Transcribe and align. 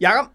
Jakob, 0.00 0.26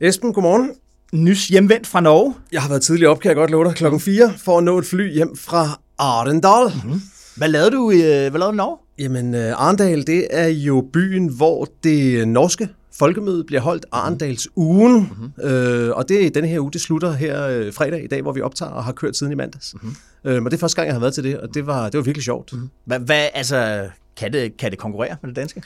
Esben, 0.00 0.32
godmorgen. 0.32 0.70
nys 1.12 1.48
hjemvendt 1.48 1.86
fra 1.86 2.00
Norge. 2.00 2.34
Jeg 2.52 2.62
har 2.62 2.68
været 2.68 2.82
tidligere 2.82 3.10
op, 3.10 3.20
kan 3.20 3.28
jeg 3.28 3.36
godt 3.36 3.50
love 3.50 3.64
dig, 3.64 3.74
klokken 3.74 4.00
4 4.00 4.32
for 4.38 4.58
at 4.58 4.64
nå 4.64 4.78
et 4.78 4.86
fly 4.86 5.12
hjem 5.12 5.36
fra 5.36 5.80
Arendal. 5.98 6.72
Mm-hmm. 6.74 7.00
Hvad 7.36 7.48
lavede 7.48 7.70
du 7.70 7.90
i, 7.90 7.94
øh, 7.94 8.00
hvad 8.00 8.30
lavede 8.30 8.46
du 8.46 8.52
i 8.52 8.56
Norge? 8.56 8.78
Jamen, 8.98 9.34
uh, 9.34 9.40
Arendal, 9.40 10.06
det 10.06 10.26
er 10.30 10.48
jo 10.48 10.88
byen, 10.92 11.28
hvor 11.28 11.68
det 11.84 12.28
norske 12.28 12.68
folkemøde 12.98 13.44
bliver 13.44 13.60
holdt 13.60 13.86
Arendals 13.92 14.48
ugen. 14.56 15.00
Mm-hmm. 15.00 15.50
Øh, 15.50 15.96
og 15.96 16.08
det 16.08 16.26
er 16.26 16.30
den 16.30 16.44
her 16.44 16.60
uge, 16.60 16.72
det 16.72 16.80
slutter 16.80 17.12
her 17.12 17.46
øh, 17.46 17.72
fredag 17.72 18.04
i 18.04 18.06
dag, 18.06 18.22
hvor 18.22 18.32
vi 18.32 18.40
optager 18.40 18.72
og 18.72 18.84
har 18.84 18.92
kørt 18.92 19.16
siden 19.16 19.32
i 19.32 19.36
mandags. 19.36 19.74
Mm-hmm. 19.74 19.96
Øh, 20.24 20.34
men 20.34 20.44
det 20.44 20.52
er 20.52 20.58
første 20.60 20.76
gang, 20.76 20.86
jeg 20.86 20.94
har 20.94 21.00
været 21.00 21.14
til 21.14 21.24
det, 21.24 21.38
og 21.38 21.54
det 21.54 21.66
var, 21.66 21.88
det 21.88 21.98
var 21.98 22.04
virkelig 22.04 22.24
sjovt. 22.24 22.52
Mm-hmm. 22.52 22.70
Hvad, 22.84 22.98
hvad 22.98 23.28
altså, 23.34 23.88
kan 24.16 24.32
det, 24.32 24.56
kan 24.56 24.70
det 24.70 24.78
konkurrere 24.78 25.16
med 25.22 25.28
det 25.28 25.36
danske? 25.36 25.62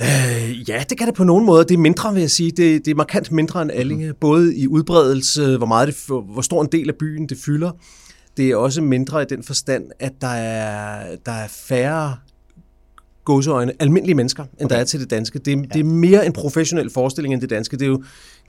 Øh, 0.00 0.68
ja, 0.70 0.84
det 0.90 0.98
kan 0.98 1.06
det 1.06 1.14
på 1.14 1.24
nogen 1.24 1.46
måde. 1.46 1.64
Det 1.64 1.74
er 1.74 1.78
mindre, 1.78 2.12
vil 2.12 2.20
jeg 2.20 2.30
sige. 2.30 2.50
Det, 2.50 2.84
det 2.84 2.90
er 2.90 2.94
markant 2.94 3.32
mindre 3.32 3.62
end 3.62 3.70
Allinge, 3.70 4.08
mm. 4.08 4.16
både 4.20 4.56
i 4.56 4.68
udbredelse, 4.68 5.56
hvor, 5.56 5.66
meget 5.66 5.88
det, 5.88 5.96
hvor 6.06 6.42
stor 6.42 6.62
en 6.62 6.68
del 6.72 6.88
af 6.88 6.94
byen 6.94 7.28
det 7.28 7.38
fylder. 7.38 7.70
Det 8.36 8.50
er 8.50 8.56
også 8.56 8.82
mindre 8.82 9.22
i 9.22 9.24
den 9.24 9.42
forstand, 9.42 9.84
at 10.00 10.12
der 10.20 10.26
er, 10.26 11.16
der 11.26 11.32
er 11.32 11.48
færre 11.48 12.16
gåseøjne, 13.26 13.72
almindelige 13.78 14.14
mennesker, 14.14 14.42
end 14.42 14.50
okay. 14.64 14.74
der 14.74 14.80
er 14.80 14.84
til 14.84 15.00
det 15.00 15.10
danske. 15.10 15.38
Det, 15.38 15.52
er, 15.52 15.56
ja. 15.56 15.62
det 15.62 15.80
er 15.80 15.84
mere 15.84 16.26
en 16.26 16.32
professionel 16.32 16.90
forestilling 16.90 17.34
end 17.34 17.40
det 17.40 17.50
danske. 17.50 17.76
Det 17.76 17.84
er 17.84 17.88
jo, 17.88 18.02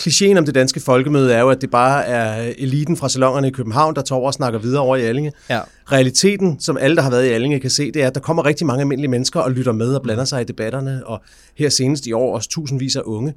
klichéen 0.03 0.38
om 0.38 0.45
det 0.45 0.56
danske 0.56 0.80
folkemøde 0.80 1.34
er 1.34 1.39
jo, 1.39 1.50
at 1.50 1.61
det 1.61 1.72
bare 1.72 2.06
er 2.06 2.53
eliten 2.58 2.97
fra 2.97 3.09
salongerne 3.09 3.47
i 3.47 3.52
København, 3.52 3.95
der 3.95 4.02
tager 4.02 4.19
over 4.19 4.28
og 4.28 4.34
snakker 4.34 4.59
videre 4.59 4.81
over 4.81 4.95
i 4.95 5.02
Allinge. 5.02 5.31
Ja. 5.50 5.59
Realiteten, 5.92 6.59
som 6.59 6.78
alle, 6.78 6.95
der 6.95 7.02
har 7.02 7.09
været 7.09 7.25
i 7.25 7.30
Allinge, 7.30 7.59
kan 7.59 7.69
se, 7.69 7.92
det 7.92 8.03
er, 8.03 8.08
at 8.08 8.16
der 8.16 8.22
kommer 8.22 8.45
rigtig 8.45 8.67
mange 8.67 8.81
almindelige 8.81 9.11
mennesker 9.11 9.39
og 9.39 9.52
lytter 9.52 9.72
med 9.72 9.95
og 9.95 10.02
blander 10.02 10.25
sig 10.25 10.42
i 10.42 10.45
debatterne, 10.45 11.02
og 11.06 11.22
her 11.58 11.69
senest 11.69 12.08
i 12.08 12.14
år 12.14 12.36
også 12.36 12.50
tusindvis 12.50 12.95
af 12.95 13.02
unge. 13.06 13.34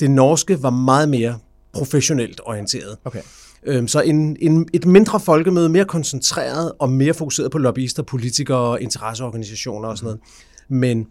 Det 0.00 0.10
norske 0.10 0.62
var 0.62 0.70
meget 0.70 1.08
mere 1.08 1.38
professionelt 1.72 2.40
orienteret. 2.44 2.96
Okay. 3.04 3.20
Øhm, 3.66 3.88
Så 3.88 4.00
en, 4.00 4.36
en, 4.40 4.68
et 4.72 4.86
mindre 4.86 5.20
folkemøde, 5.20 5.68
mere 5.68 5.84
koncentreret 5.84 6.72
og 6.78 6.90
mere 6.90 7.14
fokuseret 7.14 7.50
på 7.50 7.58
lobbyister, 7.58 8.02
politikere, 8.02 8.82
interesseorganisationer 8.82 9.88
og 9.88 9.98
sådan 9.98 10.06
noget. 10.06 10.20
Men 10.68 11.06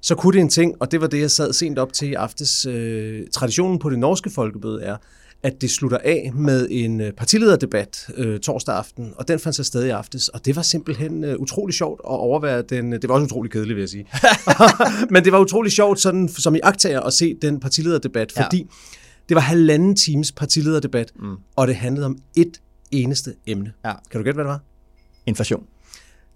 så 0.00 0.14
kunne 0.14 0.32
det 0.32 0.40
en 0.40 0.48
ting, 0.48 0.74
og 0.80 0.92
det 0.92 1.00
var 1.00 1.06
det, 1.06 1.20
jeg 1.20 1.30
sad 1.30 1.52
sent 1.52 1.78
op 1.78 1.92
til 1.92 2.08
i 2.08 2.14
aftes. 2.14 2.66
Øh, 2.66 3.22
traditionen 3.32 3.78
på 3.78 3.90
det 3.90 3.98
norske 3.98 4.30
folkemøde 4.30 4.82
er, 4.82 4.96
at 5.42 5.60
det 5.60 5.70
slutter 5.70 5.98
af 6.04 6.30
med 6.34 6.68
en 6.70 7.00
øh, 7.00 7.12
partilederdebat 7.12 8.10
øh, 8.16 8.40
torsdag 8.40 8.74
aften, 8.76 9.12
og 9.16 9.28
den 9.28 9.38
fandt 9.38 9.56
sig 9.56 9.66
sted 9.66 9.84
i 9.84 9.88
aftes, 9.88 10.28
og 10.28 10.44
det 10.44 10.56
var 10.56 10.62
simpelthen 10.62 11.24
øh, 11.24 11.36
utrolig 11.38 11.74
sjovt 11.74 12.00
at 12.04 12.10
overvære 12.10 12.62
den. 12.62 12.92
Det 12.92 13.08
var 13.08 13.14
også 13.14 13.24
utrolig 13.24 13.52
kedeligt, 13.52 13.76
vil 13.76 13.82
jeg 13.82 13.88
sige. 13.88 14.06
Men 15.12 15.24
det 15.24 15.32
var 15.32 15.38
utrolig 15.38 15.72
sjovt 15.72 16.00
sådan, 16.00 16.28
som 16.28 16.54
i 16.54 16.60
aktager 16.62 17.00
at 17.00 17.12
se 17.12 17.36
den 17.42 17.60
partilederdebat, 17.60 18.32
Ja. 18.36 18.44
fordi 18.44 18.66
det 19.28 19.34
var 19.34 19.40
halvanden 19.40 19.96
times 19.96 20.32
partilederdebat, 20.32 21.12
mm. 21.16 21.36
og 21.56 21.66
det 21.66 21.76
handlede 21.76 22.06
om 22.06 22.18
et 22.36 22.60
eneste 22.90 23.34
emne. 23.46 23.72
Ja. 23.84 23.92
Kan 24.10 24.20
du 24.20 24.24
gætte, 24.24 24.36
hvad 24.36 24.44
det 24.44 24.50
var? 24.50 24.60
Inflation. 25.26 25.64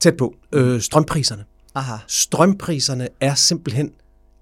Tæt 0.01 0.17
på. 0.17 0.35
Øh, 0.53 0.81
strømpriserne. 0.81 1.45
Aha. 1.75 1.97
Strømpriserne 2.07 3.09
er 3.21 3.35
simpelthen, 3.35 3.91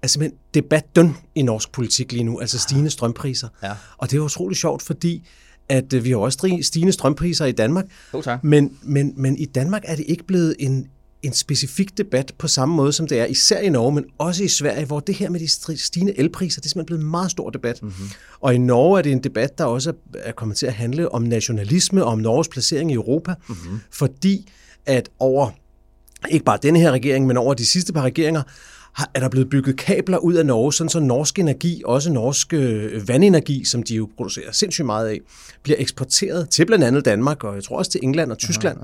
er 0.01 0.07
simpelthen 0.07 0.39
debatten 0.53 1.17
i 1.35 1.41
norsk 1.41 1.71
politik 1.71 2.11
lige 2.11 2.23
nu, 2.23 2.39
altså 2.39 2.59
stigende 2.59 2.89
strømpriser. 2.89 3.47
Ja. 3.63 3.73
Og 3.97 4.11
det 4.11 4.17
er 4.17 4.21
utroligt 4.21 4.59
sjovt, 4.59 4.81
fordi 4.81 5.27
at 5.69 5.93
øh, 5.93 6.03
vi 6.03 6.09
har 6.09 6.17
også 6.17 6.59
stigende 6.61 6.93
strømpriser 6.93 7.45
i 7.45 7.51
Danmark, 7.51 7.85
Jo, 8.13 8.21
tak. 8.21 8.43
men, 8.43 8.77
men, 8.81 9.13
men 9.17 9.37
i 9.37 9.45
Danmark 9.45 9.81
er 9.85 9.95
det 9.95 10.05
ikke 10.07 10.23
blevet 10.23 10.55
en, 10.59 10.87
en 11.23 11.33
specifik 11.33 11.97
debat 11.97 12.33
på 12.37 12.47
samme 12.47 12.75
måde, 12.75 12.93
som 12.93 13.07
det 13.07 13.19
er 13.19 13.25
især 13.25 13.59
i 13.59 13.69
Norge, 13.69 13.91
men 13.91 14.05
også 14.17 14.43
i 14.43 14.47
Sverige, 14.47 14.85
hvor 14.85 14.99
det 14.99 15.15
her 15.15 15.29
med 15.29 15.39
de 15.39 15.77
stigende 15.77 16.19
elpriser, 16.19 16.61
det 16.61 16.65
er 16.65 16.69
simpelthen 16.69 16.85
blevet 16.85 17.01
en 17.01 17.11
meget 17.11 17.31
stor 17.31 17.49
debat. 17.49 17.83
Mm-hmm. 17.83 18.09
Og 18.39 18.55
i 18.55 18.57
Norge 18.57 18.97
er 18.97 19.01
det 19.01 19.11
en 19.11 19.23
debat, 19.23 19.57
der 19.57 19.63
også 19.63 19.93
er 20.13 20.31
kommet 20.31 20.57
til 20.57 20.65
at 20.65 20.73
handle 20.73 21.11
om 21.11 21.21
nationalisme 21.21 22.05
og 22.05 22.11
om 22.11 22.19
Norges 22.19 22.47
placering 22.47 22.91
i 22.91 22.93
Europa, 22.93 23.33
mm-hmm. 23.47 23.79
fordi 23.91 24.49
at 24.85 25.09
over 25.19 25.51
ikke 26.29 26.45
bare 26.45 26.57
denne 26.63 26.79
her 26.79 26.91
regering, 26.91 27.27
men 27.27 27.37
over 27.37 27.53
de 27.53 27.65
sidste 27.65 27.93
par 27.93 28.01
regeringer, 28.01 28.41
har- 28.93 29.11
er 29.13 29.19
der 29.19 29.29
blevet 29.29 29.49
bygget 29.49 29.77
kabler 29.77 30.17
ud 30.17 30.33
af 30.33 30.45
Norge, 30.45 30.73
sådan 30.73 30.89
så 30.89 30.99
norsk 30.99 31.39
energi, 31.39 31.81
også 31.85 32.11
norsk 32.11 32.53
øh, 32.53 33.07
vandenergi, 33.07 33.65
som 33.65 33.83
de 33.83 33.95
jo 33.95 34.09
producerer 34.17 34.51
sindssygt 34.51 34.85
meget 34.85 35.07
af, 35.07 35.19
bliver 35.63 35.75
eksporteret 35.79 36.49
til 36.49 36.65
blandt 36.65 36.83
andet 36.85 37.05
Danmark, 37.05 37.43
og 37.43 37.55
jeg 37.55 37.63
tror 37.63 37.77
også 37.77 37.91
til 37.91 37.99
England 38.03 38.31
og 38.31 38.37
Tyskland. 38.37 38.77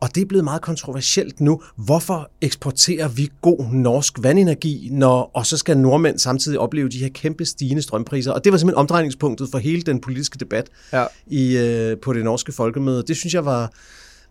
Og 0.00 0.14
det 0.14 0.20
er 0.20 0.26
blevet 0.26 0.44
meget 0.44 0.62
kontroversielt 0.62 1.40
nu. 1.40 1.62
Hvorfor 1.76 2.30
eksporterer 2.40 3.08
vi 3.08 3.28
god 3.42 3.64
norsk 3.72 4.12
vandenergi, 4.22 4.88
når, 4.92 5.30
og 5.34 5.46
så 5.46 5.56
skal 5.56 5.78
nordmænd 5.78 6.18
samtidig 6.18 6.58
opleve 6.58 6.88
de 6.88 6.98
her 6.98 7.08
kæmpe 7.08 7.44
stigende 7.44 7.82
strømpriser? 7.82 8.32
Og 8.32 8.44
det 8.44 8.52
var 8.52 8.58
simpelthen 8.58 8.78
omdrejningspunktet 8.80 9.48
for 9.50 9.58
hele 9.58 9.82
den 9.82 10.00
politiske 10.00 10.38
debat 10.38 10.66
Ja. 10.92 11.04
i, 11.26 11.56
øh, 11.56 11.96
på 12.02 12.12
det 12.12 12.24
norske 12.24 12.52
folkemøde. 12.52 13.02
Det 13.08 13.16
synes 13.16 13.34
jeg 13.34 13.44
var, 13.44 13.72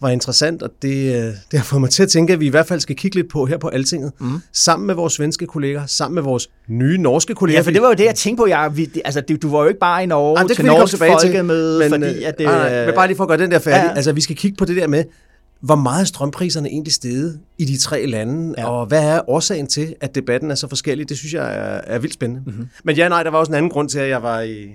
var 0.01 0.09
interessant, 0.09 0.63
og 0.63 0.69
det, 0.81 1.15
øh, 1.15 1.21
det 1.51 1.59
har 1.59 1.63
fået 1.63 1.81
mig 1.81 1.89
til 1.89 2.03
at 2.03 2.09
tænke, 2.09 2.33
at 2.33 2.39
vi 2.39 2.45
i 2.45 2.49
hvert 2.49 2.67
fald 2.67 2.79
skal 2.79 2.95
kigge 2.95 3.15
lidt 3.15 3.29
på 3.29 3.45
her 3.45 3.57
på 3.57 3.67
Altinget, 3.67 4.11
mm. 4.19 4.39
sammen 4.53 4.87
med 4.87 4.95
vores 4.95 5.13
svenske 5.13 5.45
kolleger, 5.45 5.85
sammen 5.85 6.15
med 6.15 6.23
vores 6.23 6.49
nye 6.67 6.97
norske 6.97 7.35
kolleger. 7.35 7.57
Ja, 7.57 7.61
for 7.61 7.71
det 7.71 7.81
var 7.81 7.87
jo 7.87 7.93
det, 7.93 8.05
jeg 8.05 8.15
tænkte 8.15 8.41
på, 8.41 8.47
Jacob. 8.47 8.77
Vi, 8.77 8.89
altså, 9.05 9.21
det, 9.21 9.41
du 9.41 9.49
var 9.49 9.61
jo 9.61 9.67
ikke 9.67 9.79
bare 9.79 10.03
i 10.03 10.05
Norge 10.05 10.39
Jamen, 10.39 10.49
det 10.49 10.55
til 10.55 10.65
Norges 10.65 10.91
tilbage 10.91 11.19
til, 11.19 11.29
folkemøde, 11.29 11.79
men, 11.79 11.89
fordi 11.89 12.23
øh, 12.23 12.27
at 12.27 12.37
det... 12.37 12.45
nej, 12.45 12.69
nej, 12.69 12.85
men 12.85 12.95
bare 12.95 13.07
lige 13.07 13.17
for 13.17 13.23
at 13.23 13.27
gøre 13.27 13.37
den 13.37 13.51
der 13.51 13.59
færdig. 13.59 13.89
Ja. 13.89 13.95
Altså, 13.95 14.11
vi 14.11 14.21
skal 14.21 14.35
kigge 14.35 14.57
på 14.57 14.65
det 14.65 14.75
der 14.75 14.87
med, 14.87 15.03
hvor 15.61 15.75
meget 15.75 16.01
er 16.01 16.05
strømpriserne 16.05 16.69
egentlig 16.69 16.93
steget 16.93 17.39
i 17.57 17.65
de 17.65 17.77
tre 17.77 18.05
lande, 18.05 18.55
ja. 18.57 18.69
og 18.69 18.85
hvad 18.85 19.03
er 19.03 19.29
årsagen 19.29 19.67
til, 19.67 19.95
at 20.01 20.15
debatten 20.15 20.51
er 20.51 20.55
så 20.55 20.67
forskellig? 20.67 21.09
Det 21.09 21.17
synes 21.17 21.33
jeg 21.33 21.55
er, 21.55 21.81
er 21.83 21.99
vildt 21.99 22.13
spændende. 22.13 22.43
Mm-hmm. 22.45 22.67
Men 22.83 22.95
ja, 22.95 23.09
nej, 23.09 23.23
der 23.23 23.31
var 23.31 23.37
også 23.37 23.51
en 23.51 23.55
anden 23.55 23.71
grund 23.71 23.89
til, 23.89 23.99
at 23.99 24.09
jeg 24.09 24.23
var 24.23 24.41
i, 24.41 24.65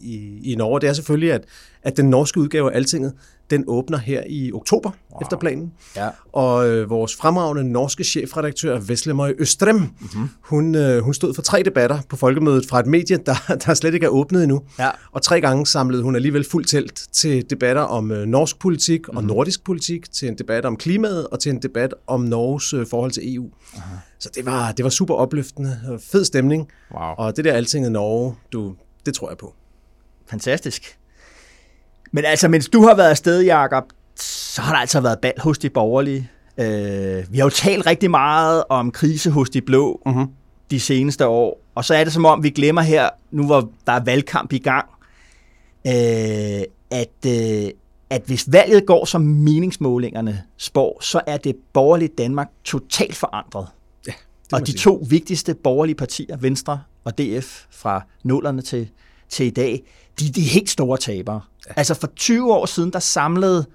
i, 0.00 0.40
i 0.52 0.54
Norge. 0.54 0.80
Det 0.80 0.88
er 0.88 0.92
selvfølgelig, 0.92 1.32
at, 1.32 1.44
at 1.82 1.96
den 1.96 2.10
norske 2.10 2.40
udgave 2.40 2.72
af 2.72 2.76
Altinget, 2.76 3.12
den 3.50 3.64
åbner 3.66 3.98
her 3.98 4.22
i 4.28 4.52
oktober 4.52 4.90
wow. 5.12 5.20
efter 5.22 5.36
planen. 5.36 5.72
Ja. 5.96 6.08
Og 6.32 6.68
øh, 6.68 6.90
vores 6.90 7.16
fremragende 7.16 7.72
norske 7.72 8.04
chefredaktør, 8.04 8.78
Veslemøj 8.78 9.34
Østrem, 9.38 9.76
mm-hmm. 9.76 10.28
hun, 10.40 10.74
øh, 10.74 11.02
hun 11.02 11.14
stod 11.14 11.34
for 11.34 11.42
tre 11.42 11.62
debatter 11.62 11.98
på 12.08 12.16
folkemødet 12.16 12.66
fra 12.68 12.80
et 12.80 12.86
medie, 12.86 13.16
der, 13.16 13.34
der 13.66 13.74
slet 13.74 13.94
ikke 13.94 14.06
er 14.06 14.10
åbnet 14.10 14.42
endnu. 14.42 14.62
Ja. 14.78 14.90
Og 15.12 15.22
tre 15.22 15.40
gange 15.40 15.66
samlede 15.66 16.02
hun 16.02 16.16
alligevel 16.16 16.44
fuldt 16.50 16.68
telt 16.68 17.02
til 17.12 17.50
debatter 17.50 17.82
om 17.82 18.10
øh, 18.10 18.26
norsk 18.26 18.58
politik 18.58 19.08
og 19.08 19.24
nordisk 19.24 19.64
politik, 19.64 20.12
til 20.12 20.28
en 20.28 20.38
debat 20.38 20.64
om 20.64 20.76
klimaet 20.76 21.26
og 21.26 21.40
til 21.40 21.50
en 21.50 21.62
debat 21.62 21.94
om 22.06 22.20
Norges 22.20 22.74
øh, 22.74 22.86
forhold 22.90 23.10
til 23.10 23.34
EU. 23.34 23.50
Aha. 23.76 23.96
Så 24.18 24.30
det 24.34 24.46
var, 24.46 24.72
det 24.72 24.84
var 24.84 24.90
super 24.90 25.14
opløftende. 25.14 25.80
og 25.88 26.00
Fed 26.00 26.24
stemning. 26.24 26.68
Wow. 26.94 27.14
Og 27.18 27.36
det 27.36 27.44
der 27.44 27.52
altinget 27.52 27.92
Norge, 27.92 28.34
du, 28.52 28.74
det 29.06 29.14
tror 29.14 29.30
jeg 29.30 29.38
på. 29.38 29.54
Fantastisk. 30.30 30.98
Men 32.16 32.24
altså, 32.24 32.48
mens 32.48 32.68
du 32.68 32.82
har 32.82 32.94
været 32.94 33.10
afsted, 33.10 33.42
Jacob, 33.44 33.84
så 34.20 34.62
har 34.62 34.72
der 34.72 34.80
altså 34.80 35.00
været 35.00 35.18
bal 35.18 35.32
hos 35.38 35.58
de 35.58 35.70
borgerlige. 35.70 36.30
Øh, 36.58 37.32
vi 37.32 37.38
har 37.38 37.44
jo 37.44 37.50
talt 37.50 37.86
rigtig 37.86 38.10
meget 38.10 38.64
om 38.68 38.90
krise 38.90 39.30
hos 39.30 39.50
de 39.50 39.60
blå 39.60 40.02
mm-hmm. 40.06 40.26
de 40.70 40.80
seneste 40.80 41.26
år, 41.26 41.60
og 41.74 41.84
så 41.84 41.94
er 41.94 42.04
det 42.04 42.12
som 42.12 42.24
om, 42.24 42.42
vi 42.42 42.50
glemmer 42.50 42.82
her, 42.82 43.08
nu 43.30 43.46
hvor 43.46 43.70
der 43.86 43.92
er 43.92 44.00
valgkamp 44.00 44.52
i 44.52 44.58
gang, 44.58 44.86
øh, 45.86 45.92
at, 46.90 47.26
øh, 47.26 47.70
at 48.10 48.22
hvis 48.26 48.52
valget 48.52 48.86
går 48.86 49.04
som 49.04 49.20
meningsmålingerne 49.20 50.42
spår, 50.56 50.98
så 51.00 51.20
er 51.26 51.36
det 51.36 51.56
borgerlige 51.72 52.10
Danmark 52.18 52.48
totalt 52.64 53.16
forandret. 53.16 53.66
Ja, 54.06 54.12
Og 54.52 54.60
de 54.60 54.66
sige. 54.66 54.78
to 54.78 55.06
vigtigste 55.08 55.54
borgerlige 55.54 55.96
partier, 55.96 56.36
Venstre 56.36 56.80
og 57.04 57.18
DF, 57.18 57.64
fra 57.70 58.02
nullerne 58.22 58.62
til, 58.62 58.88
til 59.30 59.46
i 59.46 59.50
dag, 59.50 59.82
de, 60.20 60.28
de 60.30 60.40
er 60.40 60.44
helt 60.48 60.70
store 60.70 60.98
tabere. 60.98 61.40
Ja. 61.68 61.72
Altså 61.76 61.94
for 61.94 62.06
20 62.16 62.52
år 62.54 62.66
siden, 62.66 62.92
der 62.92 62.98
samlede 62.98 63.66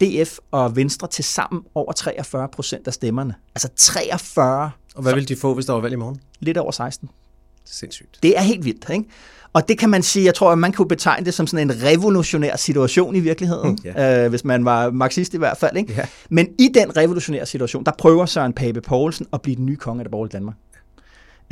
DF 0.00 0.38
og 0.50 0.76
Venstre 0.76 1.08
til 1.08 1.24
sammen 1.24 1.62
over 1.74 1.92
43 1.92 2.48
procent 2.48 2.86
af 2.86 2.92
stemmerne. 2.94 3.34
Altså 3.54 3.68
43, 3.76 4.70
Og 4.94 5.02
hvad 5.02 5.14
vil 5.14 5.28
de 5.28 5.36
få, 5.36 5.54
hvis 5.54 5.66
der 5.66 5.72
var 5.72 5.80
valg 5.80 5.92
i 5.92 5.96
morgen? 5.96 6.20
lidt 6.40 6.56
over 6.58 6.70
16. 6.70 7.08
Det 7.08 7.70
er 7.70 7.74
sindssygt. 7.74 8.18
Det 8.22 8.38
er 8.38 8.42
helt 8.42 8.64
vildt, 8.64 8.86
ikke? 8.92 9.04
Og 9.52 9.68
det 9.68 9.78
kan 9.78 9.90
man 9.90 10.02
sige, 10.02 10.24
jeg 10.24 10.34
tror, 10.34 10.52
at 10.52 10.58
man 10.58 10.72
kunne 10.72 10.88
betegne 10.88 11.26
det 11.26 11.34
som 11.34 11.46
sådan 11.46 11.70
en 11.70 11.82
revolutionær 11.82 12.56
situation 12.56 13.16
i 13.16 13.20
virkeligheden, 13.20 13.78
Mm, 13.84 14.00
øh, 14.02 14.28
hvis 14.28 14.44
man 14.44 14.64
var 14.64 14.90
marxist 14.90 15.34
i 15.34 15.36
hvert 15.36 15.56
fald. 15.58 15.76
Ikke? 15.76 15.92
Ja. 15.92 16.04
Men 16.30 16.48
i 16.58 16.68
den 16.74 16.96
revolutionære 16.96 17.46
situation, 17.46 17.84
der 17.84 17.92
prøver 17.98 18.26
Søren 18.26 18.52
Pape 18.52 18.80
Poulsen 18.80 19.26
at 19.32 19.42
blive 19.42 19.56
den 19.56 19.66
nye 19.66 19.76
konge 19.76 20.00
af 20.00 20.04
det 20.04 20.10
borgerlige 20.10 20.32
Danmark. 20.32 20.54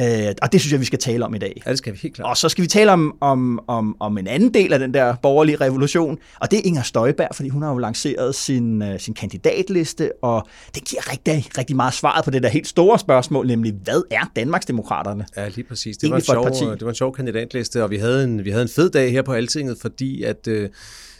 Øh, 0.01 0.35
og 0.43 0.53
det 0.53 0.61
synes 0.61 0.73
jeg, 0.73 0.81
vi 0.81 0.85
skal 0.85 0.99
tale 0.99 1.25
om 1.25 1.35
i 1.35 1.39
dag. 1.39 1.63
Ja, 1.67 1.71
det 1.71 1.79
skal 1.79 1.93
vi 1.93 1.99
helt 2.03 2.15
klart. 2.15 2.29
Og 2.29 2.37
så 2.37 2.49
skal 2.49 2.63
vi 2.63 2.69
tale 2.69 2.93
om, 2.93 3.17
om, 3.21 3.61
om, 3.67 3.97
om 4.01 4.19
en 4.19 4.27
anden 4.27 4.55
del 4.55 4.73
af 4.73 4.79
den 4.79 4.95
der 4.95 5.15
borgerlige 5.23 5.57
revolution, 5.57 6.19
og 6.41 6.51
det 6.51 6.59
er 6.59 6.63
Inger 6.65 6.83
Støjberg, 6.83 7.29
fordi 7.35 7.49
hun 7.49 7.63
har 7.63 7.71
jo 7.73 7.79
lanceret 7.79 8.35
sin, 8.35 8.83
uh, 8.83 8.89
sin 8.99 9.15
kandidatliste, 9.15 10.13
og 10.23 10.49
det 10.75 10.85
giver 10.85 11.13
rigtig, 11.13 11.45
rigtig 11.59 11.77
meget 11.77 11.95
svaret 11.95 12.25
på 12.25 12.31
det 12.31 12.43
der 12.43 12.49
helt 12.49 12.69
store 12.69 12.99
spørgsmål, 12.99 13.47
nemlig 13.47 13.75
hvad 13.85 14.03
er 14.11 14.31
Danmarksdemokraterne? 14.37 15.27
Ja, 15.37 15.49
lige 15.49 15.65
præcis. 15.65 15.97
Det 15.97 16.11
var, 16.11 16.17
en 16.17 16.23
sjov, 16.23 16.45
parti. 16.45 16.65
det 16.65 16.83
var 16.83 16.89
en 16.89 16.95
sjov 16.95 17.15
kandidatliste, 17.15 17.83
og 17.83 17.91
vi 17.91 17.97
havde 17.97 18.25
en, 18.25 18.45
vi 18.45 18.51
havde 18.51 18.63
en 18.63 18.69
fed 18.69 18.91
dag 18.91 19.13
her 19.13 19.23
på 19.23 19.33
Altinget, 19.33 19.79
fordi 19.81 20.23
at... 20.23 20.49
Øh, 20.49 20.69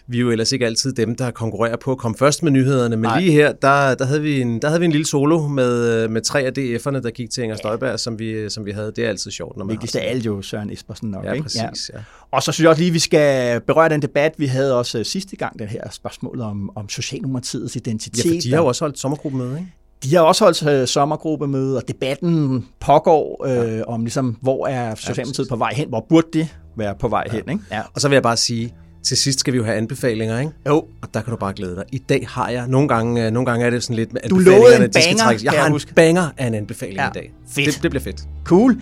vi 0.09 0.17
er 0.17 0.21
jo 0.21 0.31
ellers 0.31 0.53
ikke 0.53 0.67
altid 0.67 0.93
dem, 0.93 1.17
der 1.17 1.31
konkurrerer 1.31 1.77
på 1.77 1.93
at 1.93 1.99
komme 1.99 2.17
først 2.17 2.43
med 2.43 2.53
nyhederne, 2.53 2.97
men 2.97 3.03
Nej. 3.03 3.21
Lige 3.21 3.33
her, 3.33 3.53
der, 3.53 3.95
der, 3.95 4.05
havde 4.05 4.23
vi 4.23 4.41
en, 4.41 4.63
der 4.63 4.69
havde 4.69 4.81
vi 4.81 4.85
en 4.85 4.93
lille 4.93 5.07
solo 5.07 5.49
med, 5.49 6.09
med 6.09 6.21
tre 6.21 6.41
af 6.41 6.51
DF'erne, 6.59 7.03
der 7.03 7.11
gik 7.11 7.31
til 7.31 7.43
Inger 7.43 7.57
Støjberg, 7.57 8.01
som 8.01 8.19
vi, 8.19 8.51
som 8.51 8.67
vi 8.67 8.71
havde. 8.71 8.93
Det 8.97 9.05
er 9.05 9.09
altid 9.09 9.31
sjovt, 9.31 9.57
når 9.57 9.65
man 9.65 9.73
Vigtigst 9.73 9.97
af 9.97 10.11
alt 10.11 10.27
jo 10.27 10.43
Søren 10.43 10.71
Espersen 10.71 11.11
nok. 11.11 11.25
Ja, 11.25 11.33
ikke? 11.33 11.43
præcis. 11.43 11.91
Ja. 11.95 11.99
Og 12.31 12.43
så 12.43 12.53
synes 12.53 12.65
jeg 12.65 12.71
også 12.71 12.83
lige, 12.83 12.93
vi 12.93 12.99
skal 12.99 13.61
berøre 13.61 13.89
den 13.89 14.03
debat, 14.03 14.35
vi 14.39 14.47
havde 14.47 14.79
også 14.79 14.99
øh, 14.99 15.05
sidste 15.05 15.37
gang, 15.37 15.59
den 15.59 15.69
her 15.69 15.91
spørgsmål 15.91 16.41
om, 16.41 16.71
om 16.77 16.89
Socialdemokratiets 16.89 17.77
identitet. 17.77 18.25
Ja, 18.25 18.31
for 18.31 18.41
de 18.41 18.51
har 18.51 18.59
jo 18.59 18.67
også 18.67 18.85
holdt 18.85 18.99
sommergruppemøde, 18.99 19.59
ikke? 19.59 19.73
De 20.03 20.15
har 20.15 20.23
også 20.23 20.45
holdt 20.45 20.67
øh, 20.67 20.87
sommergruppemøde, 20.87 21.77
og 21.77 21.83
debatten 21.89 22.67
pågår 22.81 23.47
øh, 23.47 23.83
om, 23.87 24.01
ligesom, 24.01 24.37
hvor 24.41 24.67
er 24.67 24.95
Socialdemokratiet 24.95 25.49
på 25.49 25.57
vej 25.57 25.75
hen, 25.75 25.89
hvor 25.89 26.07
burde 26.09 26.27
de 26.33 26.49
være 26.77 26.95
på 27.01 27.09
vej 27.09 27.25
hen. 27.31 27.43
Ikke? 27.51 27.65
Ja. 27.71 27.83
Og 27.95 28.01
så 28.01 28.09
vil 28.09 28.15
jeg 28.15 28.23
bare 28.23 28.37
sige, 28.37 28.75
til 29.07 29.17
sidst 29.17 29.41
skal 29.41 29.53
vi 29.53 29.59
jo 29.59 29.65
have 29.65 29.77
anbefalinger, 29.77 30.39
ikke? 30.41 30.53
Jo, 30.69 30.75
Og 31.03 31.09
der 31.15 31.21
kan 31.21 31.31
du 31.31 31.37
bare 31.37 31.53
glæde 31.57 31.75
dig. 31.77 31.85
I 31.93 31.99
dag 31.99 32.27
har 32.31 32.49
jeg, 32.49 32.67
nogle 32.69 32.89
gange, 32.89 33.27
øh, 33.27 33.31
nogle 33.33 33.47
gange 33.47 33.67
er 33.67 33.71
det 33.71 33.83
sådan 33.83 33.97
lidt 33.97 34.13
med 34.13 34.21
anbefalingerne, 34.25 34.85
en 34.85 34.91
de 34.91 34.93
skal 34.93 35.03
banger, 35.11 35.25
trækkes. 35.25 35.45
Jeg 35.45 35.51
kan 35.53 35.59
har 35.59 35.65
jeg 35.65 35.67
en 35.67 35.73
huske. 35.73 35.95
banger 35.95 36.29
af 36.39 36.47
en 36.47 36.55
anbefaling 36.55 36.97
Ja, 36.99 37.09
i 37.09 37.11
dag. 37.15 37.33
fedt. 37.51 37.67
Det, 37.75 37.83
det 37.83 37.91
bliver 37.91 38.05
fedt. 38.05 38.23
Cool. 38.45 38.77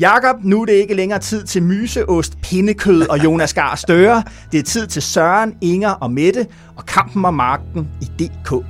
Jakob, 0.00 0.36
nu 0.44 0.62
er 0.62 0.66
det 0.66 0.72
ikke 0.72 0.94
længere 0.94 1.18
tid 1.18 1.44
til 1.44 1.62
myseost, 1.62 2.40
pindekød 2.42 3.08
og 3.08 3.24
Jonas 3.24 3.54
Gar 3.54 3.74
Støre. 3.76 4.22
Det 4.52 4.58
er 4.58 4.64
tid 4.64 4.86
til 4.86 5.02
Søren, 5.02 5.54
Inger 5.60 5.90
og 5.90 6.10
Mette 6.12 6.46
og 6.76 6.86
kampen 6.86 7.24
om 7.24 7.34
magten 7.34 7.88
i 8.00 8.04
DK 8.04 8.64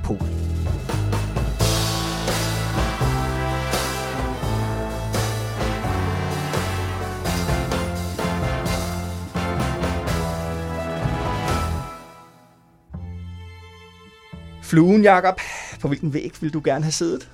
Fluen, 14.71 15.03
Jakob. 15.03 15.39
På 15.81 15.87
hvilken 15.87 16.13
væg 16.13 16.31
vil 16.41 16.53
du 16.53 16.61
gerne 16.63 16.83
have 16.83 16.91
siddet? 16.91 17.29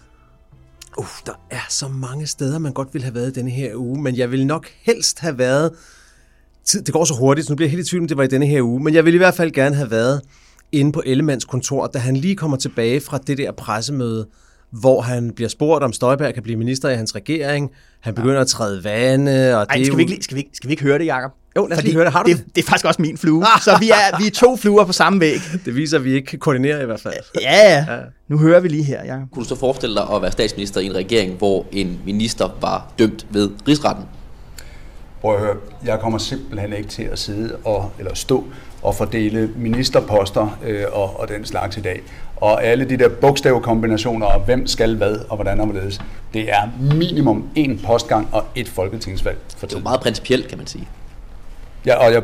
Uh, 0.98 1.06
der 1.26 1.34
er 1.52 1.66
så 1.70 1.88
mange 1.88 2.28
steder, 2.28 2.60
man 2.60 2.74
godt 2.74 2.94
ville 2.94 3.04
have 3.04 3.16
været 3.16 3.36
denne 3.36 3.52
her 3.52 3.76
uge, 3.76 4.02
men 4.02 4.18
jeg 4.18 4.32
vil 4.32 4.48
nok 4.48 4.68
helst 4.82 5.20
have 5.20 5.38
været... 5.38 5.72
Tid, 6.66 6.82
det 6.82 6.94
går 6.94 7.06
så 7.06 7.14
hurtigt, 7.14 7.48
så 7.48 7.54
nu 7.54 7.56
bliver 7.56 7.68
jeg 7.68 7.72
helt 7.72 7.88
i 7.88 7.90
tvivl, 7.90 8.04
om 8.04 8.08
det 8.08 8.18
var 8.18 8.24
i 8.24 8.28
denne 8.28 8.46
her 8.46 8.62
uge, 8.62 8.84
men 8.84 8.94
jeg 8.94 9.06
vil 9.06 9.14
i 9.14 9.18
hvert 9.18 9.34
fald 9.34 9.52
gerne 9.52 9.76
have 9.76 9.92
været 9.92 10.22
inde 10.72 10.92
på 10.92 11.04
Ellemands 11.06 11.46
kontor, 11.46 11.88
da 11.88 12.00
han 12.00 12.18
lige 12.18 12.36
kommer 12.36 12.58
tilbage 12.58 13.02
fra 13.02 13.18
det 13.18 13.38
der 13.38 13.52
pressemøde, 13.52 14.28
hvor 14.72 15.02
han 15.02 15.32
bliver 15.32 15.50
spurgt, 15.50 15.84
om 15.84 15.94
Støjberg 15.94 16.34
kan 16.34 16.44
blive 16.44 16.58
minister 16.58 16.90
i 16.90 16.96
hans 16.96 17.16
regering. 17.16 17.72
Han 18.00 18.16
begynder 18.16 18.42
at 18.42 18.48
træde 18.48 18.84
vande, 18.84 19.58
og 19.58 19.66
Ej, 19.70 19.76
det 19.76 19.86
skal 19.86 19.94
jo... 19.94 20.06
vi, 20.06 20.12
ikke, 20.12 20.24
skal, 20.24 20.38
vi, 20.38 20.48
skal 20.54 20.68
vi 20.68 20.74
ikke 20.74 20.84
høre 20.84 21.00
det, 21.00 21.06
Jacob? 21.06 21.32
Jo, 21.58 21.66
lad 21.68 21.78
os 21.78 21.84
lige 21.84 21.94
høre 21.96 22.06
det. 22.06 22.14
Har 22.14 22.24
du 22.24 22.30
det, 22.32 22.46
det 22.56 22.64
er 22.64 22.68
faktisk 22.68 22.86
også 22.86 23.02
min 23.02 23.18
flue. 23.18 23.46
Så 23.62 23.78
vi 23.80 23.90
er, 23.90 24.18
vi 24.20 24.28
er 24.28 24.32
to 24.32 24.58
fluer 24.58 24.86
på 24.86 24.94
samme 24.94 25.20
væg. 25.20 25.40
Det 25.66 25.76
viser, 25.76 25.98
at 25.98 26.04
vi 26.04 26.14
ikke 26.14 26.28
kan 26.28 26.40
koordinere 26.40 26.82
i 26.82 26.86
hvert 26.86 27.00
fald. 27.00 27.14
Ja, 27.42 27.74
ja. 27.74 27.86
Nu 28.28 28.38
hører 28.38 28.60
vi 28.60 28.68
lige 28.68 28.84
her, 28.84 29.04
Jacob. 29.06 29.32
Kunne 29.32 29.44
du 29.44 29.50
så 29.50 29.56
forestille 29.56 29.96
dig 29.96 30.04
at 30.16 30.22
være 30.22 30.32
statsminister 30.32 30.82
i 30.82 30.86
en 30.86 30.96
regering, 30.96 31.34
hvor 31.38 31.66
en 31.72 32.00
minister 32.06 32.50
var 32.62 32.88
dømt 33.00 33.26
ved 33.30 33.50
rigsretten? 33.68 34.06
Prøv 35.22 35.34
at 35.36 35.40
høre, 35.42 35.56
jeg 35.86 36.00
kommer 36.00 36.18
simpelthen 36.20 36.74
ikke 36.74 36.90
til 36.90 37.04
at 37.04 37.20
sidde 37.20 37.56
og, 37.64 37.92
eller 38.00 38.16
stå 38.16 38.44
og 38.82 38.96
fordele 38.96 39.50
ministerposter 39.58 40.58
øh, 40.66 40.84
og, 40.92 41.20
og 41.20 41.28
den 41.28 41.46
slags 41.46 41.78
i 41.78 41.82
dag. 41.82 42.02
Og 42.36 42.64
alle 42.64 42.86
de 42.90 42.98
der 42.98 43.10
bogstavkombinationer 43.10 44.26
og 44.26 44.42
hvem 44.42 44.68
skal 44.68 44.96
hvad 44.96 45.16
og 45.30 45.36
hvordan 45.36 45.60
og 45.60 45.66
hvorledes, 45.68 46.02
det 46.34 46.50
er 46.52 46.62
minimum 46.94 47.50
en 47.56 47.80
postgang 47.86 48.28
og 48.32 48.46
et 48.56 48.70
folketingsvalg 48.70 49.38
for 49.48 49.54
Det 49.56 49.64
er 49.64 49.68
jo 49.68 49.70
tiden. 49.70 49.84
meget 49.84 50.00
principielt, 50.00 50.48
kan 50.48 50.58
man 50.58 50.68
sige. 50.68 50.88
Ja, 51.86 51.96
og 51.96 52.14
jeg, 52.14 52.24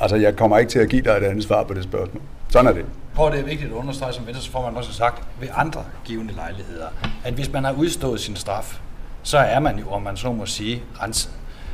altså, 0.00 0.16
jeg 0.16 0.36
kommer 0.36 0.58
ikke 0.58 0.70
til 0.70 0.78
at 0.78 0.88
give 0.88 1.02
dig 1.02 1.10
et 1.10 1.22
andet 1.22 1.44
svar 1.44 1.62
på 1.64 1.74
det 1.74 1.84
spørgsmål. 1.84 2.22
Sådan 2.48 2.66
er 2.66 2.72
det. 2.72 2.84
Prøv 3.14 3.30
det 3.30 3.40
er 3.40 3.44
vigtigt 3.44 3.70
at 3.70 3.76
understrege, 3.76 4.12
som 4.12 4.26
Venstres 4.26 4.48
formand 4.48 4.76
også 4.76 4.90
har 4.90 4.94
sagt, 4.94 5.22
ved 5.40 5.48
andre 5.54 5.84
givende 6.04 6.34
lejligheder, 6.34 6.86
at 7.24 7.34
hvis 7.34 7.52
man 7.52 7.64
har 7.64 7.72
udstået 7.72 8.20
sin 8.20 8.36
straf, 8.36 8.78
så 9.22 9.38
er 9.38 9.60
man 9.60 9.78
jo, 9.78 9.90
om 9.90 10.02
man 10.02 10.16
så 10.16 10.32
må 10.32 10.46
sige, 10.46 10.82
renset. 11.02 11.30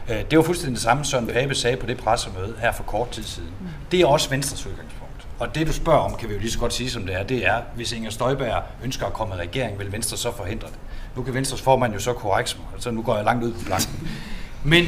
Øh, 0.08 0.16
Det 0.30 0.38
var 0.38 0.44
fuldstændig 0.44 0.74
det 0.74 0.82
samme, 0.82 1.04
Søren 1.04 1.26
Pape 1.26 1.54
sagde 1.54 1.76
på 1.76 1.86
det 1.86 1.96
pressemøde 1.96 2.54
her 2.60 2.72
for 2.72 2.82
kort 2.82 3.10
tid 3.10 3.22
siden. 3.22 3.50
Det 3.90 4.00
er 4.00 4.06
også 4.06 4.30
Venstres 4.30 4.66
udgangspunkt. 4.66 5.26
Og 5.38 5.54
det 5.54 5.66
du 5.66 5.72
spørger 5.72 5.98
om, 6.00 6.14
kan 6.14 6.28
vi 6.28 6.34
jo 6.34 6.40
lige 6.40 6.50
så 6.50 6.58
godt 6.58 6.72
sige 6.72 6.90
som 6.90 7.06
det 7.06 7.14
er, 7.14 7.22
det 7.22 7.46
er, 7.46 7.60
hvis 7.74 7.92
Inger 7.92 8.10
Støjberg 8.10 8.62
ønsker 8.84 9.06
at 9.06 9.12
komme 9.12 9.34
i 9.34 9.38
regering, 9.38 9.78
vil 9.78 9.92
Venstre 9.92 10.16
så 10.16 10.32
forhindre 10.36 10.66
det? 10.66 10.76
Nu 11.16 11.22
kan 11.22 11.34
Venstres 11.34 11.62
formand 11.62 11.92
jo 11.92 11.98
så 11.98 12.12
korrekt 12.12 12.56
mig, 12.58 12.82
så 12.82 12.90
nu 12.90 13.02
går 13.02 13.16
jeg 13.16 13.24
langt 13.24 13.44
ud 13.44 13.52
på 13.52 13.60
planken. 13.66 14.08
Men 14.64 14.84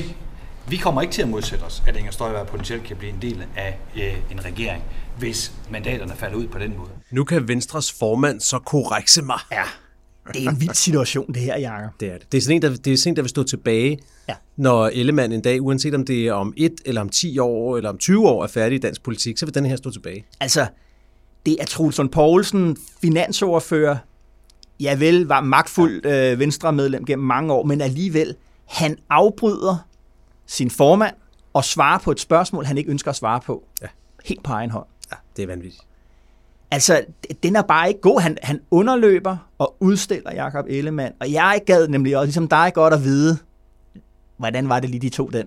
vi 0.71 0.77
kommer 0.77 1.03
ikke 1.03 1.13
til 1.13 1.23
at 1.23 1.29
modsætte 1.29 1.63
os, 1.63 1.83
at 1.87 1.97
Inger 1.97 2.13
Støjberg 2.13 2.47
potentielt 2.47 2.85
kan 2.85 2.97
blive 2.97 3.13
en 3.13 3.19
del 3.23 3.45
af 3.57 3.79
øh, 3.97 4.33
en 4.33 4.45
regering, 4.45 4.83
hvis 5.19 5.53
mandaterne 5.71 6.13
falder 6.17 6.37
ud 6.37 6.47
på 6.47 6.59
den 6.59 6.75
måde. 6.79 6.91
Nu 7.11 7.25
kan 7.25 7.49
Venstres 7.49 7.93
formand 7.93 8.41
så 8.41 8.59
korrekse 8.59 9.23
mig. 9.23 9.39
Ja, 9.53 9.63
det 10.35 10.45
er 10.47 10.51
en 10.51 10.61
vild 10.61 10.75
situation, 10.75 11.27
det 11.35 11.43
her, 11.43 11.59
Jacob. 11.59 12.01
Det 12.01 12.09
er 12.09 12.19
det. 12.19 12.33
Det 12.33 12.39
er 12.39 12.43
sådan 12.43 12.57
en, 12.57 12.63
der, 12.63 12.77
det 12.77 12.93
er 12.93 12.97
sådan 12.97 13.13
en, 13.13 13.17
der 13.17 13.23
vil 13.23 13.29
stå 13.29 13.43
tilbage, 13.43 13.99
Ja. 14.29 14.35
når 14.57 14.87
Ellemann 14.89 15.33
en 15.33 15.41
dag, 15.43 15.63
uanset 15.63 15.95
om 15.95 16.05
det 16.05 16.27
er 16.27 16.33
om 16.33 16.55
et 16.57 16.81
eller 16.85 17.01
om 17.01 17.09
10 17.09 17.39
år 17.39 17.77
eller 17.77 17.91
om 17.91 17.99
20 17.99 18.29
år 18.29 18.43
er 18.43 18.47
færdig 18.49 18.77
i 18.77 18.79
dansk 18.79 19.03
politik, 19.03 19.39
så 19.39 19.47
vil 19.47 19.55
den 19.55 19.67
her 19.67 19.77
stå 19.77 19.91
tilbage. 19.91 20.25
Altså, 20.41 20.67
det 21.47 21.57
er 21.61 21.65
Troels 21.65 21.99
Lund 21.99 22.11
Poulsen, 22.11 22.77
finansordfører, 23.01 23.97
ja 24.81 24.95
vel, 24.99 25.27
var 25.27 25.41
magtfuld 25.41 26.07
øh, 26.07 26.39
venstremedlem 26.39 27.05
gennem 27.05 27.27
mange 27.27 27.53
år, 27.53 27.65
men 27.65 27.81
alligevel, 27.81 28.35
han 28.69 28.97
afbryder 29.11 29.87
sin 30.51 30.71
formand 30.71 31.15
og 31.53 31.65
svarer 31.65 31.99
på 31.99 32.11
et 32.11 32.21
spørgsmål, 32.21 32.65
han 32.65 32.79
ikke 32.79 32.91
ønsker 32.91 33.11
at 33.11 33.17
svare 33.17 33.41
på. 33.41 33.65
Ja. 33.83 33.87
Helt 34.25 34.43
på 34.43 34.53
egen 34.53 34.71
hånd. 34.71 34.87
Ja, 35.11 35.17
det 35.37 35.43
er 35.43 35.47
vanvittigt. 35.47 35.83
Altså, 36.71 37.05
den 37.43 37.57
er 37.57 37.63
bare 37.63 37.89
ikke 37.89 38.01
god. 38.01 38.21
Han, 38.21 38.39
han 38.43 38.61
underløber 38.71 39.37
og 39.59 39.77
udstiller 39.81 40.33
Jakob 40.35 40.65
Ellemann, 40.69 41.15
og 41.21 41.33
jeg 41.33 41.61
gad 41.67 41.89
nemlig 41.89 42.17
også, 42.17 42.27
ligesom 42.27 42.49
dig, 42.49 42.71
godt 42.75 42.95
at 42.95 43.05
vide, 43.05 43.39
hvordan 44.37 44.69
var 44.69 44.81
det 44.81 44.91
lige, 44.91 45.01
de 45.01 45.09
tog 45.09 45.33
den 45.33 45.47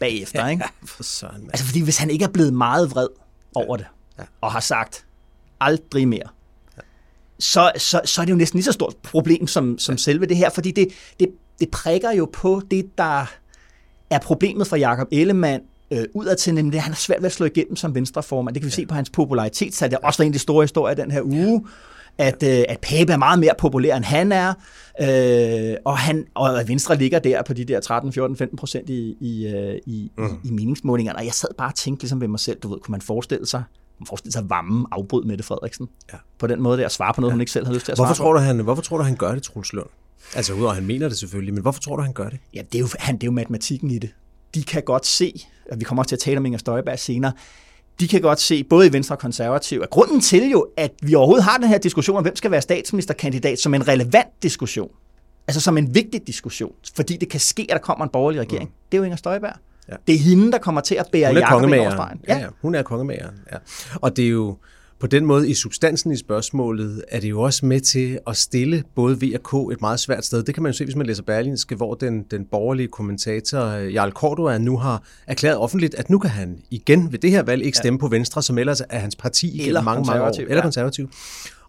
bagefter, 0.00 0.48
ikke? 0.48 0.64
For 0.86 1.02
søren. 1.02 1.44
Altså, 1.44 1.64
fordi 1.66 1.80
hvis 1.80 1.98
han 1.98 2.10
ikke 2.10 2.24
er 2.24 2.28
blevet 2.28 2.54
meget 2.54 2.90
vred 2.90 3.08
over 3.54 3.76
det, 3.76 3.86
Ja. 4.18 4.22
og 4.40 4.52
har 4.52 4.60
sagt, 4.60 5.06
aldrig 5.60 6.08
mere, 6.08 6.28
så, 7.38 7.72
så, 7.76 8.00
så 8.04 8.20
er 8.20 8.24
det 8.24 8.32
jo 8.32 8.36
næsten 8.36 8.56
lige 8.56 8.64
så 8.64 8.72
stort 8.72 8.96
problem 9.02 9.46
som, 9.46 9.78
som 9.78 9.98
selve 9.98 10.26
det 10.26 10.36
her, 10.36 10.50
fordi 10.50 10.70
det, 10.70 10.88
det, 11.20 11.28
det 11.60 11.70
prikker 11.70 12.10
jo 12.12 12.30
på 12.32 12.62
det, 12.70 12.98
der 12.98 13.26
er 14.12 14.18
problemet 14.18 14.66
for 14.66 14.76
Jakob 14.76 15.08
Ellemann 15.12 15.62
øh, 15.92 16.04
udadtil, 16.14 16.54
nemlig 16.54 16.76
at 16.76 16.82
han 16.82 16.92
har 16.92 16.98
svært 16.98 17.18
ved 17.20 17.26
at 17.26 17.32
slå 17.32 17.46
igennem 17.46 17.76
som 17.76 17.94
venstreformand. 17.94 18.54
Det 18.54 18.62
kan 18.62 18.66
vi 18.66 18.72
se 18.72 18.86
på 18.86 18.94
hans 18.94 19.10
popularitetstal. 19.10 19.90
Det 19.90 19.96
er 20.02 20.06
også 20.06 20.22
en 20.22 20.26
af 20.28 20.32
de 20.32 20.38
store 20.38 20.62
historier 20.64 20.94
den 20.94 21.10
her 21.10 21.22
uge, 21.22 21.64
at, 22.18 22.42
øh, 22.42 22.64
at 22.68 22.78
Pape 22.80 23.12
er 23.12 23.16
meget 23.16 23.38
mere 23.38 23.52
populær, 23.58 23.96
end 23.96 24.04
han 24.04 24.32
er, 24.32 24.54
øh, 25.00 25.76
og, 25.84 25.98
han, 25.98 26.26
og 26.34 26.60
at 26.60 26.68
Venstre 26.68 26.96
ligger 26.96 27.18
der 27.18 27.42
på 27.42 27.52
de 27.52 27.64
der 27.64 27.80
13, 27.80 28.12
14, 28.12 28.36
15 28.36 28.58
procent 28.58 28.90
i, 28.90 29.16
i, 29.20 29.46
øh, 29.46 29.78
i, 29.86 30.10
mm. 30.18 30.24
i, 30.24 30.48
i 30.48 30.50
meningsmålingerne. 30.50 31.18
Og 31.18 31.24
jeg 31.24 31.32
sad 31.32 31.48
bare 31.58 31.68
og 31.68 31.74
tænkte 31.74 32.02
ligesom 32.02 32.20
ved 32.20 32.28
mig 32.28 32.40
selv, 32.40 32.58
du 32.58 32.68
ved, 32.68 32.80
kunne 32.80 32.92
man 32.92 33.00
forestille 33.00 33.46
sig, 33.46 33.62
man 34.00 34.06
forestille 34.06 34.32
sig 34.32 34.50
Vammen 34.50 34.86
afbrød 34.92 35.24
Mette 35.24 35.44
Frederiksen 35.44 35.88
Ja. 36.12 36.18
på 36.38 36.46
den 36.46 36.62
måde 36.62 36.78
der, 36.78 36.84
at 36.84 36.92
svare 36.92 37.14
på 37.14 37.20
noget, 37.20 37.30
ja. 37.30 37.34
hun 37.34 37.40
ikke 37.40 37.52
selv 37.52 37.66
havde 37.66 37.74
lyst 37.76 37.84
til 37.84 37.92
at 37.92 37.98
Hvorfor 37.98 38.14
svare 38.14 38.26
tror, 38.26 38.32
du, 38.32 38.38
han, 38.38 38.60
hvorfor 38.60 38.82
tror 38.82 38.96
du, 38.98 39.02
han 39.04 39.16
gør 39.16 39.32
det, 39.34 39.42
Troels 39.42 39.72
Lund? 39.72 39.88
Altså, 40.36 40.52
udover 40.52 40.70
at 40.70 40.76
han 40.76 40.86
mener 40.86 41.08
det 41.08 41.18
selvfølgelig, 41.18 41.54
men 41.54 41.62
hvorfor 41.62 41.80
tror 41.80 41.96
du, 41.96 42.02
han 42.02 42.12
gør 42.12 42.28
det? 42.28 42.38
Ja, 42.54 42.62
det 42.72 42.74
er, 42.74 42.80
jo, 42.80 42.88
han, 42.98 43.14
det 43.14 43.22
er 43.22 43.26
jo 43.26 43.32
matematikken 43.32 43.90
i 43.90 43.98
det. 43.98 44.10
De 44.54 44.62
kan 44.62 44.82
godt 44.82 45.06
se, 45.06 45.46
og 45.70 45.80
vi 45.80 45.84
kommer 45.84 46.02
også 46.02 46.08
til 46.08 46.16
at 46.16 46.20
tale 46.20 46.38
om 46.38 46.46
Inger 46.46 46.58
Støjberg 46.58 46.98
senere, 46.98 47.32
de 48.00 48.08
kan 48.08 48.20
godt 48.20 48.40
se, 48.40 48.64
både 48.64 48.86
i 48.86 48.92
Venstre 48.92 49.14
og 49.14 49.18
Konservativ, 49.18 49.80
at 49.82 49.90
grunden 49.90 50.20
til 50.20 50.50
jo, 50.50 50.66
at 50.76 50.92
vi 51.02 51.14
overhovedet 51.14 51.44
har 51.44 51.56
den 51.56 51.68
her 51.68 51.78
diskussion 51.78 52.16
om, 52.16 52.22
hvem 52.22 52.36
skal 52.36 52.50
være 52.50 52.62
statsministerkandidat, 52.62 53.58
som 53.58 53.74
en 53.74 53.88
relevant 53.88 54.42
diskussion, 54.42 54.90
altså 55.48 55.60
som 55.60 55.78
en 55.78 55.94
vigtig 55.94 56.26
diskussion, 56.26 56.72
fordi 56.96 57.16
det 57.16 57.28
kan 57.28 57.40
ske, 57.40 57.62
at 57.62 57.72
der 57.72 57.78
kommer 57.78 58.04
en 58.04 58.10
borgerlig 58.10 58.40
regering, 58.40 58.68
mm. 58.68 58.74
det 58.92 58.96
er 58.96 58.98
jo 58.98 59.04
Inger 59.04 59.16
Støjberg. 59.16 59.54
Ja. 59.88 59.94
Det 60.06 60.14
er 60.14 60.18
hende, 60.18 60.52
der 60.52 60.58
kommer 60.58 60.80
til 60.80 60.94
at 60.94 61.06
bære 61.12 61.30
er 61.30 61.38
Jacob 61.38 61.62
ind 61.62 61.74
over 61.74 61.90
stregen. 61.90 62.20
Ja, 62.28 62.38
ja, 62.38 62.46
hun 62.62 62.74
er 62.74 62.82
kongemageren. 62.82 63.34
Ja. 63.52 63.56
Og 63.94 64.16
det 64.16 64.24
er 64.24 64.28
jo 64.28 64.56
på 65.02 65.06
den 65.06 65.26
måde 65.26 65.50
i 65.50 65.54
substansen 65.54 66.12
i 66.12 66.16
spørgsmålet, 66.16 67.04
er 67.08 67.20
det 67.20 67.30
jo 67.30 67.40
også 67.40 67.66
med 67.66 67.80
til 67.80 68.18
at 68.26 68.36
stille 68.36 68.84
både 68.94 69.20
V 69.20 69.32
og 69.34 69.42
K 69.42 69.72
et 69.72 69.80
meget 69.80 70.00
svært 70.00 70.24
sted. 70.24 70.42
Det 70.42 70.54
kan 70.54 70.62
man 70.62 70.72
jo 70.72 70.76
se, 70.76 70.84
hvis 70.84 70.96
man 70.96 71.06
læser 71.06 71.22
Berlinske, 71.22 71.74
hvor 71.74 71.94
den, 71.94 72.22
den 72.22 72.44
borgerlige 72.44 72.88
kommentator 72.88 73.66
øh, 73.66 73.94
Jarl 73.94 74.10
Cordua 74.10 74.58
nu 74.58 74.76
har 74.76 75.02
erklæret 75.26 75.58
offentligt, 75.58 75.94
at 75.94 76.10
nu 76.10 76.18
kan 76.18 76.30
han 76.30 76.58
igen 76.70 77.12
ved 77.12 77.18
det 77.18 77.30
her 77.30 77.42
valg 77.42 77.62
ikke 77.62 77.78
stemme 77.78 77.96
ja. 77.96 78.00
på 78.00 78.08
Venstre, 78.08 78.42
som 78.42 78.58
ellers 78.58 78.82
er 78.90 78.98
hans 78.98 79.16
parti 79.16 79.66
Eller 79.66 79.82
mange, 79.82 80.06
mange 80.06 80.22
år. 80.22 80.40
Eller 80.40 80.56
ja. 80.56 80.62
konservativ. 80.62 81.10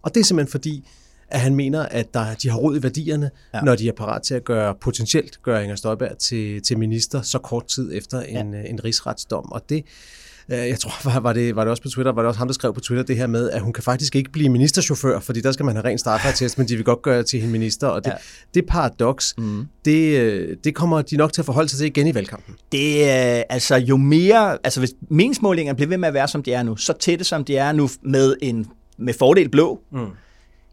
Og 0.02 0.16
det 0.16 0.22
er 0.22 0.26
simpelthen 0.26 0.52
fordi, 0.52 0.88
at 1.28 1.40
han 1.40 1.56
mener, 1.56 1.84
at 1.84 2.14
der, 2.14 2.34
de 2.34 2.50
har 2.50 2.58
råd 2.58 2.80
i 2.80 2.84
værdierne, 2.84 3.32
ja. 3.54 3.62
når 3.62 3.76
de 3.76 3.88
er 3.88 3.94
parat 3.94 4.22
til 4.22 4.34
at 4.34 4.44
gøre 4.44 4.76
potentielt 4.82 5.42
gøre 5.44 5.64
Inger 5.64 5.76
Støjberg 5.76 6.18
til, 6.18 6.62
til 6.62 6.78
minister 6.78 7.22
så 7.22 7.40
kort 7.40 7.68
tid 7.68 7.92
efter 7.94 8.22
en, 8.22 8.54
ja. 8.54 8.62
en 8.62 8.84
rigsretsdom. 8.84 9.52
Og 9.52 9.70
det, 9.70 9.78
øh, 9.78 9.84
jeg 10.50 10.80
tror, 10.80 11.20
var, 11.26 11.34
det, 11.34 11.56
var 11.56 11.64
det 11.64 11.72
også 11.72 11.84
på 11.84 11.90
Twitter, 11.90 12.12
var 12.12 12.22
det 12.22 12.28
også 12.28 12.38
ham, 12.38 12.48
der 12.48 12.54
skrev 12.54 12.74
på 12.74 12.80
Twitter 12.80 13.04
det 13.04 13.18
her 13.18 13.28
med, 13.28 13.50
at 13.50 13.62
hun 13.62 13.74
kan 13.74 13.84
faktisk 13.84 14.16
ikke 14.16 14.32
blive 14.32 14.50
ministerchauffør, 14.50 15.20
fordi 15.20 15.42
der 15.42 15.52
skal 15.52 15.66
man 15.66 15.76
have 15.76 15.86
ren 15.86 15.98
straffetest, 15.98 16.58
men 16.58 16.68
de 16.68 16.76
vil 16.76 16.86
godt 16.86 17.02
gøre 17.02 17.24
til 17.24 17.40
hende 17.40 17.52
minister, 17.52 17.88
og 17.88 18.06
det, 18.06 18.12
ja. 18.12 18.16
det 18.54 18.66
paradoks, 18.66 19.34
mm. 19.38 19.66
det, 19.86 20.20
øh, 20.20 20.58
det 20.64 20.76
kommer 20.76 21.02
de 21.02 21.18
nok 21.18 21.34
til 21.34 21.42
at 21.42 21.46
forholde 21.46 21.70
sig 21.70 21.78
til 21.78 21.88
igen 21.88 22.08
i 22.08 22.16
valgkampen. 22.16 22.56
Det 22.72 23.10
er 23.10 23.38
øh, 23.38 23.44
altså 23.50 23.76
jo 23.76 23.98
mere, 23.98 24.58
altså 24.64 24.80
hvis 24.82 24.94
meningsmålingerne 25.10 25.76
bliver 25.76 25.90
ved 25.90 25.98
med 25.98 26.08
at 26.08 26.14
være, 26.14 26.28
som 26.28 26.44
de 26.44 26.54
er 26.54 26.64
nu, 26.64 26.76
så 26.76 26.94
tætte 27.00 27.26
som 27.26 27.46
de 27.46 27.58
er 27.58 27.72
nu 27.72 27.90
med 28.02 28.36
en 28.42 28.68
med 28.98 29.14
fordel 29.14 29.50
blå, 29.50 29.80
mm 29.92 30.08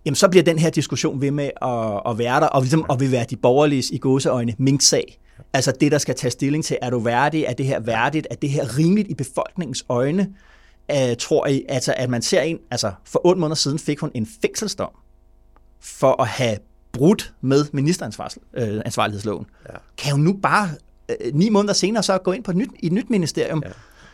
jamen 0.04 0.14
så 0.14 0.28
bliver 0.28 0.42
den 0.42 0.58
her 0.58 0.70
diskussion 0.70 1.20
ved 1.20 1.30
med 1.30 1.50
at, 1.62 2.12
at 2.12 2.18
være 2.18 2.40
der, 2.40 2.46
og, 2.46 2.62
ligesom, 2.62 2.90
og 2.90 3.00
vil 3.00 3.12
være 3.12 3.24
de 3.30 3.36
borgerlige 3.36 3.84
i 3.92 3.98
gåseøjne 3.98 4.54
minksag. 4.58 5.19
Altså 5.52 5.72
det, 5.80 5.92
der 5.92 5.98
skal 5.98 6.14
tage 6.14 6.30
stilling 6.30 6.64
til, 6.64 6.78
er 6.82 6.90
du 6.90 6.98
værdig, 6.98 7.44
er 7.44 7.52
det 7.52 7.66
her 7.66 7.80
værdigt, 7.80 8.26
er 8.30 8.34
det 8.34 8.50
her 8.50 8.78
rimeligt 8.78 9.08
i 9.08 9.14
befolkningens 9.14 9.84
øjne? 9.88 10.34
Uh, 10.92 11.16
tror 11.18 11.46
I, 11.46 11.64
altså, 11.68 11.94
at 11.96 12.10
man 12.10 12.22
ser 12.22 12.40
en, 12.40 12.58
altså 12.70 12.92
for 13.04 13.26
otte 13.26 13.40
måneder 13.40 13.54
siden 13.54 13.78
fik 13.78 14.00
hun 14.00 14.10
en 14.14 14.28
fængselsdom 14.42 14.90
for 15.80 16.22
at 16.22 16.28
have 16.28 16.56
brudt 16.92 17.32
med 17.40 17.66
ministeransvarlighedsloven. 17.72 19.46
Ja. 19.68 19.74
Kan 19.98 20.12
hun 20.12 20.20
nu 20.20 20.32
bare 20.32 20.68
uh, 21.08 21.34
ni 21.34 21.48
måneder 21.48 21.74
senere 21.74 22.02
så 22.02 22.18
gå 22.18 22.32
ind 22.32 22.44
på 22.44 22.50
et 22.50 22.56
nyt, 22.56 22.70
i 22.78 22.86
et 22.86 22.92
nyt 22.92 23.10
ministerium 23.10 23.62
ja 23.66 23.70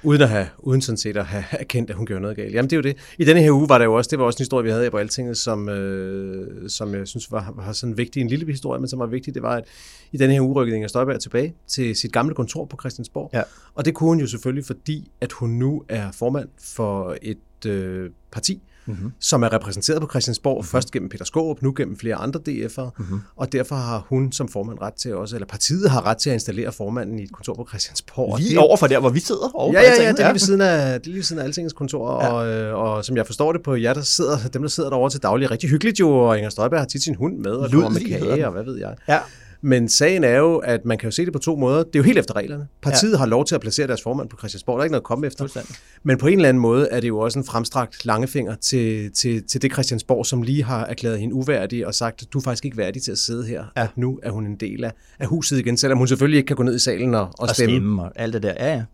uden 0.07 0.23
at 0.23 0.29
have, 0.29 0.47
uden 0.59 0.81
sådan 0.81 0.97
set 0.97 1.17
at 1.17 1.27
have 1.27 1.45
erkendt, 1.51 1.91
at 1.91 1.97
hun 1.97 2.07
gjorde 2.07 2.23
noget 2.23 2.37
galt. 2.37 2.55
Jamen 2.55 2.71
det 2.71 2.73
er 2.73 2.77
jo 2.77 2.83
det. 2.83 2.97
I 3.19 3.25
denne 3.25 3.43
her 3.43 3.51
uge 3.51 3.69
var 3.69 3.79
der 3.79 3.85
jo 3.85 3.95
også, 3.95 4.09
det 4.11 4.19
var 4.19 4.25
også 4.25 4.37
en 4.37 4.43
historie, 4.43 4.65
vi 4.65 4.71
havde 4.71 4.91
på 4.91 4.97
Altinget, 4.97 5.39
som, 5.39 5.69
øh, 5.69 6.71
som 6.71 6.95
jeg 6.95 7.09
synes 7.09 7.33
var, 7.33 7.53
var 7.57 7.73
sådan 7.73 7.99
vigtig, 7.99 8.21
en 8.21 8.29
lille 8.29 8.47
historie, 8.47 8.81
men 8.81 8.89
som 8.89 8.99
var 8.99 9.07
vigtig, 9.07 9.35
det 9.35 9.43
var, 9.43 9.57
at 9.57 9.65
i 10.13 10.17
denne 10.17 10.35
her 10.35 10.41
uge 10.41 10.55
rykkede 10.55 10.77
Inger 10.77 10.89
Støjberg 10.89 11.21
tilbage 11.21 11.55
til 11.67 11.97
sit 11.97 12.13
gamle 12.13 12.35
kontor 12.35 12.65
på 12.65 12.77
Christiansborg. 12.81 13.31
Ja. 13.35 13.43
Og 13.75 13.85
det 13.85 13.95
kunne 13.95 14.09
hun 14.09 14.21
jo 14.21 14.27
selvfølgelig, 14.27 14.65
fordi 14.65 15.11
at 15.21 15.33
hun 15.33 15.51
nu 15.51 15.83
er 15.89 16.13
formand 16.13 16.49
for 16.61 17.17
et 17.23 17.67
øh, 17.67 18.11
parti, 18.33 18.63
mm-hmm. 18.87 19.13
som 19.21 19.43
er 19.43 19.53
repræsenteret 19.53 20.01
på 20.01 20.09
Christiansborg, 20.09 20.57
mm-hmm. 20.57 20.69
først 20.69 20.91
gennem 20.91 21.09
Peter 21.09 21.25
Skåb, 21.25 21.63
nu 21.63 21.73
gennem 21.77 21.99
flere 21.99 22.15
andre 22.15 22.41
DF'ere, 22.49 22.91
mm-hmm. 22.99 23.21
og 23.37 23.53
derfor 23.53 23.75
har 23.75 24.07
hun 24.09 24.33
som 24.33 24.49
formand 24.49 24.79
ret 24.81 24.95
til 24.95 25.15
også, 25.15 25.37
eller 25.37 25.47
partiet 25.47 25.91
har 25.91 26.07
ret 26.07 26.17
til 26.17 26.31
at 26.31 26.35
installere 26.35 26.73
formanden 26.73 27.19
i 27.19 27.23
et 27.23 27.33
kontor 27.33 27.55
på 27.55 27.67
Christiansborg. 27.69 28.39
Lige 28.39 28.51
det, 28.51 28.59
over 28.59 28.77
for 28.77 28.87
der, 28.87 29.01
hvor 29.01 29.11
vi 29.11 29.21
sidder? 29.21 29.51
Over 29.55 29.73
ja, 29.73 29.81
ja, 29.81 30.03
ja, 30.03 30.13
det 30.13 30.21
er 30.21 30.25
lige 30.25 30.33
ved 30.33 30.41
siden 30.41 30.61
af, 30.61 31.01
det 31.01 31.07
er 31.07 31.11
lige 31.11 31.17
ved 31.17 31.23
siden 31.23 31.41
af 31.41 31.45
Altingens 31.45 31.73
kontor, 31.73 32.25
ja. 32.25 32.33
og, 32.33 32.49
øh, 32.49 32.75
og, 32.75 33.05
som 33.05 33.17
jeg 33.17 33.27
forstår 33.27 33.53
det 33.53 33.63
på 33.63 33.75
jer, 33.75 33.95
der 33.95 34.03
sidder, 34.03 34.37
dem 34.53 34.63
der 34.63 34.69
sidder 34.69 34.91
derovre 34.91 35.11
til 35.11 35.23
daglig, 35.23 35.51
rigtig 35.51 35.71
hyggeligt 35.71 36.01
jo, 36.01 36.11
og 36.11 36.37
Inger 36.39 36.51
Støjberg 36.51 36.81
har 36.81 36.87
tit 36.87 37.03
sin 37.03 37.15
hund 37.15 37.37
med, 37.37 37.53
og 37.53 37.71
kommer 37.71 37.89
med 37.89 38.01
kage, 38.01 38.47
og 38.47 38.53
hvad 38.53 38.65
ved 38.65 38.79
jeg. 38.79 38.95
Ja. 39.09 39.19
Men 39.63 39.89
sagen 39.89 40.25
er 40.25 40.37
jo, 40.39 40.57
at 40.57 40.85
man 40.85 40.99
kan 40.99 41.07
jo 41.07 41.11
se 41.11 41.25
det 41.25 41.33
på 41.33 41.39
to 41.39 41.57
måder. 41.57 41.79
Det 41.79 41.95
er 41.95 41.99
jo 41.99 42.03
helt 42.03 42.19
efter 42.19 42.37
reglerne. 42.37 42.67
Partiet 42.83 43.13
ja. 43.13 43.17
har 43.17 43.27
lov 43.27 43.45
til 43.45 43.55
at 43.55 43.61
placere 43.61 43.87
deres 43.87 44.03
formand 44.03 44.29
på 44.29 44.37
Christiansborg. 44.37 44.77
Der 44.77 44.81
er 44.81 44.85
ikke 44.85 44.93
noget 44.93 45.01
at 45.01 45.05
komme 45.05 45.27
efter. 45.27 45.67
Men 46.03 46.19
på 46.19 46.27
en 46.27 46.39
eller 46.39 46.49
anden 46.49 46.61
måde 46.61 46.89
er 46.91 47.01
det 47.01 47.09
jo 47.09 47.19
også 47.19 47.39
en 47.39 47.45
fremstrakt 47.45 48.05
langefinger 48.05 48.55
til, 48.55 49.13
til, 49.13 49.43
til 49.43 49.63
det 49.63 49.73
Christiansborg, 49.73 50.27
som 50.27 50.43
lige 50.43 50.65
har 50.65 50.85
erklæret 50.85 51.19
hende 51.21 51.35
uværdig 51.35 51.87
og 51.87 51.95
sagt, 51.95 52.25
du 52.33 52.39
er 52.39 52.43
faktisk 52.43 52.65
ikke 52.65 52.77
værdig 52.77 53.03
til 53.03 53.13
at 53.13 53.19
sidde 53.19 53.47
her. 53.47 53.65
Ja. 53.77 53.83
At 53.83 53.89
nu 53.97 54.21
er 54.23 54.31
hun 54.31 54.47
en 54.47 54.57
del 54.57 54.85
af, 54.85 54.93
af 55.19 55.27
huset 55.27 55.59
igen, 55.59 55.77
selvom 55.77 55.99
hun 55.99 56.09
selvfølgelig 56.09 56.39
ikke 56.39 56.47
kan 56.47 56.57
gå 56.57 56.63
ned 56.63 56.75
i 56.75 56.79
salen 56.79 57.15
og, 57.15 57.21
og, 57.21 57.33
og 57.39 57.49
stemme. 57.49 57.75
stemme. 57.75 58.03
og 58.03 58.13
alt 58.17 58.35
det 58.35 58.43
der. 58.43 58.55
Ja, 58.59 58.75
ja. 58.75 58.85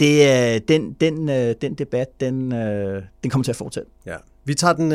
Det, 0.00 0.54
øh, 0.54 0.60
den, 0.68 0.92
den, 0.92 1.28
øh, 1.28 1.54
den 1.62 1.74
debat, 1.74 2.20
den, 2.20 2.52
øh, 2.52 3.02
den 3.22 3.30
kommer 3.30 3.44
til 3.44 3.52
at 3.52 3.56
fortsætte. 3.56 3.90
Ja. 4.06 4.16
Vi 4.44 4.54
tager 4.54 4.72
den, 4.72 4.90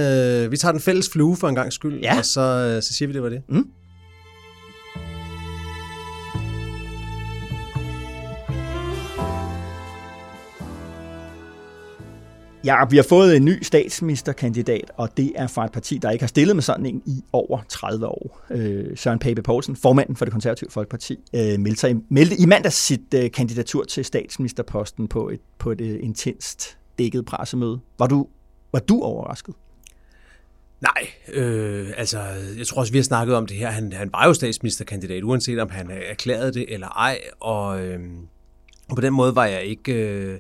vi 0.52 0.58
tager 0.58 0.72
den 0.72 0.82
fælles 0.82 1.10
flue 1.10 1.36
for 1.36 1.50
en 1.50 1.56
gang 1.56 1.74
skyld, 1.74 2.00
ja. 2.00 2.18
og 2.18 2.26
så, 2.26 2.78
så 2.82 2.94
siger 2.94 3.08
vi, 3.08 3.14
det 3.14 3.24
var 3.24 3.30
det. 3.30 3.42
Mm. 3.50 3.68
Ja, 12.68 12.86
vi 12.90 12.96
har 12.96 13.04
fået 13.04 13.36
en 13.36 13.46
ny 13.46 13.64
statsministerkandidat, 13.64 14.92
og 14.98 15.18
det 15.18 15.32
er 15.36 15.48
fra 15.48 15.66
et 15.66 15.72
parti, 15.72 15.98
der 15.98 16.12
ikke 16.12 16.24
har 16.24 16.28
stillet 16.28 16.56
med 16.56 16.64
sådan 16.64 16.86
en 16.86 17.02
i 17.06 17.24
over 17.34 17.60
30 17.70 18.08
år. 18.08 18.42
Øh, 18.52 18.98
Søren 18.98 19.20
Pape 19.20 19.42
Poulsen, 19.42 19.76
formanden 19.76 20.16
for 20.16 20.26
det 20.26 20.32
konservative 20.32 20.70
folkeparti, 20.70 21.18
øh, 21.36 21.60
meldte, 21.60 21.80
sig, 21.80 21.96
meldte 22.10 22.36
i 22.40 22.46
mandags 22.46 22.76
sit 22.76 23.14
øh, 23.16 23.32
kandidatur 23.32 23.84
til 23.84 24.06
statsministerposten 24.06 25.08
på 25.08 25.30
et, 25.30 25.40
på 25.58 25.72
et 25.72 25.82
øh, 25.82 26.00
intenst 26.04 26.78
dækket 27.00 27.26
pressemøde. 27.26 27.80
Var 28.00 28.08
du, 28.08 28.28
var 28.72 28.80
du 28.80 29.02
overrasket? 29.02 29.56
Nej, 30.82 31.08
øh, 31.34 31.90
altså 31.98 32.20
jeg 32.58 32.68
tror 32.68 32.80
også, 32.80 32.92
vi 32.92 32.98
har 32.98 33.04
snakket 33.04 33.36
om 33.36 33.46
det 33.46 33.58
her. 33.58 33.70
Han, 33.70 33.94
han 33.94 34.10
var 34.14 34.28
jo 34.28 34.34
statsministerkandidat, 34.34 35.24
uanset 35.24 35.60
om 35.60 35.70
han 35.70 35.92
erklærede 35.92 36.54
det 36.54 36.74
eller 36.74 36.88
ej, 36.88 37.20
og, 37.40 37.86
øh, 37.86 38.00
og 38.90 38.96
på 38.96 39.02
den 39.02 39.14
måde 39.14 39.36
var 39.36 39.46
jeg 39.46 39.64
ikke... 39.64 39.94
Øh, 39.94 40.40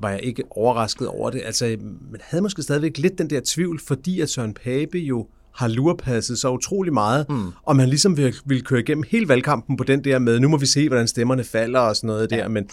var 0.00 0.10
jeg 0.10 0.20
ikke 0.22 0.42
overrasket 0.50 1.08
over 1.08 1.30
det. 1.30 1.42
Altså, 1.44 1.76
man 2.10 2.20
havde 2.20 2.42
måske 2.42 2.62
stadigvæk 2.62 2.98
lidt 2.98 3.18
den 3.18 3.30
der 3.30 3.40
tvivl, 3.44 3.80
fordi 3.86 4.20
at 4.20 4.30
Søren 4.30 4.54
Pape 4.54 4.98
jo 4.98 5.26
har 5.54 5.68
lurpasset 5.68 6.38
så 6.38 6.50
utrolig 6.50 6.92
meget, 6.92 7.28
mm. 7.28 7.52
og 7.62 7.76
man 7.76 7.88
ligesom 7.88 8.16
vil, 8.16 8.34
vil 8.44 8.64
køre 8.64 8.80
igennem 8.80 9.04
hele 9.08 9.28
valgkampen 9.28 9.76
på 9.76 9.84
den 9.84 10.04
der 10.04 10.18
med, 10.18 10.40
nu 10.40 10.48
må 10.48 10.56
vi 10.56 10.66
se, 10.66 10.88
hvordan 10.88 11.08
stemmerne 11.08 11.44
falder 11.44 11.80
og 11.80 11.96
sådan 11.96 12.08
noget 12.08 12.32
ja. 12.32 12.36
der, 12.36 12.48
men, 12.48 12.68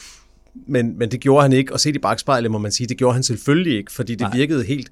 men, 0.67 0.97
men 0.97 1.11
det 1.11 1.19
gjorde 1.19 1.41
han 1.41 1.53
ikke, 1.53 1.73
og 1.73 1.79
set 1.79 1.95
i 1.95 1.99
bagspejlet 1.99 2.51
må 2.51 2.57
man 2.57 2.71
sige, 2.71 2.87
det 2.87 2.97
gjorde 2.97 3.13
han 3.13 3.23
selvfølgelig 3.23 3.77
ikke, 3.77 3.91
fordi 3.91 4.15
det 4.15 4.21
Nej. 4.21 4.37
virkede 4.37 4.63
helt, 4.63 4.91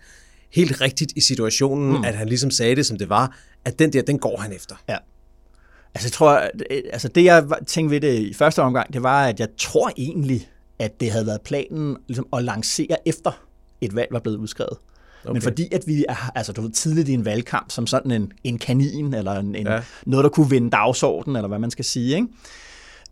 helt 0.51 0.81
rigtigt 0.81 1.13
i 1.15 1.21
situationen, 1.21 1.97
mm. 1.97 2.03
at 2.03 2.15
han 2.15 2.27
ligesom 2.27 2.51
sagde 2.51 2.75
det, 2.75 2.85
som 2.85 2.97
det 2.97 3.09
var, 3.09 3.37
at 3.65 3.79
den 3.79 3.93
der, 3.93 4.01
den 4.01 4.19
går 4.19 4.37
han 4.37 4.53
efter. 4.53 4.75
Ja. 4.89 4.97
Altså, 5.95 6.07
jeg 6.07 6.11
tror, 6.11 6.49
altså 6.93 7.07
det 7.07 7.23
jeg 7.23 7.47
tænkte 7.67 7.91
ved 7.91 8.01
det 8.01 8.19
i 8.19 8.33
første 8.33 8.61
omgang, 8.61 8.93
det 8.93 9.03
var, 9.03 9.25
at 9.25 9.39
jeg 9.39 9.47
tror 9.57 9.91
egentlig, 9.97 10.49
at 10.79 10.99
det 10.99 11.11
havde 11.11 11.25
været 11.25 11.41
planen 11.41 11.97
ligesom, 12.07 12.27
at 12.33 12.43
lancere 12.43 12.97
efter 13.05 13.31
et 13.81 13.95
valg 13.95 14.07
var 14.11 14.19
blevet 14.19 14.37
udskrevet. 14.37 14.77
Okay. 15.23 15.33
Men 15.33 15.41
fordi 15.41 15.67
at 15.71 15.83
vi 15.87 16.05
er 16.09 16.31
altså, 16.35 16.53
du 16.53 16.61
ved, 16.61 16.71
tidligt 16.71 17.09
i 17.09 17.13
en 17.13 17.25
valgkamp, 17.25 17.71
som 17.71 17.87
sådan 17.87 18.11
en, 18.11 18.31
en 18.43 18.57
kanin, 18.57 19.13
eller 19.13 19.31
en, 19.31 19.55
en, 19.55 19.67
ja. 19.67 19.81
noget, 20.05 20.23
der 20.23 20.29
kunne 20.29 20.49
vinde 20.49 20.69
dagsordenen, 20.69 21.35
eller 21.35 21.47
hvad 21.47 21.59
man 21.59 21.71
skal 21.71 21.85
sige, 21.85 22.15
ikke? 22.15 22.27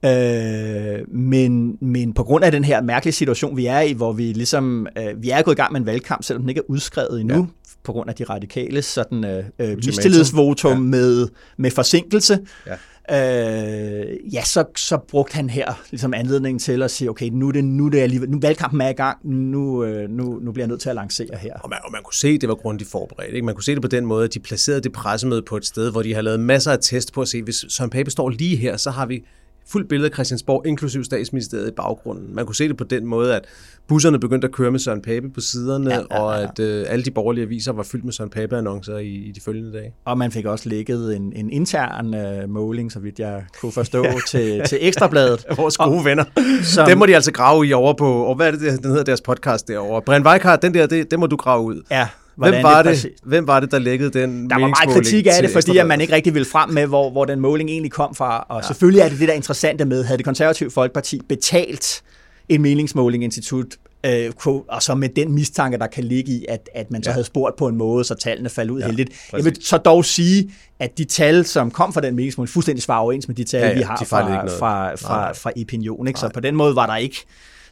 Øh, 0.05 1.15
men, 1.15 1.77
men 1.81 2.13
på 2.13 2.23
grund 2.23 2.43
af 2.43 2.51
den 2.51 2.63
her 2.63 2.81
mærkelige 2.81 3.13
situation, 3.13 3.57
vi 3.57 3.65
er 3.65 3.79
i, 3.79 3.93
hvor 3.93 4.11
vi 4.11 4.23
ligesom, 4.23 4.87
øh, 4.97 5.23
vi 5.23 5.29
er 5.29 5.41
gået 5.41 5.55
i 5.55 5.57
gang 5.57 5.71
med 5.71 5.79
en 5.79 5.85
valgkamp, 5.85 6.23
selvom 6.23 6.41
den 6.41 6.49
ikke 6.49 6.59
er 6.59 6.65
udskrevet 6.67 7.21
endnu, 7.21 7.37
ja. 7.37 7.45
på 7.83 7.91
grund 7.91 8.09
af 8.09 8.15
de 8.15 8.23
radikale 8.23 8.81
sådan 8.81 9.25
øh, 9.25 9.45
øh 9.59 9.75
mistillidsvotum 9.75 10.71
ja. 10.71 10.77
med, 10.77 11.27
med 11.57 11.71
forsinkelse. 11.71 12.39
Ja 12.67 12.75
øh, 13.11 14.33
ja, 14.33 14.43
så, 14.43 14.65
så 14.75 14.97
brugte 14.97 15.35
han 15.35 15.49
her 15.49 15.81
ligesom 15.91 16.13
anledningen 16.13 16.59
til 16.59 16.83
at 16.83 16.91
sige, 16.91 17.09
okay, 17.09 17.29
nu 17.29 17.47
er 17.47 17.51
det, 17.51 17.63
nu 17.63 17.85
er 17.85 17.89
det 17.89 17.99
alligevel, 17.99 18.29
nu 18.29 18.39
valgkampen 18.41 18.81
er 18.81 18.89
i 18.89 18.93
gang, 18.93 19.17
nu, 19.23 19.83
øh, 19.83 20.09
nu, 20.09 20.39
nu 20.39 20.51
bliver 20.51 20.63
jeg 20.63 20.69
nødt 20.69 20.81
til 20.81 20.89
at 20.89 20.95
lancere 20.95 21.37
her. 21.37 21.53
Og 21.53 21.69
man, 21.69 21.79
og 21.83 21.91
man 21.91 22.03
kunne 22.03 22.13
se, 22.13 22.27
at 22.27 22.41
det 22.41 22.49
var 22.49 22.55
grundigt 22.55 22.89
forberedt. 22.89 23.33
Ikke? 23.33 23.45
Man 23.45 23.55
kunne 23.55 23.63
se 23.63 23.73
det 23.73 23.81
på 23.81 23.87
den 23.87 24.05
måde, 24.05 24.23
at 24.25 24.33
de 24.33 24.39
placerede 24.39 24.81
det 24.81 24.93
pressemøde 24.93 25.41
på 25.41 25.57
et 25.57 25.65
sted, 25.65 25.91
hvor 25.91 26.01
de 26.01 26.13
har 26.13 26.21
lavet 26.21 26.39
masser 26.39 26.71
af 26.71 26.77
test 26.81 27.13
på 27.13 27.21
at 27.21 27.27
se, 27.27 27.43
hvis 27.43 27.65
Søren 27.69 27.89
Pape 27.89 28.11
står 28.11 28.29
lige 28.29 28.55
her, 28.55 28.77
så 28.77 28.91
har 28.91 29.05
vi 29.05 29.23
fuldt 29.67 29.89
billede 29.89 30.09
af 30.09 30.13
Christiansborg, 30.13 30.67
inklusiv 30.67 31.03
statsministeriet 31.03 31.67
i 31.67 31.71
baggrunden. 31.71 32.35
Man 32.35 32.45
kunne 32.45 32.55
se 32.55 32.67
det 32.67 32.77
på 32.77 32.83
den 32.83 33.05
måde, 33.05 33.35
at 33.35 33.45
busserne 33.87 34.19
begyndte 34.19 34.47
at 34.47 34.51
køre 34.51 34.71
med 34.71 34.79
Søren 34.79 35.01
Pape 35.01 35.29
på 35.29 35.41
siderne, 35.41 35.89
ja, 35.89 35.95
ja, 35.95 36.05
ja. 36.11 36.21
og 36.21 36.41
at 36.41 36.59
øh, 36.59 36.85
alle 36.89 37.05
de 37.05 37.11
borgerlige 37.11 37.43
aviser 37.43 37.71
var 37.71 37.83
fyldt 37.83 38.05
med 38.05 38.13
Søren 38.13 38.29
Pape-annoncer 38.29 38.97
i, 38.97 39.07
i 39.07 39.31
de 39.31 39.41
følgende 39.41 39.73
dage. 39.73 39.93
Og 40.05 40.17
man 40.17 40.31
fik 40.31 40.45
også 40.45 40.69
lægget 40.69 41.15
en, 41.15 41.33
en 41.35 41.49
intern 41.49 42.13
øh, 42.13 42.49
måling, 42.49 42.91
så 42.91 42.99
vidt 42.99 43.19
jeg 43.19 43.45
kunne 43.61 43.71
forstå, 43.71 44.05
til, 44.31 44.61
til 44.65 44.77
Ekstrabladet. 44.81 45.45
Vores 45.57 45.77
gode 45.77 45.97
og, 45.97 46.05
venner. 46.05 46.23
Som, 46.63 46.87
dem 46.87 46.97
må 46.97 47.05
de 47.05 47.15
altså 47.15 47.31
grave 47.31 47.67
i 47.67 47.73
over 47.73 47.93
på, 47.93 48.23
og 48.23 48.35
hvad 48.35 48.47
er 48.47 48.51
det, 48.51 48.83
den 48.83 48.89
hedder 48.89 49.03
deres 49.03 49.21
podcast 49.21 49.67
derovre? 49.67 50.01
Brian 50.01 50.27
Weikart, 50.27 50.61
den 50.61 50.73
der, 50.73 50.87
det, 50.87 51.11
det 51.11 51.19
må 51.19 51.25
du 51.25 51.35
grave 51.35 51.63
ud. 51.63 51.81
Ja, 51.91 52.07
Hvem 52.37 52.63
var, 52.63 52.83
det, 52.83 53.05
hvem 53.23 53.47
var 53.47 53.59
det, 53.59 53.71
der 53.71 53.79
læggede 53.79 54.19
den 54.19 54.49
Der 54.49 54.59
var 54.59 54.67
meget 54.67 54.89
kritik 54.89 55.27
af 55.27 55.41
det, 55.41 55.51
fordi 55.51 55.77
at 55.77 55.87
man 55.87 56.01
ikke 56.01 56.13
rigtig 56.13 56.33
ville 56.33 56.45
frem 56.45 56.69
med, 56.69 56.87
hvor, 56.87 57.09
hvor 57.09 57.25
den 57.25 57.39
måling 57.39 57.69
egentlig 57.69 57.91
kom 57.91 58.15
fra. 58.15 58.45
Og 58.49 58.61
ja. 58.61 58.67
selvfølgelig 58.67 59.01
er 59.01 59.09
det 59.09 59.19
det, 59.19 59.27
der 59.27 59.33
er 59.33 59.37
interessante 59.37 59.85
med, 59.85 60.03
havde 60.03 60.17
det 60.17 60.25
konservative 60.25 60.71
folkeparti 60.71 61.21
betalt 61.29 62.03
en 62.49 62.61
meningsmålinginstitut, 62.61 63.65
øh, 64.05 64.31
og 64.45 64.83
så 64.83 64.95
med 64.95 65.09
den 65.09 65.31
mistanke, 65.31 65.77
der 65.77 65.87
kan 65.87 66.03
ligge 66.03 66.31
i, 66.31 66.45
at, 66.49 66.69
at 66.75 66.91
man 66.91 67.03
så 67.03 67.09
ja. 67.09 67.13
havde 67.13 67.25
spurgt 67.25 67.55
på 67.55 67.67
en 67.67 67.75
måde, 67.75 68.03
så 68.03 68.15
tallene 68.15 68.49
faldt 68.49 68.71
ud 68.71 68.79
ja, 68.79 68.85
heldigt. 68.85 69.09
Præcis. 69.09 69.33
Jeg 69.33 69.45
vil 69.45 69.65
så 69.65 69.77
dog 69.77 70.05
sige, 70.05 70.51
at 70.79 70.97
de 70.97 71.03
tal, 71.03 71.45
som 71.45 71.71
kom 71.71 71.93
fra 71.93 72.01
den 72.01 72.15
meningsmåling, 72.15 72.49
fuldstændig 72.49 72.83
svarer 72.83 73.01
overens 73.01 73.27
med 73.27 73.35
de 73.35 73.43
tal, 73.43 73.61
ja, 73.61 73.67
ja, 73.67 73.73
vi 73.73 73.81
har 73.81 74.05
fra, 74.07 74.47
fra, 74.47 74.95
fra, 74.95 75.31
fra 75.33 75.51
Opinion. 75.61 76.07
Ikke? 76.07 76.19
Så 76.19 76.29
på 76.33 76.39
den 76.39 76.55
måde 76.55 76.75
var 76.75 76.85
der 76.85 76.95
ikke 76.95 77.25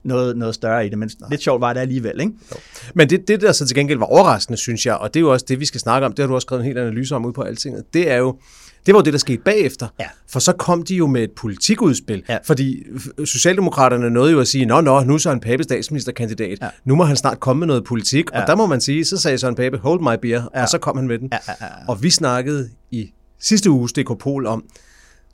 noget, 0.04 0.38
noget 0.38 0.56
større 0.56 0.86
i 0.86 0.90
det, 0.90 0.98
men 0.98 1.12
Nej. 1.20 1.30
lidt 1.30 1.42
sjovt 1.42 1.62
var 1.62 1.74
det 1.74 1.80
alligevel. 1.80 2.20
Ikke? 2.20 2.32
Jo. 2.52 2.58
Men 2.96 3.10
det, 3.10 3.28
det, 3.28 3.42
der 3.42 3.52
så 3.52 3.66
til 3.66 3.76
gengæld 3.76 4.00
var 4.00 4.06
overraskende, 4.06 4.58
synes 4.58 4.86
jeg, 4.86 4.96
og 4.96 5.14
det 5.14 5.20
er 5.20 5.22
jo 5.22 5.32
også 5.32 5.46
det, 5.50 5.60
vi 5.60 5.66
skal 5.66 5.80
snakke 5.82 6.06
om, 6.06 6.14
det 6.14 6.24
har 6.24 6.28
du 6.28 6.36
også 6.36 6.46
skrevet 6.46 6.62
en 6.62 6.66
helt 6.66 6.78
analyse 6.78 7.16
om 7.16 7.26
ud 7.26 7.34
på 7.34 7.42
Altinget, 7.42 7.84
det 7.94 8.12
er 8.12 8.18
jo, 8.18 8.36
Det 8.86 8.94
var 8.94 9.00
jo 9.00 9.04
det, 9.04 9.14
der 9.14 9.20
skete 9.20 9.42
bagefter. 9.46 9.88
Ja. 10.00 10.06
For 10.30 10.40
så 10.40 10.54
kom 10.54 10.84
de 10.84 10.96
jo 10.96 11.08
med 11.08 11.24
et 11.24 11.32
politikudspil. 11.32 12.24
Ja. 12.30 12.38
Fordi 12.44 12.84
Socialdemokraterne 13.26 14.10
nåede 14.10 14.32
jo 14.32 14.40
at 14.40 14.48
sige, 14.48 14.66
nå, 14.66 14.82
nå, 14.82 15.04
nu 15.04 15.14
er 15.14 15.18
Søren 15.18 15.40
Pape 15.40 15.64
statsministerkandidat. 15.64 16.58
Ja. 16.62 16.70
Nu 16.86 16.96
må 16.96 17.04
han 17.04 17.16
snart 17.16 17.40
komme 17.40 17.60
med 17.60 17.68
noget 17.68 17.84
politik. 17.84 18.26
Ja. 18.34 18.42
Og 18.42 18.48
der 18.48 18.56
må 18.56 18.66
man 18.66 18.82
sige, 18.82 19.06
så 19.06 19.18
sagde 19.18 19.38
Søren 19.38 19.56
Pape, 19.56 19.78
hold 19.78 20.00
my 20.00 20.20
beer, 20.22 20.44
ja. 20.56 20.62
og 20.62 20.70
så 20.70 20.78
kom 20.78 20.98
han 20.98 21.08
med 21.08 21.20
den. 21.20 21.30
Ja, 21.32 21.38
ja, 21.48 21.54
ja, 21.62 21.66
ja. 21.66 21.88
Og 21.88 22.04
vi 22.04 22.10
snakkede 22.10 22.70
i 22.92 23.12
sidste 23.40 23.70
uges 23.70 23.94
Dekopol 23.94 24.46
om, 24.46 24.64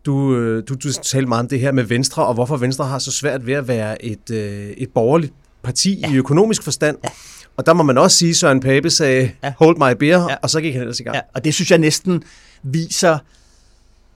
du, 0.08 0.36
øh, 0.36 0.64
du, 0.70 0.74
du 0.74 0.92
talte 0.94 1.28
meget 1.28 1.40
om 1.44 1.48
det 1.48 1.60
her 1.60 1.72
med 1.72 1.84
Venstre, 1.84 2.26
og 2.26 2.34
hvorfor 2.34 2.58
Venstre 2.58 2.86
har 2.86 3.00
så 3.00 3.12
svært 3.12 3.48
ved 3.48 3.54
at 3.54 3.68
være 3.68 4.06
et, 4.06 4.30
øh, 4.32 4.70
et 4.70 4.90
borgerligt 4.90 5.34
parti 5.64 6.00
ja. 6.00 6.12
i 6.12 6.16
økonomisk 6.16 6.64
forstand. 6.64 6.98
Ja. 7.04 7.10
Og 7.58 7.66
der 7.66 7.74
må 7.74 7.84
man 7.84 7.98
også 7.98 8.18
sige, 8.18 8.30
at 8.30 8.36
Søren 8.36 8.60
Pape 8.60 8.90
sagde, 8.90 9.32
ja. 9.44 9.54
hold 9.60 9.78
my 9.78 9.98
beer, 10.00 10.26
ja. 10.30 10.36
og 10.42 10.50
så 10.50 10.62
gik 10.62 10.74
han 10.74 10.82
ellers 10.82 11.00
i 11.00 11.04
gang. 11.04 11.16
Ja, 11.16 11.22
og 11.36 11.46
det 11.46 11.54
synes 11.54 11.72
jeg 11.72 11.80
næsten 11.80 12.24
viser, 12.64 13.18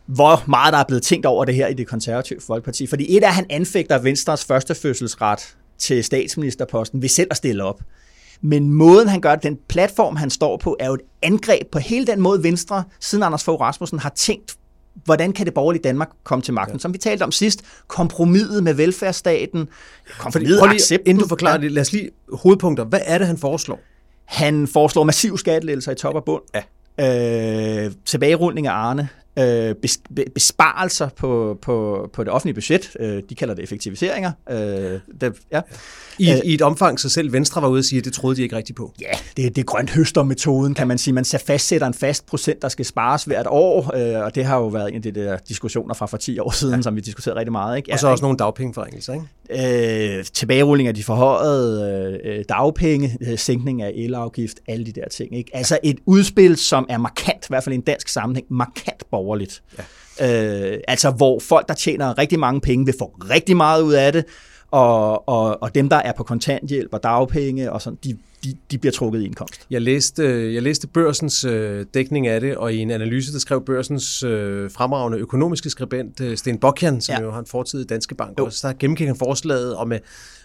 hvor 0.06 0.44
meget 0.48 0.74
der 0.74 0.80
er 0.80 0.84
blevet 0.88 1.04
tænkt 1.04 1.26
over 1.26 1.46
det 1.46 1.56
her 1.56 1.68
i 1.68 1.74
det 1.74 1.88
konservative 1.88 2.40
Folkeparti. 2.48 2.88
Fordi 2.88 3.18
et 3.18 3.24
er, 3.24 3.28
at 3.28 3.34
han 3.34 3.46
anfægter 3.50 4.00
Venstres 4.00 4.46
første 4.46 4.76
fødselsret 4.76 5.56
til 5.78 6.04
statsministerposten 6.04 7.02
ved 7.02 7.10
selv 7.10 7.28
at 7.32 7.38
stille 7.38 7.64
op. 7.64 7.82
Men 8.42 8.70
måden, 8.70 9.08
han 9.08 9.22
gør 9.22 9.36
det, 9.36 9.44
den 9.44 9.58
platform, 9.70 10.16
han 10.16 10.30
står 10.30 10.58
på, 10.58 10.78
er 10.80 10.88
jo 10.88 10.94
et 10.94 11.02
angreb 11.22 11.68
på 11.72 11.80
hele 11.80 12.08
den 12.08 12.22
måde, 12.22 12.44
Venstre, 12.44 12.84
siden 13.00 13.24
Anders 13.24 13.44
Fogh 13.44 13.62
Rasmussen, 13.62 14.00
har 14.00 14.12
tænkt, 14.16 14.56
hvordan 15.06 15.34
kan 15.34 15.46
det 15.46 15.54
borgerlige 15.54 15.84
Danmark 15.84 16.10
komme 16.24 16.42
til 16.42 16.54
magten? 16.54 16.76
Ja. 16.76 16.80
Som 16.80 16.94
vi 16.94 16.98
talte 16.98 17.24
om 17.24 17.32
sidst, 17.32 17.62
kompromiset 17.88 18.64
med 18.64 18.74
velfærdsstaten, 18.74 19.70
kompromiset 20.20 20.60
Prøv 20.60 20.68
lige, 20.68 20.76
accepten. 20.76 21.10
inden 21.10 21.24
du 21.24 21.28
forklarer 21.28 21.58
det, 21.58 21.72
lad 21.72 21.82
os 21.82 21.92
lige 21.92 22.10
hovedpunkter. 22.34 22.84
Hvad 22.84 23.00
er 23.06 23.18
det, 23.18 23.28
han 23.28 23.38
foreslår? 23.38 23.80
Han 24.26 24.68
foreslår 24.68 25.04
massiv 25.04 25.38
skattelettelser 25.38 25.92
i 25.92 25.96
top 25.96 26.16
og 26.16 26.24
bund. 26.26 26.42
Ja. 27.00 27.86
Øh, 27.86 27.92
tilbagerulning 28.06 28.68
af 28.68 28.72
Arne. 28.72 29.10
Øh, 29.40 29.76
bes, 29.76 30.00
be, 30.16 30.26
besparelser 30.34 31.10
på, 31.10 31.58
på, 31.62 32.10
på 32.14 32.24
det 32.24 32.32
offentlige 32.34 32.54
budget. 32.54 32.96
Øh, 33.00 33.24
de 33.30 33.36
kalder 33.36 33.54
det 33.54 33.64
effektiviseringer. 33.64 34.32
Øh, 34.50 35.00
det, 35.22 35.34
ja. 35.52 35.62
I, 36.20 36.42
I 36.46 36.54
et 36.54 36.62
omfang, 36.62 37.00
så 37.00 37.10
selv 37.10 37.34
Venstre 37.34 37.62
var 37.62 37.68
ude 37.68 37.80
og 37.80 37.84
sige, 37.84 38.00
at 38.00 38.06
det 38.06 38.14
troede 38.14 38.36
de 38.36 38.42
ikke 38.42 38.56
rigtigt 38.56 38.78
på. 38.78 38.94
Ja, 39.02 39.12
det, 39.38 39.56
det 39.56 39.62
er 39.62 39.66
grønt 39.66 39.90
høstermetoden, 39.90 40.74
kan 40.74 40.88
man 40.88 40.98
sige. 40.98 41.14
Man 41.14 41.26
fastsætter 41.46 41.88
en 41.88 41.94
fast 41.94 42.26
procent, 42.26 42.62
der 42.62 42.70
skal 42.70 42.86
spares 42.86 43.24
hvert 43.24 43.48
år, 43.50 43.96
øh, 43.96 44.26
og 44.26 44.36
det 44.36 44.46
har 44.46 44.58
jo 44.58 44.68
været 44.68 44.90
en 44.90 44.96
af 44.96 45.02
de 45.02 45.12
der 45.12 45.38
diskussioner 45.50 45.94
fra 45.94 46.06
for 46.06 46.18
10 46.18 46.40
år 46.40 46.52
siden, 46.52 46.76
ja. 46.76 46.82
som 46.82 46.96
vi 46.96 47.02
diskuterede 47.02 47.40
rigtig 47.40 47.52
meget. 47.52 47.78
Ikke? 47.78 47.94
Og 47.94 48.00
så 48.00 48.08
også 48.08 48.22
nogle 48.22 48.38
dagpengeforringelser, 48.38 49.14
ikke? 49.14 50.18
Øh, 50.18 50.26
tilbagerulling 50.26 50.88
af 50.88 50.96
de 50.96 51.04
forhøjede 51.04 52.20
øh, 52.24 52.46
dagpenge, 52.50 53.18
øh, 53.22 53.38
sænkning 53.38 53.82
af 53.82 53.92
elafgift, 53.96 54.60
alle 54.68 54.86
de 54.86 54.92
der 54.92 55.08
ting. 55.08 55.38
Ikke? 55.38 55.52
Altså 55.54 55.80
et 55.84 55.98
udspil, 56.06 56.58
som 56.58 56.86
er 56.90 56.98
markant, 56.98 57.46
i 57.46 57.48
hvert 57.50 57.64
fald 57.64 57.74
i 57.74 57.76
en 57.76 57.82
dansk 57.82 58.08
sammenhæng, 58.08 58.48
markant 58.50 59.04
borgerligt. 59.32 59.64
Ja. 60.20 60.74
Øh, 60.74 60.80
altså 60.88 61.12
hvor 61.12 61.40
folk, 61.40 61.68
der 61.68 61.74
tjener 61.74 62.18
rigtig 62.18 62.40
mange 62.40 62.62
penge, 62.62 62.86
vil 62.86 62.96
få 63.00 63.06
rigtig 63.30 63.58
meget 63.58 63.82
ud 63.82 63.94
af 63.94 64.14
det, 64.14 64.26
og, 64.72 65.30
og, 65.30 65.64
og 65.64 65.76
dem, 65.76 65.90
der 65.90 65.96
er 65.96 66.12
på 66.18 66.24
kontanthjælp 66.24 66.94
og 66.94 67.04
dagpenge, 67.04 67.72
og 67.72 67.82
sådan, 67.82 68.00
de, 68.04 68.18
de, 68.44 68.58
de 68.72 68.78
bliver 68.78 68.92
trukket 68.92 69.22
i 69.22 69.26
indkomst. 69.26 69.68
Jeg 69.70 69.82
læste, 69.82 70.54
jeg 70.54 70.62
læste 70.62 70.88
børsens 70.88 71.44
øh, 71.44 71.86
dækning 71.94 72.28
af 72.28 72.42
det, 72.42 72.56
og 72.56 72.74
i 72.74 72.78
en 72.78 72.92
analyse, 72.92 73.34
der 73.34 73.40
skrev 73.40 73.66
børsens 73.66 74.24
øh, 74.24 74.72
fremragende 74.72 75.18
økonomiske 75.18 75.70
skribent, 75.70 76.22
øh, 76.22 76.38
Sten 76.38 76.58
Bokjan, 76.58 77.02
som 77.02 77.16
ja. 77.16 77.22
jo 77.22 77.32
har 77.32 77.40
en 77.40 77.46
fortid 77.46 77.82
i 77.82 77.84
Danske 77.84 78.16
Bank, 78.16 78.40
jo. 78.40 78.46
også, 78.46 78.68
der 78.68 78.74
gennemgik 78.80 79.08
han 79.08 79.16
forslaget, 79.16 79.76
og 79.76 79.88
med, 79.88 80.00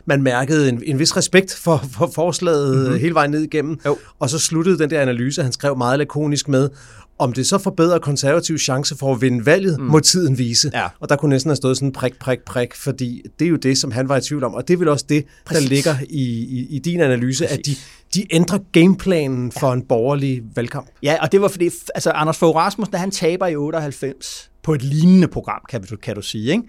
man 0.05 0.23
mærkede 0.23 0.69
en, 0.69 0.83
en 0.87 0.99
vis 0.99 1.17
respekt 1.17 1.55
for, 1.55 1.85
for 1.93 2.11
forslaget 2.15 2.77
mm-hmm. 2.77 2.99
hele 2.99 3.15
vejen 3.15 3.31
ned 3.31 3.43
igennem, 3.43 3.81
jo. 3.87 3.97
og 4.19 4.31
så 4.31 4.39
sluttede 4.39 4.79
den 4.79 4.91
der 4.91 5.01
analyse, 5.01 5.43
han 5.43 5.53
skrev 5.53 5.77
meget 5.77 5.99
lakonisk 5.99 6.49
med, 6.49 6.71
om 7.19 7.33
det 7.33 7.47
så 7.47 7.59
forbedrer 7.59 7.99
konservative 7.99 8.59
chance 8.59 8.97
for 8.97 9.15
at 9.15 9.21
vinde 9.21 9.47
valget, 9.47 9.81
mm. 9.81 9.85
må 9.85 10.01
tiden 10.01 10.39
vise. 10.39 10.71
Ja. 10.75 10.89
Og 11.01 11.09
der 11.09 11.17
kunne 11.17 11.29
næsten 11.29 11.51
have 11.51 11.57
stået 11.57 11.77
sådan 11.77 11.93
prik, 11.93 12.19
prik, 12.19 12.39
prik, 12.47 12.75
fordi 12.75 13.23
det 13.39 13.45
er 13.45 13.49
jo 13.49 13.57
det, 13.57 13.79
som 13.79 13.91
han 13.91 14.09
var 14.09 14.17
i 14.17 14.21
tvivl 14.21 14.45
om. 14.45 14.55
Og 14.55 14.69
det 14.69 14.75
er 14.75 14.79
vel 14.79 14.89
også 14.89 15.05
det, 15.09 15.25
Præcis. 15.45 15.63
der 15.63 15.75
ligger 15.75 15.97
i, 16.09 16.25
i, 16.45 16.67
i 16.71 16.79
din 16.79 17.01
analyse, 17.01 17.45
Præcis. 17.45 17.59
at 17.59 17.67
de, 17.67 18.21
de 18.21 18.35
ændrer 18.35 18.59
gameplanen 18.73 19.53
for 19.53 19.73
en 19.73 19.83
borgerlig 19.83 20.43
valgkamp. 20.55 20.87
Ja, 21.03 21.17
og 21.23 21.33
det 21.33 21.41
var 21.41 21.49
fordi, 21.49 21.71
altså 21.95 22.11
Anders 22.11 22.39
Fogh 22.39 22.57
Rasmussen, 22.57 22.97
han 22.97 23.11
taber 23.11 23.47
i 23.47 23.57
98 23.57 24.51
på 24.63 24.75
et 24.75 24.83
lignende 24.83 25.29
program, 25.29 25.61
kan 25.69 25.85
du, 25.85 25.97
kan 25.97 26.15
du 26.15 26.23
sige, 26.23 26.51
ikke? 26.51 26.65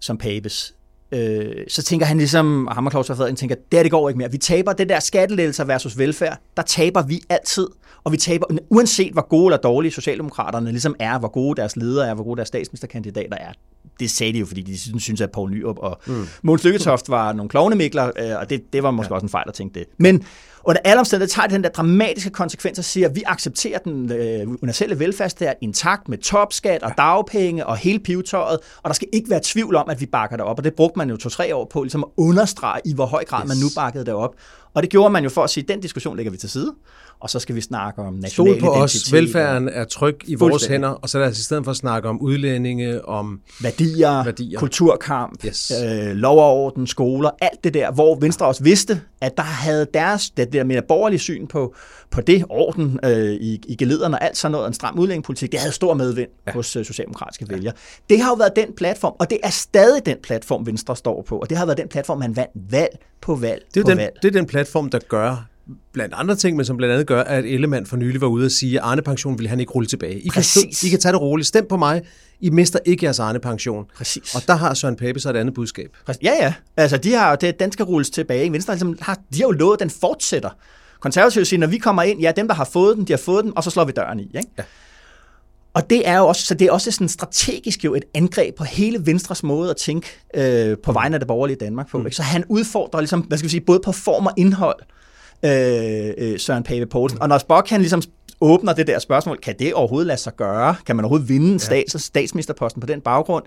som 0.00 0.18
Papes. 0.18 0.74
Øh, 1.12 1.64
så 1.68 1.82
tænker 1.82 2.06
han 2.06 2.18
ligesom, 2.18 2.66
og 2.66 2.74
Hammerklaus 2.74 3.10
og 3.10 3.16
Frederik 3.16 3.36
tænker, 3.36 3.56
det, 3.72 3.84
det 3.84 3.90
går 3.90 4.08
ikke 4.08 4.18
mere. 4.18 4.30
Vi 4.30 4.38
taber 4.38 4.72
det 4.72 4.88
der 4.88 5.00
skattelettelser 5.00 5.64
versus 5.64 5.98
velfærd. 5.98 6.38
Der 6.56 6.62
taber 6.62 7.02
vi 7.02 7.20
altid. 7.28 7.66
Og 8.04 8.12
vi 8.12 8.16
taber, 8.16 8.46
uanset 8.70 9.12
hvor 9.12 9.28
gode 9.28 9.46
eller 9.46 9.56
dårlige 9.56 9.92
Socialdemokraterne 9.92 10.70
ligesom 10.70 10.96
er, 10.98 11.18
hvor 11.18 11.28
gode 11.28 11.56
deres 11.56 11.76
ledere 11.76 12.08
er, 12.08 12.14
hvor 12.14 12.24
gode 12.24 12.36
deres 12.36 12.48
statsministerkandidater 12.48 13.36
er. 13.36 13.52
Det 14.00 14.10
sagde 14.10 14.32
de 14.32 14.38
jo, 14.38 14.46
fordi 14.46 14.62
de 14.62 15.00
synes, 15.00 15.20
at 15.20 15.30
Poul 15.30 15.50
Nyrup 15.50 15.78
og 15.78 16.00
mm. 16.06 16.26
Måns 16.42 16.64
Lykketoft 16.64 17.08
var 17.08 17.32
nogle 17.32 17.48
klovnemikler, 17.48 18.10
øh, 18.18 18.38
og 18.40 18.50
det, 18.50 18.72
det 18.72 18.82
var 18.82 18.90
måske 18.90 19.12
ja. 19.12 19.14
også 19.14 19.24
en 19.24 19.30
fejl 19.30 19.48
at 19.48 19.54
tænke 19.54 19.78
det. 19.78 19.86
Men 19.98 20.24
under 20.64 20.80
alle 20.84 21.00
omstændigheder 21.00 21.34
tager 21.34 21.46
det 21.46 21.54
den 21.54 21.64
der 21.64 21.70
dramatiske 21.70 22.30
konsekvens 22.30 22.78
og 22.78 22.84
siger, 22.84 23.08
at 23.08 23.16
vi 23.16 23.22
accepterer 23.26 23.78
den 23.78 24.12
øh, 24.12 24.48
universelle 24.48 24.98
velfærdsstær 24.98 25.52
intakt 25.60 26.08
med 26.08 26.18
topskat 26.18 26.82
og 26.82 26.92
dagpenge 26.98 27.66
og 27.66 27.76
hele 27.76 27.98
pivetøjet, 27.98 28.58
og 28.82 28.88
der 28.88 28.92
skal 28.92 29.08
ikke 29.12 29.30
være 29.30 29.40
tvivl 29.44 29.76
om, 29.76 29.88
at 29.88 30.00
vi 30.00 30.06
bakker 30.06 30.36
det 30.36 30.46
op. 30.46 30.58
Og 30.58 30.64
det 30.64 30.74
brugte 30.74 30.98
man 30.98 31.10
jo 31.10 31.16
to-tre 31.16 31.56
år 31.56 31.64
på, 31.64 31.82
ligesom 31.82 32.04
at 32.04 32.10
understrege, 32.16 32.80
i 32.84 32.94
hvor 32.94 33.06
høj 33.06 33.24
grad 33.24 33.42
yes. 33.42 33.48
man 33.48 33.56
nu 33.56 33.66
bakkede 33.76 34.04
det 34.04 34.14
op. 34.14 34.34
Og 34.74 34.82
det 34.82 34.90
gjorde 34.90 35.10
man 35.10 35.22
jo 35.24 35.30
for 35.30 35.44
at 35.44 35.50
sige, 35.50 35.64
at 35.64 35.68
den 35.68 35.80
diskussion 35.80 36.16
lægger 36.16 36.32
vi 36.32 36.38
til 36.38 36.50
side, 36.50 36.74
og 37.20 37.30
så 37.30 37.38
skal 37.38 37.54
vi 37.54 37.60
snakke 37.60 38.02
om 38.02 38.14
national 38.14 38.58
Stol 38.58 38.60
på 38.60 38.70
os, 38.82 39.12
velfærden 39.12 39.68
er 39.68 39.84
tryg 39.84 40.16
i 40.24 40.34
vores 40.34 40.66
hænder, 40.66 40.88
og 40.88 41.08
så 41.08 41.18
det 41.18 41.24
altså 41.24 41.40
i 41.40 41.42
stedet 41.42 41.64
for 41.64 41.70
at 41.70 41.76
snakke 41.76 42.08
om 42.08 42.20
udlændinge, 42.20 43.08
om 43.08 43.40
værdier, 43.62 44.24
værdier. 44.24 44.58
kulturkamp, 44.58 45.44
yes. 45.44 45.72
øh, 45.84 46.16
lov 46.16 46.38
og 46.38 46.52
orden, 46.52 46.86
skoler, 46.86 47.30
alt 47.40 47.64
det 47.64 47.74
der, 47.74 47.92
hvor 47.92 48.18
Venstre 48.20 48.46
også 48.46 48.64
vidste, 48.64 49.00
at 49.20 49.36
der 49.36 49.42
havde 49.42 49.86
deres, 49.94 50.30
det 50.30 50.52
der 50.52 50.64
mere 50.64 50.82
borgerlige 50.88 51.18
syn 51.18 51.46
på, 51.46 51.74
på 52.10 52.20
det, 52.20 52.44
orden 52.48 53.00
øh, 53.04 53.32
i, 53.32 53.60
i 53.68 53.76
gelederne 53.76 54.16
og 54.16 54.24
alt 54.24 54.36
sådan 54.36 54.52
noget, 54.52 54.66
en 54.66 54.74
stram 54.74 54.98
udlændingepolitik, 54.98 55.52
det 55.52 55.60
havde 55.60 55.72
stor 55.72 55.94
medvind 55.94 56.30
ja. 56.46 56.52
hos 56.52 56.76
øh, 56.76 56.84
socialdemokratiske 56.84 57.46
ja. 57.48 57.54
vælgere. 57.54 57.74
Det 58.10 58.20
har 58.20 58.30
jo 58.30 58.34
været 58.34 58.56
den 58.56 58.72
platform, 58.76 59.14
og 59.18 59.30
det 59.30 59.38
er 59.42 59.50
stadig 59.50 60.06
den 60.06 60.16
platform, 60.22 60.66
Venstre 60.66 60.96
står 60.96 61.22
på, 61.22 61.38
og 61.38 61.50
det 61.50 61.58
har 61.58 61.66
været 61.66 61.78
den 61.78 61.88
platform, 61.88 62.18
man 62.18 62.36
vandt 62.36 62.72
valg 62.72 62.98
på 63.20 63.34
valg 63.34 63.62
det 63.74 63.80
er 63.80 63.84
på 63.84 63.90
den, 63.90 63.98
valg. 63.98 64.12
Det 64.22 64.28
er 64.28 64.32
den 64.32 64.46
platform, 64.46 64.90
der 64.90 64.98
gør 65.08 65.53
blandt 65.92 66.14
andre 66.16 66.36
ting, 66.36 66.56
men 66.56 66.66
som 66.66 66.76
blandt 66.76 66.92
andet 66.92 67.06
gør, 67.06 67.22
at 67.22 67.44
Ellemann 67.44 67.86
for 67.86 67.96
nylig 67.96 68.20
var 68.20 68.26
ude 68.26 68.44
og 68.44 68.50
sige, 68.50 68.80
at 68.80 68.84
Arne-pension 68.84 69.38
vil 69.38 69.48
han 69.48 69.60
ikke 69.60 69.72
rulle 69.72 69.86
tilbage. 69.86 70.20
I 70.20 70.28
Præcis. 70.28 70.80
kan, 70.80 70.86
I 70.86 70.90
kan 70.90 71.00
tage 71.00 71.12
det 71.12 71.20
roligt. 71.20 71.48
Stem 71.48 71.66
på 71.68 71.76
mig. 71.76 72.02
I 72.40 72.50
mister 72.50 72.78
ikke 72.84 73.04
jeres 73.04 73.20
Arne-pension. 73.20 73.84
Præcis. 73.96 74.34
Og 74.34 74.42
der 74.46 74.54
har 74.54 74.74
Søren 74.74 74.96
Pape 74.96 75.20
så 75.20 75.30
et 75.30 75.36
andet 75.36 75.54
budskab. 75.54 75.90
Præcis. 76.06 76.22
Ja, 76.22 76.32
ja. 76.40 76.54
Altså, 76.76 76.96
de 76.96 77.12
har, 77.12 77.36
det, 77.36 77.60
den 77.60 77.72
skal 77.72 77.84
rulles 77.84 78.10
tilbage. 78.10 78.52
Venstre 78.52 78.74
ligesom, 78.74 78.98
har, 79.00 79.14
de 79.14 79.38
har 79.40 79.44
jo 79.44 79.50
lovet, 79.50 79.74
at 79.74 79.80
den 79.80 79.90
fortsætter. 79.90 80.50
Konservative 81.00 81.44
siger, 81.44 81.60
når 81.60 81.66
vi 81.66 81.78
kommer 81.78 82.02
ind, 82.02 82.20
ja, 82.20 82.32
dem, 82.36 82.48
der 82.48 82.54
har 82.54 82.64
fået 82.64 82.96
den, 82.96 83.04
de 83.04 83.12
har 83.12 83.18
fået 83.18 83.44
den, 83.44 83.52
og 83.56 83.64
så 83.64 83.70
slår 83.70 83.84
vi 83.84 83.92
døren 83.92 84.20
i. 84.20 84.22
Ikke? 84.22 84.48
Ja. 84.58 84.62
Og 85.74 85.90
det 85.90 86.08
er 86.08 86.18
jo 86.18 86.26
også, 86.26 86.46
så 86.46 86.54
det 86.54 86.66
er 86.66 86.72
også 86.72 86.90
sådan 86.90 87.08
strategisk 87.08 87.84
jo 87.84 87.94
et 87.94 88.04
angreb 88.14 88.54
på 88.54 88.64
hele 88.64 89.06
Venstres 89.06 89.42
måde 89.42 89.70
at 89.70 89.76
tænke 89.76 90.08
øh, 90.34 90.78
på 90.78 90.92
vegne 90.92 91.16
af 91.16 91.20
det 91.20 91.26
borgerlige 91.26 91.56
Danmark 91.56 91.90
på. 91.90 91.98
Mm. 91.98 92.06
Ikke? 92.06 92.16
Så 92.16 92.22
han 92.22 92.44
udfordrer 92.48 93.00
ligesom, 93.00 93.20
hvad 93.20 93.38
skal 93.38 93.44
vi 93.44 93.50
sige, 93.50 93.60
både 93.60 93.80
på 93.84 93.92
form 93.92 94.26
og 94.26 94.32
indhold, 94.36 94.76
øh, 95.44 96.14
øh, 96.18 96.38
Søren 96.38 96.62
Pape 96.62 96.86
Poulsen. 96.86 97.22
Og 97.22 97.28
når 97.28 97.38
Spock 97.38 97.68
han 97.70 97.80
ligesom 97.80 98.02
åbner 98.40 98.72
det 98.72 98.86
der 98.86 98.98
spørgsmål, 98.98 99.38
kan 99.42 99.54
det 99.58 99.74
overhovedet 99.74 100.06
lade 100.06 100.20
sig 100.20 100.36
gøre? 100.36 100.76
Kan 100.86 100.96
man 100.96 101.04
overhovedet 101.04 101.28
vinde 101.28 101.52
ja. 101.52 101.58
stats- 101.58 101.98
statsministerposten 102.02 102.80
på 102.80 102.86
den 102.86 103.00
baggrund? 103.00 103.44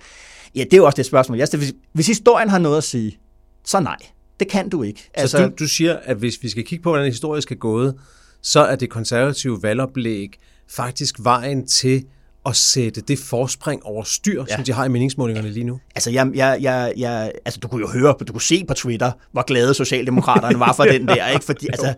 Ja, 0.55 0.63
det 0.63 0.73
er 0.73 0.77
jo 0.77 0.85
også 0.85 0.97
det 0.97 1.05
spørgsmål. 1.05 1.37
Jeg 1.37 1.47
hvis, 1.51 1.73
hvis 1.93 2.07
historien 2.07 2.49
har 2.49 2.59
noget 2.59 2.77
at 2.77 2.83
sige, 2.83 3.19
så 3.65 3.79
nej. 3.79 3.97
Det 4.39 4.49
kan 4.49 4.69
du 4.69 4.83
ikke. 4.83 5.09
Altså, 5.13 5.37
så 5.37 5.43
du, 5.47 5.51
du 5.59 5.67
siger, 5.67 5.97
at 6.03 6.17
hvis 6.17 6.37
vi 6.41 6.49
skal 6.49 6.63
kigge 6.63 6.83
på, 6.83 6.89
hvordan 6.89 7.05
historien 7.05 7.41
skal 7.41 7.57
gået, 7.57 7.95
så 8.41 8.59
er 8.59 8.75
det 8.75 8.89
konservative 8.89 9.63
valgoplæg 9.63 10.29
faktisk 10.69 11.15
vejen 11.19 11.67
til 11.67 12.03
at 12.47 12.55
sætte 12.55 13.01
det 13.01 13.19
forspring 13.19 13.85
over 13.85 14.03
styr, 14.03 14.43
ja. 14.49 14.55
som 14.55 14.63
de 14.63 14.73
har 14.73 14.85
i 14.85 14.89
meningsmålingerne 14.89 15.49
lige 15.49 15.63
nu? 15.63 15.79
Altså, 15.95 16.11
jeg, 16.11 16.31
jeg, 16.35 16.57
jeg, 16.61 16.93
jeg, 16.97 17.31
altså, 17.45 17.59
du 17.59 17.67
kunne 17.67 17.81
jo 17.81 17.99
høre, 17.99 18.15
du 18.27 18.33
kunne 18.33 18.41
se 18.41 18.65
på 18.67 18.73
Twitter, 18.73 19.11
hvor 19.31 19.41
glade 19.41 19.73
Socialdemokraterne 19.73 20.59
var 20.59 20.73
for 20.73 20.83
den 20.93 21.07
der, 21.07 21.27
ikke? 21.27 21.45
Fordi, 21.45 21.67
altså, 21.67 21.93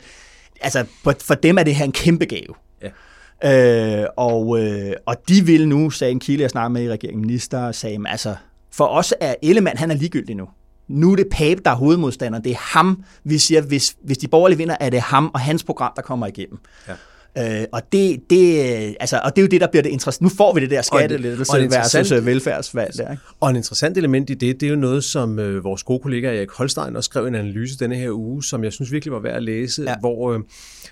altså, 0.62 0.85
for, 1.03 1.15
for 1.21 1.33
dem 1.33 1.57
er 1.57 1.63
det 1.63 1.75
her 1.75 1.85
en 1.85 1.91
kæmpe 1.91 2.25
gave. 2.25 2.53
Ja. 2.81 4.01
Øh, 4.01 4.07
og, 4.17 4.59
øh, 4.59 4.93
og 5.05 5.15
de 5.27 5.45
vil 5.45 5.67
nu, 5.67 5.89
sagde 5.89 6.12
en 6.12 6.19
kilde, 6.19 6.41
jeg 6.41 6.49
snakkede 6.49 6.73
med 6.73 6.83
i 6.83 6.89
regeringen, 6.89 7.21
minister, 7.21 7.71
sagde, 7.71 7.97
altså, 8.05 8.35
for 8.71 8.85
os 8.85 9.13
er 9.21 9.35
Ellemann, 9.43 9.77
han 9.77 9.91
er 9.91 9.95
ligegyldig 9.95 10.35
nu. 10.35 10.47
Nu 10.88 11.12
er 11.12 11.15
det 11.15 11.27
Pape, 11.31 11.62
der 11.65 11.71
er 11.71 11.75
hovedmodstander. 11.75 12.39
Det 12.39 12.51
er 12.51 12.77
ham, 12.77 13.03
vi 13.23 13.38
siger, 13.38 13.62
hvis, 13.62 13.95
hvis 14.03 14.17
de 14.17 14.27
borgerlige 14.27 14.57
vinder, 14.57 14.75
er 14.79 14.89
det 14.89 15.01
ham 15.01 15.31
og 15.33 15.39
hans 15.39 15.63
program, 15.63 15.91
der 15.95 16.01
kommer 16.01 16.27
igennem. 16.27 16.59
Ja. 16.88 16.93
Øh, 17.37 17.63
og, 17.71 17.81
det, 17.91 18.19
det, 18.29 18.95
altså, 18.99 19.21
og 19.23 19.35
det 19.35 19.41
er 19.41 19.43
jo 19.43 19.47
det, 19.47 19.61
der 19.61 19.67
bliver 19.67 19.83
det 19.83 19.89
interessant. 19.89 20.21
Nu 20.21 20.29
får 20.29 20.53
vi 20.53 20.61
det 20.61 20.69
der 20.69 20.81
skattelettelse 20.81 21.53
versus 21.71 22.11
øh, 22.11 22.25
velfærdsvalg 22.25 22.93
der, 22.97 23.11
ikke? 23.11 23.23
Og 23.39 23.49
en 23.49 23.55
interessant 23.55 23.97
element 23.97 24.29
i 24.29 24.33
det, 24.33 24.59
det 24.59 24.65
er 24.65 24.69
jo 24.69 24.75
noget, 24.75 25.03
som 25.03 25.39
øh, 25.39 25.63
vores 25.63 25.83
gode 25.83 25.99
kollega 25.99 26.37
Erik 26.37 26.51
Holstein 26.51 26.95
også 26.95 27.07
skrev 27.07 27.25
en 27.25 27.35
analyse 27.35 27.77
denne 27.77 27.95
her 27.95 28.11
uge, 28.11 28.43
som 28.43 28.63
jeg 28.63 28.73
synes 28.73 28.91
virkelig 28.91 29.11
var 29.13 29.19
værd 29.19 29.35
at 29.35 29.43
læse, 29.43 29.83
Ja. 29.83 29.95
hvor, 29.99 30.33
øh, 30.33 30.39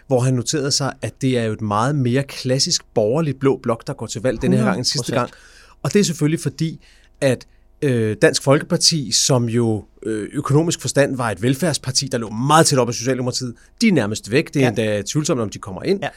hvor 0.07 0.19
han 0.19 0.33
noterede 0.33 0.71
sig, 0.71 0.93
at 1.01 1.21
det 1.21 1.37
er 1.37 1.43
jo 1.43 1.53
et 1.53 1.61
meget 1.61 1.95
mere 1.95 2.23
klassisk 2.23 2.81
borgerligt 2.93 3.39
blå 3.39 3.59
blok, 3.63 3.87
der 3.87 3.93
går 3.93 4.07
til 4.07 4.21
valg 4.21 4.41
denne 4.41 4.57
her 4.57 4.65
gang 4.65 4.77
end 4.77 4.85
sidste 4.85 5.13
100%. 5.13 5.15
gang. 5.15 5.29
Og 5.83 5.93
det 5.93 5.99
er 5.99 6.03
selvfølgelig 6.03 6.39
fordi, 6.39 6.85
at 7.21 7.47
øh, 7.81 8.15
Dansk 8.21 8.43
Folkeparti, 8.43 9.11
som 9.11 9.49
jo 9.49 9.85
øh, 10.03 10.29
økonomisk 10.33 10.81
forstand 10.81 11.15
var 11.17 11.31
et 11.31 11.41
velfærdsparti, 11.41 12.07
der 12.11 12.17
lå 12.17 12.29
meget 12.29 12.65
tæt 12.65 12.79
op 12.79 12.87
af 12.87 12.93
Socialdemokratiet, 12.93 13.53
de 13.81 13.87
er 13.87 13.91
nærmest 13.91 14.31
væk. 14.31 14.47
Det 14.53 14.55
er 14.55 14.61
Ja. 14.61 14.67
endda 14.67 15.01
tvivlsomt, 15.07 15.41
om 15.41 15.49
de 15.49 15.59
kommer 15.59 15.83
ind. 15.83 15.99
Ja. 16.03 16.09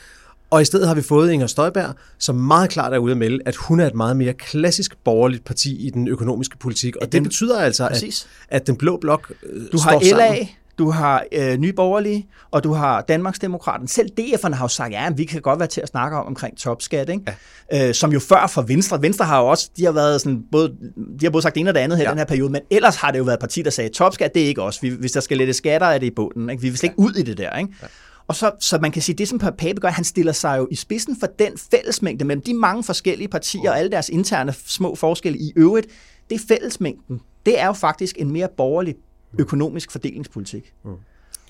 Og 0.50 0.62
i 0.62 0.64
stedet 0.64 0.88
har 0.88 0.94
vi 0.94 1.02
fået 1.02 1.32
Inger 1.32 1.46
Støjberg, 1.46 1.94
som 2.18 2.34
meget 2.36 2.70
klart 2.70 2.92
er 2.94 2.98
ude 2.98 3.10
at 3.12 3.18
melde, 3.18 3.38
at 3.46 3.56
hun 3.56 3.80
er 3.80 3.86
et 3.86 3.94
meget 3.94 4.16
mere 4.16 4.32
klassisk 4.32 4.96
borgerligt 5.04 5.44
parti 5.44 5.86
i 5.86 5.90
den 5.90 6.08
økonomiske 6.08 6.58
politik. 6.58 6.96
Og 6.96 7.00
Ja, 7.02 7.06
det 7.06 7.12
den- 7.12 7.22
betyder 7.22 7.58
altså, 7.60 7.84
at, 7.84 7.92
Præcis. 7.92 8.26
at 8.48 8.66
den 8.66 8.76
blå 8.76 8.96
blok 8.96 9.32
øh, 9.42 9.62
Du 9.72 9.78
står 9.78 9.90
har 9.90 10.00
sammen. 10.08 10.48
Du 10.80 10.90
har 10.90 11.24
øh, 11.32 11.56
Nye 11.58 11.72
Borgerlige, 11.72 12.26
og 12.50 12.64
du 12.64 12.72
har 12.72 13.00
Danmarksdemokraten. 13.00 13.88
Selv 13.88 14.08
DF'erne 14.20 14.54
har 14.54 14.64
jo 14.64 14.68
sagt, 14.68 14.92
ja, 14.92 15.10
vi 15.10 15.24
kan 15.24 15.40
godt 15.40 15.58
være 15.58 15.68
til 15.68 15.80
at 15.80 15.88
snakke 15.88 16.16
om 16.16 16.26
omkring 16.26 16.58
topskat, 16.58 17.08
ikke? 17.08 17.36
Ja. 17.72 17.88
Øh, 17.88 17.94
som 17.94 18.12
jo 18.12 18.20
før 18.20 18.46
for 18.46 18.62
Venstre. 18.62 19.02
Venstre 19.02 19.24
har 19.24 19.40
jo 19.40 19.46
også, 19.46 19.70
de 19.76 19.84
har 19.84 19.92
været 19.92 20.20
sådan, 20.20 20.42
både, 20.52 20.76
de 21.20 21.26
har 21.26 21.30
både 21.30 21.42
sagt 21.42 21.54
det 21.54 21.60
ene 21.60 21.70
og 21.70 21.74
det 21.74 21.80
andet 21.80 21.98
her 21.98 22.02
ja. 22.02 22.08
Ja. 22.08 22.10
den 22.10 22.18
her 22.18 22.24
periode, 22.24 22.52
men 22.52 22.60
ellers 22.70 22.96
har 22.96 23.10
det 23.10 23.18
jo 23.18 23.24
været 23.24 23.36
et 23.36 23.40
parti, 23.40 23.62
der 23.62 23.70
sagde, 23.70 23.90
topskat, 23.90 24.34
det 24.34 24.42
er 24.42 24.46
ikke 24.46 24.62
os. 24.62 24.82
Vi, 24.82 24.88
hvis 24.88 25.12
der 25.12 25.20
skal 25.20 25.36
lette 25.36 25.52
skatter, 25.52 25.86
er 25.86 25.98
det 25.98 26.06
i 26.06 26.10
bunden. 26.10 26.50
Ikke? 26.50 26.62
Vi 26.62 26.68
vil 26.68 26.78
slet 26.78 26.90
ikke 26.90 26.98
ud 26.98 27.12
i 27.12 27.22
det 27.22 27.38
der, 27.38 27.56
ikke? 27.56 27.72
Ja. 27.82 27.86
Og 28.26 28.36
så, 28.36 28.50
så 28.60 28.78
man 28.78 28.92
kan 28.92 29.02
sige, 29.02 29.16
det 29.16 29.28
som 29.28 29.38
Pape 29.38 29.80
gør, 29.80 29.88
han 29.88 30.04
stiller 30.04 30.32
sig 30.32 30.58
jo 30.58 30.68
i 30.70 30.74
spidsen 30.74 31.16
for 31.20 31.26
den 31.38 31.52
fællesmængde 31.70 32.24
mellem 32.24 32.42
de 32.42 32.54
mange 32.54 32.84
forskellige 32.84 33.28
partier 33.28 33.70
og 33.70 33.78
alle 33.78 33.90
deres 33.90 34.08
interne 34.08 34.54
små 34.66 34.94
forskelle 34.94 35.38
i 35.38 35.52
øvrigt. 35.56 35.86
Det 36.30 36.34
er 36.34 36.44
fællesmængden. 36.48 37.20
Det 37.46 37.60
er 37.60 37.66
jo 37.66 37.72
faktisk 37.72 38.16
en 38.18 38.30
mere 38.30 38.48
borgerlig 38.56 38.94
økonomisk 39.38 39.90
fordelingspolitik. 39.90 40.74
Mm. 40.84 40.90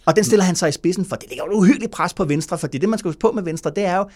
Og 0.06 0.16
den 0.16 0.24
stiller 0.24 0.44
han 0.44 0.54
sig 0.56 0.68
i 0.68 0.72
spidsen 0.72 1.04
for. 1.04 1.16
Det 1.16 1.28
ligger 1.28 1.44
jo 1.44 1.52
uhyggeligt 1.52 1.92
pres 1.92 2.14
på 2.14 2.24
Venstre, 2.24 2.58
fordi 2.58 2.78
det, 2.78 2.88
man 2.88 2.98
skal 2.98 3.08
huske 3.08 3.20
på 3.20 3.32
med 3.32 3.42
Venstre, 3.42 3.70
det 3.76 3.84
er 3.84 3.96
jo, 3.96 4.08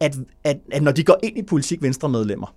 at, 0.00 0.16
at, 0.44 0.58
at 0.72 0.82
når 0.82 0.92
de 0.92 1.04
går 1.04 1.18
ind 1.22 1.38
i 1.38 1.42
politik, 1.42 1.82
Venstre-medlemmer, 1.82 2.54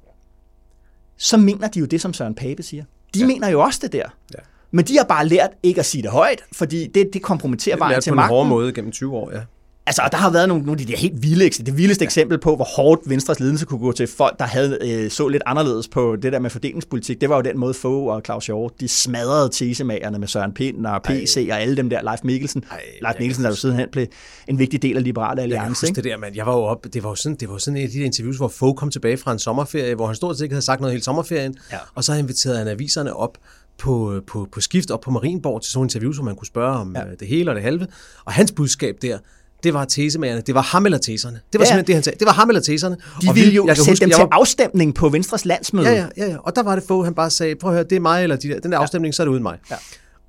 så 1.17 1.37
mener 1.37 1.67
de 1.67 1.79
jo 1.79 1.85
det, 1.85 2.01
som 2.01 2.13
Søren 2.13 2.35
Pape 2.35 2.63
siger. 2.63 2.83
De 3.13 3.19
ja. 3.19 3.25
mener 3.27 3.49
jo 3.49 3.61
også 3.61 3.79
det 3.83 3.91
der. 3.93 4.09
Ja. 4.33 4.39
Men 4.71 4.85
de 4.85 4.97
har 4.97 5.03
bare 5.03 5.27
lært 5.27 5.49
ikke 5.63 5.79
at 5.79 5.85
sige 5.85 6.01
det 6.01 6.11
højt, 6.11 6.43
fordi 6.51 6.87
det, 6.87 7.09
det 7.13 7.21
kompromitterer 7.21 7.77
vejen 7.77 7.91
Lært 7.91 8.03
til 8.03 8.09
på 8.09 8.13
en 8.13 8.15
magten. 8.15 8.35
hård 8.35 8.47
måde 8.47 8.73
gennem 8.73 8.91
20 8.91 9.13
år, 9.15 9.31
ja. 9.31 9.41
Altså, 9.87 10.01
og 10.05 10.11
der 10.11 10.17
har 10.17 10.29
været 10.31 10.47
nogle, 10.47 10.65
nogle 10.65 10.81
af 10.81 10.85
de 10.87 10.91
der 10.91 10.97
helt 10.99 11.23
vilde, 11.23 11.45
eks- 11.47 11.63
det 11.63 11.77
vildeste 11.77 12.03
ja. 12.03 12.07
eksempel 12.07 12.37
på, 12.37 12.55
hvor 12.55 12.65
hårdt 12.75 13.01
Venstres 13.09 13.39
ledelse 13.39 13.65
kunne 13.65 13.79
gå 13.79 13.91
til 13.91 14.07
folk, 14.07 14.39
der 14.39 14.45
havde 14.45 14.77
øh, 14.81 15.11
så 15.11 15.27
lidt 15.27 15.43
anderledes 15.45 15.87
på 15.87 16.15
det 16.15 16.33
der 16.33 16.39
med 16.39 16.49
fordelingspolitik. 16.49 17.21
Det 17.21 17.29
var 17.29 17.35
jo 17.35 17.41
den 17.41 17.57
måde, 17.59 17.73
Fogh 17.73 18.13
og 18.15 18.21
Claus 18.25 18.45
Hjort, 18.45 18.71
de 18.79 18.87
smadrede 18.87 19.49
tesemagerne 19.49 20.19
med 20.19 20.27
Søren 20.27 20.53
Pind 20.53 20.85
og 20.85 21.03
PC 21.03 21.37
Ej. 21.37 21.47
og 21.55 21.61
alle 21.61 21.77
dem 21.77 21.89
der, 21.89 22.01
Leif 22.01 22.19
Mikkelsen. 22.23 22.63
Ej, 22.71 22.81
Leif 23.01 23.15
Mikkelsen, 23.19 23.43
der 23.43 23.49
jo 23.49 23.55
sidenhen 23.55 23.87
blev 23.91 24.07
en 24.47 24.59
vigtig 24.59 24.81
del 24.81 24.97
af 24.97 25.03
Liberale 25.03 25.35
Jeg 25.41 25.43
Alliance. 25.43 25.87
ikke? 25.87 25.95
det 25.95 26.03
der, 26.03 26.17
man. 26.17 26.35
Jeg 26.35 26.45
var 26.45 26.53
jo 26.57 26.63
op, 26.63 26.85
det 26.93 27.03
var 27.03 27.09
jo 27.09 27.15
sådan, 27.15 27.35
det 27.35 27.49
var 27.49 27.57
sådan 27.57 27.77
et 27.77 27.83
af 27.83 27.89
de 27.89 27.99
interviews, 27.99 28.37
hvor 28.37 28.47
Fogh 28.47 28.75
kom 28.75 28.91
tilbage 28.91 29.17
fra 29.17 29.31
en 29.31 29.39
sommerferie, 29.39 29.95
hvor 29.95 30.05
han 30.07 30.15
stort 30.15 30.37
set 30.37 30.43
ikke 30.43 30.53
havde 30.55 30.65
sagt 30.65 30.81
noget 30.81 30.93
hele 30.93 31.03
sommerferien, 31.03 31.55
Ja. 31.71 31.77
og 31.95 32.03
så 32.03 32.13
inviterede 32.13 32.57
han 32.57 32.67
aviserne 32.67 33.15
op 33.15 33.37
på, 33.77 34.21
på, 34.27 34.47
på 34.51 34.61
skift 34.61 34.91
op 34.91 35.01
på 35.01 35.11
Marienborg 35.11 35.61
til 35.61 35.71
sådan 35.71 35.83
interviews, 35.85 36.15
hvor 36.15 36.25
man 36.25 36.35
kunne 36.35 36.47
spørge 36.47 36.77
om 36.77 36.95
Ja. 36.95 37.05
ja. 37.07 37.11
det 37.19 37.27
hele 37.27 37.51
og 37.51 37.55
det 37.55 37.63
halve. 37.63 37.87
Og 38.25 38.33
hans 38.33 38.51
budskab 38.51 38.95
der, 39.01 39.17
det 39.65 39.73
var 39.73 39.85
tesemagerne. 39.85 40.41
Det 40.47 40.55
var 40.55 40.61
ham 40.61 40.85
eller 40.85 40.97
teserne. 40.97 41.39
Det 41.53 41.59
var 41.59 41.65
Ja. 41.65 41.69
simpelthen 41.69 41.87
det, 41.87 41.95
han 41.95 42.03
sagde. 42.03 42.19
Det 42.19 42.25
var 42.25 42.33
ham 42.33 42.49
eller 42.49 42.61
teserne. 42.61 42.95
De 43.21 43.29
Og 43.29 43.35
ville 43.35 43.49
vi- 43.49 43.55
jo 43.55 43.67
jeg 43.67 43.75
kan 43.75 43.83
sætte 43.85 43.91
huske, 43.91 44.01
dem 44.01 44.09
jeg 44.09 44.15
til 44.15 44.21
var- 44.31 44.37
afstemning 44.39 44.95
på 44.95 45.09
Venstres 45.09 45.45
landsmøde. 45.45 45.87
Ja, 45.89 45.93
ja, 45.95 46.05
ja, 46.17 46.25
ja. 46.31 46.37
Og 46.37 46.55
der 46.55 46.63
var 46.63 46.75
det 46.75 46.83
få, 46.87 47.03
han 47.03 47.13
bare 47.13 47.29
sagde, 47.29 47.55
prøv 47.55 47.71
at 47.71 47.75
høre, 47.75 47.83
det 47.83 47.95
er 47.95 47.99
mig 47.99 48.23
eller 48.23 48.35
de 48.35 48.47
der, 48.47 48.59
den 48.59 48.71
der 48.71 48.77
afstemning, 48.79 49.13
så 49.15 49.23
er 49.23 49.25
det 49.25 49.31
uden 49.31 49.43
mig. 49.43 49.57
Ja. 49.71 49.75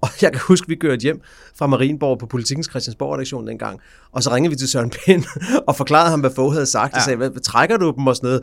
Og 0.00 0.08
jeg 0.22 0.32
kan 0.32 0.40
huske, 0.48 0.68
vi 0.68 0.74
kørte 0.74 1.02
hjem 1.02 1.20
fra 1.58 1.66
Marienborg 1.66 2.18
på 2.18 2.26
Politikens 2.26 2.66
Christiansborg-redaktion 2.70 3.46
dengang, 3.48 3.80
og 4.12 4.22
så 4.22 4.34
ringede 4.34 4.50
vi 4.50 4.56
til 4.56 4.68
Søren 4.68 4.90
Pind 4.90 5.24
og 5.68 5.76
forklarede 5.76 6.10
ham, 6.10 6.20
hvad 6.20 6.30
Fogh 6.36 6.52
havde 6.52 6.66
sagt, 6.66 6.92
ja. 6.92 6.96
og 6.98 7.02
sagde, 7.02 7.16
hvad, 7.16 7.30
hvad 7.30 7.42
trækker 7.42 7.76
du 7.76 7.92
dem 7.96 8.06
og 8.06 8.16
sådan 8.16 8.26
noget? 8.28 8.42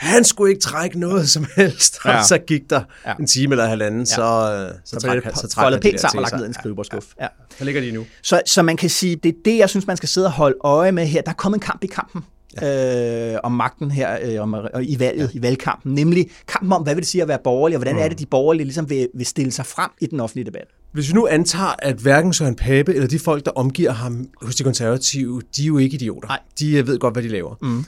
Han 0.00 0.24
skulle 0.24 0.50
ikke 0.50 0.62
trække 0.62 0.98
noget 0.98 1.30
som 1.30 1.46
helst, 1.56 1.98
ja. 2.04 2.10
Ja. 2.10 2.18
og 2.18 2.24
så 2.24 2.38
gik 2.38 2.70
der 2.70 2.80
Ja. 3.04 3.10
ja. 3.10 3.14
en 3.20 3.26
time 3.26 3.52
eller 3.52 3.66
halvanden, 3.66 4.00
ja. 4.00 4.04
så, 4.04 4.22
øh, 4.22 4.74
så, 4.84 4.94
Så 4.94 5.00
så 5.00 5.42
det 5.42 5.50
trak 5.50 5.64
foldet 5.64 5.84
han 5.84 5.90
pænt 5.90 6.00
sammen 6.00 6.18
og 6.18 6.22
lagt 6.22 6.36
ned 6.36 6.44
i 6.44 6.48
en 6.48 6.54
skrivebordskuff. 6.54 7.06
Ja. 7.20 7.26
Der 7.58 7.64
ligger 7.64 7.80
de 7.80 7.90
nu. 7.90 8.06
Så, 8.22 8.40
så 8.46 8.62
man 8.62 8.76
kan 8.76 8.90
sige, 8.90 9.16
det 9.16 9.28
er 9.28 9.38
det, 9.44 9.58
jeg 9.58 9.68
synes, 9.68 9.86
man 9.86 9.96
skal 9.96 10.08
sidde 10.08 10.26
og 10.26 10.32
holde 10.32 10.56
øje 10.64 10.92
med 10.92 11.06
her. 11.06 11.22
Der 11.22 11.30
er 11.30 11.34
kommet 11.34 11.56
en 11.56 11.60
kamp 11.60 11.84
i 11.84 11.86
kampen 11.86 12.24
ja. 12.60 13.32
øh, 13.34 13.38
om 13.42 13.52
magten 13.52 13.90
her 13.90 14.18
øh, 14.22 14.42
om, 14.42 14.52
og 14.52 14.84
i 14.84 14.98
valget, 14.98 15.30
ja. 15.34 15.38
i 15.38 15.42
valgkampen. 15.42 15.94
Nemlig 15.94 16.30
kampen 16.48 16.72
om, 16.72 16.82
hvad 16.82 16.94
vil 16.94 17.02
det 17.02 17.10
sige 17.10 17.22
at 17.22 17.28
være 17.28 17.38
borgerlig, 17.44 17.76
og 17.76 17.78
hvordan 17.78 17.94
mm. 17.94 18.02
er 18.02 18.08
det, 18.08 18.18
de 18.18 18.26
borgerlige 18.26 18.64
ligesom 18.64 18.90
vil, 18.90 19.08
vil 19.14 19.26
stille 19.26 19.52
sig 19.52 19.66
frem 19.66 19.90
i 20.00 20.06
den 20.06 20.20
offentlige 20.20 20.46
debat. 20.46 20.66
Hvis 20.92 21.08
vi 21.08 21.14
nu 21.14 21.26
antager, 21.26 21.74
at 21.78 21.96
hverken 21.96 22.32
Søren 22.32 22.56
Pape 22.56 22.94
eller 22.94 23.08
de 23.08 23.18
folk, 23.18 23.44
der 23.44 23.50
omgiver 23.50 23.92
ham 23.92 24.26
hos 24.42 24.56
de 24.56 24.64
konservative, 24.64 25.42
de 25.56 25.62
er 25.62 25.66
jo 25.66 25.78
ikke 25.78 25.94
idioter. 25.94 26.28
Nej. 26.28 26.38
De 26.58 26.76
øh, 26.76 26.86
ved 26.86 26.98
godt, 26.98 27.14
hvad 27.14 27.22
de 27.22 27.28
laver. 27.28 27.54
Mm. 27.62 27.84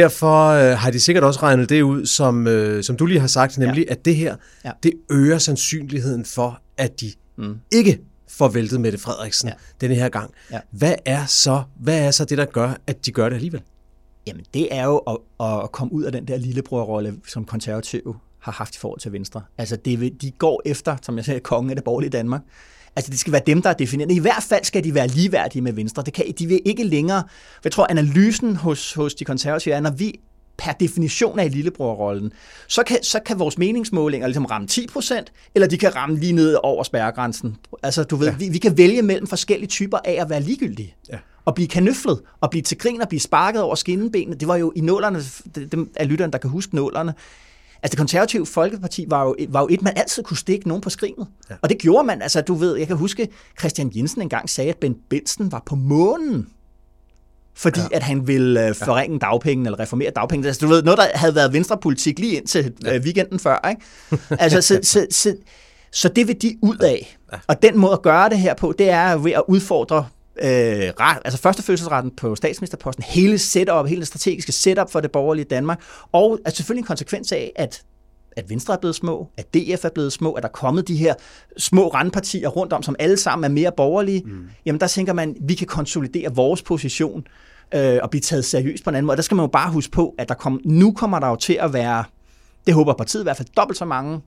Derfor 0.00 0.46
øh, 0.48 0.78
har 0.78 0.90
de 0.90 1.00
sikkert 1.00 1.24
også 1.24 1.40
regnet 1.42 1.68
det 1.68 1.82
ud, 1.82 2.06
som, 2.06 2.46
øh, 2.46 2.84
som 2.84 2.96
du 2.96 3.06
lige 3.06 3.20
har 3.20 3.26
sagt, 3.26 3.58
nemlig 3.58 3.84
ja. 3.88 3.92
at 3.92 4.04
det 4.04 4.16
her, 4.16 4.36
Ja. 4.64 4.70
det 4.82 4.92
øger 5.10 5.38
sandsynligheden 5.38 6.24
for, 6.24 6.60
at 6.76 7.00
de 7.00 7.12
mm. 7.38 7.58
ikke 7.72 8.00
får 8.30 8.48
væltet 8.48 8.80
Mette 8.80 8.98
Frederiksen 8.98 9.48
ja. 9.48 9.54
denne 9.80 9.94
her 9.94 10.08
gang. 10.08 10.30
Ja. 10.52 10.60
Hvad, 10.70 10.94
er 11.04 11.26
så, 11.26 11.62
hvad 11.80 12.06
er 12.06 12.10
så 12.10 12.24
det, 12.24 12.38
der 12.38 12.44
gør, 12.44 12.72
at 12.86 13.06
de 13.06 13.12
gør 13.12 13.28
det 13.28 13.36
alligevel? 13.36 13.62
Jamen, 14.26 14.44
det 14.54 14.68
er 14.74 14.84
jo 14.84 14.96
at, 14.98 15.16
at 15.64 15.72
komme 15.72 15.92
ud 15.92 16.02
af 16.04 16.12
den 16.12 16.28
der 16.28 16.36
lillebrorrolle, 16.36 17.14
som 17.28 17.44
konservative 17.44 18.14
har 18.38 18.52
haft 18.52 18.76
i 18.76 18.78
forhold 18.78 19.00
til 19.00 19.12
Venstre. 19.12 19.42
Altså, 19.58 19.76
det, 19.76 20.00
vil- 20.00 20.14
de 20.20 20.30
går 20.30 20.62
efter, 20.64 20.96
som 21.02 21.16
jeg 21.16 21.24
sagde, 21.24 21.40
kongen 21.40 21.70
af 21.70 21.76
det 21.76 21.84
borgerlige 21.84 22.10
Danmark. 22.10 22.40
Altså, 22.96 23.10
det 23.10 23.18
skal 23.18 23.32
være 23.32 23.42
dem, 23.46 23.62
der 23.62 23.70
er 23.70 23.74
defineret. 23.74 24.10
I 24.12 24.18
hvert 24.18 24.42
fald 24.48 24.64
skal 24.64 24.84
de 24.84 24.94
være 24.94 25.06
ligeværdige 25.06 25.62
med 25.62 25.72
Venstre. 25.72 26.02
Det 26.02 26.12
kan, 26.12 26.24
de 26.38 26.46
vil 26.46 26.60
ikke 26.64 26.84
længere... 26.84 27.22
Jeg 27.64 27.72
tror, 27.72 27.86
analysen 27.90 28.56
hos, 28.56 28.94
hos 28.94 29.14
de 29.14 29.24
konservative 29.24 29.74
er, 29.74 29.80
når 29.80 29.90
vi 29.90 30.20
per 30.58 30.72
definition 30.72 31.38
er 31.38 31.42
i 31.42 31.48
lillebrorrollen, 31.48 32.32
så 32.68 32.82
kan, 32.82 33.02
så 33.02 33.20
kan 33.26 33.38
vores 33.38 33.58
meningsmålinger 33.58 34.26
ligesom 34.26 34.44
ramme 34.44 34.68
10% 34.70 35.14
eller 35.54 35.68
de 35.68 35.78
kan 35.78 35.96
ramme 35.96 36.16
lige 36.18 36.32
ned 36.32 36.56
over 36.62 36.82
spærregrænsen. 36.82 37.56
Altså, 37.82 38.04
du 38.04 38.16
ved, 38.16 38.26
ja. 38.28 38.34
vi, 38.36 38.48
vi 38.48 38.58
kan 38.58 38.76
vælge 38.78 39.02
mellem 39.02 39.26
forskellige 39.26 39.68
typer 39.68 39.98
af 40.04 40.16
at 40.20 40.30
være 40.30 40.40
ligegyldige. 40.40 40.94
Ja. 41.12 41.18
Og 41.44 41.54
blive 41.54 41.68
kanøflet, 41.68 42.20
og 42.40 42.50
blive 42.50 42.62
til 42.62 42.78
grin, 42.78 43.00
og 43.02 43.08
blive 43.08 43.20
sparket 43.20 43.62
over 43.62 43.74
skinnebenene. 43.74 44.36
Det 44.36 44.48
var 44.48 44.56
jo 44.56 44.72
i 44.76 44.80
nålerne, 44.80 45.22
det- 45.54 45.72
dem 45.72 45.90
af 45.96 46.08
lytterne, 46.08 46.32
der 46.32 46.38
kan 46.38 46.50
huske 46.50 46.74
nålerne. 46.76 47.14
Altså 47.86 47.94
det 47.94 47.98
konservative 47.98 48.46
Folkeparti 48.46 49.04
var 49.08 49.24
jo, 49.24 49.36
var 49.48 49.60
jo 49.60 49.66
et, 49.70 49.82
man 49.82 49.92
altid 49.96 50.22
kunne 50.22 50.36
stikke 50.36 50.68
nogen 50.68 50.80
på 50.80 50.90
skrinet. 50.90 51.26
Ja. 51.50 51.54
Og 51.62 51.68
det 51.68 51.78
gjorde 51.78 52.06
man. 52.06 52.22
Altså 52.22 52.40
du 52.40 52.54
ved, 52.54 52.76
jeg 52.76 52.86
kan 52.86 52.96
huske, 52.96 53.28
Christian 53.58 53.92
Jensen 53.94 54.22
engang 54.22 54.50
sagde, 54.50 54.70
at 54.70 54.76
Ben 54.76 54.96
Benson 55.10 55.52
var 55.52 55.62
på 55.66 55.74
månen 55.74 56.46
fordi 57.54 57.80
ja. 57.80 57.96
at 57.96 58.02
han 58.02 58.26
ville 58.26 58.68
øh, 58.68 58.74
forringe 58.74 59.18
dagpengene 59.18 59.66
eller 59.68 59.80
reformere 59.80 60.10
dagpengene. 60.10 60.48
Altså, 60.48 60.66
du 60.66 60.72
ved, 60.72 60.82
noget, 60.82 60.98
der 60.98 61.06
havde 61.14 61.34
været 61.34 61.52
venstrepolitik 61.52 62.18
lige 62.18 62.36
indtil 62.36 62.72
ja. 62.84 62.94
øh, 62.94 63.02
weekenden 63.02 63.38
før. 63.38 63.68
Ikke? 63.68 63.82
Altså, 64.42 64.60
så, 64.60 64.80
så, 64.82 65.06
så, 65.10 65.36
så 65.92 66.08
det 66.08 66.28
vil 66.28 66.42
de 66.42 66.58
ud 66.62 66.76
af. 66.76 67.16
Ja. 67.32 67.38
Og 67.46 67.62
den 67.62 67.78
måde 67.78 67.92
at 67.92 68.02
gøre 68.02 68.28
det 68.28 68.38
her 68.38 68.54
på, 68.54 68.74
det 68.78 68.90
er 68.90 69.16
ved 69.16 69.32
at 69.32 69.42
udfordre 69.48 70.06
øh, 70.42 70.48
ret, 70.48 71.18
altså 71.24 71.40
første 71.40 71.62
fødselsretten 71.62 72.12
på 72.16 72.36
statsministerposten, 72.36 73.04
hele 73.04 73.38
setup, 73.38 73.86
hele 73.86 74.00
det 74.00 74.08
strategiske 74.08 74.52
setup 74.52 74.90
for 74.90 75.00
det 75.00 75.12
borgerlige 75.12 75.44
Danmark, 75.44 75.82
og 76.12 76.38
er 76.44 76.50
selvfølgelig 76.50 76.82
en 76.82 76.86
konsekvens 76.86 77.32
af, 77.32 77.52
at 77.56 77.82
at 78.36 78.50
Venstre 78.50 78.74
er 78.74 78.78
blevet 78.78 78.94
små, 78.94 79.30
at 79.36 79.54
DF 79.54 79.84
er 79.84 79.88
blevet 79.94 80.12
små, 80.12 80.32
at 80.32 80.42
der 80.42 80.48
er 80.48 80.52
kommet 80.52 80.88
de 80.88 80.96
her 80.96 81.14
små 81.56 81.88
randpartier 81.88 82.48
rundt 82.48 82.72
om, 82.72 82.82
som 82.82 82.96
alle 82.98 83.16
sammen 83.16 83.44
er 83.44 83.48
mere 83.48 83.72
borgerlige, 83.76 84.22
mm. 84.26 84.48
jamen 84.66 84.80
der 84.80 84.86
tænker 84.86 85.12
man, 85.12 85.36
vi 85.40 85.54
kan 85.54 85.66
konsolidere 85.66 86.34
vores 86.34 86.62
position 86.62 87.26
øh, 87.74 87.98
og 88.02 88.10
blive 88.10 88.20
taget 88.20 88.44
seriøst 88.44 88.84
på 88.84 88.90
en 88.90 88.96
anden 88.96 89.06
måde. 89.06 89.16
Der 89.16 89.22
skal 89.22 89.34
man 89.34 89.44
jo 89.44 89.48
bare 89.48 89.70
huske 89.72 89.92
på, 89.92 90.14
at 90.18 90.28
der 90.28 90.34
kom, 90.34 90.60
nu 90.64 90.92
kommer 90.92 91.18
der 91.18 91.28
jo 91.28 91.36
til 91.36 91.58
at 91.60 91.72
være, 91.72 92.04
det 92.66 92.74
håber 92.74 92.94
partiet 92.94 93.22
i 93.22 93.24
hvert 93.24 93.36
fald, 93.36 93.48
dobbelt 93.56 93.78
så 93.78 93.84
mange 93.84 94.20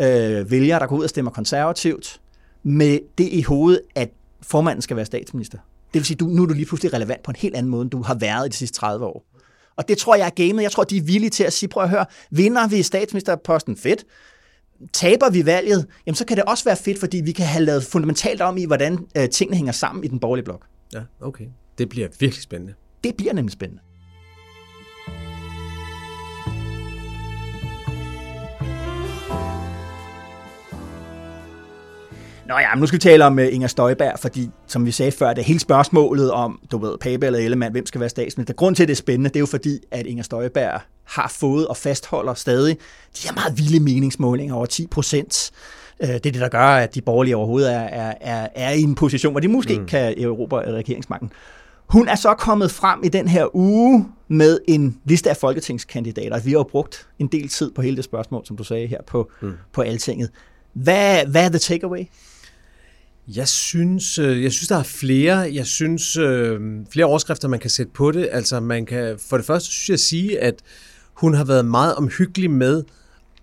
øh, 0.00 0.50
vælgere, 0.50 0.78
der 0.78 0.86
går 0.86 0.96
ud 0.96 1.04
og 1.04 1.10
stemmer 1.10 1.30
konservativt, 1.30 2.20
med 2.62 2.98
det 3.18 3.28
i 3.32 3.42
hovedet, 3.42 3.80
at 3.94 4.10
formanden 4.42 4.82
skal 4.82 4.96
være 4.96 5.06
statsminister. 5.06 5.58
Det 5.92 5.94
vil 5.94 6.04
sige, 6.04 6.16
du, 6.16 6.24
nu 6.24 6.42
er 6.42 6.46
du 6.46 6.54
lige 6.54 6.66
pludselig 6.66 6.92
relevant 6.92 7.22
på 7.22 7.30
en 7.30 7.36
helt 7.36 7.56
anden 7.56 7.70
måde, 7.70 7.82
end 7.82 7.90
du 7.90 8.02
har 8.02 8.14
været 8.14 8.46
i 8.46 8.48
de 8.48 8.54
sidste 8.54 8.78
30 8.78 9.06
år. 9.06 9.24
Og 9.76 9.88
det 9.88 9.98
tror 9.98 10.16
jeg 10.16 10.26
er 10.26 10.48
gamet. 10.48 10.62
Jeg 10.62 10.72
tror, 10.72 10.84
de 10.84 10.96
er 10.96 11.02
villige 11.02 11.30
til 11.30 11.44
at 11.44 11.52
sige, 11.52 11.68
prøv 11.68 11.82
at 11.82 11.90
høre, 11.90 12.06
vinder 12.30 12.68
vi 12.68 12.82
statsministerposten 12.82 13.76
fedt, 13.76 14.04
taber 14.92 15.30
vi 15.30 15.46
valget, 15.46 15.86
jamen 16.06 16.14
så 16.14 16.24
kan 16.24 16.36
det 16.36 16.44
også 16.44 16.64
være 16.64 16.76
fedt, 16.76 16.98
fordi 16.98 17.20
vi 17.20 17.32
kan 17.32 17.46
have 17.46 17.64
lavet 17.64 17.84
fundamentalt 17.84 18.40
om 18.40 18.56
i, 18.56 18.64
hvordan 18.64 18.98
øh, 19.16 19.28
tingene 19.28 19.56
hænger 19.56 19.72
sammen 19.72 20.04
i 20.04 20.08
den 20.08 20.20
borgerlige 20.20 20.44
blok. 20.44 20.66
Ja, 20.94 21.02
okay. 21.20 21.44
Det 21.78 21.88
bliver 21.88 22.08
virkelig 22.20 22.42
spændende. 22.42 22.74
Det 23.04 23.16
bliver 23.16 23.32
nemlig 23.32 23.52
spændende. 23.52 23.82
Nå 32.48 32.58
ja, 32.58 32.74
men 32.74 32.80
nu 32.80 32.86
skal 32.86 32.96
vi 32.96 33.00
tale 33.00 33.24
om 33.24 33.38
uh, 33.38 33.44
Inger 33.54 33.68
Støjberg, 33.68 34.18
fordi 34.18 34.50
som 34.66 34.86
vi 34.86 34.90
sagde 34.90 35.12
før, 35.12 35.28
det 35.32 35.38
er 35.38 35.46
hele 35.46 35.60
spørgsmålet 35.60 36.30
om, 36.30 36.60
du 36.72 36.78
ved, 36.78 36.98
Pape 37.00 37.26
eller 37.26 37.38
Ellemann, 37.38 37.72
hvem 37.72 37.86
skal 37.86 38.00
være 38.00 38.10
statsminister. 38.10 38.54
Grund 38.54 38.76
til, 38.76 38.82
at 38.82 38.88
det 38.88 38.94
er 38.94 38.96
spændende, 38.96 39.28
det 39.28 39.36
er 39.36 39.40
jo 39.40 39.46
fordi, 39.46 39.78
at 39.90 40.06
Inger 40.06 40.24
Støjberg 40.24 40.80
har 41.04 41.32
fået 41.40 41.66
og 41.66 41.76
fastholder 41.76 42.34
stadig 42.34 42.76
de 43.16 43.28
her 43.28 43.34
meget 43.34 43.58
vilde 43.58 43.80
meningsmålinger 43.80 44.54
over 44.54 44.66
10 44.66 44.86
procent. 44.86 45.50
Uh, 46.00 46.08
det 46.08 46.14
er 46.14 46.18
det, 46.18 46.34
der 46.34 46.48
gør, 46.48 46.66
at 46.66 46.94
de 46.94 47.00
borgerlige 47.00 47.36
overhovedet 47.36 47.74
er, 47.74 47.80
er, 47.80 48.14
er, 48.20 48.48
er 48.54 48.70
i 48.70 48.82
en 48.82 48.94
position, 48.94 49.32
hvor 49.32 49.40
de 49.40 49.48
måske 49.48 49.78
mm. 49.78 49.86
kan 49.86 50.18
erobre 50.18 50.72
regeringsmagten. 50.72 51.32
Hun 51.88 52.08
er 52.08 52.16
så 52.16 52.34
kommet 52.34 52.70
frem 52.70 53.00
i 53.04 53.08
den 53.08 53.28
her 53.28 53.56
uge 53.56 54.06
med 54.28 54.58
en 54.68 54.98
liste 55.04 55.30
af 55.30 55.36
folketingskandidater. 55.36 56.40
Vi 56.40 56.50
har 56.50 56.58
jo 56.58 56.62
brugt 56.62 57.08
en 57.18 57.26
del 57.26 57.48
tid 57.48 57.70
på 57.70 57.82
hele 57.82 57.96
det 57.96 58.04
spørgsmål, 58.04 58.46
som 58.46 58.56
du 58.56 58.64
sagde 58.64 58.86
her 58.86 59.02
på, 59.06 59.30
mm. 59.40 59.52
på 59.72 59.82
Altinget. 59.82 60.30
Hvad, 60.72 61.26
hvad 61.26 61.44
er 61.44 61.48
the 61.48 61.58
takeaway? 61.58 62.04
Jeg 63.36 63.48
synes, 63.48 64.18
øh, 64.18 64.42
jeg 64.42 64.52
synes, 64.52 64.68
der 64.68 64.76
er 64.76 64.82
flere. 64.82 65.36
Jeg 65.36 65.66
synes, 65.66 66.16
øh, 66.16 66.60
flere 66.92 67.06
overskrifter, 67.06 67.48
man 67.48 67.60
kan 67.60 67.70
sætte 67.70 67.92
på 67.92 68.10
det. 68.10 68.28
Altså, 68.32 68.60
man 68.60 68.86
kan, 68.86 69.18
for 69.28 69.36
det 69.36 69.46
første 69.46 69.70
synes 69.70 69.88
jeg 69.90 69.98
sige, 69.98 70.40
at 70.40 70.54
hun 71.14 71.34
har 71.34 71.44
været 71.44 71.64
meget 71.64 71.94
omhyggelig 71.94 72.50
med 72.50 72.84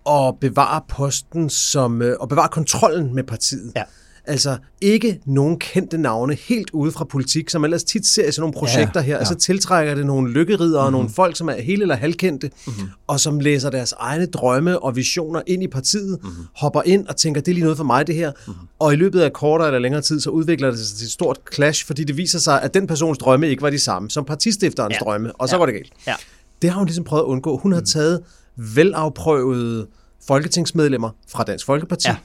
at 0.10 0.36
bevare 0.41 0.82
posten 0.89 1.50
som, 1.50 2.02
øh, 2.02 2.15
og 2.19 2.30
bevare 2.30 2.50
kontrollen 2.50 3.15
med 3.15 3.24
partiet. 3.24 3.71
Ja. 3.76 3.84
Altså 4.27 4.57
ikke 4.81 5.19
nogen 5.25 5.59
kendte 5.59 5.97
navne 5.97 6.33
helt 6.33 6.69
ude 6.73 6.91
fra 6.91 7.05
politik, 7.05 7.49
som 7.49 7.63
ellers 7.63 7.83
tit 7.83 8.05
ser 8.05 8.27
i 8.27 8.31
sådan 8.31 8.41
nogle 8.41 8.53
projekter 8.53 8.99
ja, 8.99 9.05
her. 9.05 9.13
Ja. 9.13 9.19
Altså 9.19 9.35
tiltrækker 9.35 9.95
det 9.95 10.05
nogle 10.05 10.31
lykkeridere 10.31 10.67
mm-hmm. 10.67 10.85
og 10.85 10.91
nogle 10.91 11.09
folk, 11.09 11.38
som 11.38 11.49
er 11.49 11.53
hele 11.53 11.81
eller 11.81 11.95
halvkendte, 11.95 12.51
mm-hmm. 12.67 12.89
og 13.07 13.19
som 13.19 13.39
læser 13.39 13.69
deres 13.69 13.93
egne 13.97 14.25
drømme 14.25 14.83
og 14.83 14.95
visioner 14.95 15.41
ind 15.47 15.63
i 15.63 15.67
partiet, 15.67 16.17
mm-hmm. 16.23 16.45
hopper 16.55 16.81
ind 16.85 17.07
og 17.07 17.15
tænker, 17.15 17.41
det 17.41 17.51
er 17.51 17.53
lige 17.53 17.63
noget 17.63 17.77
for 17.77 17.83
mig 17.83 18.07
det 18.07 18.15
her. 18.15 18.31
Mm-hmm. 18.47 18.67
Og 18.79 18.93
i 18.93 18.95
løbet 18.95 19.21
af 19.21 19.33
kortere 19.33 19.67
eller 19.67 19.79
længere 19.79 20.01
tid, 20.01 20.19
så 20.19 20.29
udvikler 20.29 20.71
det 20.71 20.79
sig 20.79 20.97
til 20.97 21.05
et 21.05 21.11
stort 21.11 21.39
clash, 21.53 21.85
fordi 21.85 22.03
det 22.03 22.17
viser 22.17 22.39
sig, 22.39 22.61
at 22.61 22.73
den 22.73 22.88
persons 22.88 23.17
drømme 23.17 23.49
ikke 23.49 23.61
var 23.61 23.69
de 23.69 23.79
samme 23.79 24.09
som 24.09 24.25
partistifterens 24.25 24.93
ja. 24.93 25.05
drømme, 25.05 25.35
og 25.35 25.49
så 25.49 25.55
ja. 25.55 25.59
var 25.59 25.65
det 25.65 25.75
galt. 25.75 25.93
Ja. 26.07 26.13
Det 26.61 26.69
har 26.69 26.77
hun 26.77 26.88
ligesom 26.88 27.03
prøvet 27.03 27.23
at 27.23 27.27
undgå. 27.27 27.57
Hun 27.57 27.71
har 27.71 27.79
mm. 27.79 27.85
taget 27.85 28.23
velafprøvede 28.57 29.88
folketingsmedlemmer 30.27 31.09
fra 31.27 31.43
Dansk 31.43 31.65
Folkeparti, 31.65 32.07
ja 32.07 32.15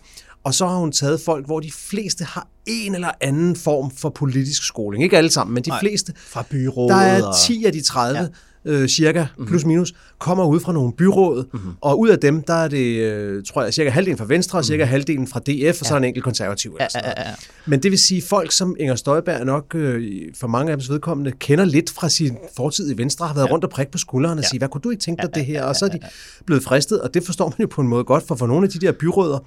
og 0.45 0.55
så 0.55 0.67
har 0.67 0.77
hun 0.77 0.93
taget 0.93 1.21
folk, 1.21 1.47
hvor 1.47 1.61
de 1.61 1.73
fleste 1.73 2.25
har 2.25 2.49
en 2.67 2.95
eller 2.95 3.11
anden 3.21 3.57
form 3.57 3.91
for 3.91 4.11
politisk 4.11 4.65
skoling. 4.67 5.05
Ikke 5.05 5.19
alle 5.19 5.31
sammen, 5.31 5.55
men 5.55 5.65
de 5.65 5.69
Nej, 5.69 5.81
fleste. 5.81 6.15
Fra 6.17 6.45
byrådet. 6.51 6.91
Der 6.91 6.97
er 6.97 7.33
10 7.47 7.65
af 7.65 7.73
de 7.73 7.83
30, 7.83 8.19
ja. 8.19 8.27
Øh, 8.65 8.89
cirka, 8.89 9.21
mm-hmm. 9.21 9.47
plus 9.47 9.65
minus, 9.65 9.95
kommer 10.19 10.45
ud 10.45 10.61
fra 10.61 10.73
nogle 10.73 10.93
byråd. 10.93 11.45
Mm-hmm. 11.53 11.71
Og 11.81 12.01
ud 12.01 12.09
af 12.09 12.19
dem, 12.19 12.43
der 12.43 12.55
er 12.55 12.69
det, 12.69 12.97
øh, 12.97 13.45
tror 13.45 13.63
jeg, 13.63 13.75
cirka 13.75 13.91
halvdelen 13.91 14.19
fra 14.19 14.25
Venstre, 14.29 14.59
og 14.59 14.65
cirka 14.65 14.85
mm-hmm. 14.85 14.91
halvdelen 14.91 15.27
fra 15.27 15.41
DF, 15.41 15.49
og 15.49 15.55
ja. 15.57 15.73
så 15.73 15.95
er 15.95 15.99
en 15.99 16.05
enkelt 16.05 16.25
konservativ. 16.25 16.77
Ja, 16.81 16.87
ja, 16.95 17.09
ja, 17.09 17.29
ja. 17.29 17.35
Men 17.67 17.83
det 17.83 17.91
vil 17.91 17.99
sige, 17.99 18.23
folk 18.23 18.53
som 18.53 18.77
Inger 18.79 18.95
Støjberg 18.95 19.47
nok 19.47 19.75
øh, 19.75 20.23
for 20.41 20.47
mange 20.47 20.73
af 20.73 20.79
dem 20.79 20.87
vedkommende 20.89 21.33
kender 21.33 21.65
lidt 21.65 21.91
fra 21.91 22.09
sin 22.09 22.37
fortid 22.57 22.95
i 22.95 22.99
Venstre, 22.99 23.27
har 23.27 23.35
været 23.35 23.47
ja. 23.47 23.53
rundt 23.53 23.65
og 23.65 23.71
prikke 23.71 23.93
på 23.93 23.99
skulderen 23.99 24.39
og 24.39 24.45
ja. 24.45 24.49
sige, 24.49 24.59
hvad 24.59 24.69
kunne 24.69 24.83
du 24.83 24.91
ikke 24.91 25.03
tænke 25.03 25.23
dig 25.23 25.31
ja, 25.37 25.41
det 25.41 25.47
her? 25.47 25.65
Og 25.65 25.77
så 25.77 25.85
er 25.85 25.89
de 25.89 25.99
blevet 26.47 26.63
fristet, 26.63 27.01
og 27.01 27.15
det 27.15 27.27
forstår 27.27 27.49
man 27.49 27.57
jo 27.61 27.67
på 27.67 27.81
en 27.81 27.89
måde 27.89 28.05
godt, 28.05 28.27
for 28.27 28.35
for 28.35 28.47
nogle 28.47 28.65
af 28.65 28.71
de 28.71 28.79
der 28.79 28.93
byråder, 28.93 29.39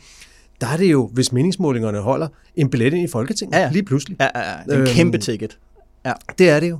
der 0.61 0.67
er 0.67 0.77
det 0.77 0.91
jo, 0.91 1.09
hvis 1.13 1.31
meningsmålingerne 1.31 1.97
holder, 1.97 2.27
en 2.55 2.69
billet 2.69 2.93
ind 2.93 3.09
i 3.09 3.11
Folketinget, 3.11 3.57
ja, 3.57 3.63
ja. 3.63 3.71
lige 3.71 3.83
pludselig. 3.83 4.17
Ja, 4.19 4.27
ja, 4.35 4.51
ja. 4.51 4.63
En 4.63 4.71
øhm, 4.71 4.85
kæmpe 4.85 5.17
ticket. 5.17 5.57
Ja. 6.05 6.13
Det 6.37 6.49
er 6.49 6.59
det 6.59 6.69
jo. 6.69 6.79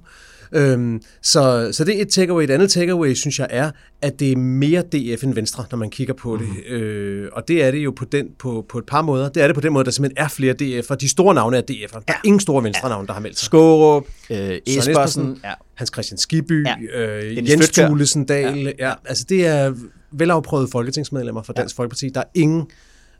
Øhm, 0.54 1.02
så, 1.22 1.70
så 1.72 1.84
det 1.84 1.98
er 1.98 2.02
et 2.02 2.10
takeaway. 2.10 2.44
Et 2.44 2.52
andet 2.52 2.72
takeaway, 2.72 3.14
synes 3.14 3.40
jeg, 3.40 3.48
er, 3.50 3.72
at 4.02 4.20
det 4.20 4.32
er 4.32 4.36
mere 4.36 4.82
DF 4.82 5.24
end 5.24 5.34
Venstre, 5.34 5.66
når 5.72 5.78
man 5.78 5.90
kigger 5.90 6.14
på 6.14 6.38
det. 6.38 6.48
Mhm. 6.48 6.58
Øh, 6.68 7.30
og 7.34 7.48
det 7.48 7.64
er 7.64 7.72
det 7.72 7.78
jo 7.78 7.92
på, 7.92 8.06
den, 8.06 8.28
på, 8.40 8.66
på 8.70 8.78
et 8.78 8.86
par 8.86 9.02
måder. 9.02 9.30
Det 9.30 9.44
er 9.44 9.48
det 9.48 9.56
på 9.56 9.62
den 9.62 9.74
måde, 9.74 9.86
der 9.86 9.92
simpelthen 9.92 10.26
er 10.26 10.28
flere 10.28 10.56
DF'er. 10.62 10.96
De 10.96 11.10
store 11.10 11.36
navne 11.36 11.58
er 11.58 11.62
DF'er. 11.72 12.04
Der 12.08 12.14
er 12.14 12.22
ingen 12.24 12.40
store 12.40 12.64
Venstre-navne, 12.64 13.08
der 13.08 13.14
har 13.14 13.22
meldt 13.22 13.40
sig. 13.40 13.46
Skårup, 13.46 14.06
øh, 14.30 14.58
Espersen, 14.68 15.40
ja. 15.44 15.54
Hans 15.74 15.92
Christian 15.94 16.18
Skiby, 16.18 16.66
ja. 16.66 16.76
øh, 17.00 17.50
Jens 17.50 17.70
Thulesen 17.70 18.26
Dahl. 18.26 18.64
Ja. 18.64 18.72
Ja, 18.80 18.94
altså 19.06 19.26
det 19.30 19.46
er 19.46 19.74
velafprøvede 20.12 20.68
folketingsmedlemmer 20.72 21.44
fra 21.44 21.54
Dansk 21.54 21.78
ja. 21.78 21.82
Folkeparti. 21.82 22.10
Der 22.10 22.20
er 22.20 22.30
ingen 22.34 22.68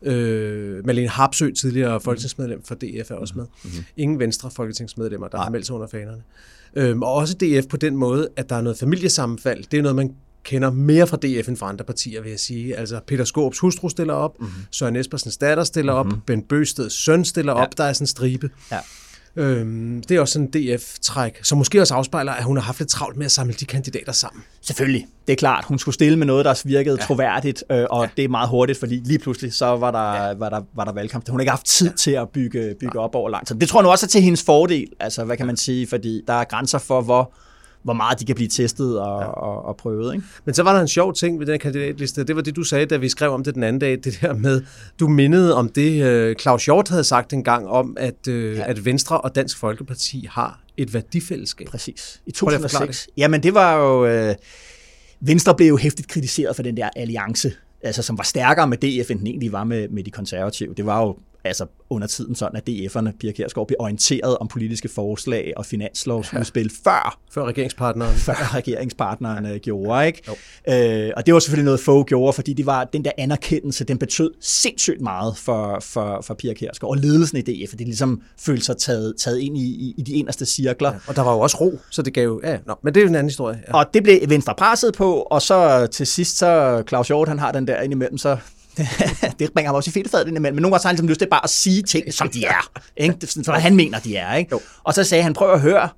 Øh, 0.06 0.86
Malene 0.86 1.10
Harpsø, 1.10 1.52
tidligere 1.52 2.02
folketingsmedlem 2.02 2.64
for 2.64 2.76
DF, 2.76 3.12
er 3.12 3.16
også 3.16 3.34
med. 3.36 3.46
Mm-hmm. 3.64 3.86
Ingen 3.98 4.20
venstre 4.20 4.52
folketingsmedlemmer, 4.52 5.28
der 5.28 5.38
Nej. 5.38 5.44
har 5.44 5.52
meldt 5.52 5.66
sig 5.66 5.76
under 5.76 5.88
fanerne. 5.88 6.22
Øhm, 6.76 7.02
og 7.02 7.14
også 7.14 7.34
DF 7.34 7.68
på 7.70 7.78
den 7.78 7.96
måde, 7.96 8.30
at 8.36 8.50
der 8.50 8.56
er 8.56 8.62
noget 8.62 8.78
familiesammenfald. 8.78 9.64
Det 9.72 9.78
er 9.78 9.82
noget, 9.82 9.96
man 9.96 10.16
kender 10.44 10.72
mere 10.72 11.08
fra 11.08 11.18
DF 11.18 11.48
end 11.48 11.58
fra 11.58 11.70
andre 11.70 11.86
partier, 11.86 12.22
vil 12.22 12.30
jeg 12.30 12.40
sige. 12.40 12.76
Altså 12.78 13.00
Peter 13.08 13.24
Skåbs 13.24 13.60
hustru 13.60 13.90
stiller 13.90 14.14
op, 14.14 14.40
mm-hmm. 14.40 14.54
Søren 14.72 14.96
Espersens 14.96 15.38
datter 15.38 15.64
stiller 15.64 16.04
mm-hmm. 16.04 16.18
op, 16.18 16.26
Ben 16.26 16.42
Bøsteds 16.42 16.94
søn 16.94 17.26
stiller 17.26 17.54
ja. 17.54 17.62
op, 17.62 17.78
der 17.78 17.84
er 17.84 17.94
sådan 17.94 18.04
en 18.04 18.08
stribe. 18.08 18.50
Ja. 18.72 18.80
Øhm, 19.36 20.04
det 20.10 20.18
er 20.18 20.22
også 20.22 20.40
en 20.40 20.48
DF-træk, 20.48 21.40
som 21.44 21.58
måske 21.58 21.82
også 21.82 21.94
afspejler, 21.94 22.32
at 22.32 22.44
hun 22.44 22.58
har 22.58 22.64
haft 22.64 22.80
lidt 22.80 22.90
travlt 22.90 23.18
med 23.18 23.26
at 23.26 23.32
samle 23.32 23.54
de 23.54 23.66
kandidater 23.66 24.12
sammen. 24.12 24.44
Selvfølgelig, 24.62 25.08
det 25.28 25.34
er 25.34 25.38
klart. 25.38 25.66
Hun 25.66 25.80
skulle 25.80 25.96
stille 25.96 26.18
med 26.18 26.28
noget, 26.28 26.46
der 26.46 26.62
virkede 26.66 26.98
ja. 27.00 27.06
troværdigt, 27.06 27.64
øh, 27.72 27.86
og 27.90 28.04
ja. 28.04 28.10
det 28.18 28.26
er 28.26 28.30
meget 28.30 28.50
hurtigt, 28.50 28.80
fordi 28.80 28.96
lige 28.96 29.20
pludselig 29.20 29.54
så 29.54 29.66
var 29.66 29.92
der, 29.92 30.28
ja. 30.28 30.34
var 30.34 30.50
der, 30.50 30.62
var 30.76 30.84
der 30.84 30.92
valgkamp. 30.92 31.30
Hun 31.30 31.40
har 31.40 31.42
ikke 31.42 31.52
haft 31.52 31.66
tid 31.66 31.88
ja. 31.88 31.96
til 31.96 32.12
at 32.12 32.30
bygge, 32.30 32.76
bygge 32.80 33.00
ja. 33.00 33.04
op 33.04 33.16
over 33.16 33.30
lang 33.30 33.48
tid. 33.48 33.56
Det 33.56 33.70
tror 33.70 33.80
jeg 33.80 33.84
nu 33.84 33.90
også 33.90 34.06
er 34.06 34.08
til 34.08 34.22
hendes 34.22 34.44
fordel, 34.44 34.88
altså 35.00 35.24
hvad 35.24 35.38
kan 35.38 35.48
man 35.48 35.58
sige, 35.58 35.88
fordi 35.88 36.22
der 36.28 36.34
er 36.34 36.44
grænser 36.44 36.78
for, 36.78 37.02
hvor 37.02 37.34
hvor 37.84 37.94
meget 37.94 38.20
de 38.20 38.26
kan 38.26 38.36
blive 38.36 38.48
testet 38.48 39.00
og, 39.00 39.22
ja. 39.22 39.28
og, 39.28 39.66
og 39.66 39.78
prøvet. 39.78 40.14
Ikke? 40.14 40.26
Men 40.46 40.56
så 40.56 40.64
var 40.64 40.74
der 40.74 40.82
en 40.82 40.88
sjov 40.88 41.14
ting 41.14 41.40
ved 41.40 41.46
den 41.46 41.60
kandidatliste. 41.60 42.24
Det 42.24 42.36
var 42.36 42.42
det, 42.42 42.56
du 42.56 42.64
sagde, 42.64 42.86
da 42.86 42.98
vi 42.98 43.10
skrev 43.10 43.32
om 43.32 43.44
det 43.44 43.56
den 43.56 43.64
anden 43.64 43.80
dag. 43.80 43.92
Det 44.04 44.18
der 44.22 44.34
med, 44.34 44.62
du 45.00 45.08
mindede 45.08 45.56
om 45.56 45.70
det, 45.70 46.30
uh, 46.30 46.36
Claus 46.36 46.66
Hjort 46.66 46.90
havde 46.90 47.04
sagt 47.04 47.34
en 47.34 47.44
gang 47.44 47.68
om, 47.68 47.98
at, 48.00 48.28
uh, 48.28 48.34
ja. 48.36 48.70
at 48.70 48.86
Venstre 48.86 49.22
og 49.22 49.36
Dansk 49.36 49.58
Folkeparti 49.58 50.28
har 50.32 50.60
et 50.78 50.94
værdifællesskab. 50.94 51.68
Præcis. 51.68 52.22
I 52.26 52.32
2006. 52.32 53.08
Jamen 53.18 53.44
det 53.44 53.54
var 53.54 53.78
jo... 53.78 54.30
Uh, 54.30 54.36
Venstre 55.26 55.56
blev 55.56 55.68
jo 55.68 55.78
hæftigt 55.78 56.08
kritiseret 56.08 56.56
for 56.56 56.64
den 56.64 56.78
der 56.78 56.90
alliance, 56.96 57.52
altså 57.84 58.02
som 58.02 58.18
var 58.18 58.24
stærkere 58.24 58.68
med 58.68 58.78
DF, 58.78 59.12
end 59.12 59.20
den 59.20 59.28
egentlig 59.28 59.52
var 59.52 59.64
med, 59.64 59.90
med 59.90 60.04
de 60.04 60.12
konservative. 60.12 60.74
Det 60.74 60.86
var 60.86 61.02
jo 61.02 61.18
altså 61.44 61.66
under 61.90 62.08
tiden 62.08 62.36
sådan, 62.36 62.56
at 62.56 62.70
DF'erne, 62.70 63.18
Pia 63.18 63.32
Kjærsgaard, 63.32 63.68
blev 63.68 63.78
orienteret 63.80 64.38
om 64.38 64.48
politiske 64.48 64.90
forslag 64.90 65.54
og 65.58 65.66
finanslovsudspil 65.66 66.72
ja. 66.86 66.92
før. 66.92 67.20
Før 67.32 67.46
regeringspartneren. 67.46 68.16
Før 68.28 68.56
regeringspartneren 68.56 69.46
ja. 69.46 69.58
gjorde, 69.58 70.08
ikke? 70.08 70.22
Øh, 70.70 71.12
og 71.18 71.26
det 71.26 71.34
var 71.34 71.40
selvfølgelig 71.40 71.66
noget, 71.66 71.80
få 71.80 72.04
gjorde, 72.04 72.34
fordi 72.34 72.54
det 72.54 72.66
var 72.66 72.84
den 72.84 73.06
der 73.06 73.12
anerkendelse, 73.18 73.84
den 73.84 73.98
betød 73.98 74.32
sindssygt 74.42 75.02
meget 75.02 75.38
for, 75.38 75.80
for, 75.82 76.22
for 76.22 76.34
Pia 76.34 76.54
Kjærsgaard 76.54 76.90
og 76.90 76.98
ledelsen 76.98 77.38
i 77.38 77.42
DF, 77.42 77.70
for 77.70 77.78
det 77.78 77.88
ligesom 77.88 78.22
følte 78.40 78.66
sig 78.66 78.78
taget, 78.78 79.14
taget 79.18 79.40
ind 79.40 79.58
i, 79.58 79.66
i, 79.66 79.94
i 79.98 80.02
de 80.02 80.14
eneste 80.14 80.46
cirkler. 80.46 80.92
Ja, 80.92 80.98
og 81.08 81.16
der 81.16 81.22
var 81.22 81.34
jo 81.34 81.40
også 81.40 81.58
ro, 81.62 81.80
så 81.90 82.02
det 82.02 82.14
gav 82.14 82.24
jo, 82.24 82.42
ja, 82.44 82.58
nå, 82.66 82.76
men 82.84 82.94
det 82.94 83.02
er 83.02 83.04
jo 83.04 83.10
en 83.10 83.16
anden 83.16 83.30
historie. 83.30 83.62
Ja. 83.68 83.74
Og 83.74 83.86
det 83.94 84.04
blev 84.04 84.20
Venstre 84.28 84.56
presset 84.58 84.94
på, 84.94 85.14
og 85.14 85.42
så 85.42 85.88
til 85.88 86.08
sidst, 86.08 86.38
så 86.38 86.84
Claus 86.88 87.08
Hjort, 87.08 87.28
han 87.28 87.40
har 87.40 87.52
den 87.52 87.68
der 87.68 87.82
indimellem, 87.82 88.18
så 88.18 88.38
det 89.40 89.54
bringer 89.54 89.68
ham 89.68 89.76
også 89.76 89.90
i 89.90 89.94
fedtefadet 89.94 90.28
indimellem, 90.28 90.56
men 90.56 90.62
nogle 90.62 90.74
gange 90.74 90.84
har 90.84 90.90
han 90.90 90.96
ligesom 90.96 91.08
lyst 91.08 91.20
til 91.20 91.28
bare 91.30 91.44
at 91.44 91.50
sige 91.50 91.82
ting, 91.82 92.14
som 92.14 92.30
de 92.30 92.46
er. 92.46 92.80
Ikke? 92.98 93.16
Det, 93.22 93.30
som 93.30 93.54
han 93.54 93.76
mener, 93.76 94.00
de 94.00 94.16
er. 94.16 94.36
Ikke? 94.36 94.56
Og 94.84 94.94
så 94.94 95.04
sagde 95.04 95.24
han, 95.24 95.34
prøv 95.34 95.54
at 95.54 95.62
høre, 95.62 95.90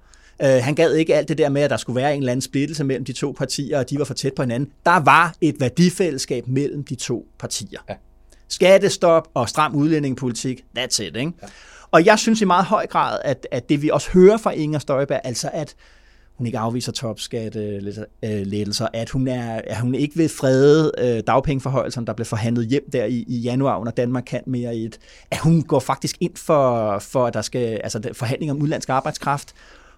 Uh, 0.43 0.49
han 0.49 0.75
gad 0.75 0.93
ikke 0.93 1.15
alt 1.15 1.27
det 1.27 1.37
der 1.37 1.49
med, 1.49 1.61
at 1.61 1.69
der 1.69 1.77
skulle 1.77 2.01
være 2.01 2.13
en 2.13 2.19
eller 2.19 2.31
anden 2.31 2.41
splittelse 2.41 2.83
mellem 2.83 3.05
de 3.05 3.13
to 3.13 3.35
partier, 3.37 3.79
og 3.79 3.89
de 3.89 3.99
var 3.99 4.05
for 4.05 4.13
tæt 4.13 4.33
på 4.33 4.41
hinanden. 4.41 4.69
Der 4.85 4.99
var 4.99 5.35
et 5.41 5.55
værdifællesskab 5.59 6.47
mellem 6.47 6.83
de 6.83 6.95
to 6.95 7.27
partier. 7.39 7.79
Ja. 7.89 7.93
Skattestop 8.49 9.27
og 9.33 9.49
stram 9.49 9.75
udlændingepolitik, 9.75 10.65
that's 10.79 11.03
it. 11.03 11.15
Ikke? 11.15 11.31
Ja. 11.41 11.47
Og 11.91 12.05
jeg 12.05 12.19
synes 12.19 12.41
i 12.41 12.45
meget 12.45 12.65
høj 12.65 12.87
grad, 12.87 13.19
at, 13.23 13.47
at 13.51 13.69
det 13.69 13.81
vi 13.81 13.89
også 13.89 14.11
hører 14.11 14.37
fra 14.37 14.51
Inger 14.51 14.79
Støjberg, 14.79 15.21
altså 15.23 15.49
at 15.53 15.75
hun 16.37 16.47
ikke 16.47 16.59
afviser 16.59 16.91
topskattelettelser, 16.91 18.87
at 18.93 19.09
hun, 19.09 19.27
er, 19.27 19.61
at 19.67 19.79
hun 19.79 19.95
ikke 19.95 20.15
vil 20.15 20.29
frede 20.29 20.91
øh, 20.97 21.23
dagpengeforhøjelsen, 21.27 22.07
der 22.07 22.13
blev 22.13 22.25
forhandlet 22.25 22.67
hjem 22.67 22.83
der 22.93 23.05
i, 23.05 23.25
i 23.27 23.37
januar, 23.37 23.77
under 23.77 23.91
Danmark 23.91 24.23
kan 24.27 24.41
mere 24.47 24.75
i 24.75 24.85
et, 24.85 24.97
at 25.31 25.37
hun 25.37 25.61
går 25.61 25.79
faktisk 25.79 26.15
ind 26.19 26.35
for, 26.35 26.99
for 26.99 27.25
at 27.25 27.33
der 27.33 27.41
skal, 27.41 27.79
altså 27.83 28.09
forhandling 28.13 28.51
om 28.51 28.61
udlandsk 28.61 28.89
arbejdskraft, 28.89 29.53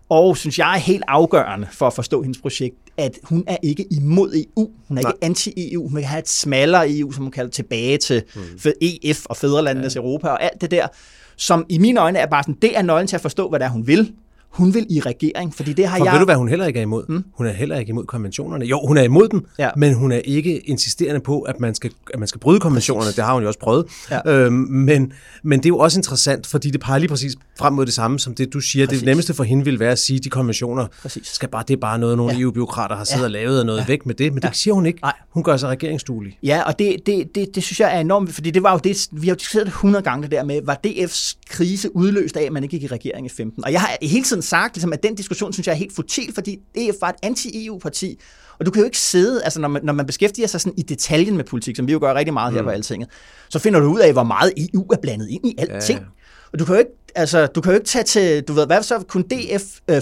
og 0.10 0.38
synes 0.38 0.60
jeg 0.60 0.74
er 0.74 0.80
helt 0.80 1.04
afgørende 1.08 1.68
for 1.72 1.88
at 1.88 1.94
forstå 1.94 2.22
hendes 2.22 2.42
projekt, 2.42 2.76
at 2.98 3.20
hun 3.24 3.44
er 3.48 3.58
ikke 3.64 3.86
imod 3.92 4.34
EU. 4.34 4.70
Hun 4.88 4.98
er 4.98 5.02
Nej. 5.02 5.12
ikke 5.12 5.26
anti-EU. 5.26 5.88
Hun 5.88 5.96
vil 5.96 6.04
have 6.04 6.20
et 6.20 6.30
smallere 6.30 6.98
EU, 6.98 7.12
som 7.12 7.24
hun 7.24 7.32
kalder 7.32 7.52
tilbage 7.52 7.98
til 7.98 8.24
mm. 8.36 8.42
for 8.60 8.72
EF 8.82 9.26
og 9.26 9.38
Fædrelandenes 9.38 9.96
ja. 9.96 10.00
Europa 10.00 10.28
og 10.28 10.44
alt 10.44 10.62
det 10.62 10.72
der, 10.72 10.88
som 11.36 11.66
i 11.70 11.78
mine 11.78 12.00
øjne 12.02 12.20
er 12.20 12.26
bare 12.26 12.44
sådan, 12.44 12.58
det 12.62 12.78
er 12.78 12.82
nøglen 12.82 13.08
til 13.08 13.16
at 13.16 13.22
forstå, 13.22 13.50
hvad 13.50 13.60
det 13.60 13.66
er, 13.66 13.70
hun 13.70 13.88
vil 13.88 14.14
hun 14.50 14.74
vil 14.74 14.86
i 14.90 15.00
regering, 15.00 15.56
fordi 15.56 15.74
det 15.74 15.88
har 15.88 15.98
For 15.98 16.06
jeg... 16.06 16.14
ved 16.14 16.20
du, 16.20 16.26
hvad 16.26 16.36
hun 16.36 16.48
heller 16.50 16.66
ikke 16.66 16.78
er 16.80 16.82
imod? 16.84 17.04
Mm. 17.10 17.24
Hun 17.38 17.48
er 17.48 17.52
heller 17.52 17.78
ikke 17.78 17.90
imod 17.90 18.06
konventionerne. 18.06 18.66
Jo, 18.66 18.80
hun 18.88 18.98
er 18.98 19.02
imod 19.04 19.30
dem, 19.30 19.46
Ja. 19.60 19.70
men 19.78 19.94
hun 19.94 20.12
er 20.12 20.18
ikke 20.18 20.58
insisterende 20.70 21.20
på, 21.20 21.42
at 21.42 21.60
man 21.60 21.76
skal, 21.76 21.92
at 22.14 22.20
man 22.20 22.28
skal 22.28 22.40
bryde 22.40 22.60
konventionerne. 22.60 23.12
Det 23.12 23.24
har 23.24 23.34
hun 23.34 23.42
jo 23.42 23.48
også 23.48 23.60
prøvet. 23.60 23.86
Ja. 24.12 24.32
Øhm, 24.32 24.54
men, 24.54 25.14
men 25.44 25.60
det 25.60 25.66
er 25.66 25.70
jo 25.70 25.78
også 25.78 26.00
interessant, 26.00 26.48
fordi 26.48 26.70
det 26.72 26.80
peger 26.82 27.00
lige 27.00 27.10
præcis 27.10 27.36
frem 27.60 27.74
mod 27.74 27.86
det 27.86 27.94
samme, 27.94 28.20
som 28.20 28.36
det 28.36 28.54
du 28.54 28.60
siger. 28.60 28.86
Præcis. 28.86 29.00
Det 29.00 29.06
nemmeste 29.06 29.34
for 29.34 29.44
hende 29.44 29.66
vil 29.66 29.80
være 29.80 29.92
at 29.92 30.00
sige, 30.00 30.18
at 30.18 30.24
de 30.24 30.30
konventioner 30.30 30.88
Præcis. 31.02 31.28
skal 31.28 31.50
bare, 31.50 31.64
det 31.68 31.74
er 31.74 31.78
bare 31.82 32.00
noget, 32.00 32.18
nogle 32.18 32.32
ja. 32.34 32.38
Ja. 32.38 32.44
EU-byråkrater 32.44 32.96
har 32.96 33.04
siddet 33.04 33.22
Ja. 33.22 33.26
og 33.26 33.32
lavet 33.32 33.60
og 33.60 33.66
noget 33.66 33.80
ja. 33.80 33.86
væk 33.88 34.06
med 34.06 34.16
det. 34.16 34.34
Men 34.34 34.42
det 34.42 34.56
siger 34.56 34.74
hun 34.74 34.86
ikke. 34.86 35.00
Nej. 35.02 35.14
Hun 35.30 35.44
gør 35.44 35.58
sig 35.58 35.70
regeringsduelig. 35.70 36.40
Ja, 36.44 36.62
og 36.64 36.80
det, 36.80 36.96
det, 37.06 37.36
det, 37.36 37.56
det 37.56 37.64
synes 37.64 37.80
jeg 37.80 37.96
er 37.96 38.00
enormt, 38.00 38.34
fordi 38.34 38.52
det 38.52 38.64
var 38.64 38.72
jo 38.72 38.80
det, 38.84 39.08
vi 39.12 39.28
har 39.28 39.34
jo 39.34 39.38
diskuteret 39.38 39.66
det 39.66 39.72
100 39.74 40.04
gange 40.04 40.24
det 40.24 40.32
der 40.32 40.44
med, 40.44 40.62
var 40.66 40.80
DF's 40.88 41.36
krise 41.50 41.96
udløst 41.96 42.38
af, 42.38 42.44
at 42.44 42.52
man 42.52 42.64
ikke 42.64 42.80
gik 42.80 42.84
i 42.92 42.94
regering 42.94 43.26
i 43.26 43.30
15? 43.30 43.64
Og 43.66 43.72
jeg 43.72 43.82
har 43.82 43.98
hele 44.02 44.24
tiden 44.24 44.37
sagt, 44.42 44.76
ligesom, 44.76 44.94
at 44.94 45.04
den 45.04 45.16
diskussion 45.16 45.54
synes 45.54 45.68
jeg 45.68 45.74
er 45.74 45.78
helt 45.78 45.96
futil, 45.96 46.34
fordi 46.34 46.56
DF 46.56 46.96
var 47.02 47.10
et 47.10 47.16
anti-EU-parti, 47.24 48.20
og 48.60 48.66
du 48.66 48.72
kan 48.72 48.80
jo 48.80 48.86
ikke 48.86 49.00
sidde, 49.00 49.44
altså 49.44 49.62
når 49.62 49.68
man, 49.68 49.86
når 49.86 49.94
man 49.94 50.06
beskæftiger 50.06 50.48
sig 50.48 50.62
sådan 50.62 50.74
i 50.78 50.82
detaljen 50.82 51.38
med 51.38 51.44
politik, 51.44 51.76
som 51.76 51.88
vi 51.88 51.92
jo 51.92 52.00
gør 52.00 52.14
rigtig 52.14 52.34
meget 52.34 52.54
her 52.54 52.64
på 52.64 52.70
Altinget, 52.70 53.10
så 53.50 53.60
finder 53.60 53.80
du 53.80 53.94
ud 53.94 54.00
af, 54.00 54.14
hvor 54.14 54.24
meget 54.24 54.54
EU 54.58 54.86
er 54.92 54.98
blandet 55.02 55.28
ind 55.30 55.46
i 55.46 55.56
alting. 55.58 56.00
Ja. 56.00 56.06
Og 56.54 56.60
du 56.60 56.66
kan 56.66 56.76
jo 56.76 56.80
ikke, 56.80 56.92
altså, 57.16 57.46
du 57.46 57.62
kan 57.62 57.72
jo 57.72 57.76
ikke 57.76 57.88
tage 57.88 58.04
til, 58.04 58.44
du 58.44 58.54
ved, 58.54 58.66
hvad 58.66 58.84
så 58.84 59.00
kunne 59.00 59.24
DF 59.24 59.80
øh. 59.90 60.02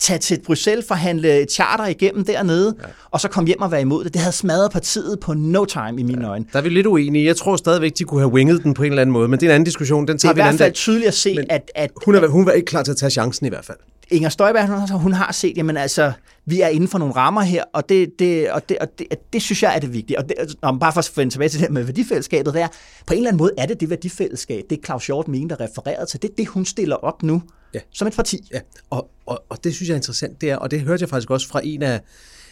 Tage 0.00 0.18
til 0.18 0.40
Bruxelles, 0.46 0.84
forhandle 0.88 1.40
et 1.40 1.52
charter 1.52 1.86
igennem 1.86 2.24
dernede, 2.24 2.74
ja. 2.82 2.86
og 3.10 3.20
så 3.20 3.28
komme 3.28 3.46
hjem 3.48 3.60
og 3.60 3.72
være 3.72 3.80
imod 3.80 4.04
det. 4.04 4.12
Det 4.14 4.22
havde 4.22 4.36
smadret 4.36 4.70
partiet 4.70 5.20
på 5.20 5.34
no 5.34 5.64
time 5.64 6.00
i 6.00 6.02
mine 6.02 6.22
ja. 6.22 6.28
øjne. 6.28 6.44
Der 6.52 6.58
er 6.58 6.62
vi 6.62 6.68
lidt 6.68 6.86
uenige. 6.86 7.26
Jeg 7.26 7.36
tror 7.36 7.56
stadigvæk, 7.56 7.92
de 7.98 8.04
kunne 8.04 8.20
have 8.20 8.32
winget 8.32 8.62
den 8.62 8.74
på 8.74 8.82
en 8.82 8.92
eller 8.92 9.02
anden 9.02 9.12
måde, 9.12 9.28
men 9.28 9.40
det 9.40 9.46
er 9.46 9.50
en 9.50 9.54
anden 9.54 9.64
diskussion. 9.64 10.06
Den 10.06 10.12
Det 10.12 10.20
tager 10.20 10.30
er 10.30 10.34
i 10.34 10.36
vi 10.36 10.40
en 10.40 10.46
hvert 10.46 10.58
fald 10.58 10.72
tydeligt 10.72 11.08
at 11.08 11.14
se, 11.14 11.34
Men 11.34 11.46
at, 11.50 11.70
at 11.74 11.90
Hun, 12.04 12.14
er, 12.14 12.26
hun 12.26 12.46
var 12.46 12.52
ikke 12.52 12.66
klar 12.66 12.82
til 12.82 12.90
at 12.90 12.96
tage 12.96 13.10
chancen 13.10 13.46
i 13.46 13.48
hvert 13.48 13.64
fald. 13.64 13.78
Inger 14.10 14.28
Støjberg, 14.28 14.66
hun, 14.66 15.00
hun 15.00 15.12
har 15.12 15.32
set, 15.32 15.56
jamen 15.56 15.76
altså, 15.76 16.12
vi 16.50 16.60
er 16.60 16.68
inden 16.68 16.88
for 16.88 16.98
nogle 16.98 17.14
rammer 17.14 17.40
her, 17.42 17.64
og 17.72 17.88
det, 17.88 18.18
det, 18.18 18.50
og 18.50 18.68
det, 18.68 18.78
og 18.78 18.88
det, 18.98 19.06
det 19.32 19.42
synes 19.42 19.62
jeg 19.62 19.74
er 19.76 19.78
det 19.78 19.92
vigtige. 19.92 20.18
Og 20.18 20.28
det, 20.28 20.36
og 20.62 20.80
bare 20.80 20.92
for 20.92 20.98
at 21.00 21.12
vende 21.16 21.32
tilbage 21.34 21.48
til 21.48 21.60
det 21.60 21.70
med 21.70 21.82
værdifællesskabet, 21.82 22.54
det 22.54 22.62
er, 22.62 22.68
på 23.06 23.12
en 23.12 23.16
eller 23.16 23.28
anden 23.28 23.38
måde 23.38 23.52
er 23.58 23.66
det 23.66 23.80
det 23.80 23.90
værdifællesskab, 23.90 24.64
det 24.70 24.80
Claus 24.84 25.06
Hjort 25.06 25.28
mente, 25.28 25.56
der 25.56 25.64
refererede 25.64 26.06
til, 26.06 26.22
det 26.22 26.30
er 26.30 26.34
det, 26.38 26.46
hun 26.46 26.64
stiller 26.64 26.96
op 26.96 27.22
nu, 27.22 27.42
Ja. 27.74 27.80
som 27.92 28.08
et 28.08 28.14
parti. 28.16 28.48
Ja, 28.52 28.60
og, 28.90 29.10
og, 29.26 29.42
og 29.48 29.64
det 29.64 29.74
synes 29.74 29.88
jeg 29.88 29.94
er 29.94 29.98
interessant, 29.98 30.40
det 30.40 30.50
er, 30.50 30.56
og 30.56 30.70
det 30.70 30.80
hørte 30.80 31.02
jeg 31.02 31.08
faktisk 31.08 31.30
også 31.30 31.48
fra 31.48 31.60
en 31.64 31.82
af, 31.82 32.00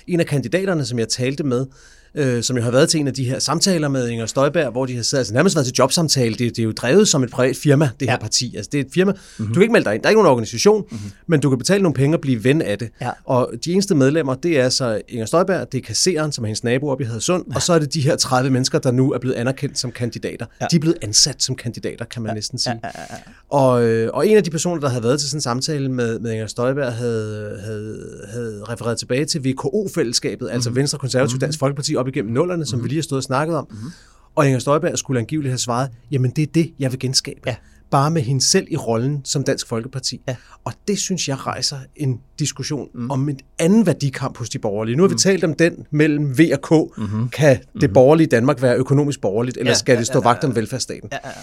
en 0.07 0.21
af 0.21 0.27
kandidaterne, 0.27 0.85
som 0.85 0.99
jeg 0.99 1.09
talte 1.09 1.45
med, 1.45 1.67
øh, 2.15 2.43
som 2.43 2.57
jo 2.57 2.63
har 2.63 2.71
været 2.71 2.89
til 2.89 3.01
en 3.01 3.07
af 3.09 3.15
de 3.15 3.25
her 3.25 3.39
samtaler 3.39 3.89
med 3.89 4.09
Inger 4.09 4.27
Støjberg, 4.27 4.73
hvor 4.73 4.87
de 4.87 4.97
har 4.97 5.03
siddet, 5.03 5.21
altså 5.21 5.35
nærmest 5.35 5.57
været 5.57 5.67
til 5.67 5.75
jobsamtale. 5.79 6.35
Det, 6.35 6.39
det 6.39 6.59
er 6.59 6.65
jo 6.65 6.73
drevet 6.73 7.09
som 7.09 7.23
et 7.23 7.31
privat 7.31 7.57
firma, 7.57 7.91
det 8.01 8.09
her 8.09 8.13
Ja. 8.15 8.19
parti. 8.19 8.57
Altså 8.57 8.69
det 8.73 8.81
er 8.81 8.85
et 8.85 8.91
firma. 8.95 9.13
Mm-hmm. 9.13 9.47
Du 9.47 9.53
kan 9.53 9.63
ikke 9.63 9.73
melde 9.73 9.85
dig 9.85 9.95
ind, 9.95 10.03
der 10.03 10.07
er 10.07 10.11
ikke 10.11 10.19
nogen 10.23 10.31
organisation, 10.31 10.85
mm-hmm. 10.91 11.11
men 11.27 11.41
du 11.41 11.49
kan 11.49 11.59
betale 11.59 11.83
nogle 11.83 11.95
penge 11.95 12.17
og 12.17 12.21
blive 12.21 12.45
ven 12.45 12.63
af 12.63 12.79
det. 12.79 12.89
Ja. 13.01 13.11
Og 13.25 13.51
de 13.65 13.73
eneste 13.73 13.95
medlemmer, 13.95 14.35
det 14.35 14.61
er 14.61 14.69
så 14.69 15.01
Inger 15.09 15.27
Støjberg, 15.27 15.73
det 15.73 15.79
er 15.79 15.83
kasseren, 15.83 16.33
som 16.33 16.45
er 16.45 16.47
hendes 16.47 16.65
nabo 16.65 16.89
oppe 16.89 17.05
i 17.05 17.07
Hadersund, 17.07 17.45
ja. 17.51 17.55
og 17.55 17.63
så 17.63 17.73
er 17.73 17.79
det 17.79 17.95
de 17.95 18.01
her 18.01 18.17
30 18.17 18.51
mennesker, 18.51 18.79
der 18.79 18.91
nu 18.91 19.13
er 19.13 19.19
blevet 19.19 19.35
anerkendt 19.37 19.79
som 19.79 19.93
kandidater. 19.93 20.47
Ja. 20.61 20.67
De 20.71 20.77
er 20.77 20.81
blevet 20.81 20.99
ansat 21.03 21.43
som 21.43 21.57
kandidater, 21.57 22.05
kan 22.05 22.23
man 22.23 22.31
ja. 22.31 22.35
næsten 22.35 22.59
sige. 22.59 22.81
Ja, 22.85 22.91
ja, 22.95 23.01
ja. 23.11 23.17
Og, 23.51 23.83
øh, 23.83 24.11
og 24.15 24.29
en 24.29 24.37
af 24.37 24.45
de 24.45 24.51
personer, 24.51 24.81
der 24.81 24.89
havde 24.89 25.03
været 25.05 25.21
til 25.21 25.29
sådan 25.29 25.37
en 25.37 25.43
samtale 25.43 25.89
med, 25.89 26.19
med 26.19 26.33
Inger 26.33 26.47
Støjberg, 26.47 26.93
havde, 26.93 27.61
havde, 27.65 28.07
havde 28.33 28.65
refereret 28.69 28.99
tilbage 28.99 29.25
til 29.25 29.45
VKO-fællesskabet, 29.45 30.41
mm-hmm. 30.41 30.55
altså 30.55 30.71
Venstre, 30.71 30.99
Konservativ, 30.99 31.35
mm-hmm. 31.35 31.41
Dansk 31.41 31.59
Folkeparti 31.59 31.97
op 31.99 32.09
igennem 32.09 32.33
nullerne, 32.33 32.67
som 32.67 32.77
mm-hmm. 32.77 32.85
vi 32.85 32.89
lige 32.89 32.99
har 32.99 33.03
stået 33.03 33.19
og 33.19 33.23
snakket 33.23 33.57
om. 33.57 33.67
Mm-hmm. 33.71 33.91
Og 34.35 34.47
Inger 34.47 34.59
Støjberg 34.59 34.99
skulle 34.99 35.21
angiveligt 35.21 35.51
have 35.51 35.59
svaret, 35.59 35.91
jamen 36.11 36.31
det 36.31 36.43
er 36.43 36.47
det, 36.55 36.73
jeg 36.79 36.93
vil 36.93 37.01
genskabe. 37.01 37.41
Ja. 37.47 37.57
Bare 37.91 38.11
med 38.11 38.23
hende 38.23 38.45
selv 38.45 38.67
i 38.71 38.77
rollen 38.77 39.21
som 39.25 39.45
Dansk 39.45 39.67
Folkeparti. 39.69 40.21
Ja. 40.29 40.37
Og 40.65 40.73
det 40.89 40.99
synes 40.99 41.29
jeg 41.29 41.47
rejser 41.47 41.77
en 41.97 42.21
diskussion 42.39 42.89
mm. 42.95 43.11
om 43.11 43.29
en 43.29 43.39
anden 43.59 43.87
værdikamp 43.87 44.37
hos 44.39 44.49
de 44.49 44.59
borgerlige. 44.59 44.97
Nu 44.97 45.03
har 45.03 45.09
vi 45.09 45.13
Mm. 45.15 45.19
talt 45.19 45.45
om 45.45 45.55
den 45.55 45.87
mellem 45.91 46.39
V 46.39 46.41
og 46.53 46.63
K. 46.63 46.99
Mm-hmm. 46.99 47.29
Kan 47.29 47.59
det 47.81 47.93
borgerlige 47.93 48.27
Danmark 48.27 48.63
være 48.63 48.77
økonomisk 48.77 49.21
borgerligt, 49.21 49.57
eller 49.57 49.71
Ja, 49.71 49.75
skal 49.77 49.93
ja, 49.93 49.99
det 49.99 50.07
stå 50.07 50.19
ja, 50.19 50.29
ja, 50.29 50.33
vagt 50.33 50.45
om 50.45 50.55
velfærdsstaten? 50.57 51.09
Ja, 51.13 51.19
ja, 51.25 51.29
ja. 51.29 51.35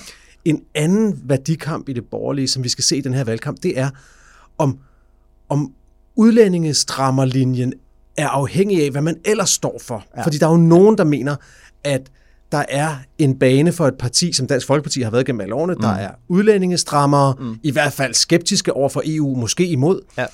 En 0.45 0.61
anden 0.75 1.21
værdikamp 1.23 1.89
i 1.89 1.93
det 1.93 2.05
borgerlige, 2.11 2.47
som 2.47 2.63
vi 2.63 2.69
skal 2.69 2.83
se 2.83 2.97
i 2.97 3.01
den 3.01 3.13
her 3.13 3.23
valgkamp, 3.23 3.63
det 3.63 3.79
er, 3.79 3.89
om, 4.57 4.77
om 5.49 5.71
udlændingestrammerlinjen 6.15 7.73
er 8.17 8.27
afhængig 8.27 8.83
af, 8.83 8.91
hvad 8.91 9.01
man 9.01 9.17
ellers 9.25 9.49
står 9.49 9.81
for. 9.81 10.05
Ja. 10.17 10.23
Fordi 10.23 10.37
der 10.37 10.47
er 10.47 10.51
jo 10.51 10.57
nogen, 10.57 10.97
der 10.97 11.03
mener, 11.03 11.35
at 11.83 12.01
der 12.51 12.65
er 12.69 12.95
en 13.17 13.39
bane 13.39 13.71
for 13.71 13.87
et 13.87 13.97
parti, 13.99 14.33
som 14.33 14.47
Dansk 14.47 14.67
Folkeparti 14.67 15.01
har 15.01 15.11
været 15.11 15.25
gennem 15.25 15.41
alle 15.41 15.55
årene. 15.55 15.73
Mm. 15.73 15.81
Der 15.81 15.89
er 15.89 16.11
udlændingestrammere, 16.27 17.35
mm. 17.39 17.59
i 17.63 17.71
hvert 17.71 17.93
fald 17.93 18.13
skeptiske 18.13 18.73
over 18.73 18.89
for 18.89 19.01
EU, 19.05 19.35
måske 19.35 19.67
imod. 19.67 20.01
Ja. 20.17 20.25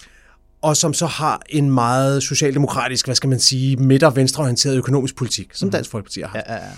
Og 0.62 0.78
som 0.78 0.94
så 0.94 1.06
har 1.06 1.42
en 1.50 1.72
meget 1.72 2.24
socialdemokratisk, 2.24 3.08
hvad 3.08 3.16
skal 3.16 3.30
man 3.30 3.40
sige, 3.40 3.78
midt- 3.78 4.04
og 4.04 4.16
venstreorienteret 4.16 4.78
økonomisk 4.78 5.16
politik, 5.16 5.50
som 5.54 5.72
Dansk 5.72 5.90
Folkeparti 5.90 6.22
har 6.22 6.28
haft. 6.28 6.46
Ja, 6.48 6.54
ja, 6.54 6.64
ja. 6.66 6.72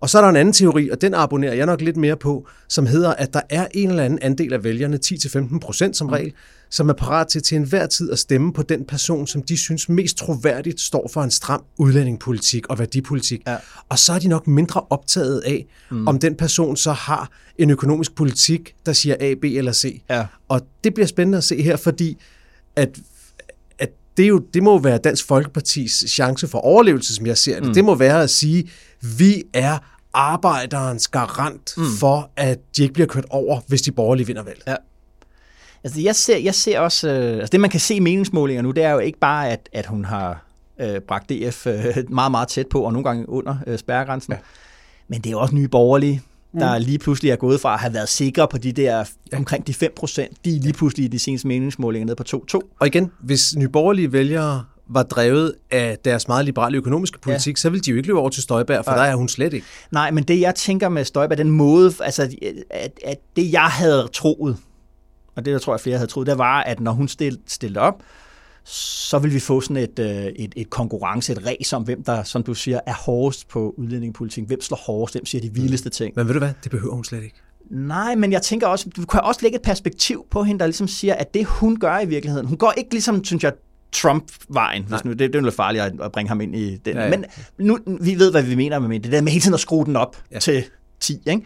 Og 0.00 0.10
så 0.10 0.18
er 0.18 0.22
der 0.22 0.28
en 0.28 0.36
anden 0.36 0.52
teori, 0.52 0.90
og 0.90 1.00
den 1.00 1.14
abonnerer 1.14 1.54
jeg 1.54 1.66
nok 1.66 1.80
lidt 1.80 1.96
mere 1.96 2.16
på, 2.16 2.46
som 2.68 2.86
hedder, 2.86 3.14
at 3.14 3.34
der 3.34 3.40
er 3.50 3.66
en 3.74 3.90
eller 3.90 4.02
anden 4.02 4.18
andel 4.22 4.52
af 4.52 4.64
vælgerne, 4.64 4.98
10-15 5.06 5.58
procent 5.58 5.96
som 5.96 6.08
regel, 6.08 6.32
som 6.70 6.88
er 6.88 6.92
parat 6.92 7.28
til 7.28 7.42
til 7.42 7.56
enhver 7.56 7.86
tid 7.86 8.12
at 8.12 8.18
stemme 8.18 8.52
på 8.52 8.62
den 8.62 8.84
person, 8.84 9.26
som 9.26 9.42
de 9.42 9.56
synes 9.56 9.88
mest 9.88 10.16
troværdigt 10.16 10.80
står 10.80 11.10
for 11.12 11.22
en 11.22 11.30
stram 11.30 11.62
udlændingepolitik 11.78 12.66
og 12.66 12.78
værdipolitik. 12.78 13.42
Ja. 13.46 13.56
Og 13.88 13.98
så 13.98 14.12
er 14.12 14.18
de 14.18 14.28
nok 14.28 14.46
mindre 14.46 14.82
optaget 14.90 15.40
af, 15.40 15.66
mm. 15.90 16.08
om 16.08 16.18
den 16.18 16.34
person 16.34 16.76
så 16.76 16.92
har 16.92 17.30
en 17.58 17.70
økonomisk 17.70 18.14
politik, 18.14 18.74
der 18.86 18.92
siger 18.92 19.16
A, 19.20 19.34
B 19.34 19.44
eller 19.44 19.72
C. 19.72 20.02
Ja. 20.10 20.26
Og 20.48 20.60
det 20.84 20.94
bliver 20.94 21.06
spændende 21.06 21.38
at 21.38 21.44
se 21.44 21.62
her, 21.62 21.76
fordi 21.76 22.18
at 22.76 22.88
at 22.88 22.98
det, 24.16 24.22
er 24.22 24.28
jo, 24.28 24.38
det 24.54 24.62
må 24.62 24.78
være 24.78 24.98
Dansk 24.98 25.26
Folkepartis 25.26 26.04
chance 26.08 26.48
for 26.48 26.58
overlevelse, 26.58 27.14
som 27.14 27.26
jeg 27.26 27.38
ser 27.38 27.60
det. 27.60 27.68
Mm. 27.68 27.74
Det 27.74 27.84
må 27.84 27.94
være 27.94 28.22
at 28.22 28.30
sige, 28.30 28.70
vi 29.18 29.42
er 29.52 29.78
arbejderens 30.14 31.08
garant 31.08 31.74
mm. 31.76 31.84
for, 32.00 32.30
at 32.36 32.58
de 32.76 32.82
ikke 32.82 32.94
bliver 32.94 33.06
kørt 33.06 33.26
over, 33.30 33.60
hvis 33.66 33.82
de 33.82 33.92
borgerlige 33.92 34.26
vinder 34.26 34.42
valget. 34.42 34.62
Ja. 34.66 34.76
Altså, 35.84 36.00
jeg 36.00 36.16
ser, 36.16 36.38
jeg 36.38 36.54
ser 36.54 36.80
også... 36.80 37.08
Øh, 37.08 37.32
altså, 37.32 37.48
det, 37.52 37.60
man 37.60 37.70
kan 37.70 37.80
se 37.80 37.94
i 37.94 38.00
meningsmålinger 38.00 38.62
nu, 38.62 38.70
det 38.70 38.84
er 38.84 38.90
jo 38.90 38.98
ikke 38.98 39.18
bare, 39.18 39.50
at, 39.50 39.68
at 39.72 39.86
hun 39.86 40.04
har 40.04 40.44
øh, 40.80 41.00
bragt 41.00 41.30
DF 41.30 41.66
øh, 41.66 42.10
meget, 42.10 42.30
meget 42.30 42.48
tæt 42.48 42.66
på, 42.66 42.80
og 42.80 42.92
nogle 42.92 43.04
gange 43.04 43.28
under 43.28 43.56
øh, 43.66 43.78
spærregrænsen. 43.78 44.32
Ja. 44.32 44.38
Men 45.08 45.20
det 45.20 45.32
er 45.32 45.36
også 45.36 45.54
nye 45.54 45.68
borgerlige, 45.68 46.22
der 46.60 46.78
lige 46.78 46.98
pludselig 46.98 47.30
er 47.30 47.36
gået 47.36 47.60
fra 47.60 47.74
at 47.74 47.80
have 47.80 47.94
været 47.94 48.08
sikre 48.08 48.48
på 48.48 48.58
de 48.58 48.72
der 48.72 49.04
omkring 49.32 49.66
de 49.66 49.74
5 49.74 49.92
procent. 49.96 50.44
De 50.44 50.56
er 50.56 50.60
lige 50.60 50.72
pludselig 50.72 51.04
i 51.04 51.08
de 51.08 51.18
seneste 51.18 51.48
meningsmålinger 51.48 52.06
nede 52.06 52.16
på 52.16 52.24
2-2. 52.54 52.76
Og 52.80 52.86
igen, 52.86 53.10
hvis 53.20 53.56
nye 53.56 53.68
borgerlige 53.68 54.12
vælgere 54.12 54.64
var 54.88 55.02
drevet 55.02 55.54
af 55.70 55.98
deres 56.04 56.28
meget 56.28 56.44
liberale 56.44 56.76
økonomiske 56.76 57.18
politik, 57.18 57.56
ja. 57.56 57.60
så 57.60 57.70
ville 57.70 57.80
de 57.82 57.90
jo 57.90 57.96
ikke 57.96 58.08
løbe 58.08 58.18
over 58.18 58.28
til 58.28 58.42
Støjberg, 58.42 58.84
for 58.84 58.92
ja. 58.92 58.98
der 58.98 59.04
er 59.04 59.14
hun 59.14 59.28
slet 59.28 59.52
ikke. 59.52 59.66
Nej, 59.90 60.10
men 60.10 60.24
det 60.24 60.40
jeg 60.40 60.54
tænker 60.54 60.88
med 60.88 61.04
Støjberg, 61.04 61.38
den 61.38 61.50
måde, 61.50 61.92
altså 62.00 62.22
at, 62.70 62.90
at 63.04 63.18
det 63.36 63.52
jeg 63.52 63.66
havde 63.66 64.08
troet, 64.12 64.56
og 65.36 65.44
det 65.44 65.50
jeg 65.50 65.60
tror 65.60 65.74
jeg 65.74 65.80
flere 65.80 65.96
havde 65.96 66.10
troet, 66.10 66.26
det 66.26 66.38
var, 66.38 66.62
at 66.62 66.80
når 66.80 66.92
hun 66.92 67.08
stillede, 67.08 67.42
stillede 67.46 67.80
op, 67.80 68.02
så 68.68 69.18
vil 69.18 69.34
vi 69.34 69.40
få 69.40 69.60
sådan 69.60 69.76
et, 69.76 69.98
øh, 69.98 70.06
et, 70.06 70.52
et 70.56 70.70
konkurrence, 70.70 71.32
et 71.32 71.46
race 71.46 71.76
om, 71.76 71.82
hvem 71.82 72.02
der, 72.02 72.22
som 72.22 72.42
du 72.42 72.54
siger, 72.54 72.80
er 72.86 72.94
hårdest 72.94 73.48
på 73.48 73.74
udlændingepolitikken. 73.78 74.46
Hvem 74.46 74.60
slår 74.60 74.76
hårdest, 74.76 75.14
hvem 75.14 75.26
siger 75.26 75.42
de 75.42 75.54
vildeste 75.54 75.90
ting. 75.90 76.12
Men 76.16 76.26
ved 76.26 76.34
du 76.34 76.38
hvad, 76.38 76.52
det 76.64 76.70
behøver 76.70 76.94
hun 76.94 77.04
slet 77.04 77.22
ikke. 77.22 77.36
Nej, 77.70 78.14
men 78.14 78.32
jeg 78.32 78.42
tænker 78.42 78.66
også, 78.66 78.90
du 78.96 79.06
kan 79.06 79.20
også 79.20 79.40
lægge 79.42 79.56
et 79.56 79.62
perspektiv 79.62 80.26
på 80.30 80.42
hende, 80.42 80.60
der 80.60 80.66
ligesom 80.66 80.88
siger, 80.88 81.14
at 81.14 81.34
det 81.34 81.44
hun 81.44 81.76
gør 81.76 82.00
i 82.00 82.06
virkeligheden, 82.06 82.46
hun 82.46 82.58
går 82.58 82.72
ikke 82.76 82.90
ligesom, 82.90 83.24
synes 83.24 83.44
jeg, 83.44 83.52
Trump-vejen. 83.92 84.84
Hvis 84.88 85.04
nu, 85.04 85.10
det, 85.10 85.20
det 85.20 85.34
er 85.34 85.38
jo 85.38 85.44
lidt 85.44 85.54
farligt 85.54 85.84
at, 86.02 86.12
bringe 86.12 86.28
ham 86.28 86.40
ind 86.40 86.56
i 86.56 86.76
den. 86.76 86.96
Ja, 86.96 87.02
Ja. 87.02 87.10
Men 87.10 87.24
nu, 87.58 87.78
vi 88.00 88.18
ved, 88.18 88.30
hvad 88.30 88.42
vi 88.42 88.54
mener 88.54 88.78
med 88.78 89.00
det 89.00 89.12
der 89.12 89.20
med 89.20 89.32
hele 89.32 89.42
tiden 89.42 89.54
at 89.54 89.60
skrue 89.60 89.84
den 89.84 89.96
op 89.96 90.22
ja. 90.32 90.38
til 90.38 90.64
10. 91.00 91.22
Ikke? 91.26 91.42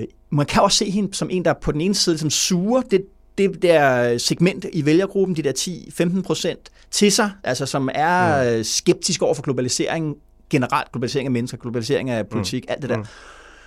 Øh, 0.00 0.06
man 0.30 0.46
kan 0.46 0.62
også 0.62 0.78
se 0.78 0.90
hende 0.90 1.14
som 1.14 1.30
en, 1.30 1.44
der 1.44 1.54
på 1.62 1.72
den 1.72 1.80
ene 1.80 1.94
side 1.94 2.18
som 2.18 2.30
suger 2.30 2.80
det, 2.80 3.04
det 3.38 3.62
der 3.62 4.18
segment 4.18 4.66
i 4.72 4.84
vælgergruppen, 4.84 5.36
de 5.36 5.42
der 5.42 5.52
10-15 5.52 6.22
procent, 6.22 6.70
til 6.90 7.12
sig, 7.12 7.30
altså 7.44 7.66
som 7.66 7.88
er 7.94 8.42
ja. 8.42 8.62
skeptisk 8.62 9.22
over 9.22 9.34
for 9.34 9.42
globalisering, 9.42 10.16
generelt 10.50 10.92
globalisering 10.92 11.26
af 11.26 11.30
mennesker, 11.30 11.58
globalisering 11.58 12.10
af 12.10 12.28
politik, 12.28 12.64
mm. 12.68 12.72
alt 12.72 12.82
det 12.82 12.90
der. 12.90 12.96
Mm. 12.96 13.04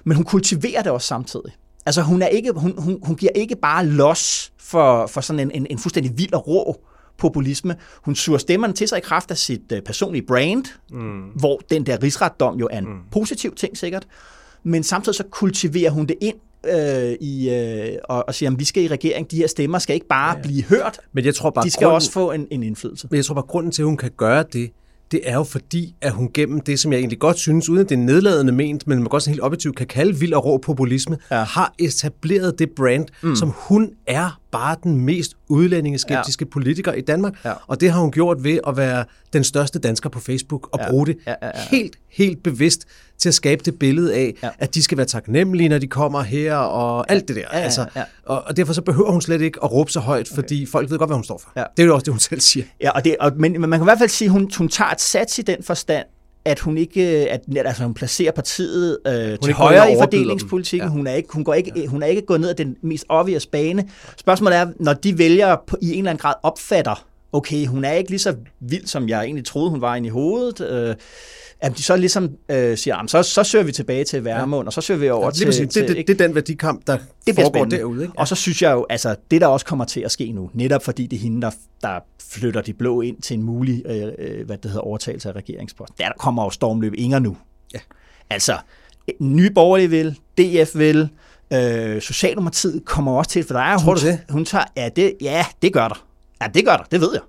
Men 0.03 0.15
hun 0.15 0.25
kultiverer 0.25 0.84
det 0.84 0.91
også 0.91 1.07
samtidig. 1.07 1.51
Altså 1.86 2.01
hun, 2.01 2.21
er 2.21 2.27
ikke, 2.27 2.51
hun, 2.51 2.73
hun, 2.77 2.99
hun 3.03 3.15
giver 3.15 3.31
ikke 3.36 3.55
bare 3.55 3.86
los 3.86 4.53
for, 4.57 5.07
for 5.07 5.21
sådan 5.21 5.39
en, 5.39 5.51
en, 5.51 5.67
en 5.69 5.79
fuldstændig 5.79 6.17
vild 6.17 6.34
og 6.34 6.47
rå 6.47 6.86
populisme. 7.17 7.75
Hun 8.05 8.15
suger 8.15 8.38
stemmerne 8.38 8.73
til 8.73 8.88
sig 8.88 8.97
i 8.97 9.01
kraft 9.01 9.31
af 9.31 9.38
sit 9.38 9.71
uh, 9.71 9.79
personlige 9.86 10.25
brand, 10.27 10.63
mm. 10.91 11.21
hvor 11.39 11.62
den 11.69 11.86
der 11.86 12.03
rigsretdom 12.03 12.60
jo 12.60 12.67
er 12.71 12.77
en 12.77 12.86
mm. 12.86 12.99
positiv 13.12 13.55
ting 13.55 13.77
sikkert, 13.77 14.07
men 14.63 14.84
samtidig 14.84 15.15
så 15.15 15.23
kultiverer 15.31 15.91
hun 15.91 16.05
det 16.05 16.15
ind 16.21 16.36
øh, 16.67 17.15
i, 17.21 17.50
øh, 17.50 17.97
og, 18.04 18.28
og 18.28 18.36
siger, 18.36 18.52
at 18.52 18.60
vi 18.60 18.65
skal 18.65 18.84
i 18.84 18.88
regering, 18.88 19.32
de 19.32 19.36
her 19.36 19.47
stemmer 19.47 19.80
skal 19.80 19.93
ikke 19.93 20.08
bare 20.08 20.30
ja, 20.30 20.36
ja. 20.38 20.41
blive 20.41 20.63
hørt, 20.63 21.00
Men 21.13 21.26
jeg 21.26 21.36
tror 21.36 21.50
bare, 21.50 21.65
de 21.65 21.71
skal 21.71 21.86
grunden, 21.86 21.95
også 21.95 22.12
få 22.12 22.32
en, 22.32 22.47
en 22.52 22.63
indflydelse. 22.63 23.08
Men 23.12 23.17
jeg 23.17 23.26
tror 23.26 23.36
bare, 23.36 23.45
grunden 23.47 23.71
til, 23.71 23.82
at 23.82 23.86
hun 23.86 23.97
kan 23.97 24.12
gøre 24.17 24.43
det, 24.54 24.71
det 25.12 25.21
er 25.24 25.34
jo 25.34 25.43
fordi, 25.43 25.95
at 26.02 26.12
hun 26.12 26.30
gennem 26.34 26.60
det, 26.60 26.80
som 26.80 26.91
jeg 26.91 27.00
egentlig 27.00 27.19
godt 27.19 27.38
synes, 27.38 27.69
uden 27.69 27.82
at 27.82 27.89
det 27.89 27.95
er 27.95 28.00
nedladende 28.00 28.52
ment, 28.52 28.88
men 28.88 28.97
man 28.97 29.08
godt 29.08 29.24
sådan 29.24 29.34
helt 29.34 29.43
objektivt 29.43 29.76
kan 29.76 29.88
kalde 29.88 30.19
vild 30.19 30.34
og 30.34 30.45
rå 30.45 30.58
populisme, 30.58 31.17
ja. 31.32 31.43
har 31.43 31.74
etableret 31.80 32.60
det 32.60 32.69
brand, 32.76 33.08
mm. 33.24 33.36
som 33.36 33.54
hun 33.56 33.91
er 34.08 34.39
bare 34.52 34.76
den 34.84 34.97
mest 35.02 35.34
udlændingeskeptiske 35.47 36.45
ja. 36.45 36.54
politiker 36.54 36.93
i 36.93 37.02
Danmark. 37.02 37.45
Ja. 37.45 37.54
Og 37.67 37.82
det 37.82 37.91
har 37.91 38.02
hun 38.02 38.12
gjort 38.12 38.43
ved 38.43 38.60
at 38.67 38.78
være 38.78 39.06
den 39.34 39.43
største 39.43 39.80
dansker 39.80 40.10
på 40.10 40.19
Facebook 40.19 40.69
og 40.71 40.80
ja. 40.80 40.89
bruge 40.89 41.06
det 41.06 41.17
ja, 41.28 41.34
ja, 41.41 41.47
ja. 41.47 41.52
helt, 41.71 41.95
helt 42.10 42.43
bevidst 42.43 42.86
til 43.21 43.29
at 43.29 43.36
skabe 43.36 43.62
det 43.65 43.79
billede 43.79 44.15
af, 44.15 44.34
ja. 44.43 44.49
at 44.60 44.75
de 44.75 44.84
skal 44.84 44.97
være 44.97 45.07
taknemmelige, 45.07 45.69
når 45.69 45.77
de 45.77 45.88
kommer 45.88 46.21
her 46.21 46.55
og 46.55 47.12
alt 47.12 47.27
det 47.27 47.36
der. 47.36 47.41
Ja, 47.51 47.57
ja, 47.57 47.63
altså, 47.63 47.86
ja. 47.95 48.03
Og, 48.25 48.43
og 48.45 48.57
derfor 48.57 48.73
så 48.73 48.81
behøver 48.81 49.12
hun 49.12 49.21
slet 49.21 49.41
ikke 49.41 49.60
at 49.63 49.71
råbe 49.71 49.91
så 49.91 49.99
højt, 49.99 50.27
okay. 50.31 50.36
fordi 50.36 50.65
folk 50.65 50.91
ved 50.91 50.97
godt, 50.97 51.10
hvad 51.10 51.15
hun 51.15 51.23
står 51.23 51.38
for. 51.38 51.51
Ja. 51.55 51.63
Det 51.77 51.84
er 51.84 51.88
jo 51.88 51.93
også 51.93 52.05
det, 52.05 52.13
hun 52.13 52.19
selv 52.19 52.41
siger. 52.41 52.65
Ja, 52.82 52.91
og 52.91 53.05
det, 53.05 53.15
og, 53.19 53.32
men, 53.36 53.51
men 53.51 53.69
man 53.69 53.80
kan 53.80 53.84
i 53.84 53.88
hvert 53.88 53.99
fald 53.99 54.09
sige, 54.09 54.26
at 54.26 54.32
hun, 54.32 54.51
hun 54.57 54.69
tager 54.69 54.91
et 54.91 55.01
sats 55.01 55.39
i 55.39 55.41
den 55.41 55.63
forstand, 55.63 56.05
at 56.45 56.59
hun 56.59 56.78
ikke 56.78 57.01
at, 57.32 57.41
altså 57.57 57.84
hun 57.84 57.93
placerer 57.93 58.32
partiet 58.32 58.97
øh, 59.07 59.39
til 59.43 59.53
højre 59.53 59.91
i 59.91 59.95
fordelingspolitikken. 59.95 60.89
Ja. 60.89 60.93
Hun, 60.93 61.07
er 61.07 61.13
ikke, 61.13 61.30
hun, 61.34 61.43
går 61.43 61.53
ikke, 61.53 61.72
ja. 61.76 61.86
hun 61.86 62.03
er 62.03 62.07
ikke 62.07 62.22
gået 62.22 62.41
ned 62.41 62.49
ad 62.49 62.55
den 62.55 62.76
mest 62.82 63.05
obvious 63.09 63.45
bane. 63.45 63.89
Spørgsmålet 64.17 64.57
er, 64.57 64.67
når 64.80 64.93
de 64.93 65.17
vælger 65.17 65.55
på, 65.67 65.78
i 65.82 65.91
en 65.91 65.97
eller 65.97 66.09
anden 66.09 66.22
grad 66.22 66.34
opfatter, 66.43 67.05
okay, 67.34 67.65
hun 67.65 67.86
er 67.86 67.91
ikke 67.91 68.09
lige 68.09 68.19
så 68.19 68.36
vild, 68.59 68.86
som 68.86 69.09
jeg 69.09 69.24
egentlig 69.24 69.45
troede, 69.45 69.69
hun 69.69 69.82
var 69.82 69.95
inde 69.95 70.07
i 70.07 70.09
hovedet, 70.09 70.61
øh, 70.69 70.95
at 71.62 71.78
de 71.78 71.84
så 71.84 71.95
ligesom 71.95 72.30
øh, 72.49 72.78
siger, 72.78 73.07
så, 73.07 73.24
så 73.24 73.43
søger 73.43 73.66
vi 73.66 73.72
tilbage 73.72 74.03
til 74.03 74.26
Værmund, 74.26 74.66
ja. 74.66 74.68
og 74.68 74.74
så 74.74 74.82
søger 74.82 74.99
vi 74.99 75.09
over 75.09 75.26
ja, 75.26 75.32
til... 75.32 75.70
til 75.70 75.88
det, 75.88 75.97
det, 75.97 76.07
det 76.07 76.22
er 76.22 76.28
den 76.28 76.36
værdikamp, 76.36 76.88
der 76.88 76.97
det 77.28 77.36
foregår 77.36 77.66
derude. 77.66 78.01
Ikke? 78.01 78.14
Ja. 78.18 78.22
Og 78.22 78.28
så 78.28 78.36
synes 78.36 78.62
jeg 78.62 78.72
jo, 78.72 78.86
altså 78.89 79.16
det 79.32 79.41
der 79.41 79.47
også 79.47 79.66
kommer 79.66 79.86
til 79.86 80.01
at 80.01 80.12
ske 80.12 80.32
nu, 80.32 80.49
netop 80.53 80.84
fordi 80.84 81.07
det 81.07 81.18
er 81.18 81.22
hende, 81.22 81.41
der, 81.41 81.51
der 81.82 81.99
flytter 82.32 82.62
de 82.62 82.74
blå 82.74 83.01
ind 83.01 83.22
til 83.22 83.38
en 83.38 83.43
mulig 83.43 83.82
øh, 83.86 84.12
øh 84.18 84.45
hvad 84.45 84.57
det 84.57 84.72
hedder, 84.72 84.86
overtagelse 84.86 85.30
af 85.30 85.34
regeringsposten. 85.34 85.95
Der 85.97 86.12
kommer 86.20 86.43
jo 86.43 86.49
stormløb 86.49 86.93
Inger 86.97 87.20
nu. 87.20 87.38
Ja. 87.74 87.80
Altså, 88.30 88.57
Nye 89.20 89.49
Borgerlige 89.49 89.89
vil, 89.89 90.18
DF 90.38 90.76
vil, 90.76 91.09
øh, 91.53 92.01
Socialdemokratiet 92.01 92.86
kommer 92.86 93.12
også 93.12 93.32
til, 93.32 93.43
for 93.43 93.53
der 93.53 93.62
er... 93.62 93.78
Tror 93.78 93.86
hun, 93.86 93.95
du 93.95 94.05
det? 94.05 94.20
Hun 94.30 94.45
tager, 94.45 94.66
ja, 94.78 94.89
det, 94.95 95.14
ja, 95.22 95.45
det 95.62 95.74
gør 95.74 95.88
der. 95.88 96.05
Ja, 96.41 96.47
det 96.47 96.66
gør 96.66 96.78
der, 96.78 96.84
det 96.84 97.01
ved 97.01 97.09
jeg. 97.14 97.22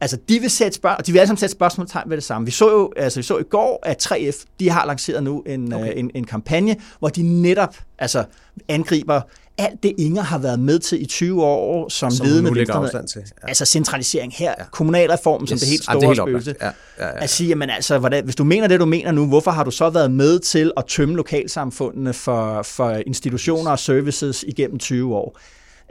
Altså, 0.00 0.18
de 0.28 0.40
vil 0.40 0.50
sætte 0.50 0.74
spørg- 0.74 1.06
de 1.06 1.12
vil 1.12 1.18
alle 1.18 1.26
sammen 1.26 1.38
sætte 1.38 1.52
spørgsmålstegn 1.52 2.10
ved 2.10 2.16
det 2.16 2.24
samme. 2.24 2.44
Vi 2.44 2.50
så 2.50 2.70
jo 2.70 2.92
altså, 2.96 3.18
vi 3.18 3.22
så 3.22 3.38
i 3.38 3.42
går, 3.42 3.80
at 3.82 4.06
3F 4.06 4.44
de 4.60 4.70
har 4.70 4.86
lanceret 4.86 5.22
nu 5.22 5.42
en, 5.46 5.72
okay. 5.72 5.86
øh, 5.86 5.92
en, 5.96 6.10
en 6.14 6.24
kampagne, 6.24 6.76
hvor 6.98 7.08
de 7.08 7.22
netop 7.22 7.76
altså, 7.98 8.24
angriber 8.68 9.20
alt 9.58 9.82
det, 9.82 9.92
Inger 9.98 10.22
har 10.22 10.38
været 10.38 10.60
med 10.60 10.78
til 10.78 11.02
i 11.02 11.06
20 11.06 11.44
år 11.44 11.88
som, 11.88 12.10
som 12.10 12.26
ledende 12.26 12.54
venstre. 12.54 13.06
Til. 13.06 13.22
Ja. 13.42 13.48
Altså 13.48 13.64
centralisering 13.64 14.32
her, 14.32 14.54
ja. 14.58 14.64
kommunalreformen 14.72 15.42
yes. 15.44 15.48
som 15.50 15.58
det 15.58 15.68
helt 15.68 15.82
store 15.82 16.02
ja, 16.02 16.08
det 16.08 16.16
spøgelse. 16.16 16.54
Ja. 16.60 16.66
Ja, 16.66 16.72
ja, 16.98 17.06
ja. 17.06 17.22
At 17.22 17.30
sige, 17.30 17.48
jamen, 17.48 17.70
altså, 17.70 17.98
hvordan, 17.98 18.24
hvis 18.24 18.36
du 18.36 18.44
mener 18.44 18.66
det, 18.68 18.80
du 18.80 18.86
mener 18.86 19.12
nu, 19.12 19.26
hvorfor 19.26 19.50
har 19.50 19.64
du 19.64 19.70
så 19.70 19.90
været 19.90 20.10
med 20.10 20.38
til 20.38 20.72
at 20.76 20.84
tømme 20.88 21.16
lokalsamfundene 21.16 22.12
for, 22.12 22.62
for 22.62 22.90
institutioner 22.90 23.70
og 23.70 23.78
services 23.78 24.44
igennem 24.48 24.78
20 24.78 25.16
år? 25.16 25.38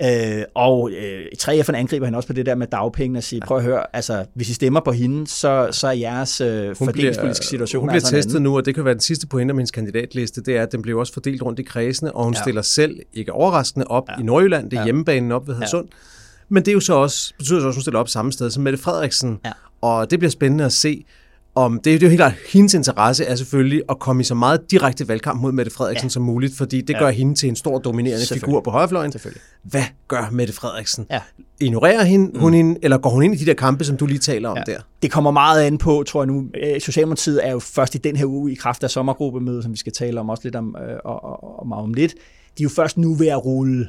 Øh, 0.03 0.43
og 0.55 0.91
øh, 0.91 1.25
3F'erne 1.41 1.75
angriber 1.75 2.05
hende 2.05 2.17
også 2.17 2.27
på 2.27 2.33
det 2.33 2.45
der 2.45 2.55
med 2.55 2.67
dagpenge 2.67 3.17
og 3.17 3.23
siger, 3.23 3.45
prøv 3.45 3.57
at 3.57 3.63
høre, 3.63 3.95
altså, 3.95 4.25
hvis 4.33 4.49
I 4.49 4.53
stemmer 4.53 4.79
på 4.79 4.91
hende, 4.91 5.27
så, 5.27 5.67
så 5.71 5.87
er 5.87 5.91
jeres 5.91 6.41
øh, 6.41 6.75
fordelingspolitiske 6.75 7.45
situation 7.45 7.81
Hun 7.81 7.87
bliver 7.87 7.95
altså 7.95 8.15
testet 8.15 8.41
nu, 8.41 8.57
og 8.57 8.65
det 8.65 8.75
kan 8.75 8.85
være 8.85 8.93
den 8.93 9.01
sidste 9.01 9.27
pointe 9.27 9.51
om 9.51 9.57
hendes 9.57 9.71
kandidatliste, 9.71 10.43
det 10.43 10.57
er, 10.57 10.63
at 10.63 10.71
den 10.71 10.81
bliver 10.81 10.99
også 10.99 11.13
fordelt 11.13 11.41
rundt 11.41 11.59
i 11.59 11.63
kredsene, 11.63 12.11
og 12.11 12.23
hun 12.23 12.33
ja. 12.33 12.41
stiller 12.41 12.61
selv, 12.61 12.99
ikke 13.13 13.33
overraskende, 13.33 13.87
op 13.87 14.09
ja. 14.09 14.21
i 14.21 14.23
Nordjylland, 14.23 14.69
det 14.69 14.77
er 14.77 14.81
ja. 14.81 14.85
hjemmebanen 14.85 15.31
op 15.31 15.47
ved 15.47 15.55
Hadsund. 15.55 15.87
Ja. 15.91 15.97
Men 16.49 16.63
det 16.63 16.71
er 16.71 16.73
jo 16.73 16.79
så 16.79 16.93
også, 16.93 17.33
betyder 17.37 17.59
så 17.59 17.67
også, 17.67 17.67
at 17.67 17.75
hun 17.75 17.81
stiller 17.81 17.99
op 17.99 18.09
samme 18.09 18.31
sted 18.31 18.49
som 18.49 18.63
Mette 18.63 18.79
Frederiksen. 18.79 19.39
Ja. 19.45 19.51
Og 19.81 20.11
det 20.11 20.19
bliver 20.19 20.31
spændende 20.31 20.65
at 20.65 20.73
se, 20.73 21.05
om, 21.57 21.79
det, 21.83 21.93
er 21.93 21.99
jo 22.01 22.07
helt 22.07 22.19
klart, 22.19 22.33
hendes 22.51 22.73
interesse 22.73 23.25
er 23.25 23.35
selvfølgelig 23.35 23.81
at 23.89 23.99
komme 23.99 24.21
i 24.21 24.23
så 24.23 24.35
meget 24.35 24.71
direkte 24.71 25.07
valgkamp 25.07 25.41
mod 25.41 25.51
Mette 25.51 25.71
Frederiksen 25.71 26.07
ja. 26.07 26.09
som 26.09 26.23
muligt, 26.23 26.57
fordi 26.57 26.81
det 26.81 26.93
ja. 26.93 26.99
gør 26.99 27.09
hende 27.09 27.35
til 27.35 27.49
en 27.49 27.55
stor 27.55 27.79
dominerende 27.79 28.25
figur 28.33 28.61
på 28.61 28.71
højrefløjen. 28.71 29.13
Hvad 29.63 29.83
gør 30.07 30.29
Mette 30.31 30.53
Frederiksen? 30.53 31.05
Ja. 31.11 31.21
Ignorerer 31.59 32.03
hende, 32.03 32.31
mm. 32.33 32.39
hun 32.39 32.53
hende, 32.53 32.79
eller 32.81 32.97
går 32.97 33.09
hun 33.09 33.23
ind 33.23 33.33
i 33.35 33.37
de 33.37 33.45
der 33.45 33.53
kampe, 33.53 33.83
som 33.83 33.97
du 33.97 34.05
lige 34.05 34.19
taler 34.19 34.49
om 34.49 34.57
ja. 34.57 34.73
der? 34.73 34.79
Det 35.01 35.11
kommer 35.11 35.31
meget 35.31 35.63
an 35.63 35.77
på, 35.77 36.03
tror 36.07 36.21
jeg 36.21 36.27
nu. 36.27 36.45
Øh, 36.63 36.81
Socialdemokratiet 36.81 37.47
er 37.47 37.51
jo 37.51 37.59
først 37.59 37.95
i 37.95 37.97
den 37.97 38.15
her 38.15 38.25
uge 38.25 38.51
i 38.51 38.55
kraft 38.55 38.83
af 38.83 38.89
sommergruppemødet, 38.89 39.63
som 39.63 39.71
vi 39.71 39.77
skal 39.77 39.93
tale 39.93 40.19
om 40.19 40.29
også 40.29 40.43
lidt 40.43 40.55
om, 40.55 40.75
øh, 40.89 40.97
og, 41.05 41.23
og, 41.23 41.59
og, 41.59 41.83
om 41.83 41.93
lidt. 41.93 42.13
De 42.57 42.63
er 42.63 42.65
jo 42.65 42.69
først 42.69 42.97
nu 42.97 43.13
ved 43.13 43.27
at 43.27 43.45
rulle 43.45 43.87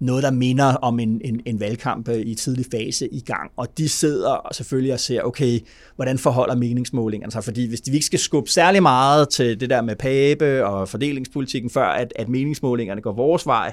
noget, 0.00 0.22
der 0.22 0.30
minder 0.30 0.74
om 0.74 1.00
en, 1.00 1.20
en, 1.24 1.40
en 1.46 1.60
valgkamp 1.60 2.08
øh, 2.08 2.20
i 2.20 2.34
tidlig 2.34 2.66
fase 2.72 3.08
i 3.08 3.20
gang. 3.20 3.50
Og 3.56 3.78
de 3.78 3.88
sidder 3.88 4.48
selvfølgelig 4.52 4.92
og 4.92 5.00
ser, 5.00 5.22
okay, 5.22 5.60
hvordan 5.96 6.18
forholder 6.18 6.56
meningsmålingerne 6.56 7.32
sig? 7.32 7.44
Fordi 7.44 7.68
hvis 7.68 7.80
de 7.80 7.92
ikke 7.92 8.06
skal 8.06 8.18
skubbe 8.18 8.50
særlig 8.50 8.82
meget 8.82 9.28
til 9.28 9.60
det 9.60 9.70
der 9.70 9.82
med 9.82 9.96
Pape 9.96 10.66
og 10.66 10.88
fordelingspolitikken, 10.88 11.70
før 11.70 11.86
at, 11.86 12.12
at 12.16 12.28
meningsmålingerne 12.28 13.00
går 13.00 13.12
vores 13.12 13.46
vej, 13.46 13.72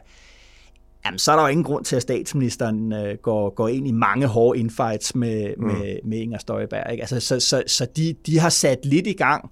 jamen, 1.06 1.20
så 1.20 1.32
er 1.32 1.36
der 1.36 1.44
jo 1.44 1.48
ingen 1.48 1.64
grund 1.64 1.86
til, 1.86 1.96
at 1.96 2.02
statsministeren 2.02 2.94
øh, 2.94 3.18
går, 3.22 3.50
går 3.50 3.68
ind 3.68 3.88
i 3.88 3.92
mange 3.92 4.28
hårde 4.28 4.60
infights 4.60 5.16
med, 5.16 5.54
mm. 5.58 5.64
med, 5.64 6.00
med 6.04 6.18
Inger 6.18 6.38
Støjberg. 6.38 6.92
Ikke? 6.92 7.02
Altså, 7.02 7.20
så 7.20 7.40
så, 7.40 7.64
så 7.68 7.88
de, 7.96 8.16
de 8.26 8.40
har 8.40 8.50
sat 8.50 8.86
lidt 8.86 9.08
i 9.08 9.14
gang, 9.14 9.52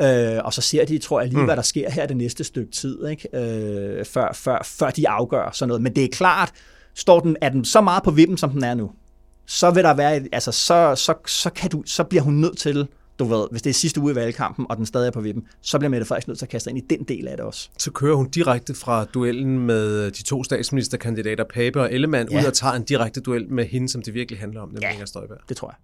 Øh, 0.00 0.44
og 0.44 0.52
så 0.52 0.60
ser 0.60 0.84
de, 0.84 0.98
tror 0.98 1.20
jeg, 1.20 1.28
lige, 1.28 1.38
mm. 1.38 1.44
hvad 1.44 1.56
der 1.56 1.62
sker 1.62 1.90
her 1.90 2.06
det 2.06 2.16
næste 2.16 2.44
stykke 2.44 2.72
tid, 2.72 3.06
ikke? 3.06 3.28
Øh, 3.36 4.04
før, 4.04 4.32
før, 4.32 4.62
før 4.64 4.90
de 4.90 5.08
afgør 5.08 5.50
sådan 5.52 5.68
noget. 5.68 5.82
Men 5.82 5.96
det 5.96 6.04
er 6.04 6.08
klart, 6.08 6.52
står 6.94 7.20
den, 7.20 7.36
er 7.40 7.48
den 7.48 7.64
så 7.64 7.80
meget 7.80 8.02
på 8.02 8.10
vippen, 8.10 8.36
som 8.36 8.50
den 8.50 8.64
er 8.64 8.74
nu, 8.74 8.90
så 9.46 9.70
vil 9.70 9.84
der 9.84 9.94
være, 9.94 10.22
altså 10.32 10.52
så, 10.52 10.94
så, 10.94 11.14
så, 11.26 11.50
kan 11.50 11.70
du, 11.70 11.82
så 11.86 12.04
bliver 12.04 12.22
hun 12.22 12.34
nødt 12.34 12.58
til, 12.58 12.88
du 13.18 13.24
ved, 13.24 13.46
hvis 13.50 13.62
det 13.62 13.70
er 13.70 13.74
sidste 13.74 14.00
uge 14.00 14.12
i 14.12 14.14
valgkampen, 14.14 14.66
og 14.68 14.76
den 14.76 14.86
stadig 14.86 15.06
er 15.06 15.10
på 15.10 15.20
vippen, 15.20 15.44
så 15.62 15.78
bliver 15.78 15.90
Mette 15.90 16.06
Frederiksen 16.06 16.30
nødt 16.30 16.38
til 16.38 16.46
at 16.46 16.50
kaste 16.50 16.70
ind 16.70 16.78
i 16.78 16.96
den 16.96 17.04
del 17.04 17.28
af 17.28 17.36
det 17.36 17.46
også. 17.46 17.68
Så 17.78 17.90
kører 17.90 18.16
hun 18.16 18.30
direkte 18.30 18.74
fra 18.74 19.04
duellen 19.04 19.58
med 19.58 20.10
de 20.10 20.22
to 20.22 20.44
statsministerkandidater, 20.44 21.44
Pape 21.44 21.80
og 21.80 21.92
Ellemann, 21.92 22.30
ja. 22.30 22.40
ud 22.40 22.44
og 22.44 22.54
tager 22.54 22.74
en 22.74 22.82
direkte 22.82 23.20
duel 23.20 23.52
med 23.52 23.64
hende, 23.64 23.88
som 23.88 24.02
det 24.02 24.14
virkelig 24.14 24.40
handler 24.40 24.60
om, 24.60 24.68
nemlig 24.68 24.82
ja, 24.82 24.92
Inger 24.92 25.06
Støjberg. 25.06 25.38
det 25.48 25.56
tror 25.56 25.68
jeg. 25.68 25.76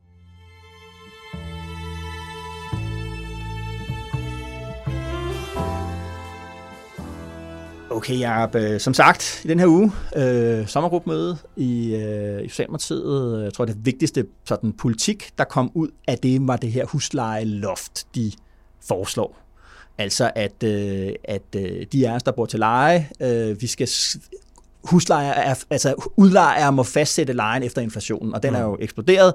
Okay, 7.96 8.20
Jacob. 8.20 8.54
Øh, 8.54 8.80
som 8.80 8.94
sagt, 8.94 9.40
i 9.44 9.48
den 9.48 9.58
her 9.58 9.66
uge, 9.66 9.92
øh, 10.16 10.66
sommergruppemøde 10.66 11.38
i, 11.56 11.94
øh, 11.94 12.44
i 12.44 12.48
Socialdemokratiet, 12.48 13.44
jeg 13.44 13.52
tror, 13.52 13.64
det 13.64 13.76
vigtigste 13.86 14.26
sådan, 14.44 14.72
politik, 14.72 15.30
der 15.38 15.44
kom 15.44 15.70
ud 15.74 15.88
af 16.08 16.18
det, 16.18 16.46
var 16.46 16.56
det 16.56 16.72
her 16.72 16.86
huslejeloft, 16.86 18.06
de 18.14 18.32
foreslår. 18.88 19.38
Altså, 19.98 20.30
at, 20.34 20.62
øh, 20.62 21.12
at 21.24 21.42
øh, 21.56 21.86
de 21.92 22.08
af 22.08 22.14
os, 22.14 22.22
der 22.22 22.32
bor 22.32 22.46
til 22.46 22.58
leje, 22.58 23.08
øh, 23.20 23.60
vi 23.60 23.66
skal 23.66 23.88
huslejer 24.84 25.32
er, 25.32 25.54
altså 25.70 25.94
udlejere 26.16 26.72
må 26.72 26.82
fastsætte 26.82 27.32
lejen 27.32 27.62
efter 27.62 27.82
inflationen, 27.82 28.34
og 28.34 28.42
den 28.42 28.54
er 28.54 28.62
jo 28.62 28.76
eksploderet, 28.80 29.34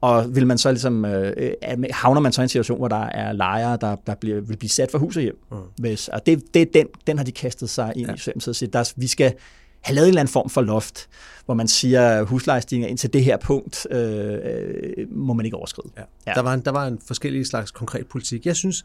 og 0.00 0.34
vil 0.34 0.46
man 0.46 0.58
så 0.58 0.70
ligesom, 0.70 1.04
øh, 1.04 1.32
øh 1.36 1.84
havner 1.90 2.20
man 2.20 2.32
så 2.32 2.40
i 2.40 2.42
en 2.42 2.48
situation, 2.48 2.78
hvor 2.78 2.88
der 2.88 3.06
er 3.06 3.32
lejere, 3.32 3.78
der, 3.80 3.96
der 4.06 4.14
bliver, 4.14 4.40
vil 4.40 4.56
blive 4.56 4.70
sat 4.70 4.90
for 4.90 4.98
hus 4.98 5.16
og 5.16 5.22
hjem. 5.22 5.38
Mm. 5.50 5.56
Hvis, 5.78 6.08
og 6.08 6.26
det, 6.26 6.54
det, 6.54 6.74
den, 6.74 6.86
den 7.06 7.18
har 7.18 7.24
de 7.24 7.32
kastet 7.32 7.70
sig 7.70 7.92
ind 7.96 8.08
ja. 8.08 8.14
i 8.36 8.40
så 8.40 8.68
Der, 8.72 8.92
vi 8.96 9.06
skal 9.06 9.34
have 9.80 9.94
lavet 9.94 10.06
en 10.06 10.08
eller 10.08 10.20
anden 10.20 10.32
form 10.32 10.50
for 10.50 10.60
loft, 10.60 11.08
hvor 11.44 11.54
man 11.54 11.68
siger, 11.68 12.22
huslejestigninger 12.22 12.88
indtil 12.88 13.12
det 13.12 13.24
her 13.24 13.36
punkt 13.36 13.86
øh, 13.90 14.32
øh, 14.32 15.06
må 15.10 15.32
man 15.32 15.44
ikke 15.44 15.56
overskride. 15.56 15.92
Ja. 15.96 16.02
Ja. 16.26 16.32
Der, 16.34 16.40
var 16.40 16.54
en, 16.54 16.60
der 16.60 16.70
var 16.70 16.86
en 16.86 16.98
forskellig 17.06 17.46
slags 17.46 17.70
konkret 17.70 18.06
politik. 18.06 18.46
Jeg 18.46 18.56
synes, 18.56 18.84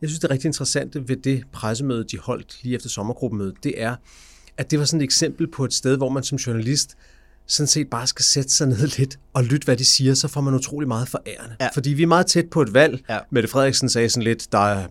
jeg 0.00 0.08
synes, 0.08 0.20
det 0.20 0.28
er 0.28 0.32
rigtig 0.32 0.48
interessant 0.48 1.08
ved 1.08 1.16
det 1.16 1.42
pressemøde, 1.52 2.04
de 2.04 2.18
holdt 2.18 2.58
lige 2.62 2.74
efter 2.74 2.88
sommergruppemødet, 2.88 3.54
det 3.62 3.82
er, 3.82 3.96
at 4.56 4.70
det 4.70 4.78
var 4.78 4.84
sådan 4.84 5.00
et 5.00 5.04
eksempel 5.04 5.50
på 5.50 5.64
et 5.64 5.72
sted, 5.72 5.96
hvor 5.96 6.08
man 6.08 6.22
som 6.22 6.36
journalist 6.36 6.96
sådan 7.46 7.66
set 7.66 7.90
bare 7.90 8.06
skal 8.06 8.24
sætte 8.24 8.50
sig 8.50 8.68
ned 8.68 8.86
lidt 8.98 9.18
og 9.32 9.44
lytte, 9.44 9.64
hvad 9.64 9.76
de 9.76 9.84
siger, 9.84 10.14
så 10.14 10.28
får 10.28 10.40
man 10.40 10.54
utrolig 10.54 10.88
meget 10.88 11.08
forærende. 11.08 11.56
Ja. 11.60 11.68
Fordi 11.74 11.90
vi 11.90 12.02
er 12.02 12.06
meget 12.06 12.26
tæt 12.26 12.46
på 12.50 12.62
et 12.62 12.74
valg. 12.74 13.04
Ja. 13.08 13.18
Mette 13.30 13.48
Frederiksen 13.48 13.88
sagde 13.88 14.08
sådan 14.08 14.22
lidt, 14.22 14.52
der 14.52 14.58
er 14.58 14.86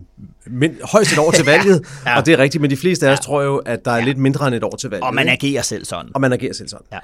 mind- 0.47 0.91
højst 0.91 1.11
et 1.11 1.17
år 1.17 1.31
til 1.31 1.45
valget, 1.53 1.85
ja. 2.05 2.17
og 2.17 2.25
det 2.25 2.33
er 2.33 2.37
rigtigt, 2.37 2.61
men 2.61 2.71
de 2.71 2.77
fleste 2.77 3.07
af 3.07 3.11
os 3.11 3.17
ja. 3.17 3.21
tror 3.21 3.41
jo, 3.41 3.57
at 3.57 3.85
der 3.85 3.91
er 3.91 3.97
ja. 3.97 4.05
lidt 4.05 4.17
mindre 4.17 4.47
end 4.47 4.55
et 4.55 4.63
år 4.63 4.75
til 4.75 4.89
valget. 4.89 5.07
Og 5.07 5.13
man 5.15 5.29
agerer 5.29 5.61
selv 5.61 5.85
sådan. 5.85 6.11
Og 6.13 6.21
man 6.21 6.33
agerer 6.33 6.53
selv 6.53 6.67
sådan. 6.67 6.85
Ja. 6.91 6.99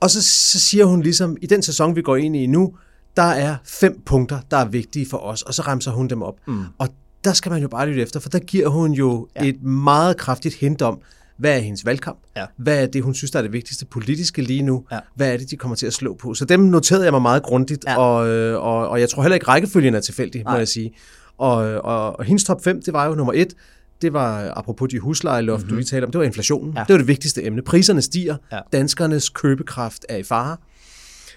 Og 0.00 0.10
så, 0.10 0.22
så 0.22 0.60
siger 0.60 0.84
hun 0.84 1.02
ligesom, 1.02 1.36
i 1.42 1.46
den 1.46 1.62
sæson, 1.62 1.96
vi 1.96 2.02
går 2.02 2.16
ind 2.16 2.36
i 2.36 2.46
nu, 2.46 2.74
der 3.16 3.22
er 3.22 3.56
fem 3.64 4.02
punkter, 4.06 4.40
der 4.50 4.56
er 4.56 4.64
vigtige 4.64 5.06
for 5.10 5.16
os, 5.18 5.42
og 5.42 5.54
så 5.54 5.62
remser 5.62 5.90
hun 5.90 6.08
dem 6.08 6.22
op. 6.22 6.34
Mm. 6.46 6.64
Og 6.78 6.88
der 7.24 7.32
skal 7.32 7.52
man 7.52 7.62
jo 7.62 7.68
bare 7.68 7.86
lytte 7.86 8.02
efter, 8.02 8.20
for 8.20 8.28
der 8.28 8.38
giver 8.38 8.68
hun 8.68 8.92
jo 8.92 9.28
ja. 9.36 9.44
et 9.44 9.62
meget 9.62 10.16
kraftigt 10.16 10.54
hint 10.54 10.82
om, 10.82 10.98
hvad 11.40 11.56
er 11.56 11.58
hendes 11.58 11.86
valgkamp? 11.86 12.18
Ja. 12.36 12.44
Hvad 12.56 12.82
er 12.82 12.86
det, 12.86 13.02
hun 13.02 13.14
synes, 13.14 13.30
der 13.30 13.38
er 13.38 13.42
det 13.42 13.52
vigtigste 13.52 13.86
politiske 13.86 14.42
lige 14.42 14.62
nu? 14.62 14.84
Ja. 14.92 14.98
Hvad 15.14 15.32
er 15.32 15.36
det, 15.36 15.50
de 15.50 15.56
kommer 15.56 15.76
til 15.76 15.86
at 15.86 15.92
slå 15.92 16.14
på? 16.14 16.34
Så 16.34 16.44
dem 16.44 16.60
noterede 16.60 17.04
jeg 17.04 17.12
mig 17.12 17.22
meget 17.22 17.42
grundigt, 17.42 17.84
ja. 17.86 17.98
og, 17.98 18.28
øh, 18.28 18.62
og, 18.62 18.88
og 18.88 19.00
jeg 19.00 19.08
tror 19.08 19.22
heller 19.22 19.34
ikke, 19.34 19.48
rækkefølgen 19.48 19.94
er 19.94 20.00
tilfældig, 20.00 20.42
Nej. 20.42 20.52
må 20.52 20.58
jeg 20.58 20.68
sige. 20.68 20.92
Og, 21.38 21.56
og, 21.56 22.18
og 22.18 22.24
hendes 22.24 22.44
top 22.44 22.64
5, 22.64 22.82
det 22.82 22.94
var 22.94 23.06
jo 23.06 23.14
nummer 23.14 23.32
et, 23.36 23.54
det 24.02 24.12
var, 24.12 24.52
apropos 24.56 24.88
de 24.88 24.98
huslejeloft, 24.98 25.60
mm-hmm. 25.60 25.68
du 25.68 25.74
mhm. 25.74 25.78
lige 25.78 25.86
talte 25.86 26.04
om, 26.04 26.10
det 26.10 26.18
var 26.18 26.24
inflationen. 26.24 26.74
Ja. 26.76 26.80
Det 26.80 26.92
var 26.92 26.98
det 26.98 27.08
vigtigste 27.08 27.44
emne. 27.44 27.62
Priserne 27.62 28.02
stiger, 28.02 28.36
ja. 28.52 28.58
danskernes 28.72 29.28
købekraft 29.28 30.06
er 30.08 30.16
i 30.16 30.22
fare. 30.22 30.56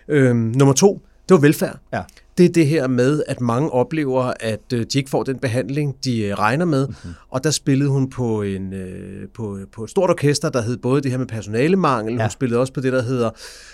Øhm, 0.08 0.38
nummer 0.38 0.74
to, 0.74 1.01
det 1.30 1.34
var 1.34 1.41
velfærd. 1.41 1.80
Ja. 1.93 2.01
Det 2.38 2.46
er 2.46 2.50
det 2.50 2.68
her 2.68 2.88
med, 2.88 3.24
at 3.28 3.42
mange 3.42 3.70
oplever, 3.70 4.34
at 4.40 4.74
øh, 4.74 4.86
de 4.94 4.98
ikke 4.98 5.10
får 5.10 5.24
den 5.24 5.40
behandling, 5.40 5.96
de 6.04 6.22
øh, 6.22 6.34
regner 6.34 6.66
med. 6.66 6.88
Mm-hmm. 6.88 7.14
Og 7.30 7.44
der 7.44 7.52
spillede 7.52 7.90
hun 7.90 8.10
på, 8.10 8.42
en, 8.42 8.74
øh, 8.74 9.28
på, 9.34 9.60
på 9.72 9.84
et 9.84 9.90
stort 9.90 10.10
orkester, 10.10 10.50
der 10.50 10.62
hed 10.62 10.78
både 10.78 11.02
det 11.02 11.12
her 11.12 11.18
med 11.18 11.28
personalemangel, 11.28 12.16
ja. 12.16 12.22
hun 12.22 12.30
spillede 12.30 12.60
også 12.60 12.74
på 12.74 12.82
det, 12.82 12.94
der 12.94 13.02
hedder 13.02 13.30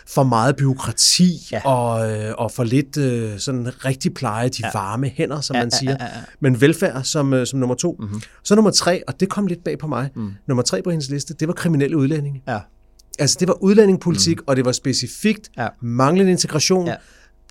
for 0.07 0.23
meget 0.23 0.55
byråkrati 0.55 1.47
ja. 1.51 1.61
og, 1.65 1.91
og 2.37 2.51
for 2.51 2.63
lidt 2.63 2.95
sådan 3.41 3.85
rigtig 3.85 4.13
pleje 4.13 4.49
de 4.49 4.61
ja. 4.63 4.69
varme 4.73 5.07
hænder, 5.07 5.41
som 5.41 5.55
ja, 5.55 5.61
man 5.61 5.71
siger. 5.71 5.91
Ja, 5.91 6.05
ja, 6.05 6.05
ja. 6.05 6.23
Men 6.39 6.61
velfærd 6.61 7.03
som, 7.03 7.45
som 7.45 7.59
nummer 7.59 7.75
to. 7.75 7.95
Mm-hmm. 7.99 8.21
Så 8.43 8.55
nummer 8.55 8.71
tre, 8.71 9.01
og 9.07 9.19
det 9.19 9.29
kom 9.29 9.47
lidt 9.47 9.63
bag 9.63 9.79
på 9.79 9.87
mig, 9.87 10.09
mm. 10.15 10.31
nummer 10.47 10.61
tre 10.61 10.81
på 10.81 10.89
hendes 10.89 11.09
liste, 11.09 11.33
det 11.33 11.47
var 11.47 11.53
kriminelle 11.53 11.97
udlændinge. 11.97 12.43
Ja. 12.47 12.59
Altså 13.19 13.37
det 13.39 13.47
var 13.47 13.63
udlændingepolitik, 13.63 14.37
mm. 14.37 14.43
og 14.47 14.55
det 14.55 14.65
var 14.65 14.71
specifikt 14.71 15.49
ja. 15.57 15.67
manglende 15.81 16.31
integration, 16.31 16.87
ja 16.87 16.95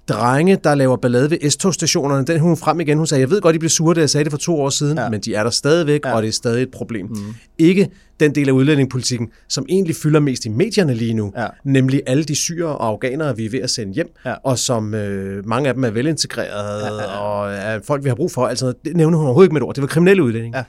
drenge, 0.08 0.58
der 0.64 0.74
laver 0.74 0.96
ballade 0.96 1.30
ved 1.30 1.50
S-togstationerne, 1.50 2.24
den 2.24 2.40
hun 2.40 2.56
frem 2.56 2.80
igen. 2.80 2.98
Hun 2.98 3.06
sagde, 3.06 3.20
jeg 3.20 3.30
ved 3.30 3.40
godt, 3.40 3.56
I 3.56 3.58
blev 3.58 3.68
sure, 3.68 3.94
da 3.94 4.00
jeg 4.00 4.10
sagde 4.10 4.24
det 4.24 4.32
for 4.32 4.38
to 4.38 4.60
år 4.60 4.70
siden, 4.70 4.98
ja. 4.98 5.08
men 5.08 5.20
de 5.20 5.34
er 5.34 5.42
der 5.42 5.50
stadigvæk, 5.50 6.00
ja. 6.04 6.16
og 6.16 6.22
det 6.22 6.28
er 6.28 6.32
stadig 6.32 6.62
et 6.62 6.70
problem. 6.70 7.06
Mm. 7.06 7.16
Ikke 7.58 7.88
den 8.20 8.34
del 8.34 8.48
af 8.48 8.52
udlændingepolitikken, 8.52 9.28
som 9.48 9.66
egentlig 9.68 9.96
fylder 9.96 10.20
mest 10.20 10.44
i 10.44 10.48
medierne 10.48 10.94
lige 10.94 11.14
nu, 11.14 11.32
ja. 11.36 11.46
nemlig 11.64 12.02
alle 12.06 12.24
de 12.24 12.34
syre 12.34 12.66
og 12.66 12.86
afghanere, 12.86 13.36
vi 13.36 13.46
er 13.46 13.50
ved 13.50 13.60
at 13.60 13.70
sende 13.70 13.92
hjem, 13.92 14.08
ja. 14.26 14.34
og 14.44 14.58
som 14.58 14.94
øh, 14.94 15.48
mange 15.48 15.68
af 15.68 15.74
dem 15.74 15.84
er 15.84 15.90
velintegrerede, 15.90 16.86
ja, 16.86 16.94
ja, 16.94 17.02
ja. 17.02 17.18
og 17.18 17.52
er 17.52 17.80
folk, 17.84 18.04
vi 18.04 18.08
har 18.08 18.16
brug 18.16 18.32
for. 18.32 18.46
Altså, 18.46 18.72
det 18.84 18.96
nævner 18.96 19.18
hun 19.18 19.26
overhovedet 19.26 19.46
ikke 19.46 19.54
med 19.54 19.60
et 19.60 19.66
ord. 19.66 19.74
Det 19.74 19.82
var 19.82 19.88
kriminelle 19.88 20.22
udlændinge. 20.22 20.58
Ja. 20.58 20.64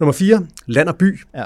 Nummer 0.00 0.12
4, 0.12 0.46
land 0.66 0.88
og 0.88 0.96
by. 0.96 1.20
Ja 1.34 1.44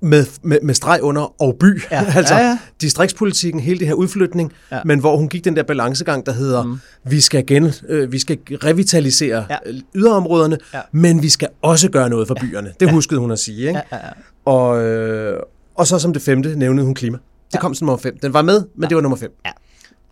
med, 0.00 0.26
med, 0.42 0.58
med 0.62 0.74
streg 0.74 1.02
under 1.02 1.42
og 1.42 1.56
by. 1.60 1.82
Ja. 1.90 2.04
altså 2.16 2.34
ja, 2.34 2.48
ja. 2.48 2.58
distriktspolitikken, 2.80 3.60
hele 3.60 3.78
det 3.78 3.86
her 3.86 3.94
udflytning, 3.94 4.52
ja. 4.72 4.80
men 4.84 5.00
hvor 5.00 5.16
hun 5.16 5.28
gik 5.28 5.44
den 5.44 5.56
der 5.56 5.62
balancegang, 5.62 6.26
der 6.26 6.32
hedder, 6.32 6.62
mm. 6.62 6.80
vi 7.04 7.20
skal 7.20 7.46
gen, 7.46 7.72
øh, 7.88 8.12
vi 8.12 8.18
skal 8.18 8.38
revitalisere 8.50 9.46
ja. 9.50 9.56
yderområderne, 9.94 10.58
ja. 10.74 10.80
men 10.92 11.22
vi 11.22 11.28
skal 11.28 11.48
også 11.62 11.90
gøre 11.90 12.08
noget 12.08 12.28
for 12.28 12.34
ja. 12.40 12.46
byerne. 12.46 12.72
Det 12.80 12.86
ja. 12.86 12.92
huskede 12.92 13.20
hun 13.20 13.30
at 13.30 13.38
sige. 13.38 13.68
Ikke? 13.68 13.80
Ja, 13.92 13.96
ja, 13.96 14.06
ja. 14.06 14.12
Og, 14.44 14.82
øh, 14.82 15.40
og 15.74 15.86
så 15.86 15.98
som 15.98 16.12
det 16.12 16.22
femte 16.22 16.58
nævnede 16.58 16.86
hun 16.86 16.94
klima. 16.94 17.18
Det 17.46 17.54
ja. 17.54 17.60
kom 17.60 17.74
som 17.74 17.86
nummer 17.86 17.98
fem. 17.98 18.18
Den 18.18 18.32
var 18.32 18.42
med, 18.42 18.64
men 18.74 18.82
ja. 18.82 18.88
det 18.88 18.94
var 18.94 19.00
nummer 19.02 19.16
fem. 19.18 19.30
Ja. 19.46 19.50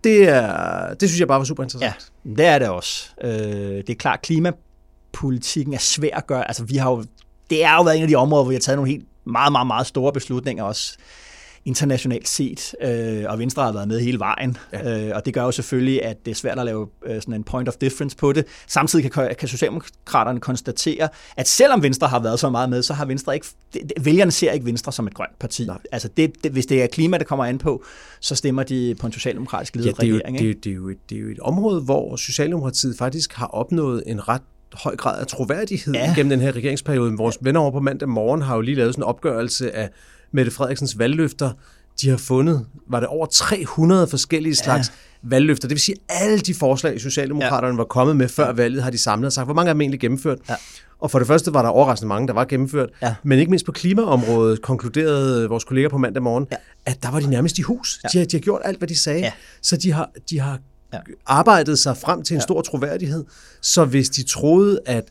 Det, 0.04 0.28
er, 0.28 0.94
det 0.94 1.08
synes 1.08 1.20
jeg 1.20 1.28
bare 1.28 1.38
var 1.38 1.44
super 1.44 1.62
interessant. 1.62 2.12
Ja, 2.24 2.30
det 2.30 2.46
er 2.46 2.58
det 2.58 2.68
også. 2.68 3.08
Øh, 3.24 3.30
det 3.30 3.90
er 3.90 3.94
klart, 3.94 4.22
klimapolitikken 4.22 5.74
er 5.74 5.78
svær 5.78 6.16
at 6.16 6.26
gøre. 6.26 6.48
Altså, 6.48 6.64
vi 6.64 6.76
har 6.76 6.90
jo, 6.90 7.04
det 7.50 7.64
er 7.64 7.74
jo 7.74 7.82
været 7.82 7.96
en 7.96 8.02
af 8.02 8.08
de 8.08 8.14
områder, 8.14 8.42
hvor 8.42 8.50
vi 8.50 8.54
har 8.54 8.60
taget 8.60 8.76
nogle 8.76 8.90
helt 8.90 9.04
meget, 9.28 9.52
meget, 9.52 9.66
meget 9.66 9.86
store 9.86 10.12
beslutninger 10.12 10.64
også 10.64 10.98
internationalt 11.64 12.28
set, 12.28 12.74
øh, 12.82 13.24
og 13.28 13.38
Venstre 13.38 13.62
har 13.62 13.72
været 13.72 13.88
med 13.88 14.00
hele 14.00 14.18
vejen, 14.18 14.56
ja. 14.72 15.06
øh, 15.06 15.16
og 15.16 15.26
det 15.26 15.34
gør 15.34 15.42
jo 15.42 15.50
selvfølgelig, 15.50 16.04
at 16.04 16.16
det 16.24 16.30
er 16.30 16.34
svært 16.34 16.58
at 16.58 16.64
lave 16.64 16.88
øh, 17.06 17.20
sådan 17.20 17.34
en 17.34 17.44
point 17.44 17.68
of 17.68 17.74
difference 17.74 18.16
på 18.16 18.32
det. 18.32 18.44
Samtidig 18.66 19.12
kan, 19.12 19.34
kan 19.38 19.48
Socialdemokraterne 19.48 20.40
konstatere, 20.40 21.08
at 21.36 21.48
selvom 21.48 21.82
Venstre 21.82 22.08
har 22.08 22.20
været 22.20 22.40
så 22.40 22.50
meget 22.50 22.70
med, 22.70 22.82
så 22.82 22.94
har 22.94 23.04
Venstre 23.04 23.34
ikke, 23.34 23.46
det, 23.72 23.92
vælgerne 24.00 24.30
ser 24.30 24.52
ikke 24.52 24.66
Venstre 24.66 24.92
som 24.92 25.06
et 25.06 25.14
grønt 25.14 25.38
parti. 25.38 25.64
Nej. 25.64 25.78
Altså 25.92 26.08
det, 26.16 26.44
det, 26.44 26.52
hvis 26.52 26.66
det 26.66 26.82
er 26.82 26.86
klima, 26.86 27.18
der 27.18 27.24
kommer 27.24 27.44
an 27.44 27.58
på, 27.58 27.84
så 28.20 28.34
stemmer 28.34 28.62
de 28.62 28.94
på 29.00 29.06
en 29.06 29.12
socialdemokratisk 29.12 29.76
ledet 29.76 29.86
ja, 29.86 29.92
det 29.92 30.02
er 30.02 30.08
jo, 30.08 30.16
regering. 30.16 30.38
Det, 30.38 30.50
er, 30.50 30.54
det, 30.54 30.70
er 30.70 30.74
jo 30.74 30.88
et, 30.88 31.10
det 31.10 31.18
er 31.18 31.22
jo 31.22 31.28
et 31.28 31.38
område, 31.38 31.80
hvor 31.80 32.16
Socialdemokratiet 32.16 32.98
faktisk 32.98 33.32
har 33.32 33.46
opnået 33.46 34.02
en 34.06 34.28
ret 34.28 34.42
høj 34.74 34.96
grad 34.96 35.20
af 35.20 35.26
troværdighed 35.26 35.94
ja. 35.94 36.12
gennem 36.16 36.30
den 36.30 36.40
her 36.40 36.52
regeringsperiode. 36.52 37.16
Vores 37.16 37.38
venner 37.40 37.60
over 37.60 37.70
på 37.70 37.80
mandag 37.80 38.08
morgen 38.08 38.42
har 38.42 38.54
jo 38.54 38.60
lige 38.60 38.74
lavet 38.74 38.94
sådan 38.94 39.02
en 39.02 39.08
opgørelse 39.08 39.76
af 39.76 39.90
Mette 40.32 40.50
Frederiksens 40.50 40.98
valgløfter. 40.98 41.50
De 42.00 42.10
har 42.10 42.16
fundet, 42.16 42.66
var 42.88 43.00
det 43.00 43.08
over 43.08 43.26
300 43.26 44.06
forskellige 44.06 44.54
slags 44.54 44.88
ja. 44.88 45.28
valgløfter. 45.28 45.68
Det 45.68 45.74
vil 45.74 45.82
sige, 45.82 45.96
alle 46.08 46.38
de 46.38 46.54
forslag, 46.54 47.00
Socialdemokraterne 47.00 47.74
ja. 47.74 47.76
var 47.76 47.84
kommet 47.84 48.16
med 48.16 48.28
før 48.28 48.52
valget, 48.52 48.82
har 48.82 48.90
de 48.90 48.98
samlet 48.98 49.26
og 49.26 49.32
sagt, 49.32 49.46
hvor 49.46 49.54
mange 49.54 49.68
er 49.68 49.74
dem 49.74 49.80
egentlig 49.80 50.00
gennemført. 50.00 50.38
Ja. 50.48 50.54
Og 51.00 51.10
for 51.10 51.18
det 51.18 51.28
første 51.28 51.54
var 51.54 51.62
der 51.62 51.68
overraskende 51.68 52.08
mange, 52.08 52.28
der 52.28 52.34
var 52.34 52.44
gennemført. 52.44 52.88
Ja. 53.02 53.14
Men 53.22 53.38
ikke 53.38 53.50
mindst 53.50 53.66
på 53.66 53.72
klimaområdet 53.72 54.62
konkluderede 54.62 55.48
vores 55.48 55.64
kolleger 55.64 55.88
på 55.88 55.98
mandag 55.98 56.22
morgen, 56.22 56.46
ja. 56.52 56.56
at 56.86 57.02
der 57.02 57.10
var 57.10 57.20
de 57.20 57.30
nærmest 57.30 57.58
i 57.58 57.62
hus. 57.62 58.00
Ja. 58.04 58.08
De, 58.12 58.18
har, 58.18 58.26
de 58.26 58.36
har 58.36 58.42
gjort 58.42 58.60
alt, 58.64 58.78
hvad 58.78 58.88
de 58.88 58.98
sagde. 58.98 59.20
Ja. 59.20 59.32
Så 59.62 59.76
de 59.76 59.92
har, 59.92 60.10
de 60.30 60.40
har 60.40 60.58
ja. 60.92 60.98
arbejdet 61.26 61.78
sig 61.78 61.96
frem 61.96 62.22
til 62.22 62.34
en 62.34 62.38
ja. 62.38 62.42
stor 62.42 62.62
troværdighed. 62.62 63.24
Så 63.60 63.84
hvis 63.84 64.10
de 64.10 64.22
troede, 64.22 64.80
at 64.86 65.08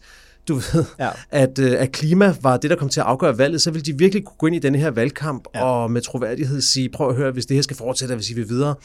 du 0.47 0.55
ved, 0.55 0.86
ja. 0.99 1.09
at, 1.32 1.59
øh, 1.59 1.82
at 1.82 1.91
klima 1.91 2.36
var 2.41 2.57
det, 2.57 2.69
der 2.69 2.75
kom 2.75 2.89
til 2.89 2.99
at 2.99 3.05
afgøre 3.05 3.38
valget, 3.38 3.61
så 3.61 3.71
ville 3.71 3.86
de 3.86 3.97
virkelig 3.97 4.25
kunne 4.25 4.38
gå 4.38 4.47
ind 4.47 4.55
i 4.55 4.59
denne 4.59 4.78
her 4.78 4.91
valgkamp 4.91 5.47
ja. 5.55 5.63
og 5.63 5.91
med 5.91 6.01
troværdighed 6.01 6.61
sige, 6.61 6.89
prøv 6.89 7.09
at 7.09 7.15
høre, 7.15 7.32
hvis 7.32 7.45
det 7.45 7.55
her 7.55 7.61
skal 7.61 7.78
fortsætte, 7.78 8.15
hvis 8.15 8.30
I 8.30 8.34
vil 8.34 8.49
videre. 8.49 8.75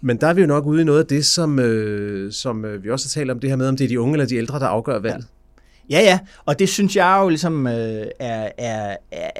Men 0.00 0.16
der 0.16 0.26
er 0.26 0.34
vi 0.34 0.40
jo 0.40 0.46
nok 0.46 0.66
ude 0.66 0.80
i 0.80 0.84
noget 0.84 0.98
af 0.98 1.06
det, 1.06 1.26
som, 1.26 1.58
øh, 1.58 2.32
som 2.32 2.64
øh, 2.64 2.84
vi 2.84 2.90
også 2.90 3.08
har 3.08 3.20
talt 3.20 3.30
om, 3.30 3.40
det 3.40 3.50
her 3.50 3.56
med, 3.56 3.68
om 3.68 3.76
det 3.76 3.84
er 3.84 3.88
de 3.88 4.00
unge 4.00 4.14
eller 4.14 4.26
de 4.26 4.36
ældre, 4.36 4.58
der 4.58 4.66
afgør 4.66 4.98
valget. 4.98 5.26
Ja, 5.90 6.00
ja, 6.00 6.18
og 6.44 6.58
det 6.58 6.68
synes 6.68 6.96
jeg 6.96 7.18
jo 7.22 7.28
ligesom 7.28 7.66
øh, 7.66 8.06
er, 8.18 8.48
er, 8.58 8.96
er 9.10 9.30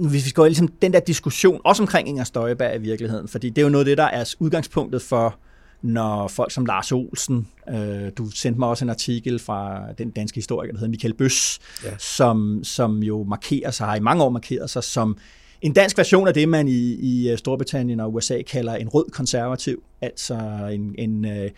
hvis 0.00 0.26
vi 0.26 0.30
går 0.30 0.46
ligesom 0.46 0.68
den 0.68 0.92
der 0.92 1.00
diskussion, 1.00 1.60
også 1.64 1.82
omkring 1.82 2.08
Inger 2.08 2.24
Støjberg 2.24 2.76
i 2.76 2.78
virkeligheden, 2.78 3.28
fordi 3.28 3.50
det 3.50 3.58
er 3.58 3.62
jo 3.62 3.68
noget 3.68 3.84
af 3.84 3.90
det, 3.90 3.98
der 3.98 4.04
er 4.04 4.34
udgangspunktet 4.38 5.02
for 5.02 5.38
når 5.82 6.28
folk 6.28 6.52
som 6.52 6.66
Lars 6.66 6.92
Olsen, 6.92 7.48
øh, 7.68 8.10
du 8.18 8.30
sendte 8.30 8.58
mig 8.58 8.68
også 8.68 8.84
en 8.84 8.90
artikel 8.90 9.38
fra 9.38 9.82
den 9.98 10.10
danske 10.10 10.36
historiker, 10.36 10.72
der 10.72 10.78
hedder 10.78 10.90
Michael 10.90 11.14
Bøs, 11.14 11.58
ja. 11.84 11.98
som, 11.98 12.64
som 12.64 13.02
jo 13.02 13.24
markerer 13.24 13.70
sig, 13.70 13.86
har 13.86 13.96
i 13.96 14.00
mange 14.00 14.24
år 14.24 14.30
markeret 14.30 14.70
sig 14.70 14.84
som 14.84 15.16
en 15.62 15.72
dansk 15.72 15.98
version 15.98 16.28
af 16.28 16.34
det, 16.34 16.48
man 16.48 16.68
i, 16.68 16.94
i 16.94 17.30
øh, 17.30 17.38
Storbritannien 17.38 18.00
og 18.00 18.14
USA 18.14 18.42
kalder 18.42 18.74
en 18.74 18.88
rød 18.88 19.10
konservativ, 19.10 19.82
altså 20.00 20.34
en, 20.72 20.94
en, 20.98 21.24
øh, 21.24 21.50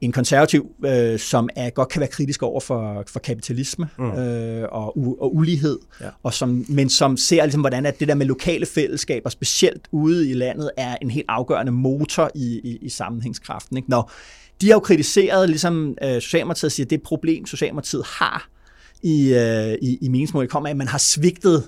en 0.00 0.12
konservativ, 0.12 0.70
øh, 0.84 1.18
som 1.18 1.48
er, 1.56 1.70
godt 1.70 1.88
kan 1.88 2.00
være 2.00 2.08
kritisk 2.08 2.42
over 2.42 2.60
for, 2.60 3.04
for 3.06 3.20
kapitalisme 3.20 3.88
mm. 3.98 4.10
øh, 4.10 4.68
og, 4.72 4.98
u, 4.98 5.16
og 5.20 5.36
ulighed, 5.36 5.78
ja. 6.00 6.08
og 6.22 6.34
som, 6.34 6.64
men 6.68 6.88
som 6.88 7.16
ser 7.16 7.44
ligesom, 7.44 7.60
hvordan 7.60 7.86
at 7.86 8.00
det 8.00 8.08
der 8.08 8.14
med 8.14 8.26
lokale 8.26 8.66
fællesskaber, 8.66 9.30
specielt 9.30 9.88
ude 9.92 10.30
i 10.30 10.34
landet, 10.34 10.70
er 10.76 10.96
en 11.02 11.10
helt 11.10 11.26
afgørende 11.28 11.72
motor 11.72 12.30
i, 12.34 12.60
i, 12.64 12.78
i 12.82 12.88
sammenhængskraften. 12.88 13.76
Ikke? 13.76 13.90
Når 13.90 14.12
de 14.60 14.66
har 14.66 14.74
jo 14.74 14.80
kritiseret, 14.80 15.48
ligesom 15.48 15.96
øh, 16.02 16.14
Socialdemokratiet 16.14 16.72
siger, 16.72 16.86
det 16.86 17.02
problem, 17.02 17.46
Socialdemokratiet 17.46 18.04
har 18.06 18.48
i, 19.02 19.34
øh, 19.34 19.74
i, 19.82 19.98
i 20.00 20.08
meningsmål, 20.08 20.48
kommer 20.48 20.68
af, 20.68 20.70
at 20.70 20.76
man 20.76 20.88
har 20.88 20.98
svigtet 20.98 21.64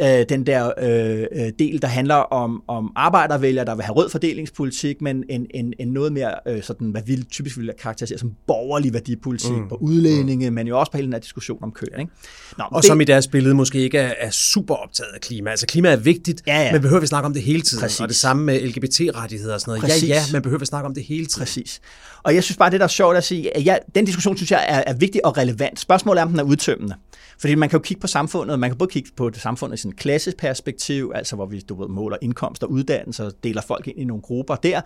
øh, 0.00 0.24
den 0.28 0.46
der 0.46 0.72
øh, 0.78 1.26
øh, 1.32 1.52
del, 1.58 1.82
der 1.82 1.88
handler 1.88 2.14
om, 2.14 2.62
om 2.68 2.92
arbejdervælgere, 2.96 3.64
der 3.64 3.74
vil 3.74 3.84
have 3.84 3.96
rød 3.96 4.10
fordelingspolitik, 4.10 5.02
men 5.02 5.24
en, 5.28 5.46
en, 5.54 5.74
en 5.78 5.88
noget 5.88 6.12
mere, 6.12 6.34
øh, 6.48 6.62
sådan, 6.62 6.90
hvad 6.90 7.02
vi 7.06 7.22
typisk 7.30 7.58
vil 7.58 7.70
karakterisere 7.80 8.18
som 8.18 8.32
borgerlig 8.46 8.92
værdipolitik 8.92 9.50
mm. 9.50 9.68
på 9.68 9.74
udlændinge, 9.74 10.50
mm. 10.50 10.54
men 10.54 10.66
jo 10.66 10.78
også 10.80 10.92
på 10.92 10.98
hele 10.98 11.06
den 11.06 11.12
her 11.12 11.20
diskussion 11.20 11.58
om 11.62 11.72
køer. 11.72 11.98
Ikke? 11.98 12.12
Nå, 12.58 12.64
og 12.70 12.82
det, 12.82 12.88
som 12.88 13.00
i 13.00 13.04
deres 13.04 13.28
billede 13.28 13.54
måske 13.54 13.78
ikke 13.78 13.98
er, 13.98 14.14
er 14.18 14.30
super 14.30 14.74
optaget 14.74 15.10
af 15.14 15.20
klima. 15.20 15.50
Altså 15.50 15.66
klima 15.66 15.88
er 15.88 15.96
vigtigt, 15.96 16.42
ja, 16.46 16.62
ja. 16.62 16.72
men 16.72 16.80
behøver 16.80 17.00
vi 17.00 17.06
snakke 17.06 17.26
om 17.26 17.32
det 17.32 17.42
hele 17.42 17.62
tiden. 17.62 17.80
Præcis. 17.82 18.00
Og 18.00 18.08
det 18.08 18.16
samme 18.16 18.44
med 18.44 18.60
LGBT-rettigheder 18.60 19.54
og 19.54 19.60
sådan 19.60 19.70
noget. 19.70 19.82
Præcis. 19.82 20.08
Ja, 20.08 20.14
ja, 20.14 20.22
man 20.32 20.42
behøver 20.42 20.58
vi 20.58 20.66
snakke 20.66 20.86
om 20.86 20.94
det 20.94 21.04
hele 21.04 21.26
tiden. 21.26 21.40
Præcis. 21.40 21.80
Og 22.24 22.34
jeg 22.34 22.44
synes 22.44 22.56
bare, 22.56 22.70
det 22.70 22.80
der 22.80 22.84
er 22.84 22.88
sjovt 22.88 23.16
at 23.16 23.24
sige, 23.24 23.56
at 23.56 23.64
ja, 23.64 23.76
den 23.94 24.04
diskussion 24.04 24.36
synes 24.36 24.50
jeg 24.50 24.64
er, 24.68 24.82
er 24.86 24.94
vigtig 24.94 25.26
og 25.26 25.36
relevant. 25.36 25.80
Spørgsmålet 25.80 26.20
er, 26.20 26.24
om 26.24 26.30
den 26.30 26.38
er 26.38 26.44
udtømmende. 26.44 26.94
Fordi 27.38 27.54
man 27.54 27.68
kan 27.68 27.78
jo 27.78 27.82
kigge 27.82 28.00
på 28.00 28.06
samfundet, 28.06 28.58
man 28.58 28.70
kan 28.70 28.78
både 28.78 28.90
kigge 28.90 29.10
på 29.16 29.30
det 29.30 29.40
samfundet 29.40 29.76
i 29.76 29.80
sådan 29.80 29.92
et 29.92 29.98
klasseperspektiv, 29.98 31.12
altså 31.14 31.36
hvor 31.36 31.46
vi 31.46 31.60
du 31.60 31.80
ved, 31.80 31.88
måler 31.88 32.16
indkomst 32.22 32.62
og 32.62 32.70
uddannelse 32.70 33.24
og 33.24 33.32
deler 33.44 33.62
folk 33.62 33.88
ind 33.88 33.98
i 33.98 34.04
nogle 34.04 34.22
grupper 34.22 34.54
der. 34.54 34.80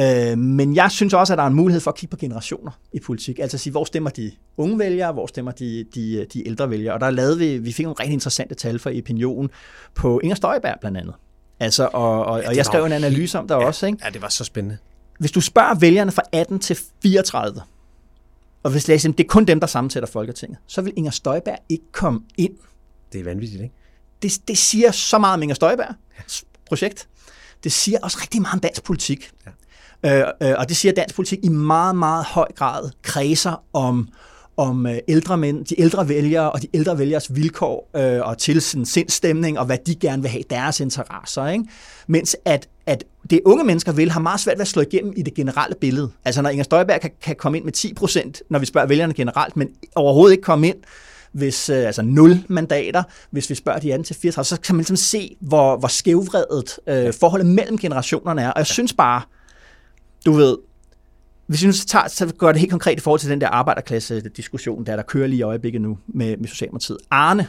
Øh, 0.00 0.38
men 0.38 0.76
jeg 0.76 0.90
synes 0.90 1.14
også, 1.14 1.32
at 1.32 1.36
der 1.36 1.42
er 1.42 1.48
en 1.48 1.54
mulighed 1.54 1.80
for 1.80 1.90
at 1.90 1.96
kigge 1.96 2.10
på 2.10 2.16
generationer 2.16 2.70
i 2.92 3.00
politik. 3.00 3.38
Altså 3.38 3.56
at 3.56 3.60
sige, 3.60 3.70
hvor 3.70 3.84
stemmer 3.84 4.10
de 4.10 4.32
unge 4.56 4.78
vælgere, 4.78 5.12
hvor 5.12 5.26
stemmer 5.26 5.52
de, 5.52 5.84
de, 5.94 6.26
de 6.32 6.48
ældre 6.48 6.70
vælgere. 6.70 6.94
Og 6.94 7.00
der 7.00 7.10
lavede 7.10 7.38
vi, 7.38 7.58
vi 7.58 7.72
fik 7.72 7.84
nogle 7.84 7.96
rigtig 8.00 8.12
interessante 8.12 8.54
tal 8.54 8.78
for 8.78 8.90
opinion 8.98 9.50
på 9.94 10.20
Inger 10.22 10.36
Støjberg 10.36 10.76
blandt 10.80 10.98
andet. 10.98 11.14
Altså, 11.60 11.88
og, 11.92 12.24
og, 12.24 12.40
ja, 12.40 12.48
og 12.48 12.56
jeg 12.56 12.64
skrev 12.64 12.84
en 12.84 12.92
analyse 12.92 13.38
om 13.38 13.48
der 13.48 13.56
ja, 13.56 13.66
også. 13.66 13.86
Ikke? 13.86 13.98
Ja, 14.04 14.10
det 14.10 14.22
var 14.22 14.28
så 14.28 14.44
spændende. 14.44 14.78
Hvis 15.20 15.32
du 15.32 15.40
spørger 15.40 15.74
vælgerne 15.74 16.12
fra 16.12 16.22
18 16.32 16.58
til 16.58 16.78
34, 17.02 17.62
og 18.62 18.70
hvis 18.70 18.84
det 18.84 19.20
er 19.20 19.24
kun 19.28 19.44
dem, 19.44 19.60
der 19.60 19.66
sammensætter 19.66 20.08
Folketinget, 20.08 20.58
så 20.66 20.82
vil 20.82 20.92
Inger 20.96 21.10
Støjberg 21.10 21.58
ikke 21.68 21.84
komme 21.92 22.20
ind. 22.38 22.52
Det 23.12 23.20
er 23.20 23.24
vanvittigt, 23.24 23.62
ikke? 23.62 23.74
Det, 24.22 24.48
det 24.48 24.58
siger 24.58 24.90
så 24.90 25.18
meget 25.18 25.34
om 25.34 25.42
Inger 25.42 25.54
Støjbergs 25.54 26.44
projekt. 26.66 27.08
Det 27.64 27.72
siger 27.72 27.98
også 28.02 28.18
rigtig 28.20 28.42
meget 28.42 28.54
om 28.54 28.60
dansk 28.60 28.84
politik. 28.84 29.30
Ja. 30.04 30.20
Øh, 30.22 30.32
øh, 30.42 30.54
og 30.58 30.68
det 30.68 30.76
siger, 30.76 30.92
at 30.92 30.96
dansk 30.96 31.14
politik 31.14 31.38
i 31.42 31.48
meget, 31.48 31.96
meget 31.96 32.24
høj 32.24 32.48
grad 32.56 32.90
kredser 33.02 33.64
om, 33.72 34.08
om 34.56 34.86
øh, 34.86 34.98
ældre 35.08 35.36
mænd, 35.36 35.64
de 35.64 35.80
ældre 35.80 36.08
vælgere 36.08 36.52
og 36.52 36.62
de 36.62 36.66
ældre 36.74 36.98
vælgers 36.98 37.34
vilkår 37.34 37.90
øh, 37.96 38.20
og 38.22 38.38
til 38.38 38.62
sin 38.62 38.86
sindstemning 38.86 39.58
og 39.58 39.66
hvad 39.66 39.78
de 39.86 39.94
gerne 39.94 40.22
vil 40.22 40.30
have 40.30 40.44
deres 40.50 40.80
interesser. 40.80 41.46
Ikke? 41.46 41.64
Mens 42.06 42.36
at, 42.44 42.68
at 42.90 43.04
det 43.30 43.40
unge 43.44 43.64
mennesker 43.64 43.92
vil, 43.92 44.10
har 44.10 44.20
meget 44.20 44.40
svært 44.40 44.56
ved 44.56 44.62
at 44.62 44.68
slå 44.68 44.82
igennem 44.82 45.12
i 45.16 45.22
det 45.22 45.34
generelle 45.34 45.76
billede. 45.80 46.10
Altså 46.24 46.42
når 46.42 46.50
Inger 46.50 46.64
Støjberg 46.64 47.00
kan, 47.00 47.10
kan 47.22 47.36
komme 47.36 47.58
ind 47.58 47.64
med 47.64 47.72
10 47.72 47.94
procent, 47.94 48.42
når 48.50 48.58
vi 48.58 48.66
spørger 48.66 48.86
vælgerne 48.86 49.14
generelt, 49.14 49.56
men 49.56 49.68
overhovedet 49.94 50.32
ikke 50.32 50.42
komme 50.42 50.68
ind, 50.68 50.76
hvis, 51.32 51.68
øh, 51.68 51.86
altså 51.86 52.02
0 52.02 52.44
mandater, 52.48 53.02
hvis 53.30 53.50
vi 53.50 53.54
spørger 53.54 53.78
de 53.78 53.92
anden 53.92 54.04
til 54.04 54.16
34, 54.16 54.44
så 54.44 54.60
kan 54.60 54.74
man 54.74 54.80
ligesom 54.80 54.96
se, 54.96 55.36
hvor, 55.40 55.76
hvor 55.76 55.88
skævvredet 55.88 56.78
øh, 56.86 57.12
forholdet 57.12 57.46
mellem 57.46 57.78
generationerne 57.78 58.42
er. 58.42 58.50
Og 58.50 58.58
jeg 58.58 58.66
synes 58.66 58.92
bare, 58.92 59.22
du 60.26 60.32
ved, 60.32 60.56
hvis 61.46 61.62
vi 61.62 61.66
nu 61.66 61.72
så, 61.72 61.86
tager, 61.86 62.08
så 62.08 62.34
gør 62.38 62.52
det 62.52 62.60
helt 62.60 62.70
konkret 62.70 62.98
i 62.98 63.00
forhold 63.00 63.20
til 63.20 63.30
den 63.30 63.40
der 63.40 63.48
arbejderklasse-diskussion, 63.48 64.86
der, 64.86 64.96
der 64.96 65.02
kører 65.02 65.26
lige 65.26 65.38
i 65.38 65.42
øjeblikket 65.42 65.80
nu 65.80 65.98
med, 66.06 66.36
med 66.36 66.48
Socialdemokratiet. 66.48 66.98
Arne, 67.10 67.46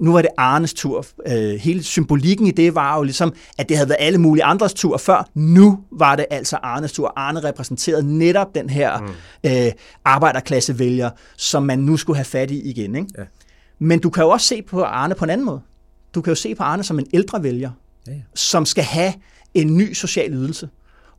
nu 0.00 0.12
var 0.12 0.22
det 0.22 0.30
Arnes 0.36 0.74
tur. 0.74 1.06
Øh, 1.26 1.60
hele 1.60 1.82
symbolikken 1.82 2.46
i 2.46 2.50
det 2.50 2.74
var 2.74 2.96
jo 2.96 3.02
ligesom, 3.02 3.34
at 3.58 3.68
det 3.68 3.76
havde 3.76 3.88
været 3.88 4.00
alle 4.00 4.18
mulige 4.18 4.44
andres 4.44 4.74
tur 4.74 4.96
før. 4.96 5.28
Nu 5.34 5.78
var 5.90 6.16
det 6.16 6.26
altså 6.30 6.56
Arnes 6.62 6.92
tur. 6.92 7.12
Arne 7.16 7.40
repræsenterede 7.40 8.18
netop 8.18 8.54
den 8.54 8.70
her 8.70 9.00
mm. 9.00 9.50
øh, 9.50 9.72
arbejderklassevælger, 10.04 11.10
som 11.36 11.62
man 11.62 11.78
nu 11.78 11.96
skulle 11.96 12.16
have 12.16 12.24
fat 12.24 12.50
i 12.50 12.60
igen. 12.70 12.94
Ikke? 12.94 13.08
Ja. 13.18 13.22
Men 13.78 13.98
du 13.98 14.10
kan 14.10 14.22
jo 14.24 14.30
også 14.30 14.46
se 14.46 14.62
på 14.62 14.82
Arne 14.82 15.14
på 15.14 15.24
en 15.24 15.30
anden 15.30 15.46
måde. 15.46 15.60
Du 16.14 16.20
kan 16.20 16.30
jo 16.30 16.34
se 16.34 16.54
på 16.54 16.62
Arne 16.62 16.82
som 16.82 16.98
en 16.98 17.06
ældre 17.14 17.42
vælger, 17.42 17.70
ja, 18.06 18.12
ja. 18.12 18.18
som 18.34 18.66
skal 18.66 18.84
have 18.84 19.12
en 19.54 19.76
ny 19.76 19.92
social 19.92 20.32
ydelse. 20.32 20.68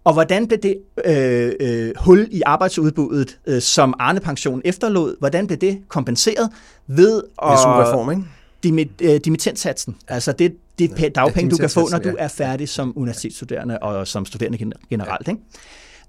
Og 0.03 0.13
hvordan 0.13 0.47
blev 0.47 0.59
det 0.59 0.77
øh, 1.05 1.53
øh, 1.59 1.93
hul 1.99 2.27
i 2.31 2.41
arbejdsudbuddet, 2.45 3.39
øh, 3.47 3.61
som 3.61 3.93
Arne 3.99 4.19
Pension 4.19 4.61
efterlod, 4.65 5.15
hvordan 5.19 5.47
blev 5.47 5.59
det 5.59 5.81
kompenseret 5.87 6.49
ved 6.87 7.23
at... 7.41 7.59
SU-reform, 7.59 8.11
ikke? 8.11 8.23
Dimit, 8.63 8.89
øh, 9.01 9.19
dimittentsatsen. 9.25 9.95
Altså 10.07 10.31
det, 10.31 10.55
det 10.79 10.91
ja, 10.99 11.09
dagpenge, 11.09 11.51
du 11.51 11.57
kan 11.57 11.69
få, 11.69 11.89
når 11.89 11.99
du 11.99 12.15
er 12.19 12.27
færdig 12.27 12.69
som 12.69 12.93
universitetsstuderende 12.95 13.79
og 13.79 14.07
som 14.07 14.25
studerende 14.25 14.57
generelt. 14.89 15.27
Ikke? 15.27 15.41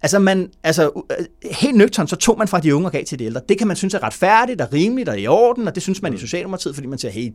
Altså, 0.02 0.18
man, 0.18 0.50
altså 0.62 1.02
helt 1.50 1.76
nøgtern, 1.76 2.08
så 2.08 2.16
tog 2.16 2.38
man 2.38 2.48
fra 2.48 2.60
de 2.60 2.74
unge 2.74 2.88
og 2.88 2.92
gav 2.92 3.04
til 3.04 3.18
de 3.18 3.24
ældre. 3.24 3.40
Det 3.48 3.58
kan 3.58 3.66
man 3.66 3.76
synes 3.76 3.94
er 3.94 4.02
retfærdigt 4.02 4.60
og 4.60 4.72
rimeligt 4.72 5.08
og 5.08 5.20
i 5.20 5.26
orden, 5.26 5.68
og 5.68 5.74
det 5.74 5.82
synes 5.82 6.02
man 6.02 6.12
mm. 6.12 6.16
i 6.16 6.18
Socialdemokratiet, 6.18 6.74
fordi 6.74 6.86
man 6.86 6.98
siger, 6.98 7.12
hey, 7.12 7.32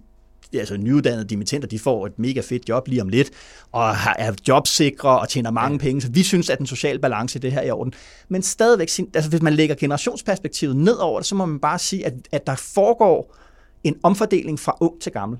altså 0.53 0.77
nyuddannede 0.77 1.27
dimittenter, 1.27 1.67
de 1.67 1.79
får 1.79 2.05
et 2.05 2.19
mega 2.19 2.41
fedt 2.41 2.69
job 2.69 2.87
lige 2.87 3.01
om 3.01 3.09
lidt, 3.09 3.29
og 3.71 3.89
er 4.17 4.33
jobsikre 4.47 5.19
og 5.19 5.29
tjener 5.29 5.51
mange 5.51 5.79
penge, 5.79 6.01
så 6.01 6.09
vi 6.11 6.23
synes, 6.23 6.49
at 6.49 6.57
den 6.57 6.67
sociale 6.67 6.99
balance 6.99 7.39
i 7.39 7.41
det 7.41 7.51
her 7.51 7.59
er 7.59 7.65
i 7.65 7.71
orden. 7.71 7.93
Men 8.29 8.41
stadigvæk, 8.41 8.89
altså 9.13 9.29
hvis 9.29 9.41
man 9.41 9.53
lægger 9.53 9.75
generationsperspektivet 9.75 10.75
ned 10.75 10.95
over 10.95 11.19
det, 11.19 11.27
så 11.27 11.35
må 11.35 11.45
man 11.45 11.59
bare 11.59 11.79
sige, 11.79 12.05
at, 12.05 12.13
at 12.31 12.47
der 12.47 12.55
foregår 12.55 13.35
en 13.83 13.95
omfordeling 14.03 14.59
fra 14.59 14.77
ung 14.79 15.01
til 15.01 15.11
gammel. 15.11 15.39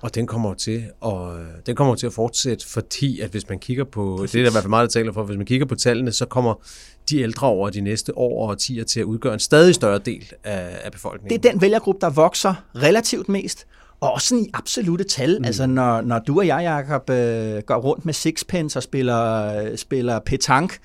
Og 0.00 0.14
den 0.14 0.26
kommer 0.26 0.54
til 0.54 0.84
at, 1.06 1.12
den 1.66 1.76
kommer 1.76 1.94
til 1.94 2.06
at 2.06 2.12
fortsætte, 2.12 2.68
fordi 2.68 3.20
at 3.20 3.30
hvis 3.30 3.48
man 3.48 3.58
kigger 3.58 3.84
på, 3.84 4.16
Præcis. 4.18 4.32
det 4.32 4.38
er 4.38 4.42
der 4.42 4.50
i 4.50 4.52
hvert 4.52 4.62
fald 4.62 4.70
meget, 4.70 4.94
der 4.94 5.00
taler 5.00 5.12
for, 5.12 5.22
hvis 5.22 5.36
man 5.36 5.46
kigger 5.46 5.66
på 5.66 5.74
tallene, 5.74 6.12
så 6.12 6.26
kommer 6.26 6.54
de 7.10 7.20
ældre 7.20 7.46
over 7.46 7.70
de 7.70 7.80
næste 7.80 8.18
år 8.18 8.42
og 8.42 8.48
årtier 8.48 8.84
til 8.84 9.00
at 9.00 9.04
udgøre 9.04 9.34
en 9.34 9.40
stadig 9.40 9.74
større 9.74 9.98
del 9.98 10.32
af, 10.44 10.80
af 10.84 10.92
befolkningen. 10.92 11.40
Det 11.40 11.48
er 11.48 11.52
den 11.52 11.60
vælgergruppe, 11.60 12.00
der 12.00 12.10
vokser 12.10 12.54
relativt 12.76 13.28
mest, 13.28 13.66
og 14.00 14.12
også 14.12 14.36
i 14.36 14.50
absolute 14.54 15.04
tal. 15.04 15.38
Mm. 15.38 15.44
Altså 15.44 15.66
når, 15.66 16.00
når 16.00 16.18
du 16.18 16.38
og 16.38 16.46
jeg, 16.46 16.62
Jacob, 16.62 17.10
øh, 17.10 17.62
går 17.62 17.76
rundt 17.76 18.04
med 18.04 18.14
sixpence 18.14 18.78
og 18.78 18.82
spiller, 18.82 19.76
spiller 19.76 20.18
petanque, 20.18 20.78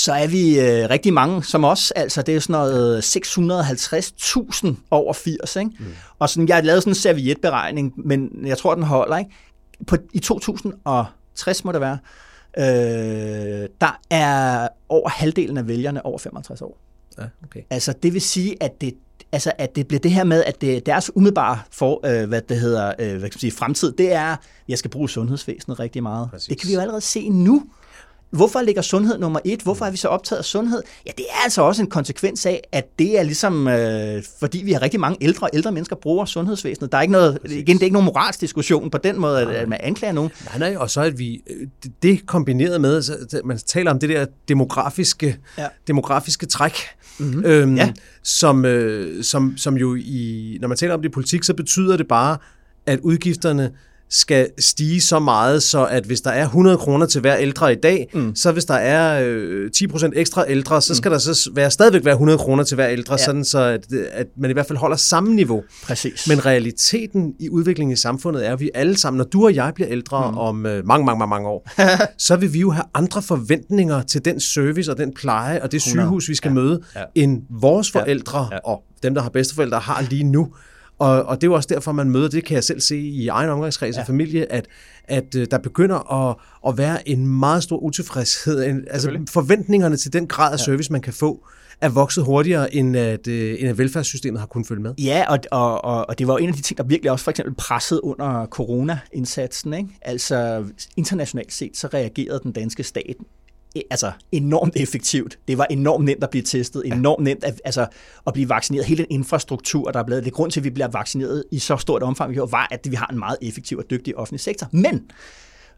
så 0.00 0.12
er 0.12 0.26
vi 0.26 0.60
øh, 0.60 0.90
rigtig 0.90 1.12
mange 1.12 1.44
som 1.44 1.64
os. 1.64 1.90
Altså, 1.90 2.22
det 2.22 2.36
er 2.36 2.40
sådan 2.40 2.52
noget 2.52 3.02
650.000 3.02 4.74
over 4.90 5.12
80, 5.12 5.56
ikke? 5.56 5.70
Mm. 5.78 5.86
Og 6.18 6.30
sådan, 6.30 6.48
jeg 6.48 6.56
har 6.56 6.62
lavet 6.62 6.82
sådan 6.82 6.90
en 6.90 6.94
servietberegning, 6.94 7.92
men 7.96 8.30
jeg 8.46 8.58
tror, 8.58 8.74
den 8.74 8.84
holder, 8.84 9.18
ikke? 9.18 9.30
På, 9.86 9.96
I 10.12 10.18
2060 10.18 11.64
må 11.64 11.72
det 11.72 11.80
være, 11.80 11.98
øh, 12.58 13.68
der 13.80 14.00
er 14.10 14.68
over 14.88 15.08
halvdelen 15.08 15.56
af 15.56 15.68
vælgerne 15.68 16.06
over 16.06 16.18
55 16.18 16.62
år. 16.62 16.78
Ja, 17.18 17.24
okay. 17.44 17.60
Altså, 17.70 17.94
det 18.02 18.12
vil 18.12 18.20
sige, 18.20 18.56
at 18.60 18.80
det, 18.80 18.94
altså, 19.32 19.52
at 19.58 19.76
det 19.76 19.88
bliver 19.88 20.00
det 20.00 20.10
her 20.10 20.24
med, 20.24 20.44
at 20.44 20.60
det, 20.60 20.86
deres 20.86 21.16
umiddelbare 21.16 21.58
for, 21.70 22.00
øh, 22.06 22.28
hvad 22.28 22.42
det 22.42 22.60
hedder, 22.60 22.88
øh, 22.98 23.08
hvad 23.08 23.20
kan 23.20 23.20
man 23.22 23.40
sige, 23.40 23.52
fremtid, 23.52 23.92
det 23.92 24.12
er, 24.12 24.36
jeg 24.68 24.78
skal 24.78 24.90
bruge 24.90 25.10
sundhedsvæsenet 25.10 25.80
rigtig 25.80 26.02
meget. 26.02 26.30
Præcis. 26.30 26.48
Det 26.48 26.60
kan 26.60 26.68
vi 26.68 26.74
jo 26.74 26.80
allerede 26.80 27.00
se 27.00 27.28
nu. 27.28 27.62
Hvorfor 28.30 28.62
ligger 28.62 28.82
sundhed 28.82 29.18
nummer 29.18 29.40
et? 29.44 29.60
Hvorfor 29.62 29.84
er 29.84 29.90
vi 29.90 29.96
så 29.96 30.08
optaget 30.08 30.38
af 30.38 30.44
sundhed? 30.44 30.82
Ja, 31.06 31.10
det 31.16 31.24
er 31.30 31.44
altså 31.44 31.62
også 31.62 31.82
en 31.82 31.88
konsekvens 31.88 32.46
af, 32.46 32.60
at 32.72 32.98
det 32.98 33.18
er 33.18 33.22
ligesom, 33.22 33.68
øh, 33.68 34.22
fordi 34.40 34.62
vi 34.64 34.72
har 34.72 34.82
rigtig 34.82 35.00
mange 35.00 35.18
ældre 35.20 35.46
og 35.46 35.50
ældre 35.54 35.72
mennesker 35.72 35.96
bruger 35.96 36.24
sundhedsvæsenet. 36.24 36.92
Der 36.92 36.98
er 36.98 37.02
ikke 37.02 37.12
noget, 37.12 37.38
igen, 37.44 37.76
det 37.76 37.82
er 37.82 37.84
ikke 37.84 37.94
nogen 37.94 38.04
moralsk 38.04 38.40
diskussion 38.40 38.90
på 38.90 38.98
den 38.98 39.20
måde, 39.20 39.40
at, 39.40 39.48
at 39.48 39.68
man 39.68 39.78
anklager 39.82 40.12
nogen. 40.12 40.30
Nej, 40.44 40.58
nej, 40.70 40.76
og 40.76 40.90
så 40.90 41.00
at 41.00 41.18
vi, 41.18 41.42
det 42.02 42.26
kombineret 42.26 42.80
med, 42.80 43.02
så, 43.02 43.40
man 43.44 43.58
taler 43.58 43.90
om 43.90 43.98
det 43.98 44.08
der 44.08 44.26
demografiske, 44.48 45.36
ja. 45.58 45.66
demografiske 45.86 46.46
træk, 46.46 46.74
mm-hmm. 47.18 47.44
øhm, 47.44 47.76
ja. 47.76 47.92
som, 48.22 48.64
øh, 48.64 49.24
som, 49.24 49.56
som 49.56 49.76
jo 49.76 49.94
i, 49.94 50.58
når 50.60 50.68
man 50.68 50.76
taler 50.76 50.94
om 50.94 51.02
det 51.02 51.08
i 51.08 51.12
politik, 51.12 51.44
så 51.44 51.54
betyder 51.54 51.96
det 51.96 52.08
bare, 52.08 52.36
at 52.86 53.00
udgifterne 53.00 53.70
skal 54.10 54.48
stige 54.58 55.00
så 55.00 55.18
meget, 55.18 55.62
så 55.62 55.86
at 55.86 56.04
hvis 56.04 56.20
der 56.20 56.30
er 56.30 56.44
100 56.44 56.76
kroner 56.76 57.06
til 57.06 57.20
hver 57.20 57.36
ældre 57.36 57.72
i 57.72 57.76
dag, 57.76 58.10
mm. 58.14 58.36
så 58.36 58.52
hvis 58.52 58.64
der 58.64 58.74
er 58.74 59.22
øh, 59.26 59.70
10% 59.76 60.10
ekstra 60.14 60.44
ældre, 60.48 60.82
så 60.82 60.94
skal 60.94 61.08
mm. 61.08 61.12
der 61.12 61.18
så 61.18 61.50
være, 61.54 61.70
stadigvæk 61.70 62.04
være 62.04 62.14
100 62.14 62.38
kroner 62.38 62.64
til 62.64 62.74
hver 62.74 62.88
ældre, 62.88 63.14
ja. 63.14 63.24
sådan 63.24 63.44
så 63.44 63.58
at, 63.58 63.92
at 64.12 64.26
man 64.36 64.50
i 64.50 64.52
hvert 64.52 64.66
fald 64.66 64.78
holder 64.78 64.96
samme 64.96 65.34
niveau. 65.34 65.62
Præcis. 65.84 66.28
Men 66.28 66.46
realiteten 66.46 67.34
i 67.38 67.50
udviklingen 67.50 67.92
i 67.92 67.96
samfundet 67.96 68.46
er, 68.46 68.52
at 68.52 68.60
vi 68.60 68.70
alle 68.74 68.96
sammen, 68.96 69.18
når 69.18 69.24
du 69.24 69.44
og 69.44 69.54
jeg 69.54 69.72
bliver 69.74 69.90
ældre 69.90 70.30
mm. 70.30 70.38
om 70.38 70.66
øh, 70.66 70.86
mange, 70.86 71.06
mange, 71.06 71.18
mange, 71.18 71.30
mange 71.30 71.48
år, 71.48 71.70
så 72.18 72.36
vil 72.36 72.52
vi 72.52 72.60
jo 72.60 72.70
have 72.70 72.84
andre 72.94 73.22
forventninger 73.22 74.02
til 74.02 74.24
den 74.24 74.40
service 74.40 74.90
og 74.90 74.98
den 74.98 75.14
pleje 75.14 75.62
og 75.62 75.72
det 75.72 75.82
sygehus, 75.82 76.28
vi 76.28 76.34
skal 76.34 76.48
ja. 76.48 76.54
møde, 76.54 76.80
ja. 76.96 77.02
end 77.14 77.42
vores 77.50 77.90
forældre 77.90 78.38
ja. 78.38 78.54
Ja. 78.54 78.58
og 78.64 78.82
dem, 79.02 79.14
der 79.14 79.22
har 79.22 79.30
bedsteforældre, 79.30 79.78
har 79.78 80.02
lige 80.10 80.24
nu. 80.24 80.48
Og, 81.00 81.24
og 81.24 81.36
det 81.36 81.46
er 81.46 81.50
jo 81.50 81.54
også 81.54 81.68
derfor, 81.72 81.92
man 81.92 82.10
møder, 82.10 82.28
det 82.28 82.44
kan 82.44 82.54
jeg 82.54 82.64
selv 82.64 82.80
se 82.80 82.98
i 82.98 83.28
egen 83.28 83.50
omgangskreds 83.50 83.96
ja. 83.96 84.00
og 84.00 84.06
familie, 84.06 84.52
at, 84.52 84.66
at 85.04 85.34
øh, 85.34 85.46
der 85.50 85.58
begynder 85.58 86.28
at, 86.28 86.36
at 86.68 86.78
være 86.78 87.08
en 87.08 87.26
meget 87.26 87.62
stor 87.62 87.78
utilfredshed. 87.78 88.64
En, 88.64 88.84
altså 88.90 89.18
forventningerne 89.28 89.96
til 89.96 90.12
den 90.12 90.26
grad 90.26 90.52
af 90.52 90.58
service, 90.58 90.92
man 90.92 91.00
kan 91.00 91.12
få, 91.12 91.46
er 91.80 91.88
vokset 91.88 92.24
hurtigere, 92.24 92.74
end 92.74 92.96
at, 92.96 93.28
øh, 93.28 93.56
end 93.60 93.68
at 93.68 93.78
velfærdssystemet 93.78 94.40
har 94.40 94.46
kunnet 94.46 94.66
følge 94.66 94.82
med. 94.82 94.94
Ja, 94.98 95.24
og, 95.28 95.38
og, 95.50 95.84
og, 95.84 96.08
og 96.08 96.18
det 96.18 96.28
var 96.28 96.38
en 96.38 96.48
af 96.48 96.54
de 96.54 96.62
ting, 96.62 96.78
der 96.78 96.84
virkelig 96.84 97.10
også 97.10 97.24
for 97.24 97.30
eksempel 97.30 97.54
pressede 97.54 98.04
under 98.04 98.46
corona-indsatsen. 98.46 99.74
Ikke? 99.74 99.88
Altså 100.02 100.64
internationalt 100.96 101.52
set, 101.52 101.76
så 101.76 101.86
reagerede 101.94 102.40
den 102.42 102.52
danske 102.52 102.82
stat 102.82 103.16
altså 103.90 104.12
enormt 104.32 104.76
effektivt. 104.76 105.38
Det 105.48 105.58
var 105.58 105.66
enormt 105.70 106.04
nemt 106.04 106.24
at 106.24 106.30
blive 106.30 106.42
testet, 106.42 106.82
enormt 106.84 107.24
nemt 107.24 107.44
at, 107.44 107.60
altså, 107.64 107.86
at 108.26 108.32
blive 108.32 108.48
vaccineret. 108.48 108.86
Hele 108.86 108.98
den 108.98 109.06
infrastruktur, 109.10 109.90
der 109.90 110.00
er 110.00 110.04
blevet, 110.04 110.24
det 110.24 110.32
grund 110.32 110.50
til, 110.50 110.60
at 110.60 110.64
vi 110.64 110.70
bliver 110.70 110.88
vaccineret 110.88 111.44
i 111.52 111.58
så 111.58 111.76
stort 111.76 112.02
omfang, 112.02 112.36
var, 112.36 112.68
at 112.70 112.90
vi 112.90 112.96
har 112.96 113.06
en 113.06 113.18
meget 113.18 113.36
effektiv 113.42 113.78
og 113.78 113.84
dygtig 113.90 114.16
offentlig 114.16 114.40
sektor. 114.40 114.68
Men 114.72 115.02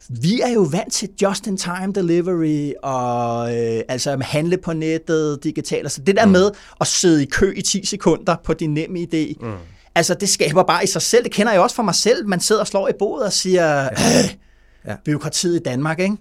vi 0.08 0.40
er 0.40 0.48
jo 0.48 0.60
vant 0.60 0.92
til 0.92 1.08
just-in-time 1.22 1.92
delivery 1.94 2.72
og 2.82 3.56
øh, 3.56 3.82
altså 3.88 4.18
handle 4.22 4.56
på 4.56 4.72
nettet, 4.72 5.44
digitalt. 5.44 5.82
Altså 5.82 6.02
det 6.02 6.16
der 6.16 6.26
mm. 6.26 6.32
med 6.32 6.50
at 6.80 6.86
sidde 6.86 7.22
i 7.22 7.26
kø 7.26 7.52
i 7.56 7.62
10 7.62 7.84
sekunder 7.86 8.36
på 8.44 8.54
din 8.54 8.74
nemme 8.74 8.98
idé, 8.98 9.34
mm. 9.40 9.52
altså 9.94 10.14
det 10.14 10.28
skaber 10.28 10.62
bare 10.62 10.84
i 10.84 10.86
sig 10.86 11.02
selv, 11.02 11.24
det 11.24 11.32
kender 11.32 11.52
jeg 11.52 11.60
også 11.60 11.76
for 11.76 11.82
mig 11.82 11.94
selv, 11.94 12.28
man 12.28 12.40
sidder 12.40 12.60
og 12.60 12.66
slår 12.66 12.88
i 12.88 12.92
bordet 12.98 13.26
og 13.26 13.32
siger, 13.32 13.76
ja. 13.76 13.84
Øh, 13.84 14.30
ja. 14.86 14.96
byråkratiet 15.04 15.56
i 15.56 15.62
Danmark, 15.62 16.00
ikke? 16.00 16.16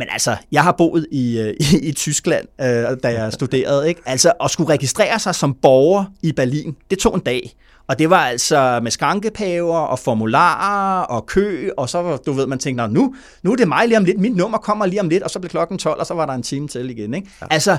Men 0.00 0.08
altså, 0.10 0.36
jeg 0.52 0.62
har 0.62 0.72
boet 0.72 1.06
i, 1.12 1.38
øh, 1.38 1.54
i, 1.72 1.88
i 1.88 1.92
Tyskland, 1.92 2.46
øh, 2.60 2.66
da 3.02 3.22
jeg 3.22 3.32
studerede, 3.32 3.88
ikke? 3.88 4.00
Altså, 4.06 4.32
at 4.44 4.50
skulle 4.50 4.72
registrere 4.72 5.18
sig 5.18 5.34
som 5.34 5.54
borger 5.54 6.04
i 6.22 6.32
Berlin, 6.32 6.76
det 6.90 6.98
tog 6.98 7.14
en 7.14 7.20
dag. 7.20 7.56
Og 7.86 7.98
det 7.98 8.10
var 8.10 8.26
altså 8.26 8.80
med 8.82 8.90
skankepaver 8.90 9.78
og 9.78 9.98
formularer 9.98 11.02
og 11.02 11.26
kø, 11.26 11.70
og 11.76 11.88
så, 11.88 12.16
du 12.16 12.32
ved, 12.32 12.46
man 12.46 12.58
tænkte, 12.58 12.88
nu, 12.88 13.14
nu 13.42 13.52
er 13.52 13.56
det 13.56 13.68
mig 13.68 13.88
lige 13.88 13.98
om 13.98 14.04
lidt, 14.04 14.18
mit 14.18 14.36
nummer 14.36 14.58
kommer 14.58 14.86
lige 14.86 15.00
om 15.00 15.08
lidt, 15.08 15.22
og 15.22 15.30
så 15.30 15.38
blev 15.38 15.50
klokken 15.50 15.78
12, 15.78 16.00
og 16.00 16.06
så 16.06 16.14
var 16.14 16.26
der 16.26 16.32
en 16.32 16.42
time 16.42 16.68
til 16.68 16.90
igen, 16.90 17.14
ikke? 17.14 17.28
Ja. 17.40 17.46
Altså, 17.50 17.78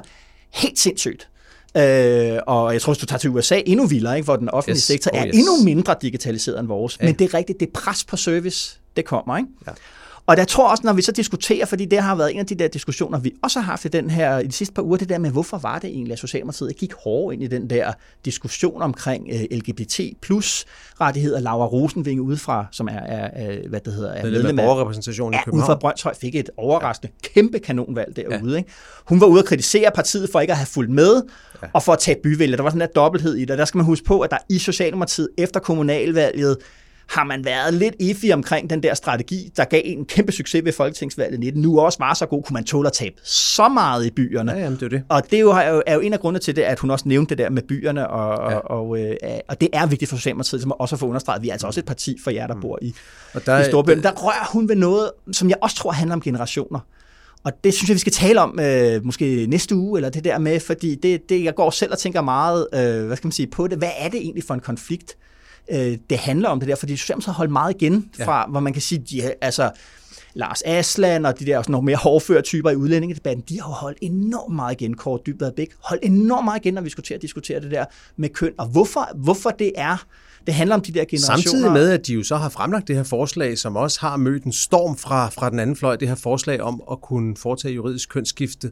helt 0.53 0.79
sindssygt. 0.79 1.29
Øh, 1.77 2.39
og 2.47 2.73
jeg 2.73 2.81
tror, 2.81 2.93
hvis 2.93 2.99
du 2.99 3.05
tager 3.05 3.19
til 3.19 3.29
USA, 3.29 3.61
endnu 3.65 3.85
vildere, 3.85 4.15
ikke? 4.15 4.25
hvor 4.25 4.35
den 4.35 4.49
offentlige 4.49 4.77
yes. 4.77 4.83
sektor 4.83 5.11
oh, 5.13 5.19
er 5.19 5.27
yes. 5.27 5.35
endnu 5.35 5.63
mindre 5.63 5.95
digitaliseret 6.01 6.59
end 6.59 6.67
vores. 6.67 6.97
Ja. 7.01 7.05
Men 7.05 7.15
det 7.15 7.33
er 7.33 7.33
rigtigt, 7.33 7.59
det 7.59 7.69
pres 7.69 8.03
på 8.03 8.17
service, 8.17 8.79
det 8.95 9.05
kommer. 9.05 9.37
Ikke? 9.37 9.49
Ja. 9.67 9.71
Og 10.31 10.37
jeg 10.37 10.47
tror 10.47 10.67
også, 10.71 10.83
når 10.85 10.93
vi 10.93 11.01
så 11.01 11.11
diskuterer, 11.11 11.65
fordi 11.65 11.85
det 11.85 11.99
har 11.99 12.15
været 12.15 12.33
en 12.33 12.39
af 12.39 12.45
de 12.45 12.55
der 12.55 12.67
diskussioner, 12.67 13.19
vi 13.19 13.31
også 13.43 13.59
har 13.59 13.71
haft 13.71 13.85
i 13.85 13.87
den 13.87 14.09
her 14.09 14.39
i 14.39 14.47
de 14.47 14.51
sidste 14.51 14.73
par 14.73 14.81
uger, 14.81 14.97
det 14.97 15.09
der 15.09 15.17
med, 15.17 15.31
hvorfor 15.31 15.57
var 15.57 15.79
det 15.79 15.89
egentlig, 15.89 16.13
at 16.13 16.19
Socialdemokratiet 16.19 16.75
gik 16.77 16.93
hårdt 17.03 17.33
ind 17.33 17.43
i 17.43 17.47
den 17.47 17.69
der 17.69 17.93
diskussion 18.25 18.81
omkring 18.81 19.27
uh, 19.33 19.57
LGBT 19.57 19.99
plus 20.21 20.65
rettigheder. 21.01 21.39
Laura 21.39 21.65
Rosenving 21.65 22.21
udefra, 22.21 22.65
som 22.71 22.87
er, 22.87 22.91
er, 22.91 23.67
hvad 23.69 23.79
det 23.79 23.93
hedder, 23.93 24.11
er 24.11 24.23
medlem 24.23 24.59
af 24.59 24.65
borgerrepræsentationen 24.65 25.33
i 25.33 25.37
København. 25.45 25.69
Ja, 25.69 25.73
ude 25.73 25.75
fra 25.75 25.79
Brøndshøj 25.79 26.13
fik 26.21 26.35
et 26.35 26.49
overraskende 26.57 27.13
ja. 27.23 27.27
kæmpe 27.33 27.59
kanonvalg 27.59 28.15
derude. 28.15 28.51
Ja. 28.51 28.57
Ikke? 28.57 28.69
Hun 29.05 29.21
var 29.21 29.27
ude 29.27 29.39
at 29.39 29.45
kritisere 29.45 29.91
partiet 29.95 30.29
for 30.31 30.39
ikke 30.39 30.51
at 30.51 30.57
have 30.57 30.67
fulgt 30.67 30.91
med, 30.91 31.21
ja. 31.61 31.67
og 31.73 31.83
for 31.83 31.93
at 31.93 31.99
tage 31.99 32.17
byvælger. 32.23 32.55
Der 32.55 32.63
var 32.63 32.69
sådan 32.69 32.81
en 32.81 32.87
dobbelthed 32.95 33.35
i 33.35 33.45
det. 33.45 33.57
Der 33.57 33.65
skal 33.65 33.77
man 33.77 33.85
huske 33.85 34.05
på, 34.05 34.19
at 34.19 34.31
der 34.31 34.37
i 34.49 34.59
Socialdemokratiet 34.59 35.29
efter 35.37 35.59
kommunalvalget 35.59 36.57
har 37.11 37.23
man 37.23 37.45
været 37.45 37.73
lidt 37.73 37.95
iffy 37.99 38.25
omkring 38.33 38.69
den 38.69 38.83
der 38.83 38.93
strategi, 38.93 39.51
der 39.57 39.65
gav 39.65 39.81
en 39.85 40.05
kæmpe 40.05 40.31
succes 40.31 40.65
ved 40.65 40.73
Folketingsvalget 40.73 41.39
19. 41.39 41.61
Nu 41.61 41.79
også 41.79 41.99
var 41.99 42.13
så 42.13 42.25
god, 42.25 42.43
kunne 42.43 42.53
man 42.53 42.63
tåle 42.63 42.87
at 42.87 42.93
tabe 42.93 43.15
så 43.23 43.69
meget 43.69 44.05
i 44.05 44.09
byerne. 44.09 44.51
Ja, 44.51 44.59
jamen, 44.59 44.79
det 44.79 44.85
er 44.85 44.89
det. 44.89 45.03
Og 45.09 45.23
det 45.31 45.37
er 45.37 45.41
jo, 45.41 45.81
er, 45.87 45.93
jo, 45.93 45.99
en 45.99 46.13
af 46.13 46.19
grundene 46.19 46.39
til 46.39 46.55
det, 46.55 46.61
at 46.61 46.79
hun 46.79 46.91
også 46.91 47.07
nævnte 47.07 47.29
det 47.29 47.37
der 47.37 47.49
med 47.49 47.61
byerne, 47.61 48.07
og, 48.07 48.51
ja. 48.51 48.57
og, 48.57 48.87
og, 48.87 48.99
øh, 48.99 49.15
og 49.47 49.61
det 49.61 49.69
er 49.73 49.85
vigtigt 49.85 50.09
for 50.09 50.17
Socialdemokratiet, 50.17 50.61
som 50.61 50.71
også 50.71 50.95
at 50.95 50.99
få 50.99 51.07
understreget, 51.07 51.39
at 51.39 51.43
vi 51.43 51.49
er 51.49 51.53
altså 51.53 51.67
også 51.67 51.79
et 51.79 51.85
parti 51.85 52.17
for 52.23 52.31
jer, 52.31 52.47
der 52.47 52.55
mm. 52.55 52.61
bor 52.61 52.79
i, 52.81 52.95
og 53.33 53.45
der, 53.45 53.59
i 53.59 53.63
Storbyen. 53.63 54.03
Der 54.03 54.11
rører 54.11 54.51
hun 54.51 54.69
ved 54.69 54.75
noget, 54.75 55.11
som 55.31 55.49
jeg 55.49 55.57
også 55.61 55.75
tror 55.75 55.91
handler 55.91 56.15
om 56.15 56.21
generationer. 56.21 56.79
Og 57.43 57.51
det 57.63 57.73
synes 57.73 57.89
jeg, 57.89 57.93
vi 57.93 57.99
skal 57.99 58.13
tale 58.13 58.41
om 58.41 58.59
øh, 58.59 59.05
måske 59.05 59.45
næste 59.49 59.75
uge, 59.75 59.97
eller 59.97 60.09
det 60.09 60.23
der 60.23 60.39
med, 60.39 60.59
fordi 60.59 60.95
det, 60.95 61.29
det, 61.29 61.43
jeg 61.43 61.55
går 61.55 61.69
selv 61.69 61.91
og 61.91 61.97
tænker 61.97 62.21
meget, 62.21 62.67
øh, 62.73 63.05
hvad 63.05 63.17
skal 63.17 63.27
man 63.27 63.31
sige, 63.31 63.47
på 63.47 63.67
det. 63.67 63.77
Hvad 63.77 63.91
er 63.99 64.09
det 64.09 64.19
egentlig 64.21 64.43
for 64.43 64.53
en 64.53 64.59
konflikt, 64.59 65.17
øh, 65.71 65.97
det 66.09 66.17
handler 66.17 66.49
om 66.49 66.59
det 66.59 66.69
der? 66.69 66.75
Fordi 66.75 66.97
Socialdemokratiet 66.97 67.33
har 67.33 67.37
holdt 67.37 67.51
meget 67.51 67.75
igen 67.81 68.09
fra, 68.23 68.39
ja. 68.39 68.47
hvor 68.47 68.59
man 68.59 68.73
kan 68.73 68.81
sige, 68.81 69.03
de, 69.11 69.33
altså, 69.41 69.71
Lars 70.33 70.61
Asland 70.65 71.25
og 71.25 71.39
de 71.39 71.45
der 71.45 71.61
sådan 71.61 71.71
nogle 71.71 71.85
mere 71.85 71.95
hårdføre 71.95 72.41
typer 72.41 72.69
i 72.69 72.75
udlændingedebatten, 72.75 73.43
de 73.49 73.61
har 73.61 73.69
holdt 73.69 73.97
enormt 74.01 74.55
meget 74.55 74.81
igen, 74.81 74.93
Kåre 74.93 75.19
Dybvad 75.25 75.51
Bæk, 75.51 75.69
holdt 75.83 76.05
enormt 76.05 76.45
meget 76.45 76.59
igen, 76.59 76.73
når 76.73 76.81
vi 76.81 76.89
skulle 76.89 77.05
til 77.05 77.13
at 77.13 77.21
diskutere 77.21 77.59
det 77.59 77.71
der 77.71 77.85
med 78.15 78.29
køn, 78.29 78.51
og 78.57 78.67
hvorfor, 78.67 79.09
hvorfor 79.15 79.49
det 79.49 79.71
er, 79.75 80.05
det 80.45 80.53
handler 80.53 80.75
om 80.75 80.81
de 80.81 80.91
der 80.91 81.05
generationer. 81.05 81.37
Samtidig 81.37 81.71
med, 81.71 81.89
at 81.89 82.07
de 82.07 82.13
jo 82.13 82.23
så 82.23 82.35
har 82.35 82.49
fremlagt 82.49 82.87
det 82.87 82.95
her 82.95 83.03
forslag, 83.03 83.57
som 83.57 83.75
også 83.75 83.99
har 84.01 84.17
mødt 84.17 84.43
en 84.43 84.51
storm 84.51 84.97
fra, 84.97 85.29
fra 85.29 85.49
den 85.49 85.59
anden 85.59 85.75
fløj, 85.75 85.95
det 85.95 86.07
her 86.07 86.15
forslag 86.15 86.61
om 86.61 86.81
at 86.91 87.01
kunne 87.01 87.37
foretage 87.37 87.73
juridisk 87.73 88.09
kønsskifte, 88.09 88.71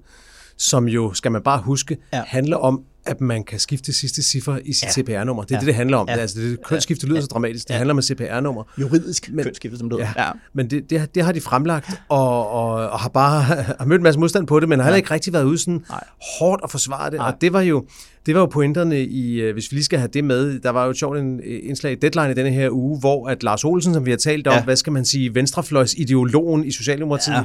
som 0.57 0.87
jo, 0.87 1.13
skal 1.13 1.31
man 1.31 1.41
bare 1.41 1.61
huske, 1.61 1.97
ja. 2.13 2.23
handler 2.27 2.57
om, 2.57 2.83
at 3.09 3.21
man 3.21 3.43
kan 3.43 3.59
skifte 3.59 3.93
sidste 3.93 4.23
cifre 4.23 4.67
i 4.67 4.73
sit 4.73 4.83
ja. 4.83 4.91
CPR-nummer. 4.91 5.43
Det 5.43 5.51
er 5.51 5.55
ja. 5.55 5.59
det, 5.59 5.67
det 5.67 5.75
handler 5.75 5.97
om. 5.97 6.07
Ja. 6.09 6.13
Det, 6.13 6.21
altså, 6.21 6.39
det, 6.39 6.63
kønsskifte 6.63 7.05
lyder 7.05 7.17
ja. 7.17 7.21
så 7.21 7.27
dramatisk. 7.27 7.67
Det 7.67 7.73
ja. 7.73 7.77
handler 7.77 7.93
om 7.93 8.01
CPR-nummer. 8.01 8.63
Juridisk 8.81 9.29
men, 9.31 9.43
kønsskifte, 9.45 9.77
som 9.77 9.89
det 9.89 9.97
ja. 9.99 10.13
ja. 10.17 10.31
Men 10.53 10.69
det, 10.69 10.89
det, 10.89 11.15
det 11.15 11.23
har 11.23 11.31
de 11.31 11.41
fremlagt, 11.41 12.01
og, 12.09 12.49
og, 12.49 12.89
og 12.89 12.99
har 12.99 13.09
bare 13.09 13.41
har 13.79 13.85
mødt 13.85 13.99
en 13.99 14.03
masse 14.03 14.19
modstand 14.19 14.47
på 14.47 14.59
det, 14.59 14.69
men 14.69 14.79
har 14.79 14.85
heller 14.85 14.97
ikke 14.97 15.13
rigtig 15.13 15.33
været 15.33 15.43
ude 15.43 15.57
sådan 15.57 15.85
Nej. 15.89 16.03
hårdt 16.39 16.61
at 16.63 16.71
forsvare 16.71 17.11
det. 17.11 17.17
Nej. 17.17 17.27
Og 17.27 17.41
det 17.41 17.53
var 17.53 17.61
jo 17.61 17.85
det 18.25 18.35
var 18.35 18.41
jo 18.41 18.45
pointerne 18.45 19.03
i, 19.03 19.41
øh, 19.41 19.53
hvis 19.53 19.71
vi 19.71 19.75
lige 19.75 19.85
skal 19.85 19.99
have 19.99 20.09
det 20.13 20.23
med, 20.23 20.59
der 20.59 20.69
var 20.69 20.83
jo 20.83 20.89
et 20.89 20.97
sjovt 20.97 21.17
indslag 21.45 21.91
i 21.91 21.95
Deadline 21.95 22.31
i 22.31 22.33
denne 22.33 22.51
her 22.51 22.69
uge, 22.69 22.99
hvor 22.99 23.29
at 23.29 23.43
Lars 23.43 23.63
Olsen, 23.63 23.93
som 23.93 24.05
vi 24.05 24.11
har 24.11 24.17
talt 24.17 24.47
om, 24.47 24.53
ja. 24.53 24.63
hvad 24.63 24.75
skal 24.75 24.93
man 24.93 25.05
sige, 25.05 25.35
venstrefløjs 25.35 25.93
ideologen 25.93 26.65
i 26.65 26.71
Socialdemokratiet, 26.71 27.35
ja 27.35 27.43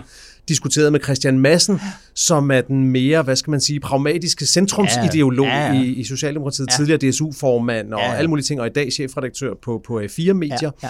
diskuteret 0.48 0.92
med 0.92 1.00
Christian 1.00 1.38
Madsen, 1.38 1.80
som 2.14 2.50
er 2.50 2.60
den 2.60 2.88
mere, 2.88 3.22
hvad 3.22 3.36
skal 3.36 3.50
man 3.50 3.60
sige, 3.60 3.80
pragmatiske 3.80 4.46
centrumsideolog 4.46 5.46
ja, 5.46 5.72
ja. 5.72 5.82
I, 5.82 5.86
i 5.86 6.04
Socialdemokratiet, 6.04 6.68
ja. 6.70 6.76
tidligere 6.76 7.10
DSU-formand 7.10 7.94
og 7.94 8.00
ja, 8.00 8.10
ja. 8.10 8.14
alle 8.16 8.28
mulige 8.28 8.44
ting, 8.44 8.60
og 8.60 8.66
i 8.66 8.70
dag 8.70 8.92
chefredaktør 8.92 9.54
på, 9.62 9.82
på 9.86 10.00
A4-medier. 10.00 10.58
Ja, 10.62 10.70
ja, 10.82 10.88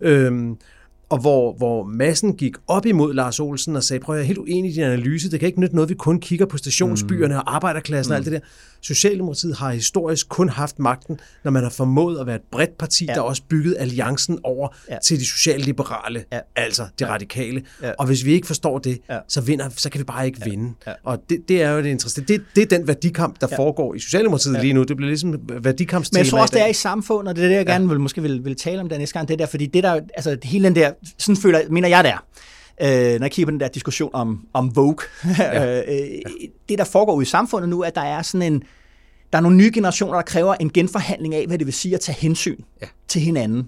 ja. 0.00 0.08
Øhm, 0.08 0.56
og 1.08 1.20
hvor, 1.20 1.52
hvor 1.52 1.84
massen 1.84 2.36
gik 2.36 2.54
op 2.68 2.86
imod 2.86 3.14
Lars 3.14 3.40
Olsen 3.40 3.76
og 3.76 3.82
sagde, 3.82 4.00
prøv 4.00 4.14
jeg 4.14 4.22
er 4.22 4.26
helt 4.26 4.38
uenig 4.38 4.70
i 4.70 4.74
din 4.74 4.82
analyse, 4.82 5.30
det 5.30 5.40
kan 5.40 5.46
ikke 5.46 5.60
nytte 5.60 5.74
noget, 5.74 5.88
vi 5.88 5.94
kun 5.94 6.20
kigger 6.20 6.46
på 6.46 6.56
stationsbyerne 6.56 7.34
mm. 7.34 7.38
og 7.38 7.54
arbejderklassen 7.54 8.10
mm. 8.10 8.12
og 8.12 8.16
alt 8.16 8.24
det 8.24 8.32
der. 8.32 8.40
Socialdemokratiet 8.84 9.56
har 9.56 9.72
historisk 9.72 10.28
kun 10.28 10.48
haft 10.48 10.78
magten, 10.78 11.20
når 11.44 11.50
man 11.50 11.62
har 11.62 11.70
formået 11.70 12.20
at 12.20 12.26
være 12.26 12.36
et 12.36 12.42
bredt 12.52 12.78
parti, 12.78 13.04
ja. 13.04 13.14
der 13.14 13.20
også 13.20 13.42
bygget 13.48 13.76
alliancen 13.78 14.38
over 14.42 14.68
ja. 14.90 14.98
til 15.04 15.20
de 15.20 15.26
socialliberale, 15.26 16.24
ja. 16.32 16.40
altså 16.56 16.82
de 16.98 17.06
ja. 17.06 17.12
radikale. 17.12 17.62
Ja. 17.82 17.92
Og 17.98 18.06
hvis 18.06 18.24
vi 18.24 18.32
ikke 18.32 18.46
forstår 18.46 18.78
det, 18.78 19.00
ja. 19.10 19.18
så, 19.28 19.40
vinder, 19.40 19.68
så 19.76 19.90
kan 19.90 19.98
vi 19.98 20.04
bare 20.04 20.26
ikke 20.26 20.38
ja. 20.44 20.50
vinde. 20.50 20.74
Ja. 20.86 20.92
Og 21.04 21.18
det, 21.30 21.38
det 21.48 21.62
er 21.62 21.70
jo 21.70 21.82
det 21.82 21.88
interessante. 21.88 22.32
Det, 22.32 22.44
det 22.56 22.62
er 22.62 22.78
den 22.78 22.88
værdikamp, 22.88 23.40
der 23.40 23.46
ja. 23.50 23.56
foregår 23.56 23.94
i 23.94 23.98
Socialdemokratiet 23.98 24.54
ja. 24.54 24.60
lige 24.60 24.72
nu. 24.72 24.82
Det 24.82 24.96
bliver 24.96 25.08
ligesom 25.08 25.40
værdikampstema. 25.48 26.18
Men 26.18 26.24
jeg 26.24 26.30
tror 26.30 26.40
også, 26.40 26.54
det 26.54 26.62
er 26.62 26.66
i 26.66 26.72
samfundet, 26.72 27.28
og 27.28 27.36
det 27.36 27.44
er 27.44 27.48
det, 27.48 27.56
jeg 27.56 27.66
gerne 27.66 27.88
vil, 27.88 28.00
måske 28.00 28.22
vil, 28.22 28.44
vil 28.44 28.56
tale 28.56 28.80
om 28.80 28.88
der 28.88 28.98
næste 28.98 29.12
gang, 29.12 29.28
det 29.28 29.38
der, 29.38 29.46
fordi 29.46 29.66
det 29.66 29.82
der, 29.82 30.00
altså 30.14 30.36
hele 30.42 30.64
den 30.64 30.74
der, 30.74 30.92
sådan 31.18 31.36
føler, 31.36 31.60
mener 31.70 31.88
jeg 31.88 32.04
der, 32.04 32.24
øh, 32.80 32.88
når 32.88 33.24
jeg 33.24 33.30
kigger 33.30 33.46
på 33.46 33.50
den 33.50 33.60
der 33.60 33.68
diskussion 33.68 34.10
om, 34.12 34.46
om 34.52 34.76
Vogue. 34.76 34.96
Ja. 35.38 35.80
øh, 35.92 36.22
det, 36.68 36.78
der 36.78 36.84
foregår 36.84 37.14
ude 37.14 37.22
i 37.22 37.26
samfundet 37.26 37.68
nu, 37.68 37.82
at 37.82 37.94
der 37.94 38.00
er 38.00 38.22
sådan 38.22 38.52
en, 38.52 38.62
der 39.32 39.38
er 39.38 39.42
nogle 39.42 39.56
nye 39.56 39.70
generationer, 39.74 40.14
der 40.14 40.22
kræver 40.22 40.54
en 40.54 40.70
genforhandling 40.70 41.34
af, 41.34 41.46
hvad 41.46 41.58
det 41.58 41.66
vil 41.66 41.74
sige 41.74 41.94
at 41.94 42.00
tage 42.00 42.18
hensyn 42.20 42.60
ja. 42.82 42.86
til 43.08 43.20
hinanden. 43.20 43.66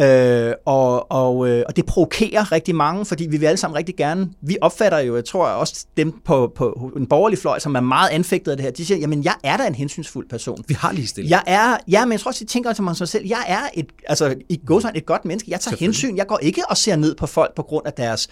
Øh, 0.00 0.52
og, 0.64 1.12
og, 1.12 1.48
øh, 1.48 1.64
og 1.68 1.76
det 1.76 1.86
provokerer 1.86 2.52
rigtig 2.52 2.74
mange, 2.74 3.04
fordi 3.04 3.26
vi 3.30 3.36
vil 3.36 3.46
alle 3.46 3.56
sammen 3.56 3.76
rigtig 3.76 3.96
gerne, 3.96 4.28
vi 4.40 4.56
opfatter 4.60 4.98
jo, 4.98 5.16
jeg 5.16 5.24
tror 5.24 5.46
også 5.46 5.86
dem 5.96 6.20
på, 6.24 6.52
på 6.56 6.92
en 6.96 7.06
borgerlig 7.06 7.38
fløj, 7.38 7.58
som 7.58 7.74
er 7.74 7.80
meget 7.80 8.08
anfægtet 8.10 8.50
af 8.50 8.56
det 8.56 8.64
her, 8.64 8.70
de 8.70 8.86
siger, 8.86 8.98
jamen 8.98 9.24
jeg 9.24 9.34
er 9.44 9.56
da 9.56 9.66
en 9.66 9.74
hensynsfuld 9.74 10.28
person. 10.28 10.64
Vi 10.68 10.74
har 10.74 10.92
lige 10.92 11.06
stillet. 11.06 11.30
Jeg 11.30 11.42
er, 11.46 11.76
ja, 11.88 12.04
men 12.04 12.12
jeg 12.12 12.20
tror 12.20 12.28
også, 12.28 12.44
de 12.44 12.50
tænker 12.50 12.72
til 12.72 12.84
sig 12.94 13.08
selv, 13.08 13.26
jeg 13.26 13.44
er 13.46 13.60
et, 13.74 13.86
altså 14.08 14.34
i 14.48 14.60
godsøjne 14.66 14.98
et 14.98 15.06
godt 15.06 15.24
menneske, 15.24 15.50
jeg 15.50 15.60
tager 15.60 15.76
hensyn, 15.76 16.16
jeg 16.16 16.26
går 16.26 16.38
ikke 16.42 16.62
og 16.68 16.76
ser 16.76 16.96
ned 16.96 17.14
på 17.14 17.26
folk 17.26 17.54
på 17.54 17.62
grund 17.62 17.86
af 17.86 17.92
deres 17.92 18.28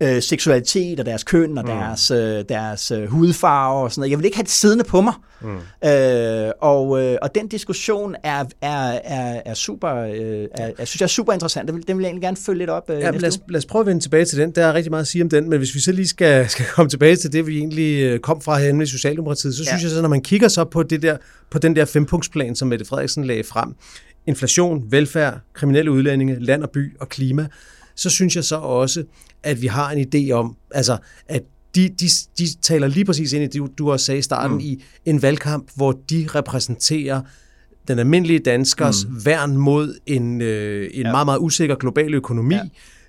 øh, 0.00 0.22
seksualitet 0.22 1.00
og 1.00 1.06
deres 1.06 1.24
køn 1.24 1.58
og 1.58 1.64
mm. 1.64 1.70
deres, 1.70 2.10
øh, 2.10 2.44
deres 2.48 2.90
øh, 2.90 3.06
hudfarve 3.06 3.82
og 3.82 3.92
sådan 3.92 4.00
noget. 4.00 4.10
Jeg 4.10 4.18
vil 4.18 4.24
ikke 4.24 4.36
have 4.36 4.44
det 4.44 4.50
siddende 4.50 4.84
på 4.84 5.00
mig. 5.00 5.12
Mm. 5.40 5.88
Øh, 5.88 6.52
og, 6.60 7.02
øh, 7.02 7.18
og 7.22 7.34
den 7.34 7.48
diskussion 7.48 8.14
er, 8.22 8.44
er, 8.62 9.00
er, 9.04 9.42
er 9.44 9.54
super, 9.54 9.94
øh, 9.94 10.46
er, 10.54 10.70
jeg 10.78 10.88
synes 10.88 11.00
jeg 11.00 11.06
er 11.06 11.08
super 11.08 11.32
interessant. 11.32 11.68
Den 11.68 11.76
vil, 11.76 11.88
den 11.88 11.96
vil 11.96 12.02
jeg 12.02 12.08
egentlig 12.08 12.22
gerne 12.22 12.36
følge 12.36 12.58
lidt 12.58 12.70
op. 12.70 12.90
Øh, 12.90 13.00
ja, 13.00 13.10
lad, 13.10 13.28
os, 13.28 13.40
lad 13.48 13.58
os 13.58 13.66
prøve 13.66 13.80
at 13.80 13.86
vende 13.86 14.00
tilbage 14.00 14.24
til 14.24 14.38
den. 14.38 14.50
Der 14.50 14.66
er 14.66 14.74
rigtig 14.74 14.90
meget 14.90 15.02
at 15.02 15.08
sige 15.08 15.22
om 15.22 15.28
den, 15.28 15.50
men 15.50 15.58
hvis 15.58 15.74
vi 15.74 15.80
så 15.80 15.92
lige 15.92 16.08
skal, 16.08 16.48
skal 16.48 16.66
komme 16.74 16.88
tilbage 16.88 17.16
til 17.16 17.32
det, 17.32 17.46
vi 17.46 17.58
egentlig 17.58 18.02
øh, 18.02 18.20
kom 18.20 18.40
fra 18.40 18.58
herinde 18.58 18.82
i 18.82 18.86
Socialdemokratiet, 18.86 19.54
så 19.54 19.62
ja. 19.62 19.68
synes 19.68 19.82
jeg 19.82 19.90
så, 19.90 20.02
når 20.02 20.08
man 20.08 20.22
kigger 20.22 20.48
så 20.48 20.64
på, 20.64 20.82
det 20.82 21.02
der, 21.02 21.16
på 21.50 21.58
den 21.58 21.76
der 21.76 21.84
fempunktsplan, 21.84 22.56
som 22.56 22.68
Mette 22.68 22.84
Frederiksen 22.84 23.24
lagde 23.24 23.44
frem, 23.44 23.74
inflation, 24.26 24.84
velfærd, 24.90 25.38
kriminelle 25.52 25.90
udlændinge, 25.90 26.36
land 26.40 26.62
og 26.62 26.70
by 26.70 26.96
og 27.00 27.08
klima, 27.08 27.46
så 27.98 28.10
synes 28.10 28.36
jeg 28.36 28.44
så 28.44 28.56
også, 28.56 29.04
at 29.42 29.62
vi 29.62 29.66
har 29.66 29.90
en 29.90 30.06
idé 30.06 30.30
om, 30.30 30.56
altså, 30.70 30.98
at 31.28 31.42
de, 31.74 31.88
de, 31.88 32.06
de 32.38 32.60
taler 32.62 32.86
lige 32.86 33.04
præcis 33.04 33.32
ind 33.32 33.44
i 33.44 33.58
det, 33.58 33.78
du 33.78 33.90
også 33.90 34.06
sagde 34.06 34.18
i 34.18 34.22
starten, 34.22 34.54
mm. 34.54 34.60
i 34.60 34.82
en 35.04 35.22
valgkamp, 35.22 35.70
hvor 35.76 35.92
de 36.10 36.28
repræsenterer 36.34 37.20
den 37.88 37.98
almindelige 37.98 38.38
danskers 38.38 39.06
mm. 39.06 39.24
værn 39.24 39.56
mod 39.56 39.98
en, 40.06 40.40
øh, 40.40 40.90
en 40.92 41.02
ja. 41.02 41.10
meget, 41.10 41.26
meget 41.26 41.38
usikker 41.38 41.74
global 41.74 42.14
økonomi, 42.14 42.54
ja. 42.54 42.62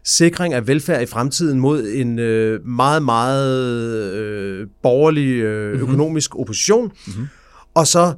sikring 0.04 0.54
af 0.54 0.68
velfærd 0.68 1.02
i 1.02 1.06
fremtiden 1.06 1.60
mod 1.60 1.88
en 1.94 2.20
øh, 2.20 2.66
meget, 2.66 3.04
meget 3.04 4.14
øh, 4.14 4.68
borgerlig 4.84 5.30
øh, 5.30 5.72
mm-hmm. 5.72 5.84
økonomisk 5.84 6.40
opposition, 6.40 6.92
mm-hmm. 7.08 7.28
og 7.74 7.88
så 7.88 8.14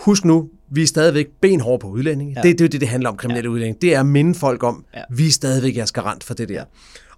husk 0.00 0.24
nu, 0.24 0.48
vi 0.70 0.82
er 0.82 0.86
stadigvæk 0.86 1.26
benhårde 1.40 1.78
på 1.78 1.88
udlændinge. 1.88 2.34
Ja. 2.36 2.42
Det, 2.42 2.58
det 2.58 2.60
er 2.60 2.64
jo 2.64 2.68
det, 2.68 2.80
det 2.80 2.88
handler 2.88 3.10
om, 3.10 3.16
kriminelle 3.16 3.48
ja. 3.48 3.52
udlændinge. 3.52 3.78
Det 3.82 3.94
er 3.94 4.00
at 4.00 4.06
minde 4.06 4.34
folk 4.34 4.62
om, 4.62 4.84
ja. 4.94 5.02
vi 5.10 5.26
er 5.26 5.30
stadigvæk 5.30 5.76
jeres 5.76 5.92
garant 5.92 6.24
for 6.24 6.34
det 6.34 6.48
der. 6.48 6.64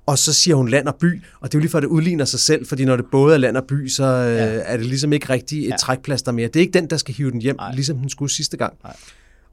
Og 0.06 0.18
så 0.18 0.32
siger 0.32 0.54
hun 0.54 0.68
land 0.68 0.88
og 0.88 0.94
by, 0.94 1.22
og 1.40 1.52
det 1.52 1.54
er 1.54 1.58
jo 1.58 1.60
lige 1.60 1.70
for, 1.70 1.78
at 1.78 1.82
det 1.82 1.88
udligner 1.88 2.24
sig 2.24 2.40
selv, 2.40 2.66
fordi 2.66 2.84
når 2.84 2.96
det 2.96 3.04
både 3.12 3.34
er 3.34 3.38
land 3.38 3.56
og 3.56 3.64
by, 3.64 3.88
så 3.88 4.04
øh, 4.04 4.36
ja. 4.36 4.44
er 4.44 4.76
det 4.76 4.86
ligesom 4.86 5.12
ikke 5.12 5.28
rigtig 5.28 5.64
et 5.64 5.70
ja. 5.70 5.76
trækplaster 5.76 6.32
mere. 6.32 6.46
Det 6.46 6.56
er 6.56 6.60
ikke 6.60 6.78
den, 6.78 6.90
der 6.90 6.96
skal 6.96 7.14
hive 7.14 7.30
den 7.30 7.40
hjem, 7.40 7.56
Nej. 7.56 7.74
ligesom 7.74 7.98
den 7.98 8.08
skulle 8.08 8.32
sidste 8.32 8.56
gang. 8.56 8.74
Nej. 8.84 8.96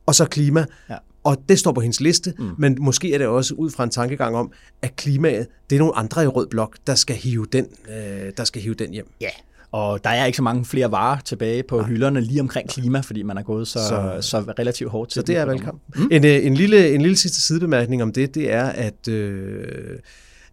Og 0.05 0.15
så 0.15 0.25
klima. 0.25 0.65
Ja. 0.89 0.97
Og 1.23 1.37
det 1.49 1.59
står 1.59 1.71
på 1.71 1.81
hendes 1.81 2.01
liste, 2.01 2.33
mm. 2.39 2.49
men 2.57 2.77
måske 2.79 3.13
er 3.13 3.17
det 3.17 3.27
også 3.27 3.53
ud 3.53 3.71
fra 3.71 3.83
en 3.83 3.89
tankegang 3.89 4.35
om, 4.35 4.51
at 4.81 4.95
klimaet, 4.95 5.47
det 5.69 5.75
er 5.75 5.79
nogle 5.79 5.95
andre 5.95 6.23
i 6.23 6.27
rød 6.27 6.47
blok, 6.47 6.77
der 6.87 6.95
skal 6.95 7.15
hive 7.15 7.45
den, 7.51 7.65
øh, 7.89 8.31
der 8.37 8.43
skal 8.43 8.61
hive 8.61 8.73
den 8.73 8.91
hjem. 8.91 9.07
Ja, 9.21 9.29
og 9.71 10.03
der 10.03 10.09
er 10.09 10.25
ikke 10.25 10.35
så 10.35 10.43
mange 10.43 10.65
flere 10.65 10.91
varer 10.91 11.17
tilbage 11.25 11.63
på 11.63 11.77
Nej. 11.77 11.87
hylderne 11.87 12.21
lige 12.21 12.41
omkring 12.41 12.69
klima, 12.69 12.99
fordi 12.99 13.23
man 13.23 13.37
er 13.37 13.41
gået 13.41 13.67
så, 13.67 13.79
så, 13.79 14.17
så 14.21 14.39
relativt 14.59 14.91
hårdt 14.91 15.11
til 15.11 15.19
Så 15.19 15.25
det 15.25 15.37
er 15.37 15.45
velkommen. 15.45 15.81
Mm. 15.95 16.07
En, 16.11 16.25
øh, 16.25 16.45
en, 16.45 16.53
lille, 16.53 16.93
en 16.93 17.01
lille 17.01 17.17
sidste 17.17 17.41
sidebemærkning 17.41 18.03
om 18.03 18.13
det, 18.13 18.35
det 18.35 18.51
er, 18.51 18.65
at, 18.65 19.07
øh, 19.07 19.99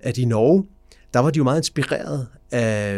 at 0.01 0.19
i 0.19 0.25
Norge, 0.25 0.65
der 1.15 1.21
var 1.21 1.31
de 1.31 1.37
jo 1.37 1.45
meget 1.45 1.61
inspireret 1.61 2.27
af, 2.51 2.97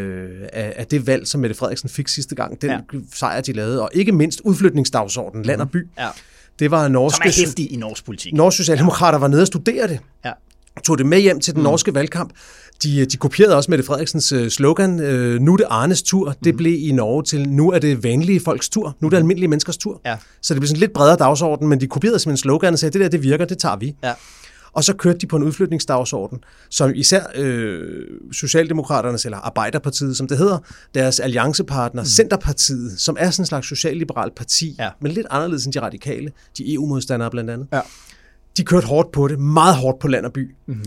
af, 0.52 0.72
af 0.76 0.86
det 0.86 1.06
valg, 1.06 1.26
som 1.26 1.40
Mette 1.40 1.56
Frederiksen 1.56 1.88
fik 1.88 2.08
sidste 2.08 2.34
gang. 2.34 2.62
Den 2.62 2.70
ja. 2.70 2.78
sejr, 3.14 3.40
de 3.40 3.52
lavede, 3.52 3.82
og 3.82 3.90
ikke 3.92 4.12
mindst 4.12 4.40
udflytningsdagsordenen, 4.40 5.44
land 5.44 5.60
og 5.60 5.70
by. 5.70 5.88
Ja. 5.98 6.08
Det 6.58 6.70
var 6.70 6.88
norske... 6.88 7.16
Som 7.32 7.42
er 7.42 7.46
hæftig 7.46 7.72
i 7.72 7.76
norsk 7.76 8.04
politik. 8.04 8.32
Norske 8.32 8.56
socialdemokrater 8.56 9.18
ja. 9.18 9.20
var 9.20 9.28
nede 9.28 9.42
og 9.42 9.46
studere 9.46 9.88
det. 9.88 10.00
Ja 10.24 10.32
tog 10.84 10.98
det 10.98 11.06
med 11.06 11.20
hjem 11.20 11.40
til 11.40 11.54
den 11.54 11.60
mm. 11.60 11.64
norske 11.64 11.94
valgkamp. 11.94 12.32
De, 12.82 13.04
de 13.04 13.16
kopierede 13.16 13.56
også 13.56 13.70
Mette 13.70 13.84
Frederiksens 13.84 14.32
øh, 14.32 14.50
slogan, 14.50 15.00
øh, 15.00 15.40
nu 15.40 15.52
er 15.52 15.56
det 15.56 15.66
Arnes 15.70 16.02
tur. 16.02 16.28
Mm. 16.28 16.34
Det 16.44 16.56
blev 16.56 16.78
i 16.78 16.92
Norge 16.92 17.22
til, 17.22 17.48
nu 17.48 17.70
er 17.70 17.78
det 17.78 18.04
vanlige 18.04 18.40
folks 18.40 18.68
tur. 18.68 18.96
Nu 19.00 19.06
er 19.06 19.10
det 19.10 19.16
mm. 19.16 19.22
almindelige 19.22 19.48
menneskers 19.48 19.76
tur. 19.76 20.00
Ja. 20.04 20.16
Så 20.42 20.54
det 20.54 20.60
blev 20.60 20.68
sådan 20.68 20.80
lidt 20.80 20.92
bredere 20.92 21.16
dagsorden, 21.16 21.68
men 21.68 21.80
de 21.80 21.86
kopierede 21.86 22.18
simpelthen 22.18 22.42
slogan 22.42 22.72
og 22.72 22.78
sagde, 22.78 22.92
det 22.92 23.00
der, 23.00 23.08
det 23.08 23.22
virker, 23.22 23.44
det 23.44 23.58
tager 23.58 23.76
vi. 23.76 23.96
Ja. 24.02 24.12
Og 24.72 24.84
så 24.84 24.94
kørte 24.94 25.18
de 25.18 25.26
på 25.26 25.36
en 25.36 25.42
udflytningsdagsorden, 25.42 26.38
som 26.70 26.92
især 26.94 27.22
øh, 27.34 27.82
Socialdemokraternes, 28.32 29.24
eller 29.24 29.38
Arbejderpartiet, 29.38 30.16
som 30.16 30.28
det 30.28 30.38
hedder, 30.38 30.58
deres 30.94 31.20
alliancepartner, 31.20 32.02
mm. 32.02 32.06
Centerpartiet, 32.06 33.00
som 33.00 33.16
er 33.20 33.30
sådan 33.30 33.42
en 33.42 33.46
slags 33.46 33.68
socialliberalt 33.68 34.34
parti, 34.34 34.76
ja. 34.78 34.88
men 35.00 35.12
lidt 35.12 35.26
anderledes 35.30 35.64
end 35.64 35.72
de 35.72 35.80
radikale, 35.80 36.30
de 36.58 36.74
EU-modstandere 36.74 37.30
blandt 37.30 37.50
andet. 37.50 37.66
Ja 37.72 37.80
de 38.56 38.64
kørte 38.64 38.86
hårdt 38.86 39.12
på 39.12 39.28
det, 39.28 39.38
meget 39.38 39.76
hårdt 39.76 39.98
på 39.98 40.08
land 40.08 40.26
og 40.26 40.32
by. 40.32 40.54
Mm-hmm. 40.66 40.84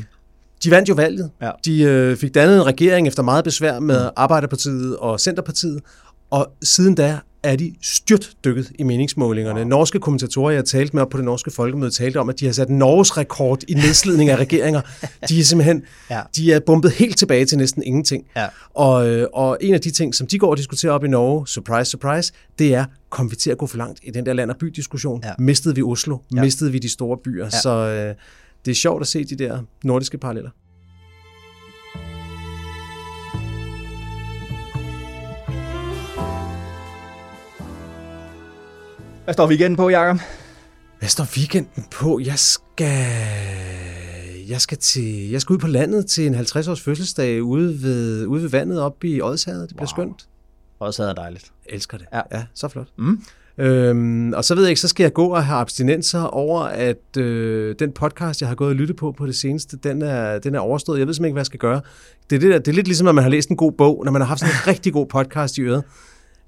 De 0.63 0.71
vandt 0.71 0.89
jo 0.89 0.93
valget. 0.93 1.31
Ja. 1.41 1.51
De 1.65 1.81
øh, 1.81 2.17
fik 2.17 2.33
dannet 2.33 2.55
en 2.55 2.65
regering 2.65 3.07
efter 3.07 3.23
meget 3.23 3.43
besvær 3.43 3.79
med 3.79 4.03
mm. 4.03 4.09
Arbejderpartiet 4.15 4.97
og 4.97 5.19
Centerpartiet, 5.19 5.81
og 6.29 6.51
siden 6.63 6.95
da 6.95 7.19
er 7.43 7.55
de 7.55 7.75
styrt 7.81 8.31
dykket 8.45 8.71
i 8.79 8.83
meningsmålingerne. 8.83 9.59
Wow. 9.59 9.69
Norske 9.69 9.99
kommentatorer, 9.99 10.51
jeg 10.51 10.57
har 10.57 10.63
talt 10.63 10.93
med 10.93 11.01
op 11.01 11.09
på 11.09 11.17
det 11.17 11.25
norske 11.25 11.51
folkemøde, 11.51 11.91
talte 11.91 12.17
om, 12.17 12.29
at 12.29 12.39
de 12.39 12.45
har 12.45 12.53
sat 12.53 12.69
Norges 12.69 13.17
rekord 13.17 13.63
i 13.67 13.73
nedslidning 13.73 14.29
af 14.29 14.35
regeringer. 14.35 14.81
De 15.29 15.39
er 15.39 15.43
simpelthen 15.43 15.83
ja. 16.09 16.21
de 16.35 16.53
er 16.53 16.59
bumpet 16.59 16.91
helt 16.91 17.17
tilbage 17.17 17.45
til 17.45 17.57
næsten 17.57 17.83
ingenting. 17.83 18.25
Ja. 18.35 18.47
Og, 18.73 19.09
øh, 19.09 19.27
og 19.33 19.57
en 19.61 19.73
af 19.73 19.81
de 19.81 19.91
ting, 19.91 20.15
som 20.15 20.27
de 20.27 20.39
går 20.39 20.49
og 20.49 20.57
diskuterer 20.57 20.93
op 20.93 21.03
i 21.03 21.07
Norge, 21.07 21.47
surprise, 21.47 21.91
surprise, 21.91 22.33
det 22.59 22.73
er, 22.75 22.85
kom 23.09 23.31
vi 23.31 23.35
til 23.35 23.49
at 23.49 23.57
gå 23.57 23.67
for 23.67 23.77
langt 23.77 23.99
i 24.03 24.11
den 24.11 24.25
der 24.25 24.33
land- 24.33 24.51
og 24.51 24.57
by-diskussion? 24.57 25.21
Ja. 25.23 25.31
Mistede 25.39 25.75
vi 25.75 25.81
Oslo? 25.81 26.17
Ja. 26.35 26.41
Mistede 26.41 26.71
vi 26.71 26.79
de 26.79 26.89
store 26.89 27.17
byer? 27.17 27.45
Ja. 27.45 27.49
Så 27.49 27.69
øh, 27.69 28.15
det 28.68 28.74
er 28.74 28.76
sjovt 28.76 29.01
at 29.01 29.07
se 29.07 29.24
de 29.24 29.36
der 29.36 29.63
nordiske 29.84 30.18
paralleller. 30.18 30.49
Hvad 39.24 39.34
står 39.34 39.47
weekenden 39.47 39.76
på, 39.76 39.89
Jakob? 39.89 40.18
Hvad 40.99 41.09
står 41.09 41.28
weekenden 41.38 41.86
på? 41.91 42.20
Jeg 42.20 42.39
skal... 42.39 43.07
Jeg 44.47 44.61
skal, 44.61 44.78
til, 44.78 45.30
jeg 45.30 45.41
skal 45.41 45.53
ud 45.53 45.57
på 45.57 45.68
landet 45.68 46.05
til 46.05 46.28
en 46.28 46.36
50-års 46.36 46.82
fødselsdag 46.82 47.43
ude 47.43 47.84
ved, 47.84 48.26
ude 48.26 48.41
ved 48.41 48.49
vandet 48.49 48.82
oppe 48.82 49.07
i 49.07 49.22
Odshavet. 49.22 49.70
Det 49.70 49.76
bliver 49.78 49.89
wow. 49.97 50.05
skønt. 50.05 50.28
Odshavet 50.80 51.09
er 51.09 51.13
dejligt. 51.13 51.51
Jeg 51.65 51.76
elsker 51.76 51.97
det. 51.97 52.07
Ja. 52.13 52.22
ja, 52.32 52.45
så 52.53 52.68
flot. 52.68 52.88
Mm. 52.97 53.24
Øhm, 53.59 54.33
og 54.33 54.45
så 54.45 54.55
ved 54.55 54.63
jeg 54.63 54.69
ikke, 54.69 54.81
så 54.81 54.87
skal 54.87 55.03
jeg 55.03 55.13
gå 55.13 55.27
og 55.27 55.45
have 55.45 55.59
abstinenser 55.59 56.21
over, 56.21 56.61
at 56.61 57.17
øh, 57.17 57.75
den 57.79 57.91
podcast, 57.91 58.41
jeg 58.41 58.49
har 58.49 58.55
gået 58.55 58.69
og 58.69 58.75
lyttet 58.75 58.97
på 58.97 59.11
på 59.11 59.25
det 59.25 59.35
seneste, 59.35 59.77
den 59.77 60.01
er, 60.01 60.39
den 60.39 60.55
er 60.55 60.59
overstået. 60.59 60.99
Jeg 60.99 61.07
ved 61.07 61.13
simpelthen 61.13 61.29
ikke, 61.29 61.33
hvad 61.33 61.41
jeg 61.41 61.45
skal 61.45 61.59
gøre. 61.59 61.81
Det 62.29 62.35
er, 62.35 62.39
det, 62.39 62.51
der, 62.51 62.59
det 62.59 62.67
er 62.67 62.75
lidt 62.75 62.87
ligesom, 62.87 63.05
når 63.05 63.11
man 63.11 63.23
har 63.23 63.31
læst 63.31 63.49
en 63.49 63.57
god 63.57 63.71
bog, 63.71 64.01
når 64.05 64.11
man 64.11 64.21
har 64.21 64.27
haft 64.27 64.39
sådan 64.39 64.53
en 64.53 64.67
rigtig 64.67 64.93
god 64.93 65.05
podcast 65.05 65.57
i 65.57 65.61
øret. 65.61 65.83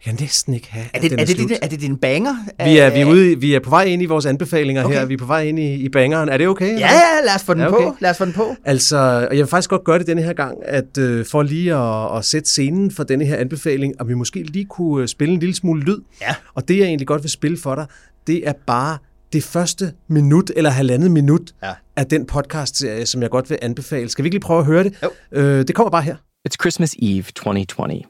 Jeg 0.05 0.13
kan 0.17 0.23
næsten 0.23 0.53
ikke 0.53 0.71
have, 0.71 0.85
Er 0.93 0.99
det, 1.01 1.11
den 1.11 1.19
er, 1.19 1.25
det, 1.25 1.35
slut. 1.35 1.49
det, 1.49 1.57
er 1.61 1.67
det 1.67 1.81
din 1.81 1.97
banger? 1.97 2.35
Vi 2.65 2.77
er, 2.77 2.89
vi, 2.89 2.99
er 2.99 3.05
ude, 3.05 3.31
i- 3.31 3.35
vi 3.35 3.53
er 3.55 3.59
på 3.59 3.69
vej 3.69 3.83
ind 3.83 4.01
i 4.01 4.05
vores 4.05 4.25
anbefalinger 4.25 4.83
okay. 4.83 4.95
Her. 4.95 5.05
Vi 5.05 5.13
er 5.13 5.17
på 5.17 5.25
vej 5.25 5.41
ind 5.43 5.59
i, 5.59 5.73
i 5.73 5.89
bangeren. 5.89 6.29
Er 6.29 6.37
det 6.37 6.47
okay? 6.47 6.65
eller 6.65 6.79
Ja, 6.79 6.93
ja, 6.93 7.25
lad 7.25 7.35
os 7.35 7.43
få 7.43 7.53
den 7.53 7.61
Ja, 7.61 7.67
okay. 7.73 7.85
på. 7.87 7.95
Lad 7.99 8.09
os 8.09 8.17
få 8.17 8.25
den 8.25 8.33
på. 8.33 8.55
Altså, 8.65 8.97
og 8.97 9.37
jeg 9.37 9.43
vil 9.43 9.47
faktisk 9.47 9.69
godt 9.69 9.83
gøre 9.83 9.99
det 9.99 10.07
denne 10.07 10.21
her 10.21 10.33
gang, 10.33 10.57
at 10.65 10.97
øh, 10.97 11.25
for 11.25 11.43
lige 11.43 11.75
at, 11.75 12.17
at 12.17 12.25
sætte 12.25 12.49
scenen 12.49 12.91
for 12.91 13.03
denne 13.03 13.25
her 13.25 13.35
anbefaling, 13.37 13.93
og 14.01 14.07
vi 14.07 14.13
måske 14.13 14.43
lige 14.43 14.65
kunne 14.65 15.01
øh, 15.01 15.07
spille 15.07 15.33
en 15.33 15.39
lille 15.39 15.55
smule 15.55 15.81
lyd. 15.81 15.97
Ja. 16.21 16.35
Og 16.53 16.67
det, 16.67 16.77
jeg 16.77 16.85
egentlig 16.85 17.07
godt 17.07 17.23
vil 17.23 17.31
spille 17.31 17.57
for 17.57 17.75
dig, 17.75 17.85
det 18.27 18.47
er 18.47 18.53
bare 18.67 18.97
det 19.33 19.43
første 19.43 19.93
minut 20.07 20.51
eller 20.55 20.69
halvandet 20.69 21.11
minut 21.11 21.41
Ja. 21.63 21.71
af 21.95 22.05
den 22.05 22.25
podcast-serie, 22.25 23.05
som 23.05 23.21
jeg 23.21 23.29
godt 23.29 23.49
vil 23.49 23.57
anbefale. 23.61 24.09
Skal 24.09 24.23
vi 24.23 24.27
ikke 24.27 24.35
lige 24.35 24.41
prøve 24.41 24.59
at 24.59 24.65
høre 24.65 24.83
det? 24.83 24.93
Jo. 25.03 25.09
Øh, 25.31 25.67
det 25.67 25.75
kommer 25.75 25.91
bare 25.91 26.01
her. 26.01 26.15
It's 26.49 26.55
Christmas 26.61 26.95
Eve 27.01 27.23
2020 27.35 28.01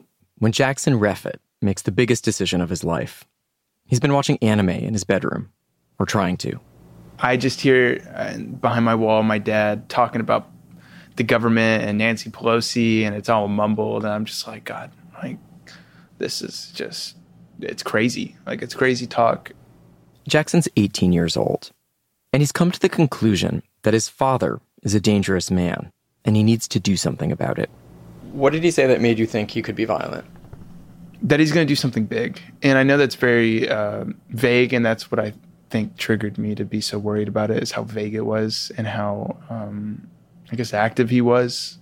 when 0.42 0.52
Jackson 0.58 1.06
Reffett 1.06 1.36
makes 1.62 1.82
the 1.82 1.92
biggest 1.92 2.24
decision 2.24 2.60
of 2.60 2.70
his 2.70 2.84
life. 2.84 3.24
He's 3.86 4.00
been 4.00 4.12
watching 4.12 4.38
anime 4.42 4.70
in 4.70 4.92
his 4.92 5.04
bedroom, 5.04 5.50
or 5.98 6.06
trying 6.06 6.36
to. 6.38 6.60
I 7.18 7.36
just 7.36 7.60
hear 7.60 8.02
uh, 8.14 8.38
behind 8.38 8.84
my 8.84 8.94
wall 8.94 9.22
my 9.22 9.38
dad 9.38 9.88
talking 9.88 10.20
about 10.20 10.50
the 11.16 11.24
government 11.24 11.84
and 11.84 11.98
Nancy 11.98 12.30
Pelosi, 12.30 13.02
and 13.02 13.14
it's 13.14 13.28
all 13.28 13.48
mumbled. 13.48 14.04
And 14.04 14.12
I'm 14.12 14.24
just 14.24 14.46
like, 14.46 14.64
God, 14.64 14.90
like, 15.22 15.38
this 16.18 16.40
is 16.40 16.72
just, 16.74 17.16
it's 17.60 17.82
crazy. 17.82 18.36
Like, 18.46 18.62
it's 18.62 18.74
crazy 18.74 19.06
talk. 19.06 19.52
Jackson's 20.28 20.68
18 20.76 21.12
years 21.12 21.36
old, 21.36 21.72
and 22.32 22.40
he's 22.40 22.52
come 22.52 22.70
to 22.70 22.80
the 22.80 22.88
conclusion 22.88 23.62
that 23.82 23.94
his 23.94 24.08
father 24.08 24.60
is 24.82 24.94
a 24.94 25.00
dangerous 25.00 25.50
man, 25.50 25.92
and 26.24 26.36
he 26.36 26.42
needs 26.42 26.68
to 26.68 26.80
do 26.80 26.96
something 26.96 27.32
about 27.32 27.58
it. 27.58 27.68
What 28.32 28.52
did 28.52 28.62
he 28.62 28.70
say 28.70 28.86
that 28.86 29.00
made 29.00 29.18
you 29.18 29.26
think 29.26 29.50
he 29.50 29.60
could 29.60 29.74
be 29.74 29.84
violent? 29.84 30.24
That 31.22 31.40
he's 31.40 31.52
going 31.52 31.66
to 31.66 31.70
do 31.70 31.76
something 31.76 32.06
big. 32.06 32.40
And 32.62 32.78
I 32.78 32.82
know 32.82 32.96
that's 32.96 33.14
very 33.14 33.68
uh, 33.68 34.04
vague, 34.30 34.72
and 34.72 34.84
that's 34.84 35.10
what 35.10 35.20
I 35.20 35.34
think 35.70 35.96
triggered 35.96 36.36
me 36.36 36.54
to 36.56 36.64
be 36.64 36.80
so 36.80 36.98
worried 36.98 37.28
about 37.28 37.50
it 37.50 37.62
is 37.62 37.70
how 37.70 37.84
vague 37.84 38.14
it 38.14 38.26
was 38.26 38.72
and 38.76 38.86
how, 38.86 39.36
um, 39.48 40.08
I 40.52 40.56
guess, 40.56 40.74
active 40.74 41.10
he 41.10 41.20
was. 41.20 41.78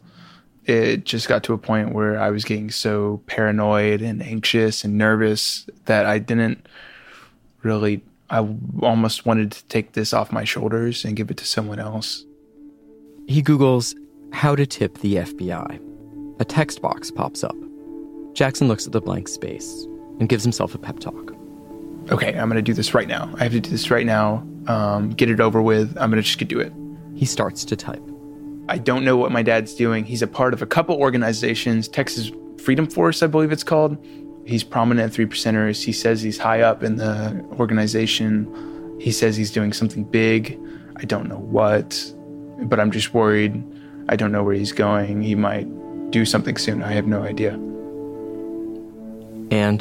It 0.67 1.05
just 1.05 1.29
got 1.29 1.43
to 1.45 1.55
a 1.55 1.59
point 1.59 1.95
where 1.95 2.21
I 2.21 2.31
was 2.31 2.45
getting 2.45 2.71
so 2.71 3.23
paranoid 3.27 4.03
and 4.03 4.23
anxious 4.23 4.85
and 4.85 4.99
nervous 4.99 5.67
that 5.87 6.05
I 6.05 6.19
didn't 6.19 6.67
really, 7.63 8.03
I 8.29 8.47
almost 8.83 9.25
wanted 9.25 9.53
to 9.53 9.65
take 9.67 9.93
this 9.93 10.13
off 10.13 10.31
my 10.31 10.45
shoulders 10.45 11.05
and 11.05 11.17
give 11.17 11.31
it 11.31 11.39
to 11.39 11.47
someone 11.47 11.79
else. 11.79 12.25
He 13.27 13.43
Googles 13.43 13.95
how 14.33 14.55
to 14.55 14.67
tip 14.67 14.99
the 14.99 15.17
FBI. 15.17 15.81
A 16.41 16.45
text 16.45 16.83
box 16.83 17.11
pops 17.11 17.43
up. 17.43 17.57
Jackson 18.39 18.69
looks 18.69 18.87
at 18.87 18.93
the 18.93 19.01
blank 19.01 19.27
space 19.27 19.85
and 20.21 20.29
gives 20.29 20.45
himself 20.45 20.73
a 20.73 20.79
pep 20.79 21.01
talk. 21.01 21.35
Okay, 22.13 22.39
I'm 22.39 22.49
going 22.49 22.55
to 22.55 22.63
do 22.63 22.73
this 22.73 22.95
right 22.95 23.09
now. 23.09 23.29
I 23.37 23.43
have 23.43 23.51
to 23.51 23.59
do 23.59 23.69
this 23.69 23.91
right 23.91 24.07
now. 24.07 24.47
Um, 24.69 25.11
get 25.11 25.29
it 25.29 25.41
over 25.41 25.61
with. 25.61 25.89
I'm 25.99 26.09
going 26.09 26.23
to 26.23 26.27
just 26.29 26.39
do 26.47 26.61
it. 26.61 26.73
He 27.17 27.27
starts 27.27 27.65
to 27.65 27.75
type. 27.75 28.01
I 28.69 28.79
don't 28.79 29.05
know 29.05 29.17
what 29.17 29.33
my 29.33 29.43
dad's 29.43 29.75
doing. 29.75 30.05
He's 30.05 30.23
a 30.23 30.29
part 30.29 30.55
of 30.55 30.63
a 30.63 30.67
couple 30.67 30.95
organizations, 30.95 31.89
Texas 31.89 32.31
Freedom 32.59 32.87
Force, 32.87 33.25
I 33.25 33.27
believe 33.27 33.51
it's 33.51 33.65
called. 33.65 33.99
He's 34.47 34.63
prominent 34.63 35.13
Three 35.13 35.27
Percenters. 35.27 35.83
He 35.83 35.93
says 35.93 36.23
he's 36.23 36.39
high 36.39 36.61
up 36.61 36.85
in 36.85 36.95
the 36.95 37.45
organization. 37.59 38.97
He 39.01 39.11
says 39.11 39.37
he's 39.37 39.51
doing 39.51 39.73
something 39.73 40.05
big. 40.05 40.57
I 40.95 41.07
don't 41.07 41.29
know 41.29 41.41
what, 41.41 42.01
but 42.61 42.79
I'm 42.79 42.93
just 42.93 43.13
worried. 43.13 43.65
I 44.09 44.15
don't 44.15 44.31
know 44.31 44.45
where 44.45 44.55
he's 44.55 44.71
going. 44.71 45.23
He 45.23 45.35
might 45.35 45.67
do 46.13 46.25
something 46.25 46.57
soon. 46.57 46.85
I 46.85 46.93
have 46.93 47.09
no 47.09 47.25
idea. 47.25 47.59
And 49.51 49.81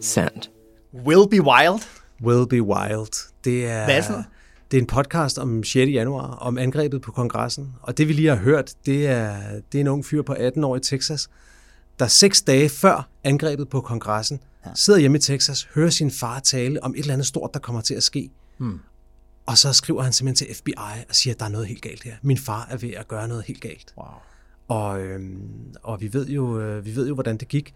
send. 0.00 0.48
Will 0.94 1.28
Be 1.30 1.42
Wild. 1.42 1.86
Will 2.22 2.46
Be 2.48 2.62
Wild. 2.62 3.32
Det 3.44 3.66
er, 3.66 3.84
Hvad 3.84 3.96
er 3.96 4.16
det 4.16 4.24
det 4.70 4.76
er 4.76 4.80
en 4.80 4.86
podcast 4.86 5.38
om 5.38 5.64
6. 5.64 5.74
januar, 5.92 6.26
om 6.26 6.58
angrebet 6.58 7.02
på 7.02 7.12
kongressen. 7.12 7.74
Og 7.82 7.98
det 7.98 8.08
vi 8.08 8.12
lige 8.12 8.28
har 8.28 8.36
hørt, 8.36 8.74
det 8.86 9.06
er, 9.06 9.60
det 9.72 9.78
er 9.78 9.80
en 9.80 9.88
ung 9.88 10.06
fyr 10.06 10.22
på 10.22 10.32
18 10.32 10.64
år 10.64 10.76
i 10.76 10.80
Texas, 10.80 11.28
der 11.98 12.06
seks 12.06 12.42
dage 12.42 12.68
før 12.68 13.08
angrebet 13.24 13.68
på 13.68 13.80
kongressen, 13.80 14.40
ja. 14.66 14.70
sidder 14.74 15.00
hjemme 15.00 15.18
i 15.18 15.20
Texas, 15.20 15.68
hører 15.74 15.90
sin 15.90 16.10
far 16.10 16.40
tale 16.40 16.82
om 16.82 16.94
et 16.94 16.98
eller 16.98 17.12
andet 17.12 17.26
stort, 17.26 17.50
der 17.54 17.60
kommer 17.60 17.80
til 17.80 17.94
at 17.94 18.02
ske. 18.02 18.30
Hmm. 18.58 18.80
Og 19.46 19.58
så 19.58 19.72
skriver 19.72 20.02
han 20.02 20.12
simpelthen 20.12 20.46
til 20.46 20.56
FBI 20.56 21.04
og 21.08 21.14
siger, 21.14 21.34
at 21.34 21.40
der 21.40 21.46
er 21.46 21.50
noget 21.50 21.66
helt 21.66 21.82
galt 21.82 22.02
her. 22.02 22.14
Min 22.22 22.38
far 22.38 22.66
er 22.70 22.76
ved 22.76 22.90
at 22.90 23.08
gøre 23.08 23.28
noget 23.28 23.44
helt 23.44 23.60
galt. 23.60 23.94
Wow. 23.96 24.06
Og, 24.68 25.00
øhm, 25.00 25.74
og 25.82 26.00
vi, 26.00 26.12
ved 26.12 26.26
jo, 26.26 26.60
øh, 26.60 26.84
vi 26.84 26.96
ved 26.96 27.08
jo, 27.08 27.14
hvordan 27.14 27.36
det 27.36 27.48
gik. 27.48 27.74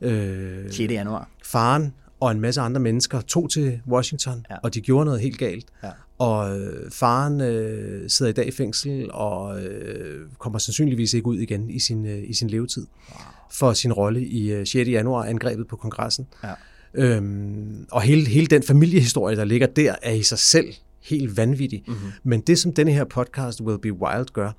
Øh, 0.00 0.72
6. 0.72 0.92
januar. 0.92 1.28
faren 1.44 1.94
og 2.20 2.30
en 2.30 2.40
masse 2.40 2.60
andre 2.60 2.80
mennesker 2.80 3.20
tog 3.20 3.50
til 3.50 3.80
Washington, 3.88 4.46
ja. 4.50 4.56
Og 4.62 4.74
de 4.74 4.80
gjorde 4.80 5.04
noget 5.04 5.20
helt 5.20 5.38
galt. 5.38 5.66
Ja. 5.82 5.90
Og 6.18 6.60
øh, 6.60 6.90
faren 6.90 7.40
øh, 7.40 8.10
sidder 8.10 8.30
i 8.30 8.34
dag 8.34 8.46
i 8.46 8.50
fængsel 8.50 9.10
og 9.12 9.62
øh, 9.62 10.26
kommer 10.38 10.58
sandsynligvis 10.58 11.14
ikke 11.14 11.26
ud 11.26 11.38
igen 11.38 11.70
i 11.70 11.78
sin, 11.78 12.06
øh, 12.06 12.22
i 12.26 12.34
sin 12.34 12.50
levetid 12.50 12.86
wow. 13.10 13.18
for 13.52 13.72
sin 13.72 13.92
rolle 13.92 14.26
i 14.26 14.52
øh, 14.52 14.66
6. 14.66 14.90
januar 14.90 15.24
angrebet 15.24 15.68
på 15.68 15.76
kongressen. 15.76 16.26
Ja. 16.44 16.52
Øhm, 16.94 17.86
og 17.90 18.02
hele, 18.02 18.26
hele 18.26 18.46
den 18.46 18.62
familiehistorie, 18.62 19.36
der 19.36 19.44
ligger 19.44 19.66
der, 19.66 19.94
er 20.02 20.12
i 20.12 20.22
sig 20.22 20.38
selv 20.38 20.74
helt 21.02 21.36
vanvittig. 21.36 21.84
Mm-hmm. 21.86 22.12
Men 22.22 22.40
det, 22.40 22.58
som 22.58 22.72
denne 22.72 22.92
her 22.92 23.04
podcast 23.04 23.60
Will 23.60 23.78
Be 23.78 23.92
Wild 23.92 24.32
gør, 24.32 24.52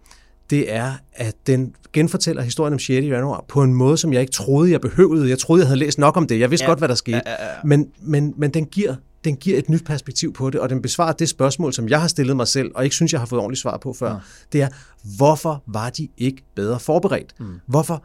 det 0.49 0.73
er, 0.73 0.93
at 1.13 1.35
den 1.47 1.75
genfortæller 1.93 2.41
historien 2.41 2.73
om 2.73 2.79
6. 2.79 2.89
januar 3.05 3.45
på 3.47 3.63
en 3.63 3.73
måde, 3.73 3.97
som 3.97 4.13
jeg 4.13 4.21
ikke 4.21 4.33
troede, 4.33 4.71
jeg 4.71 4.81
behøvede. 4.81 5.29
Jeg 5.29 5.39
troede, 5.39 5.61
jeg 5.61 5.67
havde 5.67 5.79
læst 5.79 5.97
nok 5.97 6.17
om 6.17 6.27
det. 6.27 6.39
Jeg 6.39 6.51
vidste 6.51 6.63
ja. 6.63 6.69
godt, 6.69 6.79
hvad 6.79 6.87
der 6.87 6.95
skete. 6.95 7.21
Ja, 7.25 7.31
ja, 7.31 7.45
ja. 7.45 7.55
Men, 7.63 7.91
men, 8.01 8.33
men 8.37 8.51
den, 8.51 8.65
giver, 8.65 8.95
den 9.23 9.35
giver 9.35 9.57
et 9.57 9.69
nyt 9.69 9.85
perspektiv 9.85 10.33
på 10.33 10.49
det, 10.49 10.61
og 10.61 10.69
den 10.69 10.81
besvarer 10.81 11.13
det 11.13 11.29
spørgsmål, 11.29 11.73
som 11.73 11.89
jeg 11.89 12.01
har 12.01 12.07
stillet 12.07 12.35
mig 12.35 12.47
selv, 12.47 12.71
og 12.75 12.83
ikke 12.83 12.95
synes, 12.95 13.13
jeg 13.13 13.21
har 13.21 13.25
fået 13.25 13.41
ordentligt 13.41 13.61
svar 13.61 13.77
på 13.77 13.93
før. 13.93 14.11
Ja. 14.11 14.17
Det 14.53 14.61
er, 14.61 14.67
hvorfor 15.17 15.63
var 15.67 15.89
de 15.89 16.07
ikke 16.17 16.43
bedre 16.55 16.79
forberedt? 16.79 17.33
Mm. 17.39 17.45
Hvorfor, 17.65 18.03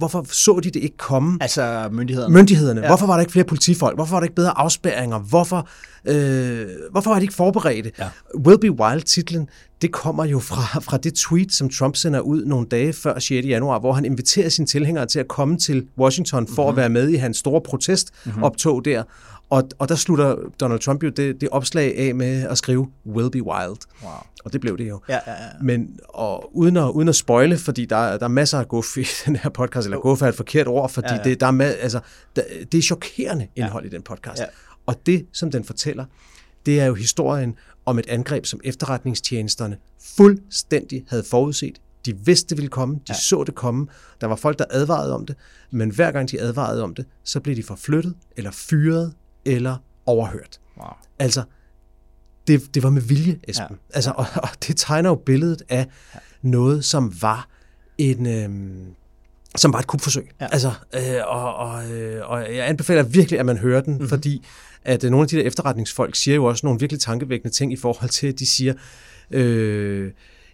hvorfor 0.00 0.26
så 0.30 0.60
de 0.64 0.70
det 0.70 0.82
ikke 0.82 0.96
komme? 0.96 1.38
Altså 1.40 1.88
myndighederne. 1.92 2.34
Myndighederne. 2.34 2.80
Ja. 2.80 2.86
Hvorfor 2.86 3.06
var 3.06 3.14
der 3.14 3.20
ikke 3.20 3.32
flere 3.32 3.44
politifolk? 3.44 3.94
Hvorfor 3.94 4.14
var 4.14 4.20
der 4.20 4.24
ikke 4.24 4.34
bedre 4.34 4.58
afspærringer? 4.58 5.18
Hvorfor, 5.18 5.68
øh, 6.04 6.66
hvorfor 6.90 7.10
var 7.10 7.18
de 7.18 7.22
ikke 7.22 7.34
forberedte? 7.34 7.92
Ja. 7.98 8.08
Will 8.46 8.58
Be 8.58 8.70
Wild-titlen, 8.70 9.48
det 9.82 9.92
kommer 9.92 10.24
jo 10.24 10.38
fra, 10.38 10.80
fra 10.80 10.96
det 10.96 11.14
tweet, 11.14 11.52
som 11.52 11.68
Trump 11.68 11.96
sender 11.96 12.20
ud 12.20 12.44
nogle 12.44 12.66
dage 12.66 12.92
før 12.92 13.18
6. 13.18 13.46
januar, 13.46 13.78
hvor 13.78 13.92
han 13.92 14.04
inviterer 14.04 14.48
sine 14.48 14.66
tilhængere 14.66 15.06
til 15.06 15.18
at 15.18 15.28
komme 15.28 15.58
til 15.58 15.86
Washington 15.98 16.46
for 16.46 16.62
mm-hmm. 16.62 16.68
at 16.68 16.76
være 16.76 16.88
med 16.88 17.08
i 17.08 17.16
hans 17.16 17.36
store 17.36 17.60
protestoptog 17.60 18.84
der. 18.84 19.02
Og, 19.50 19.68
og 19.78 19.88
der 19.88 19.94
slutter 19.94 20.36
Donald 20.60 20.80
Trump 20.80 21.02
jo 21.02 21.08
det, 21.08 21.40
det 21.40 21.48
opslag 21.48 21.98
af 21.98 22.14
med 22.14 22.42
at 22.48 22.58
skrive 22.58 22.88
Will 23.06 23.30
Be 23.30 23.42
Wild. 23.42 23.78
Wow. 24.02 24.12
Og 24.44 24.52
det 24.52 24.60
blev 24.60 24.78
det 24.78 24.88
jo. 24.88 25.00
Ja, 25.08 25.18
ja, 25.26 25.32
ja. 25.32 25.48
Men 25.62 25.98
og 26.08 26.56
uden, 26.56 26.76
at, 26.76 26.90
uden 26.90 27.08
at 27.08 27.16
spoile, 27.16 27.58
fordi 27.58 27.84
der, 27.84 27.96
er- 27.96 28.18
der 28.18 28.24
er 28.24 28.28
masser 28.28 28.58
af 28.58 28.68
guf 28.68 28.96
i 28.96 29.04
den 29.26 29.36
her 29.36 29.50
podcast, 29.50 29.86
eller 29.86 29.98
guf 29.98 30.22
er 30.22 30.26
et 30.26 30.34
forkert 30.34 30.68
ord, 30.68 30.90
fordi 30.90 31.08
ja, 31.10 31.16
ja. 31.16 31.22
Det, 31.22 31.40
der 31.40 31.46
er 31.46 31.62
altså, 31.80 32.00
der, 32.36 32.42
det 32.72 32.78
er 32.78 32.82
chokerende 32.82 33.46
indhold 33.56 33.84
ja. 33.84 33.88
i 33.88 33.90
den 33.90 34.02
podcast. 34.02 34.40
Ja. 34.40 34.46
Og 34.86 35.06
det, 35.06 35.26
som 35.32 35.50
den 35.50 35.64
fortæller, 35.64 36.04
det 36.66 36.80
er 36.80 36.86
jo 36.86 36.94
historien 36.94 37.54
om 37.86 37.98
et 37.98 38.06
angreb, 38.08 38.46
som 38.46 38.60
efterretningstjenesterne 38.64 39.76
fuldstændig 40.16 41.04
havde 41.08 41.24
forudset. 41.30 41.80
De 42.06 42.16
vidste, 42.24 42.48
det 42.48 42.56
ville 42.56 42.68
komme. 42.68 42.94
De 42.94 43.00
ja. 43.08 43.14
så 43.14 43.44
det 43.44 43.54
komme. 43.54 43.86
Der 44.20 44.26
var 44.26 44.36
folk, 44.36 44.58
der 44.58 44.64
advarede 44.70 45.14
om 45.14 45.26
det. 45.26 45.36
Men 45.70 45.90
hver 45.90 46.10
gang 46.10 46.30
de 46.30 46.40
advarede 46.40 46.82
om 46.82 46.94
det, 46.94 47.06
så 47.24 47.40
blev 47.40 47.56
de 47.56 47.62
forflyttet, 47.62 48.14
eller 48.36 48.50
fyret, 48.50 49.12
eller 49.44 49.76
overhørt. 50.06 50.60
Wow. 50.76 50.86
Altså, 51.18 51.42
det, 52.46 52.74
det 52.74 52.82
var 52.82 52.90
med 52.90 53.02
vilje, 53.02 53.38
Esben. 53.48 53.66
Ja. 53.70 53.94
Altså, 53.94 54.12
og, 54.16 54.26
og 54.36 54.48
det 54.66 54.76
tegner 54.76 55.10
jo 55.10 55.14
billedet 55.14 55.62
af 55.68 55.86
ja. 56.14 56.18
noget, 56.42 56.84
som 56.84 57.22
var 57.22 57.48
en... 57.98 58.26
Øhm, 58.26 58.86
som 59.56 59.72
var 59.72 59.78
et 59.78 59.86
kupforsøg. 59.86 60.30
Ja. 60.40 60.46
Altså, 60.52 60.72
øh, 60.94 61.26
og, 61.26 61.54
og, 61.54 61.90
øh, 61.90 62.30
og 62.30 62.54
jeg 62.54 62.68
anbefaler 62.68 63.02
virkelig, 63.02 63.40
at 63.40 63.46
man 63.46 63.56
hører 63.58 63.80
den, 63.80 63.92
mm-hmm. 63.92 64.08
fordi 64.08 64.46
at 64.84 65.04
øh, 65.04 65.10
nogle 65.10 65.24
af 65.24 65.28
de 65.28 65.36
der 65.36 65.42
efterretningsfolk 65.42 66.16
siger 66.16 66.34
jo 66.34 66.44
også 66.44 66.66
nogle 66.66 66.80
virkelig 66.80 67.00
tankevækkende 67.00 67.54
ting 67.54 67.72
i 67.72 67.76
forhold 67.76 68.10
til, 68.10 68.26
at 68.26 68.38
de 68.38 68.46
siger, 68.46 68.74
øh, 69.30 70.10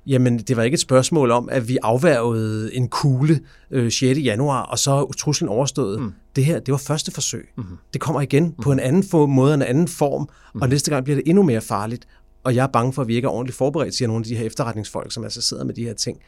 Jamen, 0.07 0.39
det 0.39 0.57
var 0.57 0.63
ikke 0.63 0.75
et 0.75 0.81
spørgsmål 0.81 1.31
om, 1.31 1.49
at 1.53 1.69
vi 1.69 1.79
afværgede 1.83 2.75
en 2.75 2.89
kugle 2.89 3.41
øh, 3.71 3.93
6. 3.93 4.19
januar, 4.19 4.63
og 4.63 4.79
så 4.79 5.13
truslen 5.13 5.49
overstået. 5.49 6.01
Mm. 6.01 6.13
Det 6.37 6.45
her, 6.45 6.59
det 6.59 6.73
var 6.73 6.79
første 6.79 7.13
forsøg. 7.13 7.49
Mm. 7.57 7.65
Det 7.93 8.01
kommer 8.01 8.21
igen 8.21 8.45
mm. 8.45 8.63
på 8.63 8.73
en 8.73 8.81
anden 8.81 9.05
måde, 9.29 9.55
en 9.55 9.63
anden 9.63 9.89
form, 9.89 10.29
mm. 10.55 10.63
og 10.63 10.69
næste 10.69 10.91
gang 10.91 11.05
bliver 11.05 11.17
det 11.17 11.29
endnu 11.29 11.43
mere 11.43 11.61
farligt. 11.61 12.09
Og 12.45 12.55
jeg 12.55 12.63
er 12.63 12.67
bange 12.67 12.93
for, 12.93 13.03
at 13.03 13.09
vi 13.09 13.17
ikke 13.17 13.27
er 13.27 13.31
ordentligt 13.31 13.57
forberedt, 13.57 13.95
siger 13.95 14.09
nogle 14.09 14.21
af 14.21 14.25
de 14.25 14.37
her 14.37 14.47
efterretningsfolk, 14.47 15.13
som 15.13 15.25
altså 15.25 15.43
sidder 15.43 15.65
med 15.65 15.75
de 15.75 15.85
her 15.85 15.95
ting. 15.95 16.19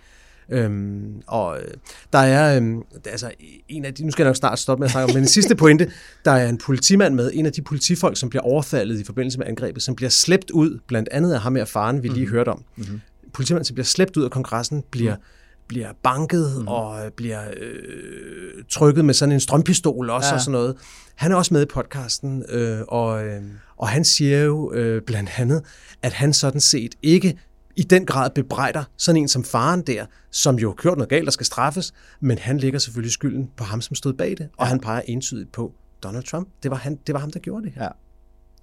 Øhm, 0.51 1.23
og 1.27 1.59
øh, 1.59 1.75
der 2.13 2.19
er, 2.19 2.57
øhm, 2.57 2.83
altså 3.05 3.31
en 3.69 3.85
af 3.85 3.95
de, 3.95 4.05
nu 4.05 4.11
skal 4.11 4.23
jeg 4.23 4.29
nok 4.29 4.37
snart 4.37 4.59
stoppe 4.59 4.81
med 4.81 4.87
at 4.87 4.93
snakke 4.93 5.05
om, 5.05 5.15
men 5.15 5.23
den 5.23 5.29
sidste 5.29 5.55
pointe, 5.55 5.91
der 6.25 6.31
er 6.31 6.49
en 6.49 6.59
politimand 6.59 7.15
med, 7.15 7.31
en 7.35 7.47
af 7.47 7.53
de 7.53 7.63
politifolk, 7.63 8.17
som 8.17 8.31
bliver 8.31 8.43
overfaldet 8.43 9.01
i 9.01 9.05
forbindelse 9.05 9.39
med 9.39 9.47
angrebet, 9.47 9.83
som 9.83 9.97
bliver 9.97 10.11
slæbt 10.11 10.51
ud, 10.51 10.79
blandt 10.87 11.09
andet 11.13 11.33
af 11.33 11.41
ham 11.41 11.57
her 11.57 11.65
faren, 11.65 12.03
vi 12.03 12.09
lige 12.09 12.21
mm-hmm. 12.21 12.33
hørte 12.33 12.49
om. 12.49 12.65
Mm-hmm. 12.77 13.01
Politimanden, 13.35 13.65
som 13.65 13.75
bliver 13.75 13.85
slæbt 13.85 14.17
ud 14.17 14.25
af 14.25 14.31
kongressen, 14.31 14.85
bliver 14.91 15.17
mm 15.17 15.23
bliver 15.69 15.93
banket 16.03 16.61
mm. 16.61 16.69
og 16.69 17.05
øh, 17.05 17.11
bliver 17.11 17.43
øh, 17.57 18.65
trykket 18.69 19.05
med 19.05 19.15
sådan 19.15 19.33
en 19.33 19.41
strømpistol 19.41 20.11
også 20.11 20.29
ja. 20.29 20.35
og 20.35 20.41
sådan 20.41 20.53
noget. 20.53 20.77
Han 21.15 21.33
er 21.33 21.37
også 21.37 21.55
med 21.55 21.63
i 21.63 21.67
podcasten, 21.67 22.45
øh, 22.49 22.81
og, 22.89 23.27
øh, 23.27 23.43
og 23.77 23.89
han 23.89 24.05
siger 24.05 24.45
jo 24.45 24.73
øh, 24.73 25.03
blandt 25.03 25.31
andet, 25.37 25.63
at 26.03 26.13
han 26.13 26.33
sådan 26.33 26.61
set 26.61 26.95
ikke 27.03 27.39
i 27.77 27.83
den 27.83 28.07
grad 28.07 28.31
bebrejder 28.31 28.85
sådan 28.97 29.21
en 29.21 29.29
som 29.29 29.45
faren 29.45 29.83
der, 29.83 30.07
som 30.31 30.59
jo 30.59 30.69
har 30.69 30.75
gjort 30.75 30.99
noget 30.99 31.09
galt 31.09 31.27
og 31.27 31.33
skal 31.33 31.47
straffes, 31.47 31.93
men 32.21 32.39
han 32.39 32.59
lægger 32.59 32.79
selvfølgelig 32.79 33.13
skylden 33.13 33.51
på 33.57 33.65
ham, 33.65 33.81
som 33.81 33.95
stod 33.95 34.13
bag 34.13 34.31
det, 34.31 34.49
og 34.57 34.65
ja. 34.65 34.69
han 34.69 34.81
peger 34.81 35.01
entydigt 35.07 35.53
på 35.53 35.73
Donald 36.03 36.25
Trump. 36.25 36.49
Det 36.63 36.71
var, 36.71 36.77
han, 36.77 36.99
det 37.07 37.13
var 37.13 37.21
ham, 37.21 37.31
der 37.31 37.41
gjorde 37.41 37.67
det. 37.67 37.73
Ja. 37.77 37.89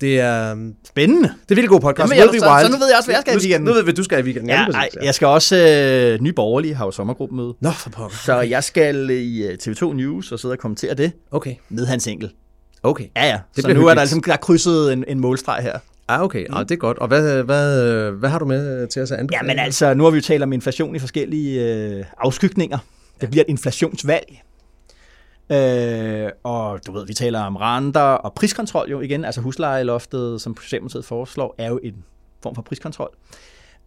Det 0.01 0.19
er 0.19 0.51
um, 0.51 0.73
spændende. 0.87 1.27
Det 1.27 1.51
er 1.51 1.55
virkelig 1.55 1.69
god 1.69 1.79
podcast. 1.79 2.13
Jamen, 2.13 2.33
jeg, 2.33 2.41
så, 2.41 2.59
så, 2.65 2.71
nu 2.71 2.77
ved 2.77 2.87
jeg 2.87 2.97
også, 2.97 3.07
hvad 3.07 3.15
jeg 3.15 3.21
skal 3.21 3.33
nu, 3.33 3.39
i 3.39 3.41
weekenden. 3.41 3.65
Nu 3.65 3.73
ved 3.73 3.81
vi, 3.81 3.85
hvad 3.85 3.93
du 3.93 4.03
skal 4.03 4.19
i 4.19 4.23
weekenden. 4.23 4.49
Ja, 4.49 4.65
ej, 4.73 4.89
jeg 5.03 5.15
skal 5.15 5.27
også... 5.27 5.57
Øh, 5.57 6.21
Nye 6.21 6.33
Borgerlige 6.33 6.75
har 6.75 6.85
jo 6.85 6.91
sommergruppemøde. 6.91 7.53
Nå, 7.61 7.71
for 7.71 7.89
pokker. 7.89 8.17
Så 8.17 8.41
jeg 8.41 8.63
skal 8.63 9.09
i 9.09 9.43
øh, 9.43 9.57
TV2 9.63 9.93
News 9.93 10.31
og 10.31 10.39
sidde 10.39 10.51
og 10.51 10.59
kommentere 10.59 10.93
det. 10.93 11.11
Okay. 11.31 11.55
Med 11.69 11.85
hans 11.85 12.07
enkel. 12.07 12.31
Okay. 12.83 13.05
Ja, 13.15 13.25
ja. 13.25 13.39
Det 13.55 13.63
så 13.63 13.67
nu 13.67 13.73
hyggeligt. 13.73 13.89
er 13.89 13.93
der 13.93 14.01
ligesom 14.01 14.23
der 14.23 14.33
er 14.33 14.37
krydset 14.37 14.93
en, 14.93 15.05
en 15.07 15.19
målstreg 15.19 15.63
her. 15.63 15.79
Ah, 16.07 16.21
okay. 16.21 16.45
Mm. 16.49 16.55
Ah, 16.55 16.63
det 16.63 16.71
er 16.71 16.75
godt. 16.75 16.97
Og 16.97 17.07
hvad, 17.07 17.43
hvad, 17.43 18.11
hvad 18.11 18.29
har 18.29 18.39
du 18.39 18.45
med 18.45 18.87
til 18.87 19.01
os 19.01 19.11
at 19.11 19.19
anbefale? 19.19 19.47
Jamen 19.47 19.59
altså, 19.59 19.93
nu 19.93 20.03
har 20.03 20.11
vi 20.11 20.17
jo 20.17 20.21
talt 20.21 20.43
om 20.43 20.53
inflation 20.53 20.95
i 20.95 20.99
forskellige 20.99 21.61
øh, 21.63 22.03
afskygninger. 22.17 22.77
Det 23.21 23.29
bliver 23.29 23.43
et 23.43 23.49
inflationsvalg. 23.49 24.41
Øh, 25.49 26.29
og 26.43 26.79
du 26.87 26.91
ved, 26.91 27.05
vi 27.05 27.13
taler 27.13 27.39
om 27.39 27.55
renter 27.55 28.01
og 28.01 28.33
priskontrol 28.33 28.89
jo 28.89 29.01
igen. 29.01 29.25
Altså 29.25 29.41
huslejeloftet, 29.41 30.41
som 30.41 30.57
Socialdemokratiet 30.61 31.05
foreslår, 31.05 31.55
er 31.57 31.67
jo 31.67 31.79
en 31.83 31.95
form 32.43 32.55
for 32.55 32.61
priskontrol. 32.61 33.09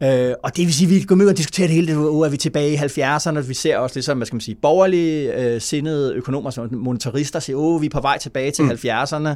Øh, 0.02 0.34
og 0.42 0.56
det 0.56 0.64
vil 0.64 0.74
sige, 0.74 0.86
at 0.86 0.94
vi 0.94 1.04
går 1.04 1.14
med 1.14 1.28
og 1.28 1.36
diskuterer 1.36 1.66
det 1.66 1.74
hele 1.74 1.86
det 1.86 1.96
er 1.96 2.28
vi 2.28 2.36
tilbage 2.36 2.72
i 2.72 2.76
70'erne, 2.76 3.40
vi 3.40 3.54
ser 3.54 3.76
også 3.78 3.96
ligesom, 3.96 4.18
hvad 4.18 4.26
skal 4.26 4.34
man 4.34 4.40
sige, 4.40 4.54
borgerlige 4.54 5.34
øh, 5.34 5.60
sindede 5.60 6.14
økonomer, 6.14 6.50
som 6.50 6.68
monetarister 6.72 7.40
siger, 7.40 7.56
åh, 7.56 7.80
vi 7.80 7.86
er 7.86 7.90
på 7.90 8.00
vej 8.00 8.18
tilbage 8.18 8.50
til 8.50 8.64
mm. 8.64 8.70
70'erne. 8.70 9.34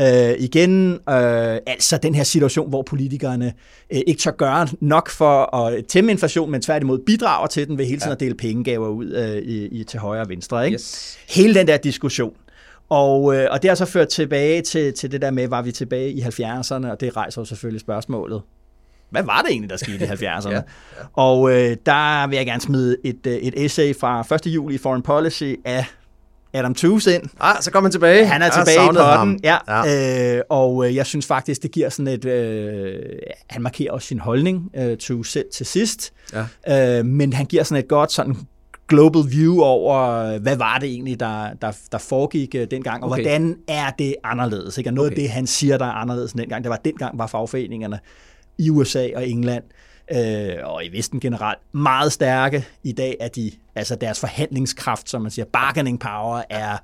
Øh, 0.00 0.34
igen, 0.38 0.92
øh, 0.92 1.58
altså 1.66 1.98
den 2.02 2.14
her 2.14 2.22
situation, 2.24 2.68
hvor 2.68 2.82
politikerne 2.82 3.52
øh, 3.92 4.00
ikke 4.06 4.20
tør 4.20 4.30
gøre 4.30 4.68
nok 4.80 5.10
for 5.10 5.56
at 5.56 5.86
tæmme 5.86 6.10
inflation, 6.10 6.50
men 6.50 6.62
tværtimod 6.62 6.98
bidrager 6.98 7.46
til 7.46 7.68
den 7.68 7.78
ved 7.78 7.84
hele 7.84 8.00
tiden 8.00 8.10
ja. 8.10 8.14
at 8.14 8.20
dele 8.20 8.34
pengegaver 8.34 8.88
ud 8.88 9.06
øh, 9.06 9.36
i, 9.36 9.66
i, 9.66 9.84
til 9.84 10.00
højre 10.00 10.22
og 10.22 10.28
venstre. 10.28 10.64
Ikke? 10.64 10.74
Yes. 10.74 11.18
Hele 11.28 11.54
den 11.54 11.66
der 11.66 11.76
diskussion. 11.76 12.34
Og, 12.88 13.36
øh, 13.36 13.48
og 13.50 13.62
det 13.62 13.70
har 13.70 13.74
så 13.74 13.84
ført 13.84 14.08
tilbage 14.08 14.62
til, 14.62 14.92
til 14.92 15.12
det 15.12 15.22
der 15.22 15.30
med, 15.30 15.48
var 15.48 15.62
vi 15.62 15.72
tilbage 15.72 16.12
i 16.12 16.20
70'erne, 16.20 16.86
og 16.86 17.00
det 17.00 17.16
rejser 17.16 17.40
jo 17.40 17.44
selvfølgelig 17.44 17.80
spørgsmålet. 17.80 18.42
Hvad 19.10 19.22
var 19.22 19.42
det 19.42 19.50
egentlig, 19.50 19.70
der 19.70 19.76
skete 19.76 20.04
i 20.04 20.08
70'erne? 20.26 20.50
ja, 20.50 20.54
ja. 20.54 20.62
Og 21.12 21.50
øh, 21.50 21.76
der 21.86 22.26
vil 22.26 22.36
jeg 22.36 22.46
gerne 22.46 22.60
smide 22.60 22.96
et, 23.04 23.26
øh, 23.26 23.34
et 23.34 23.64
essay 23.64 23.96
fra 23.96 24.34
1. 24.34 24.46
juli 24.46 24.74
i 24.74 24.78
Foreign 24.78 25.02
Policy 25.02 25.54
af 25.64 25.84
Adam 26.54 26.74
Tooze 26.74 27.14
ind. 27.14 27.22
Ah, 27.40 27.62
så 27.62 27.70
kommer 27.70 27.86
han 27.86 27.92
tilbage. 27.92 28.26
Han 28.26 28.42
er 28.42 28.46
jeg 28.46 28.66
tilbage 28.66 28.86
i 28.86 28.96
potten. 28.96 29.40
Ja, 29.42 29.58
ja. 29.68 30.36
Øh, 30.36 30.42
og 30.48 30.86
øh, 30.86 30.96
jeg 30.96 31.06
synes 31.06 31.26
faktisk, 31.26 31.62
det 31.62 31.70
giver 31.70 31.88
sådan 31.88 32.08
et... 32.08 32.24
Øh, 32.24 32.98
han 33.50 33.62
markerer 33.62 33.92
også 33.92 34.08
sin 34.08 34.18
holdning 34.18 34.70
øh, 34.76 34.96
to 34.96 35.22
selv 35.22 35.46
til 35.52 35.66
sidst. 35.66 36.12
Ja. 36.66 36.98
Øh, 36.98 37.04
men 37.04 37.32
han 37.32 37.46
giver 37.46 37.62
sådan 37.62 37.84
et 37.84 37.88
godt 37.88 38.12
sådan 38.12 38.36
global 38.88 39.22
view 39.30 39.60
over, 39.60 40.38
hvad 40.38 40.56
var 40.56 40.78
det 40.78 40.88
egentlig, 40.88 41.20
der, 41.20 41.48
der, 41.62 41.72
der 41.92 41.98
foregik 41.98 42.54
øh, 42.54 42.66
dengang, 42.70 43.04
og 43.04 43.10
okay. 43.10 43.22
hvordan 43.22 43.56
er 43.68 43.90
det 43.90 44.14
anderledes? 44.24 44.78
Ikke? 44.78 44.90
Og 44.90 44.94
noget 44.94 45.12
okay. 45.12 45.16
af 45.16 45.22
det, 45.22 45.30
han 45.30 45.46
siger, 45.46 45.78
der 45.78 45.86
er 45.86 45.92
anderledes 45.92 46.32
end 46.32 46.40
dengang, 46.40 46.64
det 46.64 46.70
var 46.70 46.80
dengang 46.84 47.18
var 47.18 47.26
fagforeningerne 47.26 47.98
i 48.58 48.70
USA 48.70 49.08
og 49.16 49.28
England 49.28 49.62
øh, 50.10 50.56
og 50.62 50.84
i 50.84 50.88
Vesten 50.88 51.20
generelt, 51.20 51.58
meget 51.72 52.12
stærke. 52.12 52.66
I 52.82 52.92
dag 52.92 53.16
er 53.20 53.28
de, 53.28 53.52
altså 53.74 53.94
deres 53.94 54.20
forhandlingskraft, 54.20 55.10
som 55.10 55.22
man 55.22 55.30
siger, 55.30 55.44
bargaining 55.44 56.00
power, 56.00 56.42
er 56.50 56.78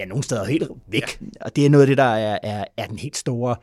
ja, 0.00 0.04
nogle 0.04 0.24
steder 0.24 0.44
helt 0.44 0.68
væk. 0.86 1.20
Ja. 1.20 1.26
Og 1.40 1.56
det 1.56 1.66
er 1.66 1.70
noget 1.70 1.82
af 1.82 1.86
det, 1.86 1.98
der 1.98 2.04
er, 2.04 2.38
er, 2.42 2.64
er 2.76 2.86
den 2.86 2.98
helt 2.98 3.16
store 3.16 3.56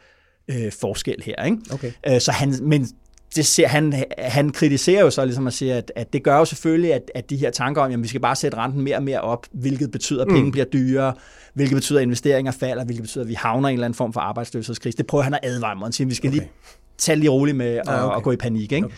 øh, 0.48 0.72
forskel 0.72 1.24
her. 1.26 1.46
Ikke? 1.46 1.58
Okay. 1.74 1.92
Øh, 2.08 2.22
så 2.22 2.32
han, 2.32 2.56
men 2.62 2.88
det 3.36 3.46
ser, 3.46 3.68
han, 3.68 4.06
han 4.18 4.50
kritiserer 4.50 5.02
jo 5.02 5.10
så 5.10 5.26
ligesom 5.26 5.48
at 5.48 5.54
sige, 5.54 5.74
at, 5.74 5.92
at 5.96 6.14
det 6.14 6.24
gør 6.24 6.38
jo 6.38 6.46
selvfølgelig, 6.46 6.94
at, 6.94 7.12
at 7.16 7.30
de 7.30 7.38
her 7.38 7.52
tanker 7.52 7.82
om, 7.82 7.92
at 7.92 8.04
vi 8.04 8.08
skal 8.08 8.22
bare 8.22 8.36
sætte 8.36 8.58
renten 8.58 8.82
mere 8.82 8.96
og 8.96 9.04
mere 9.04 9.22
op, 9.22 9.48
hvilket 9.52 9.92
betyder, 9.92 10.22
at 10.22 10.28
penge 10.28 10.44
mm. 10.44 10.52
bliver 10.52 10.66
dyrere, 10.66 11.14
hvilket 11.54 11.76
betyder, 11.76 12.00
at 12.00 12.04
investeringer 12.04 12.52
falder, 12.52 12.84
hvilket 12.86 13.04
betyder, 13.04 13.24
at 13.24 13.30
vi 13.30 13.34
havner 13.34 13.70
i 13.70 13.72
en 13.72 13.74
eller 13.74 13.86
anden 13.86 13.98
form 13.98 14.14
for 14.14 14.20
arbejdsløshedskrise. 14.20 14.98
Det 14.98 15.08
prøver 15.08 15.24
han 15.24 15.34
at 15.34 15.40
advare 15.44 15.76
mod. 15.76 15.86
Han 15.86 15.92
siger, 15.92 16.06
at 16.06 16.10
vi 16.10 16.16
skal 16.16 16.28
okay. 16.30 16.40
lige 16.40 16.50
tage 17.02 17.16
lige 17.16 17.30
roligt 17.30 17.58
med 17.58 17.66
at, 17.66 17.82
ja, 17.88 18.06
okay. 18.06 18.18
at 18.18 18.24
gå 18.24 18.32
i 18.32 18.36
panik. 18.36 18.72
Ikke? 18.72 18.86
Okay. 18.86 18.96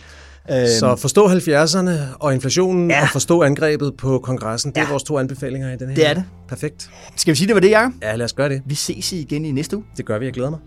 Øhm, 0.50 0.66
så 0.80 0.96
forstå 0.96 1.28
70'erne 1.28 1.90
og 2.20 2.34
inflationen 2.34 2.90
ja. 2.90 3.02
og 3.02 3.08
forstå 3.08 3.42
angrebet 3.42 3.94
på 3.98 4.18
kongressen. 4.18 4.70
Det 4.70 4.78
er 4.78 4.82
ja. 4.82 4.90
vores 4.90 5.02
to 5.02 5.18
anbefalinger 5.18 5.72
i 5.72 5.76
den 5.76 5.88
her. 5.88 5.94
Det 5.94 6.08
er 6.08 6.14
det. 6.14 6.24
Perfekt. 6.48 6.90
Skal 7.16 7.32
vi 7.32 7.36
sige, 7.36 7.46
det 7.46 7.54
var 7.54 7.60
det, 7.60 7.70
Jacob? 7.70 7.92
Ja, 8.02 8.16
lad 8.16 8.24
os 8.24 8.32
gøre 8.32 8.48
det. 8.48 8.62
Vi 8.66 8.74
ses 8.74 9.12
igen 9.12 9.44
i 9.44 9.52
næste 9.52 9.76
uge. 9.76 9.84
Det 9.96 10.04
gør 10.04 10.18
vi, 10.18 10.24
jeg 10.24 10.34
glæder 10.34 10.50
mig. 10.50 10.58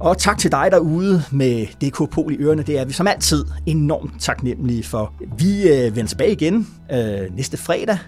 Og 0.00 0.18
tak 0.18 0.38
til 0.38 0.52
dig 0.52 0.68
derude 0.70 1.22
med 1.30 1.66
DK 1.66 2.10
Pol 2.10 2.32
i 2.32 2.36
ørerne. 2.36 2.62
Det 2.62 2.78
er 2.78 2.84
vi 2.84 2.92
som 2.92 3.06
altid 3.06 3.44
enormt 3.66 4.12
taknemmelige 4.20 4.84
for. 4.84 5.14
Vi 5.38 5.68
øh, 5.68 5.96
vender 5.96 6.08
tilbage 6.08 6.32
igen 6.32 6.68
øh, 6.92 7.36
næste 7.36 7.56
fredag. 7.56 7.98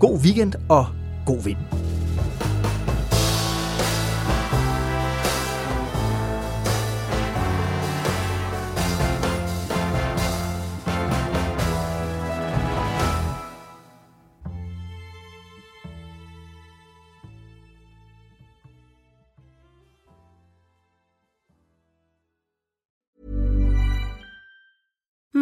God 0.00 0.18
weekend 0.18 0.52
og 0.68 0.86
god 1.26 1.42
vind. 1.42 1.95